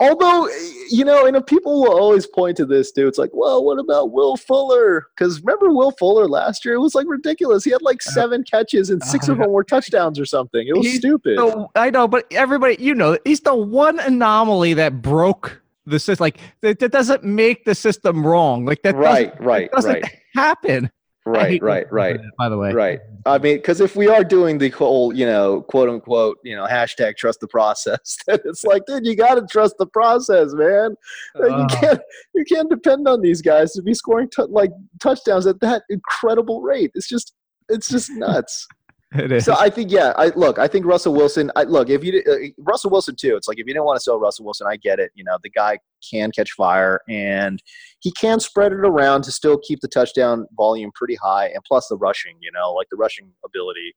Although, 0.00 0.48
you 0.90 1.04
know, 1.04 1.26
and 1.26 1.46
people 1.46 1.82
will 1.82 1.98
always 1.98 2.26
point 2.26 2.56
to 2.58 2.66
this 2.66 2.92
too. 2.92 3.06
It's 3.06 3.18
like, 3.18 3.30
well, 3.32 3.64
what 3.64 3.78
about 3.78 4.12
Will 4.12 4.36
Fuller? 4.36 5.06
Because 5.16 5.40
remember 5.40 5.70
Will 5.70 5.92
Fuller 5.92 6.28
last 6.28 6.64
year? 6.64 6.74
It 6.74 6.80
was 6.80 6.94
like 6.94 7.06
ridiculous. 7.08 7.64
He 7.64 7.70
had 7.70 7.82
like 7.82 8.00
uh, 8.06 8.10
seven 8.10 8.44
catches 8.44 8.90
and 8.90 9.02
six 9.02 9.28
of 9.28 9.38
them 9.38 9.50
were 9.50 9.64
touchdowns 9.64 10.18
or 10.18 10.24
something. 10.24 10.66
It 10.66 10.76
was 10.76 10.86
he's 10.86 10.98
stupid. 10.98 11.38
The, 11.38 11.66
I 11.74 11.90
know, 11.90 12.08
but 12.08 12.26
everybody, 12.32 12.76
you 12.78 12.94
know, 12.94 13.18
he's 13.24 13.40
the 13.40 13.54
one 13.54 13.98
anomaly 14.00 14.74
that 14.74 15.02
broke 15.02 15.60
the 15.86 15.98
system. 15.98 16.24
Like 16.24 16.38
that, 16.60 16.78
that 16.78 16.92
doesn't 16.92 17.24
make 17.24 17.64
the 17.64 17.74
system 17.74 18.26
wrong. 18.26 18.64
Like 18.64 18.82
that. 18.82 18.94
Right, 18.94 19.38
right, 19.40 19.70
doesn't 19.72 19.92
right. 19.92 20.04
Happen. 20.34 20.90
Right, 21.24 21.62
right, 21.62 21.90
right. 21.92 22.20
By 22.36 22.48
the 22.48 22.58
way, 22.58 22.72
right. 22.72 23.00
I 23.24 23.38
mean, 23.38 23.56
because 23.56 23.80
if 23.80 23.94
we 23.94 24.08
are 24.08 24.24
doing 24.24 24.58
the 24.58 24.70
whole, 24.70 25.14
you 25.14 25.24
know, 25.24 25.62
quote 25.62 25.88
unquote, 25.88 26.38
you 26.42 26.56
know, 26.56 26.66
hashtag 26.66 27.16
trust 27.16 27.38
the 27.40 27.46
process, 27.46 28.16
then 28.26 28.40
it's 28.44 28.64
like, 28.64 28.82
dude, 28.86 29.06
you 29.06 29.14
got 29.14 29.36
to 29.36 29.46
trust 29.48 29.76
the 29.78 29.86
process, 29.86 30.52
man. 30.52 30.96
Uh, 31.38 31.58
you 31.58 31.66
can't, 31.68 32.00
you 32.34 32.44
can't 32.44 32.68
depend 32.68 33.06
on 33.06 33.20
these 33.20 33.40
guys 33.40 33.72
to 33.72 33.82
be 33.82 33.94
scoring 33.94 34.28
t- 34.34 34.42
like 34.48 34.72
touchdowns 35.00 35.46
at 35.46 35.60
that 35.60 35.84
incredible 35.90 36.60
rate. 36.60 36.90
It's 36.94 37.08
just, 37.08 37.34
it's 37.68 37.88
just 37.88 38.10
nuts. 38.14 38.66
It 39.18 39.30
is. 39.30 39.44
So 39.44 39.54
I 39.58 39.68
think, 39.68 39.90
yeah. 39.90 40.14
I 40.16 40.28
look. 40.28 40.58
I 40.58 40.66
think 40.66 40.86
Russell 40.86 41.12
Wilson. 41.12 41.50
I, 41.54 41.64
look, 41.64 41.90
if 41.90 42.02
you 42.02 42.22
uh, 42.30 42.48
Russell 42.56 42.90
Wilson 42.90 43.14
too. 43.14 43.36
It's 43.36 43.46
like 43.46 43.58
if 43.58 43.66
you 43.66 43.74
didn't 43.74 43.84
want 43.84 43.96
to 43.96 44.02
sell 44.02 44.18
Russell 44.18 44.46
Wilson, 44.46 44.66
I 44.66 44.76
get 44.76 44.98
it. 44.98 45.10
You 45.14 45.22
know, 45.24 45.36
the 45.42 45.50
guy 45.50 45.78
can 46.10 46.30
catch 46.30 46.52
fire 46.52 47.00
and 47.08 47.62
he 48.00 48.10
can 48.12 48.40
spread 48.40 48.72
it 48.72 48.78
around 48.78 49.22
to 49.24 49.32
still 49.32 49.58
keep 49.58 49.80
the 49.80 49.88
touchdown 49.88 50.46
volume 50.56 50.90
pretty 50.94 51.16
high, 51.22 51.48
and 51.48 51.62
plus 51.68 51.88
the 51.88 51.96
rushing. 51.96 52.36
You 52.40 52.50
know, 52.52 52.72
like 52.72 52.86
the 52.90 52.96
rushing 52.96 53.30
ability 53.44 53.94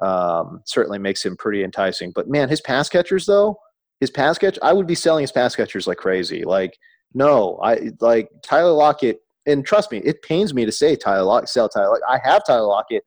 um, 0.00 0.62
certainly 0.64 0.98
makes 0.98 1.24
him 1.24 1.36
pretty 1.36 1.62
enticing. 1.62 2.12
But 2.14 2.28
man, 2.28 2.48
his 2.48 2.62
pass 2.62 2.88
catchers 2.88 3.26
though, 3.26 3.58
his 4.00 4.10
pass 4.10 4.38
catch, 4.38 4.58
I 4.62 4.72
would 4.72 4.86
be 4.86 4.94
selling 4.94 5.22
his 5.22 5.32
pass 5.32 5.54
catchers 5.54 5.86
like 5.86 5.98
crazy. 5.98 6.44
Like, 6.44 6.78
no, 7.12 7.58
I 7.62 7.90
like 8.00 8.30
Tyler 8.42 8.72
Lockett. 8.72 9.18
And 9.46 9.64
trust 9.66 9.92
me, 9.92 9.98
it 9.98 10.22
pains 10.22 10.54
me 10.54 10.64
to 10.64 10.72
say 10.72 10.96
Tyler 10.96 11.24
Lockett, 11.24 11.50
sell 11.50 11.68
Tyler. 11.68 11.90
Like 11.90 12.02
I 12.08 12.18
have 12.26 12.42
Tyler 12.46 12.66
Lockett 12.66 13.04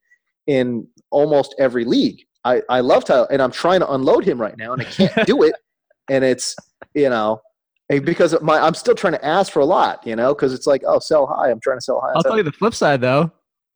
in 0.48 0.88
almost 1.12 1.56
every 1.60 1.86
league. 1.86 2.26
I, 2.44 2.62
I 2.70 2.80
love 2.80 3.06
Tyler, 3.06 3.28
and 3.30 3.42
I'm 3.42 3.52
trying 3.52 3.82
to 3.82 3.92
unload 3.92 4.24
him 4.24 4.40
right 4.40 4.58
now, 4.58 4.74
and 4.74 4.82
I 4.82 4.86
can't 4.86 5.28
do 5.28 5.44
it. 5.44 5.54
And 6.10 6.24
it's 6.24 6.56
you 6.94 7.10
know 7.10 7.42
because 7.90 8.34
my 8.42 8.60
I'm 8.60 8.76
still 8.76 8.96
trying 8.96 9.12
to 9.12 9.26
ask 9.26 9.52
for 9.52 9.60
a 9.60 9.66
lot, 9.66 10.08
you 10.08 10.16
know, 10.16 10.34
because 10.34 10.54
it's 10.54 10.66
like 10.66 10.84
oh 10.88 11.00
sell 11.00 11.28
high. 11.28 11.52
I'm 11.52 11.60
trying 11.60 11.80
to 11.80 11.82
sell 11.82 12.00
high. 12.00 12.14
I'll 12.16 12.24
tell 12.24 12.38
you 12.38 12.44
the 12.44 12.52
flip 12.54 12.74
side 12.74 13.02
though. 13.02 13.30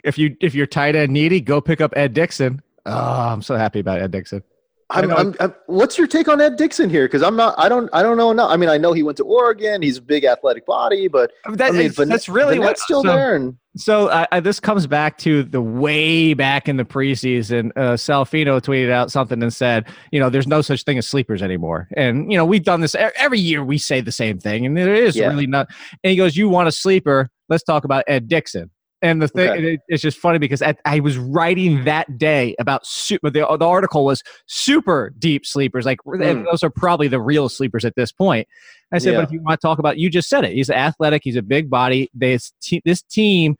If 0.05 0.17
you 0.17 0.37
if 0.39 0.55
you're 0.55 0.65
tight 0.65 0.95
end 0.95 1.11
needy, 1.11 1.41
go 1.41 1.59
pick 1.59 1.81
up 1.81 1.93
Ed 1.97 2.13
Dickson. 2.13 2.61
Oh, 2.85 2.93
I'm 2.93 3.41
so 3.41 3.57
happy 3.57 3.79
about 3.79 3.99
Ed 3.99 4.11
Dickson. 4.11 4.43
I'm, 4.89 5.11
I'm, 5.11 5.35
I'm, 5.39 5.55
what's 5.67 5.97
your 5.97 6.07
take 6.07 6.27
on 6.27 6.41
Ed 6.41 6.57
Dickson 6.57 6.89
here? 6.89 7.05
Because 7.05 7.23
I'm 7.23 7.35
not. 7.35 7.55
I 7.57 7.69
don't. 7.69 7.89
I 7.93 8.03
don't 8.03 8.17
know. 8.17 8.33
No, 8.33 8.47
I 8.47 8.57
mean, 8.57 8.69
I 8.69 8.77
know 8.77 8.91
he 8.91 9.03
went 9.03 9.17
to 9.17 9.23
Oregon. 9.23 9.81
He's 9.81 9.97
a 9.97 10.01
big 10.01 10.25
athletic 10.25 10.65
body, 10.65 11.07
but 11.07 11.31
that, 11.53 11.69
I 11.69 11.71
mean, 11.71 12.09
that's 12.09 12.27
really 12.27 12.59
what's 12.59 12.83
still 12.83 13.03
so, 13.03 13.07
there. 13.07 13.35
And, 13.35 13.57
so 13.77 14.07
uh, 14.07 14.39
this 14.41 14.59
comes 14.59 14.85
back 14.85 15.17
to 15.19 15.43
the 15.43 15.61
way 15.61 16.33
back 16.33 16.67
in 16.67 16.77
the 16.77 16.83
preseason. 16.83 17.71
Uh, 17.75 17.93
Salfino 17.93 18.59
tweeted 18.61 18.91
out 18.91 19.11
something 19.11 19.41
and 19.41 19.53
said, 19.53 19.87
you 20.11 20.19
know, 20.19 20.29
there's 20.29 20.47
no 20.47 20.61
such 20.61 20.83
thing 20.83 20.97
as 20.97 21.07
sleepers 21.07 21.41
anymore. 21.41 21.87
And 21.95 22.29
you 22.31 22.37
know, 22.37 22.45
we've 22.45 22.63
done 22.63 22.81
this 22.81 22.95
every 22.95 23.39
year. 23.39 23.63
We 23.63 23.77
say 23.77 24.01
the 24.01 24.11
same 24.11 24.39
thing, 24.39 24.65
and 24.65 24.75
there 24.75 24.93
is 24.93 25.15
yeah. 25.15 25.29
really 25.29 25.47
not. 25.47 25.69
And 26.03 26.11
he 26.11 26.17
goes, 26.17 26.35
"You 26.35 26.49
want 26.49 26.67
a 26.67 26.71
sleeper? 26.71 27.29
Let's 27.47 27.63
talk 27.63 27.85
about 27.85 28.03
Ed 28.07 28.27
Dickson." 28.27 28.69
And 29.01 29.21
the 29.21 29.27
thing, 29.27 29.49
okay. 29.49 29.73
it, 29.73 29.81
it's 29.87 30.01
just 30.01 30.19
funny 30.19 30.37
because 30.37 30.61
I, 30.61 30.75
I, 30.85 30.99
was 30.99 31.17
writing 31.17 31.85
that 31.85 32.19
day 32.19 32.55
about 32.59 32.85
super. 32.85 33.31
The, 33.31 33.47
the 33.57 33.65
article 33.65 34.05
was 34.05 34.21
super 34.45 35.11
deep 35.17 35.45
sleepers. 35.45 35.85
Like 35.85 35.99
mm. 36.05 36.45
those 36.45 36.61
are 36.61 36.69
probably 36.69 37.07
the 37.07 37.19
real 37.19 37.49
sleepers 37.49 37.83
at 37.83 37.95
this 37.95 38.11
point. 38.11 38.47
I 38.93 38.99
said, 38.99 39.13
yeah. 39.13 39.19
but 39.19 39.23
if 39.25 39.31
you 39.31 39.41
want 39.41 39.59
to 39.59 39.65
talk 39.65 39.79
about, 39.79 39.97
you 39.97 40.09
just 40.09 40.29
said 40.29 40.43
it. 40.43 40.53
He's 40.53 40.69
athletic. 40.69 41.21
He's 41.23 41.35
a 41.35 41.41
big 41.41 41.69
body. 41.69 42.11
This 42.13 42.53
this 42.85 43.01
team 43.01 43.55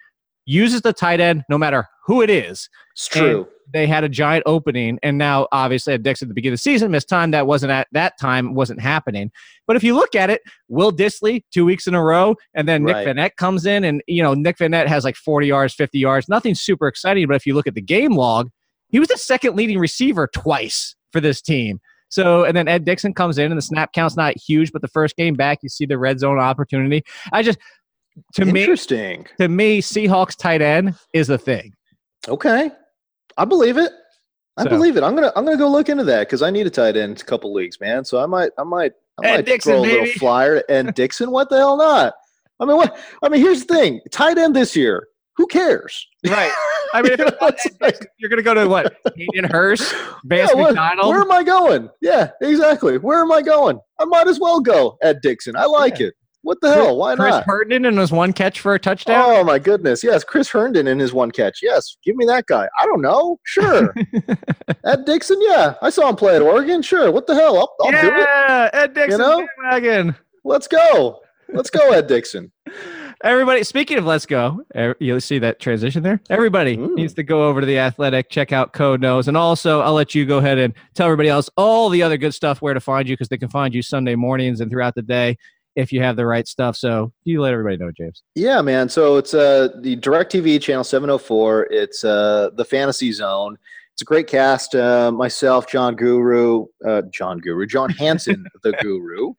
uses 0.46 0.82
the 0.82 0.94
tight 0.94 1.20
end 1.20 1.44
no 1.50 1.58
matter 1.58 1.88
who 2.06 2.22
it 2.22 2.30
is. 2.30 2.70
It's 2.94 3.08
true. 3.08 3.40
And 3.40 3.48
they 3.72 3.88
had 3.88 4.04
a 4.04 4.10
giant 4.10 4.44
opening, 4.46 5.00
and 5.04 5.18
now 5.18 5.48
obviously 5.52 5.94
at 5.94 6.04
Dix 6.04 6.22
at 6.22 6.28
the 6.28 6.34
beginning 6.34 6.54
of 6.54 6.60
the 6.60 6.64
season 6.64 6.92
missed 6.92 7.10
time. 7.10 7.32
That 7.32 7.48
wasn't 7.48 7.72
at 7.72 7.88
that 7.92 8.20
time 8.20 8.54
wasn't 8.54 8.82
happening. 8.82 9.32
But 9.68 9.76
if 9.76 9.84
you 9.84 9.96
look 9.96 10.16
at 10.16 10.30
it, 10.30 10.42
Will 10.68 10.92
Dissly 10.92 11.44
two 11.52 11.66
weeks 11.66 11.88
in 11.88 11.96
a 11.96 12.04
row, 12.04 12.36
and 12.54 12.68
then 12.68 12.84
Nick 12.84 12.96
right. 12.96 13.08
Vannett 13.08 13.36
comes 13.38 13.66
in, 13.66 13.84
and 13.84 14.02
you 14.08 14.22
know 14.22 14.34
Nick 14.34 14.58
Vannett 14.58 14.88
has 14.88 15.04
like 15.04 15.16
forty 15.16 15.48
yards, 15.48 15.74
fifty 15.74 16.00
yards, 16.00 16.30
nothing 16.30 16.56
super 16.56 16.88
exciting. 16.88 17.28
But 17.28 17.36
if 17.36 17.46
you 17.46 17.54
look 17.54 17.68
at 17.68 17.76
the 17.76 17.82
game 17.82 18.16
log, 18.16 18.50
he 18.90 19.00
was 19.00 19.08
the 19.08 19.18
second 19.18 19.56
leading 19.56 19.80
receiver 19.80 20.28
twice 20.28 20.96
for 21.12 21.22
this 21.22 21.42
team. 21.42 21.80
So, 22.10 22.44
and 22.44 22.56
then 22.56 22.68
Ed 22.68 22.84
Dickson 22.84 23.14
comes 23.14 23.38
in, 23.38 23.52
and 23.52 23.58
the 23.58 23.62
snap 23.62 23.94
count's 23.94 24.18
not 24.18 24.36
huge, 24.38 24.74
but 24.74 24.82
the 24.82 24.90
first 24.90 25.16
game 25.16 25.34
back, 25.34 25.60
you 25.64 25.70
see 25.70 25.86
the 25.86 25.98
red 25.98 26.20
zone 26.20 26.40
opportunity. 26.40 27.04
I 27.32 27.42
just, 27.42 27.58
to 28.34 28.42
Interesting. 28.42 29.22
me, 29.22 29.28
to 29.38 29.48
me, 29.48 29.82
Seahawks 29.82 30.38
tight 30.38 30.62
end 30.62 30.96
is 31.14 31.30
a 31.30 31.38
thing. 31.38 31.72
Okay, 32.28 32.70
I 33.38 33.46
believe 33.46 33.78
it. 33.78 33.92
I 34.58 34.64
so. 34.64 34.70
believe 34.70 34.98
it. 34.98 35.04
I'm 35.04 35.16
gonna 35.16 35.32
I'm 35.36 35.46
gonna 35.46 35.58
go 35.58 35.70
look 35.70 35.90
into 35.90 36.04
that 36.06 36.28
because 36.28 36.42
I 36.42 36.50
need 36.50 36.68
a 36.68 36.70
tight 36.70 36.98
end 36.98 37.22
a 37.22 37.24
couple 37.24 37.54
leagues, 37.54 37.80
man. 37.80 38.04
So 38.04 38.20
I 38.22 38.26
might 38.26 38.52
I 38.58 38.64
might 38.64 38.92
I 39.24 39.36
might 39.38 39.46
Dickson, 39.46 39.74
throw 39.74 39.80
a 39.80 39.84
baby. 39.88 40.00
little 40.02 40.14
flyer 40.20 40.64
Ed 40.70 40.94
Dickson. 40.96 41.32
What 41.32 41.50
the 41.50 41.58
hell 41.58 41.78
not? 41.78 42.14
I 42.60 42.66
mean, 42.66 42.78
what? 42.78 42.98
I 43.24 43.30
mean, 43.30 43.42
here's 43.42 43.66
the 43.66 43.74
thing: 43.74 44.02
tight 44.12 44.38
end 44.38 44.56
this 44.56 44.76
year. 44.76 45.08
Who 45.38 45.48
cares? 45.48 46.06
Right. 46.28 46.52
I 46.94 47.02
mean, 47.02 47.14
if 47.14 47.20
it's 47.22 47.42
not 47.42 47.54
Ed 47.54 47.78
Dickson, 47.82 48.08
you're 48.18 48.30
going 48.30 48.38
to 48.38 48.44
go 48.44 48.54
to 48.54 48.68
what? 48.68 48.96
Hayden 49.16 49.50
Hurst, 49.50 49.96
Vance 50.26 50.52
Yeah, 50.54 50.60
what- 50.60 50.76
McDonald. 50.76 51.08
where 51.08 51.22
am 51.22 51.32
I 51.32 51.42
going? 51.42 51.90
Yeah, 52.02 52.32
exactly. 52.42 52.98
Where 52.98 53.22
am 53.22 53.32
I 53.32 53.42
going? 53.42 53.80
I 53.98 54.06
might 54.06 54.28
as 54.28 54.40
well 54.40 54.60
go 54.60 54.98
Ed 55.02 55.20
Dickson. 55.24 55.56
I 55.56 55.66
like 55.66 56.02
it. 56.02 56.14
What 56.44 56.60
the 56.62 56.74
hell? 56.74 56.98
Why 56.98 57.16
Chris 57.16 57.30
not? 57.30 57.44
Chris 57.44 57.56
Herndon 57.56 57.86
and 57.86 57.98
his 58.00 58.12
one 58.12 58.34
catch 58.34 58.60
for 58.62 58.74
a 58.74 58.80
touchdown. 58.80 59.24
Oh 59.28 59.44
my 59.44 59.60
goodness! 59.60 60.04
Yes, 60.04 60.24
Chris 60.24 60.50
Herndon 60.50 60.88
and 60.88 61.00
his 61.00 61.14
one 61.14 61.30
catch. 61.30 61.60
Yes, 61.62 61.98
give 62.04 62.16
me 62.16 62.26
that 62.26 62.48
guy. 62.48 62.68
I 62.80 62.86
don't 62.88 63.02
know. 63.02 63.40
Sure, 63.44 63.94
Ed 64.86 65.06
Dickson. 65.06 65.38
Yeah, 65.42 65.76
I 65.82 65.90
saw 65.92 66.10
him 66.10 66.16
play 66.16 66.36
at 66.36 66.42
Oregon. 66.42 66.82
Sure. 66.82 67.12
What 67.12 67.28
the 67.28 67.36
hell? 67.36 67.58
I'll, 67.58 67.76
I'll 67.82 67.92
do 67.92 67.98
it. 67.98 68.18
yeah, 68.18 68.70
Ed 68.74 68.94
Dickson 68.96 69.12
You 69.12 69.18
know? 69.28 69.48
bandwagon. 69.62 70.16
Let's 70.44 70.68
go. 70.68 71.20
Let's 71.54 71.70
go, 71.70 71.92
Ed 71.92 72.08
Dickson. 72.08 72.52
Everybody, 73.24 73.64
speaking 73.64 74.00
of 74.00 74.06
let's 74.06 74.26
go, 74.26 74.62
er, 74.76 74.96
you 75.00 75.20
see 75.20 75.38
that 75.40 75.60
transition 75.60 76.02
there? 76.02 76.20
Everybody 76.32 76.76
Mm. 76.78 76.96
needs 76.96 77.14
to 77.16 77.24
go 77.24 77.48
over 77.48 77.60
to 77.62 77.68
the 77.68 77.78
athletic, 77.78 78.32
check 78.32 78.52
out 78.52 78.74
Koh 78.74 78.96
Knows. 78.96 79.28
And 79.28 79.38
also, 79.38 79.82
I'll 79.82 79.94
let 79.94 80.16
you 80.16 80.26
go 80.26 80.40
ahead 80.40 80.58
and 80.58 80.74
tell 80.96 81.06
everybody 81.06 81.30
else 81.30 81.48
all 81.56 81.90
the 81.90 82.02
other 82.02 82.18
good 82.18 82.34
stuff 82.34 82.64
where 82.64 82.74
to 82.74 82.80
find 82.80 83.08
you 83.08 83.14
because 83.14 83.28
they 83.30 83.38
can 83.38 83.50
find 83.50 83.76
you 83.76 83.84
Sunday 83.84 84.16
mornings 84.16 84.60
and 84.60 84.72
throughout 84.72 84.96
the 84.96 85.04
day 85.04 85.38
if 85.76 85.92
you 85.92 86.02
have 86.02 86.16
the 86.16 86.26
right 86.26 86.48
stuff. 86.48 86.76
So 86.76 87.12
you 87.24 87.42
let 87.42 87.54
everybody 87.54 87.78
know, 87.78 87.92
James. 87.92 88.24
Yeah, 88.36 88.62
man. 88.62 88.90
So 88.90 89.18
it's 89.18 89.34
uh 89.34 89.70
the 89.80 89.96
DirecTV 89.98 90.62
channel 90.62 90.84
704. 90.84 91.68
It's 91.72 92.04
uh 92.04 92.50
the 92.56 92.66
Fantasy 92.66 93.12
Zone. 93.12 93.58
It's 93.94 94.02
a 94.02 94.06
great 94.06 94.28
cast. 94.28 94.74
Uh, 94.74 95.12
myself, 95.12 95.68
John 95.68 95.96
Guru, 95.96 96.66
uh, 96.88 97.02
John 97.14 97.40
Guru, 97.40 97.68
John 97.68 97.90
Hansen, 97.90 98.46
the 98.64 98.72
Guru. 98.82 99.34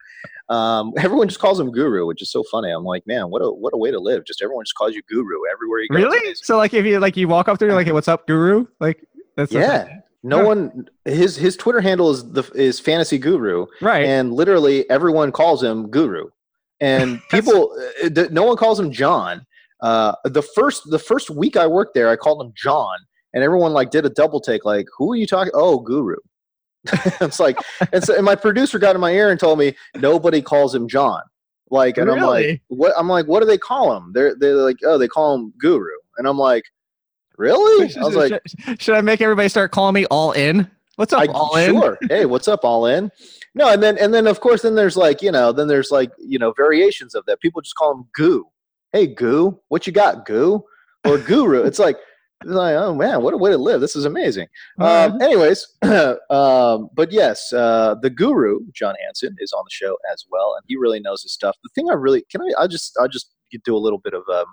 Um, 0.50 0.92
everyone 0.98 1.28
just 1.28 1.40
calls 1.40 1.59
him 1.59 1.70
Guru, 1.72 2.06
which 2.06 2.20
is 2.20 2.30
so 2.30 2.44
funny. 2.50 2.70
I'm 2.70 2.84
like, 2.84 3.06
man, 3.06 3.30
what 3.30 3.40
a 3.40 3.50
what 3.50 3.72
a 3.72 3.78
way 3.78 3.90
to 3.90 3.98
live. 3.98 4.24
Just 4.26 4.42
everyone 4.42 4.64
just 4.64 4.74
calls 4.74 4.94
you 4.94 5.02
Guru 5.09 5.38
everywhere 5.50 5.80
you 5.80 5.88
go. 5.88 5.94
Really? 5.96 6.34
So, 6.34 6.59
like, 6.59 6.74
if 6.74 6.84
you 6.84 7.00
like, 7.00 7.16
you 7.16 7.28
walk 7.28 7.48
up 7.48 7.59
there, 7.59 7.68
you're 7.68 7.74
like, 7.74 7.86
hey, 7.86 7.92
"What's 7.92 8.09
up, 8.09 8.26
Guru?" 8.26 8.66
Like, 8.78 9.02
that's 9.36 9.50
Yeah. 9.50 10.00
No 10.22 10.38
Huh. 10.38 10.44
one 10.44 10.88
his 11.04 11.36
his 11.36 11.56
Twitter 11.56 11.80
handle 11.80 12.10
is 12.10 12.30
the 12.32 12.42
is 12.54 12.78
fantasy 12.78 13.18
guru. 13.18 13.66
Right. 13.80 14.04
And 14.04 14.32
literally 14.32 14.88
everyone 14.88 15.32
calls 15.32 15.62
him 15.62 15.88
guru. 15.90 16.28
And 16.80 17.20
people 17.30 17.76
uh, 18.04 18.26
no 18.30 18.44
one 18.44 18.56
calls 18.56 18.78
him 18.78 18.92
John. 18.92 19.44
Uh 19.80 20.14
the 20.24 20.42
first 20.42 20.82
the 20.90 20.98
first 20.98 21.28
week 21.30 21.56
I 21.56 21.66
worked 21.66 21.94
there 21.94 22.08
I 22.08 22.16
called 22.16 22.44
him 22.44 22.52
John 22.56 22.96
and 23.34 23.42
everyone 23.42 23.72
like 23.72 23.90
did 23.90 24.06
a 24.06 24.10
double 24.10 24.40
take 24.40 24.64
like 24.64 24.86
who 24.96 25.12
are 25.12 25.16
you 25.16 25.26
talking 25.26 25.52
oh 25.54 25.78
guru. 25.80 26.16
it's 27.20 27.40
like 27.40 27.58
and 27.92 28.02
so 28.02 28.14
and 28.14 28.24
my 28.24 28.34
producer 28.36 28.78
got 28.78 28.94
in 28.94 29.00
my 29.00 29.12
ear 29.12 29.30
and 29.30 29.40
told 29.40 29.58
me 29.58 29.74
nobody 29.96 30.40
calls 30.40 30.72
him 30.74 30.86
John. 30.88 31.22
Like 31.70 31.98
and 31.98 32.08
I'm 32.10 32.20
like 32.20 32.60
what 32.68 32.92
I'm 32.96 33.08
like 33.08 33.26
what 33.26 33.40
do 33.40 33.46
they 33.46 33.58
call 33.58 33.96
him? 33.96 34.12
They're 34.14 34.36
they're 34.36 34.54
like 34.54 34.76
oh 34.84 34.98
they 34.98 35.08
call 35.08 35.34
him 35.34 35.52
guru. 35.58 35.90
And 36.18 36.28
I'm 36.28 36.38
like 36.38 36.64
really? 37.43 37.94
I 37.97 38.05
was 38.05 38.14
like 38.14 38.40
should, 38.47 38.81
should 38.81 38.94
I 38.94 39.01
make 39.01 39.20
everybody 39.20 39.48
start 39.48 39.73
calling 39.73 39.94
me 39.94 40.06
All 40.06 40.32
In? 40.32 40.70
What's 40.97 41.12
up, 41.12 41.23
I, 41.23 41.27
All 41.27 41.56
In? 41.56 41.73
Sure. 41.73 41.98
hey, 42.09 42.24
what's 42.24 42.48
up, 42.48 42.60
all 42.64 42.86
in? 42.86 43.10
No, 43.55 43.73
and 43.73 43.82
then 43.82 43.98
and 43.98 44.14
then 44.14 44.27
of 44.27 44.40
course 44.40 44.62
then 44.62 44.74
there's 44.74 44.97
like 44.97 45.20
you 45.20 45.32
know 45.32 45.52
then 45.52 45.69
there's 45.69 45.90
like 45.90 46.12
you 46.19 46.39
know 46.39 46.52
variations 46.56 47.14
of 47.14 47.24
that. 47.27 47.40
People 47.40 47.60
just 47.60 47.74
call 47.74 47.93
him 47.93 48.05
goo. 48.14 48.47
Hey, 48.93 49.06
goo, 49.06 49.59
what 49.69 49.86
you 49.86 49.93
got, 49.93 50.24
goo? 50.24 50.64
Or 51.05 51.19
guru? 51.19 51.62
it's 51.64 51.78
like 51.78 51.97
like 52.44 52.74
oh 52.74 52.94
man, 52.94 53.23
what 53.23 53.35
a 53.35 53.36
way 53.36 53.51
to 53.51 53.59
live. 53.59 53.81
This 53.81 53.97
is 53.97 54.05
amazing. 54.05 54.47
Um, 54.78 55.20
anyways, 55.20 55.66
um, 55.82 56.89
but 56.94 57.10
yes, 57.10 57.52
uh, 57.52 57.97
the 58.01 58.10
guru 58.10 58.60
John 58.73 58.94
Hansen 59.05 59.36
is 59.39 59.52
on 59.52 59.64
the 59.64 59.70
show 59.70 59.97
as 60.12 60.24
well, 60.31 60.55
and 60.56 60.64
he 60.69 60.77
really 60.77 61.01
knows 61.01 61.23
his 61.23 61.32
stuff. 61.32 61.56
The 61.62 61.70
thing 61.74 61.90
I 61.90 61.94
really 61.94 62.24
can 62.31 62.43
I 62.43 62.62
I 62.62 62.66
just 62.66 62.97
I'll 63.01 63.09
just 63.09 63.35
do 63.64 63.77
a 63.77 63.78
little 63.78 63.98
bit 63.98 64.14
of 64.14 64.23
um, 64.32 64.47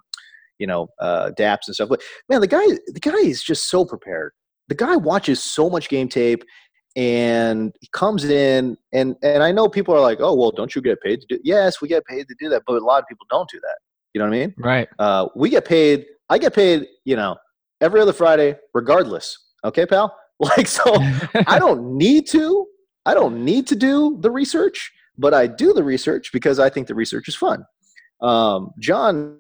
you 0.60 0.68
know 0.68 0.88
uh, 1.00 1.32
daps 1.38 1.68
and 1.68 1.76
stuff. 1.76 1.90
But 1.90 2.02
man, 2.30 2.42
the 2.42 2.48
guy 2.48 2.66
the 2.88 3.00
guy 3.02 3.18
is 3.18 3.42
just 3.42 3.70
so 3.70 3.84
prepared 3.86 4.34
the 4.70 4.76
guy 4.76 4.96
watches 4.96 5.44
so 5.44 5.70
much 5.70 5.90
game 5.90 6.08
tape 6.08 6.44
and 6.96 7.74
he 7.82 7.90
comes 7.92 8.24
in 8.24 8.78
and 8.94 9.16
and 9.22 9.44
I 9.44 9.52
know 9.52 9.68
people 9.68 9.94
are 9.94 10.00
like, 10.00 10.20
oh 10.22 10.34
well, 10.34 10.52
don't 10.52 10.74
you 10.74 10.82
get 10.82 11.02
paid 11.02 11.22
to 11.22 11.28
do? 11.28 11.40
Yes, 11.44 11.82
we 11.82 11.88
get 11.88 12.06
paid 12.06 12.28
to 12.28 12.36
do 12.40 12.50
that, 12.50 12.64
but 12.66 12.82
a 12.82 12.86
lot 12.86 13.02
of 13.02 13.08
people 13.08 13.28
don't 13.30 13.50
do 13.50 13.60
that. 13.60 13.78
You 14.14 14.20
know 14.20 14.26
what 14.26 14.36
I 14.36 14.40
mean? 14.40 14.56
Right. 14.58 14.88
Uh, 14.98 15.28
we 15.36 15.50
get 15.50 15.66
paid. 15.66 16.06
I 16.30 16.38
get 16.38 16.54
paid. 16.56 16.88
You 17.04 17.16
know, 17.16 17.36
every 17.82 18.00
other 18.00 18.14
Friday, 18.14 18.58
regardless. 18.74 19.38
Okay, 19.66 19.86
pal. 19.86 20.16
Like 20.42 20.68
so, 20.68 20.96
I 21.48 21.60
don't 21.60 21.98
need 21.98 22.26
to. 22.28 22.66
I 23.06 23.14
don't 23.14 23.44
need 23.44 23.68
to 23.68 23.76
do 23.76 24.18
the 24.22 24.32
research, 24.32 24.90
but 25.18 25.34
I 25.34 25.48
do 25.48 25.74
the 25.74 25.84
research 25.84 26.32
because 26.32 26.60
I 26.60 26.70
think 26.70 26.88
the 26.88 26.96
research 26.96 27.28
is 27.28 27.36
fun. 27.36 27.66
Um, 28.22 28.72
John, 28.80 29.40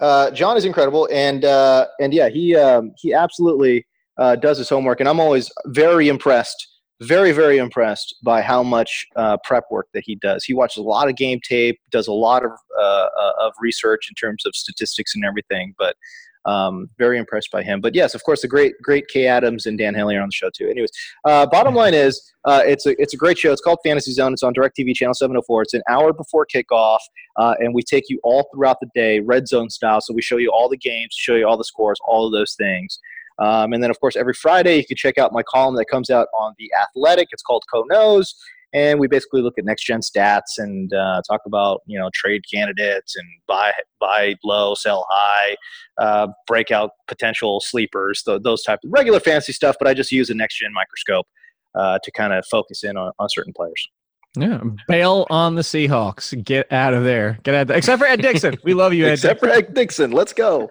uh, 0.00 0.30
John 0.30 0.56
is 0.56 0.64
incredible, 0.64 1.08
and 1.12 1.44
uh, 1.44 1.86
and 2.00 2.12
yeah, 2.12 2.28
he 2.28 2.56
um, 2.56 2.92
he 2.96 3.12
absolutely 3.12 3.86
uh, 4.18 4.36
does 4.36 4.58
his 4.58 4.68
homework, 4.68 5.00
and 5.00 5.08
I'm 5.08 5.20
always 5.20 5.50
very 5.66 6.08
impressed, 6.08 6.66
very 7.00 7.32
very 7.32 7.58
impressed 7.58 8.16
by 8.24 8.42
how 8.42 8.62
much 8.62 9.06
uh, 9.16 9.36
prep 9.44 9.64
work 9.70 9.88
that 9.94 10.02
he 10.04 10.16
does. 10.16 10.44
He 10.44 10.54
watches 10.54 10.78
a 10.78 10.82
lot 10.82 11.08
of 11.08 11.16
game 11.16 11.40
tape, 11.46 11.78
does 11.90 12.08
a 12.08 12.12
lot 12.12 12.44
of 12.44 12.52
uh, 12.78 13.08
of 13.40 13.52
research 13.60 14.08
in 14.08 14.14
terms 14.14 14.44
of 14.46 14.54
statistics 14.54 15.14
and 15.14 15.24
everything, 15.24 15.74
but. 15.78 15.96
Um, 16.44 16.90
very 16.98 17.18
impressed 17.18 17.50
by 17.52 17.62
him, 17.62 17.80
but 17.80 17.94
yes, 17.94 18.14
of 18.14 18.24
course, 18.24 18.42
the 18.42 18.48
great, 18.48 18.74
great 18.82 19.06
Kay 19.08 19.26
Adams 19.28 19.66
and 19.66 19.78
Dan 19.78 19.94
Haley 19.94 20.16
are 20.16 20.22
on 20.22 20.28
the 20.28 20.32
show 20.32 20.50
too. 20.50 20.68
Anyways, 20.68 20.90
uh, 21.24 21.46
bottom 21.46 21.74
line 21.74 21.94
is, 21.94 22.20
uh, 22.44 22.62
it's 22.64 22.84
a 22.84 23.00
it's 23.00 23.14
a 23.14 23.16
great 23.16 23.38
show. 23.38 23.52
It's 23.52 23.60
called 23.60 23.78
Fantasy 23.84 24.12
Zone. 24.12 24.32
It's 24.32 24.42
on 24.42 24.52
Directv 24.52 24.94
channel 24.94 25.14
704. 25.14 25.62
It's 25.62 25.74
an 25.74 25.82
hour 25.88 26.12
before 26.12 26.46
kickoff, 26.52 26.98
uh, 27.36 27.54
and 27.60 27.74
we 27.74 27.82
take 27.82 28.04
you 28.08 28.18
all 28.24 28.48
throughout 28.52 28.78
the 28.80 28.88
day, 28.94 29.20
red 29.20 29.46
zone 29.46 29.70
style. 29.70 30.00
So 30.00 30.12
we 30.12 30.22
show 30.22 30.36
you 30.36 30.50
all 30.52 30.68
the 30.68 30.76
games, 30.76 31.14
show 31.16 31.36
you 31.36 31.46
all 31.46 31.56
the 31.56 31.64
scores, 31.64 31.98
all 32.06 32.26
of 32.26 32.32
those 32.32 32.54
things. 32.54 32.98
Um, 33.38 33.72
and 33.72 33.82
then, 33.82 33.90
of 33.90 33.98
course, 34.00 34.16
every 34.16 34.34
Friday 34.34 34.76
you 34.76 34.84
can 34.84 34.96
check 34.96 35.18
out 35.18 35.32
my 35.32 35.42
column 35.42 35.76
that 35.76 35.86
comes 35.86 36.10
out 36.10 36.28
on 36.34 36.54
the 36.58 36.70
Athletic. 36.80 37.28
It's 37.32 37.42
called 37.42 37.64
Koh 37.72 37.84
Knows, 37.88 38.34
and 38.72 38.98
we 38.98 39.06
basically 39.06 39.42
look 39.42 39.58
at 39.58 39.64
next 39.64 39.84
gen 39.84 40.00
stats 40.00 40.58
and 40.58 40.92
uh, 40.92 41.20
talk 41.28 41.40
about 41.46 41.80
you 41.86 41.98
know 41.98 42.10
trade 42.14 42.42
candidates 42.52 43.16
and 43.16 43.26
buy 43.46 43.72
buy 44.00 44.34
low, 44.44 44.74
sell 44.74 45.06
high, 45.10 45.56
uh, 45.98 46.28
breakout 46.46 46.90
potential 47.08 47.60
sleepers, 47.60 48.22
th- 48.22 48.42
those 48.42 48.62
type 48.62 48.80
of 48.84 48.90
regular 48.92 49.20
fantasy 49.20 49.52
stuff. 49.52 49.76
But 49.78 49.88
I 49.88 49.94
just 49.94 50.12
use 50.12 50.30
a 50.30 50.34
next 50.34 50.58
gen 50.58 50.72
microscope 50.72 51.26
uh, 51.74 51.98
to 52.02 52.10
kind 52.12 52.32
of 52.32 52.44
focus 52.50 52.84
in 52.84 52.96
on, 52.96 53.12
on 53.18 53.28
certain 53.28 53.52
players. 53.52 53.88
Yeah, 54.34 54.62
bail 54.88 55.26
on 55.28 55.56
the 55.56 55.62
Seahawks. 55.62 56.42
Get 56.42 56.72
out 56.72 56.94
of 56.94 57.04
there. 57.04 57.38
Get 57.42 57.54
out. 57.54 57.70
Of 57.70 57.76
Except 57.76 58.00
for 58.00 58.06
Ed 58.06 58.22
Dickson. 58.22 58.56
We 58.64 58.72
love 58.72 58.94
you, 58.94 59.06
Ed. 59.06 59.14
Except 59.14 59.40
for 59.40 59.48
Ed 59.48 59.74
Dickson. 59.74 60.10
Let's 60.10 60.32
go. 60.32 60.70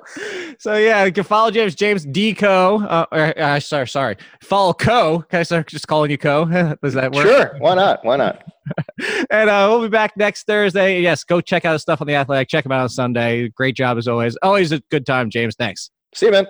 So 0.57 0.77
yeah, 0.77 1.05
you 1.05 1.11
can 1.11 1.23
follow 1.23 1.51
James 1.51 1.75
James 1.75 2.05
Deco. 2.05 2.83
Uh, 2.89 3.05
or, 3.11 3.39
uh, 3.39 3.59
sorry, 3.59 3.87
sorry. 3.87 4.17
Follow 4.41 4.73
Koh. 4.73 5.23
Can 5.29 5.41
I 5.41 5.43
start 5.43 5.67
just 5.67 5.87
calling 5.87 6.09
you 6.09 6.17
Koh? 6.17 6.45
Does 6.83 6.95
that 6.95 7.11
work? 7.11 7.27
Sure. 7.27 7.55
Why 7.59 7.75
not? 7.75 8.03
Why 8.03 8.17
not? 8.17 8.43
and 9.29 9.49
uh, 9.49 9.67
we'll 9.69 9.83
be 9.83 9.89
back 9.89 10.17
next 10.17 10.47
Thursday. 10.47 10.99
Yes, 10.99 11.23
go 11.23 11.39
check 11.39 11.63
out 11.63 11.73
his 11.73 11.83
stuff 11.83 12.01
on 12.01 12.07
the 12.07 12.15
Athletic. 12.15 12.47
Check 12.47 12.65
him 12.65 12.71
out 12.71 12.81
on 12.81 12.89
Sunday. 12.89 13.49
Great 13.49 13.75
job 13.75 13.99
as 13.99 14.07
always. 14.07 14.35
Always 14.41 14.71
a 14.71 14.79
good 14.89 15.05
time, 15.05 15.29
James. 15.29 15.55
Thanks. 15.55 15.91
See 16.15 16.25
you, 16.25 16.31
man. 16.31 16.47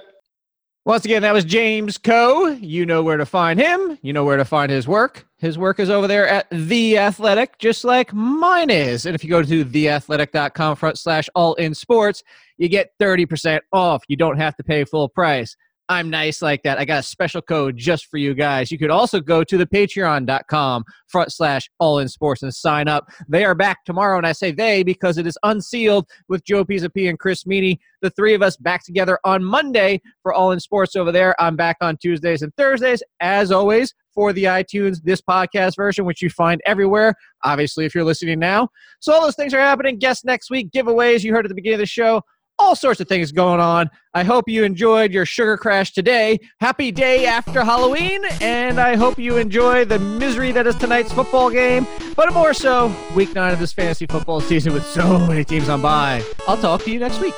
Once 0.86 1.06
again, 1.06 1.22
that 1.22 1.34
was 1.34 1.46
James 1.46 1.98
Koh. 1.98 2.48
You 2.48 2.86
know 2.86 3.04
where 3.04 3.18
to 3.18 3.26
find 3.26 3.60
him. 3.60 4.00
You 4.02 4.14
know 4.14 4.24
where 4.24 4.38
to 4.38 4.46
find 4.46 4.72
his 4.72 4.88
work. 4.88 5.28
His 5.42 5.58
work 5.58 5.80
is 5.80 5.90
over 5.90 6.08
there 6.08 6.28
at 6.28 6.46
The 6.52 7.00
Athletic, 7.00 7.58
just 7.58 7.84
like 7.84 8.14
mine 8.14 8.70
is. 8.70 9.08
And 9.08 9.16
if 9.16 9.24
you 9.24 9.30
go 9.32 9.42
to 9.42 9.66
theathletic.com 9.66 10.76
front 10.76 11.00
slash 11.00 11.28
all 11.34 11.56
in 11.56 11.74
sports, 11.74 12.22
you 12.60 12.70
get 12.70 12.92
30% 13.00 13.60
off. 13.74 14.04
You 14.08 14.18
don't 14.18 14.38
have 14.38 14.56
to 14.58 14.64
pay 14.64 14.84
full 14.84 15.10
price. 15.10 15.58
I'm 15.92 16.10
nice 16.10 16.42
like 16.42 16.64
that. 16.64 16.80
I 16.80 16.86
got 16.86 17.00
a 17.00 17.04
special 17.04 17.42
code 17.42 17.76
just 17.76 18.06
for 18.06 18.16
you 18.16 18.34
guys. 18.34 18.72
You 18.72 18.78
could 18.78 18.90
also 18.90 19.20
go 19.20 19.44
to 19.44 19.58
the 19.58 19.66
patreon.com 19.66 20.86
front 21.10 21.34
slash 21.34 21.70
all 21.82 22.00
in 22.00 22.08
sports 22.08 22.44
and 22.44 22.54
sign 22.54 22.88
up. 22.88 23.10
They 23.28 23.44
are 23.44 23.54
back 23.54 23.84
tomorrow, 23.84 24.18
and 24.18 24.26
I 24.26 24.32
say 24.32 24.54
they 24.54 24.84
because 24.84 25.18
it 25.18 25.28
is 25.28 25.38
unsealed 25.44 26.08
with 26.30 26.46
Joe 26.46 26.64
P 26.64 26.80
and 27.08 27.20
Chris 27.20 27.44
Meaney. 27.44 27.78
The 28.02 28.10
three 28.12 28.34
of 28.34 28.42
us 28.42 28.56
back 28.56 28.86
together 28.86 29.20
on 29.26 29.44
Monday 29.44 30.00
for 30.24 30.34
all 30.34 30.54
in 30.54 30.62
sports 30.62 30.96
over 30.96 31.12
there. 31.12 31.36
I'm 31.42 31.58
back 31.58 31.76
on 31.82 31.98
Tuesdays 31.98 32.42
and 32.42 32.56
Thursdays, 32.56 33.04
as 33.20 33.52
always, 33.52 33.94
for 34.14 34.32
the 34.32 34.46
iTunes, 34.46 35.04
this 35.04 35.20
podcast 35.20 35.76
version, 35.76 36.06
which 36.06 36.22
you 36.22 36.30
find 36.30 36.62
everywhere. 36.66 37.14
Obviously, 37.44 37.84
if 37.84 37.94
you're 37.94 38.06
listening 38.06 38.40
now. 38.40 38.70
So 39.02 39.12
all 39.12 39.22
those 39.22 39.36
things 39.36 39.54
are 39.54 39.60
happening. 39.60 39.98
Guests 39.98 40.24
next 40.24 40.50
week, 40.50 40.72
giveaways 40.72 41.22
you 41.22 41.34
heard 41.34 41.46
at 41.46 41.50
the 41.50 41.56
beginning 41.56 41.76
of 41.76 41.80
the 41.82 41.86
show 41.86 42.22
all 42.60 42.76
sorts 42.76 43.00
of 43.00 43.08
things 43.08 43.32
going 43.32 43.60
on. 43.60 43.90
I 44.14 44.24
hope 44.24 44.48
you 44.48 44.64
enjoyed 44.64 45.12
your 45.12 45.26
sugar 45.26 45.58
crash 45.58 45.94
today. 45.94 46.40
Happy 46.60 46.92
day 46.92 47.26
after 47.26 47.64
Halloween, 47.64 48.24
and 48.40 48.80
I 48.80 48.96
hope 48.96 49.18
you 49.18 49.38
enjoy 49.38 49.86
the 49.86 50.00
misery 50.00 50.52
that 50.52 50.68
is 50.68 50.76
tonight's 50.76 51.12
football 51.12 51.50
game, 51.50 51.88
but 52.16 52.34
more 52.34 52.54
so, 52.54 52.94
week 53.16 53.34
nine 53.34 53.54
of 53.54 53.60
this 53.60 53.74
fantasy 53.74 54.06
football 54.06 54.42
season 54.42 54.74
with 54.74 54.86
so 54.86 55.20
many 55.28 55.44
teams 55.44 55.70
on 55.70 55.82
bye. 55.82 56.24
I'll 56.48 56.58
talk 56.58 56.84
to 56.84 56.92
you 56.92 57.00
next 57.00 57.20
week. 57.20 57.34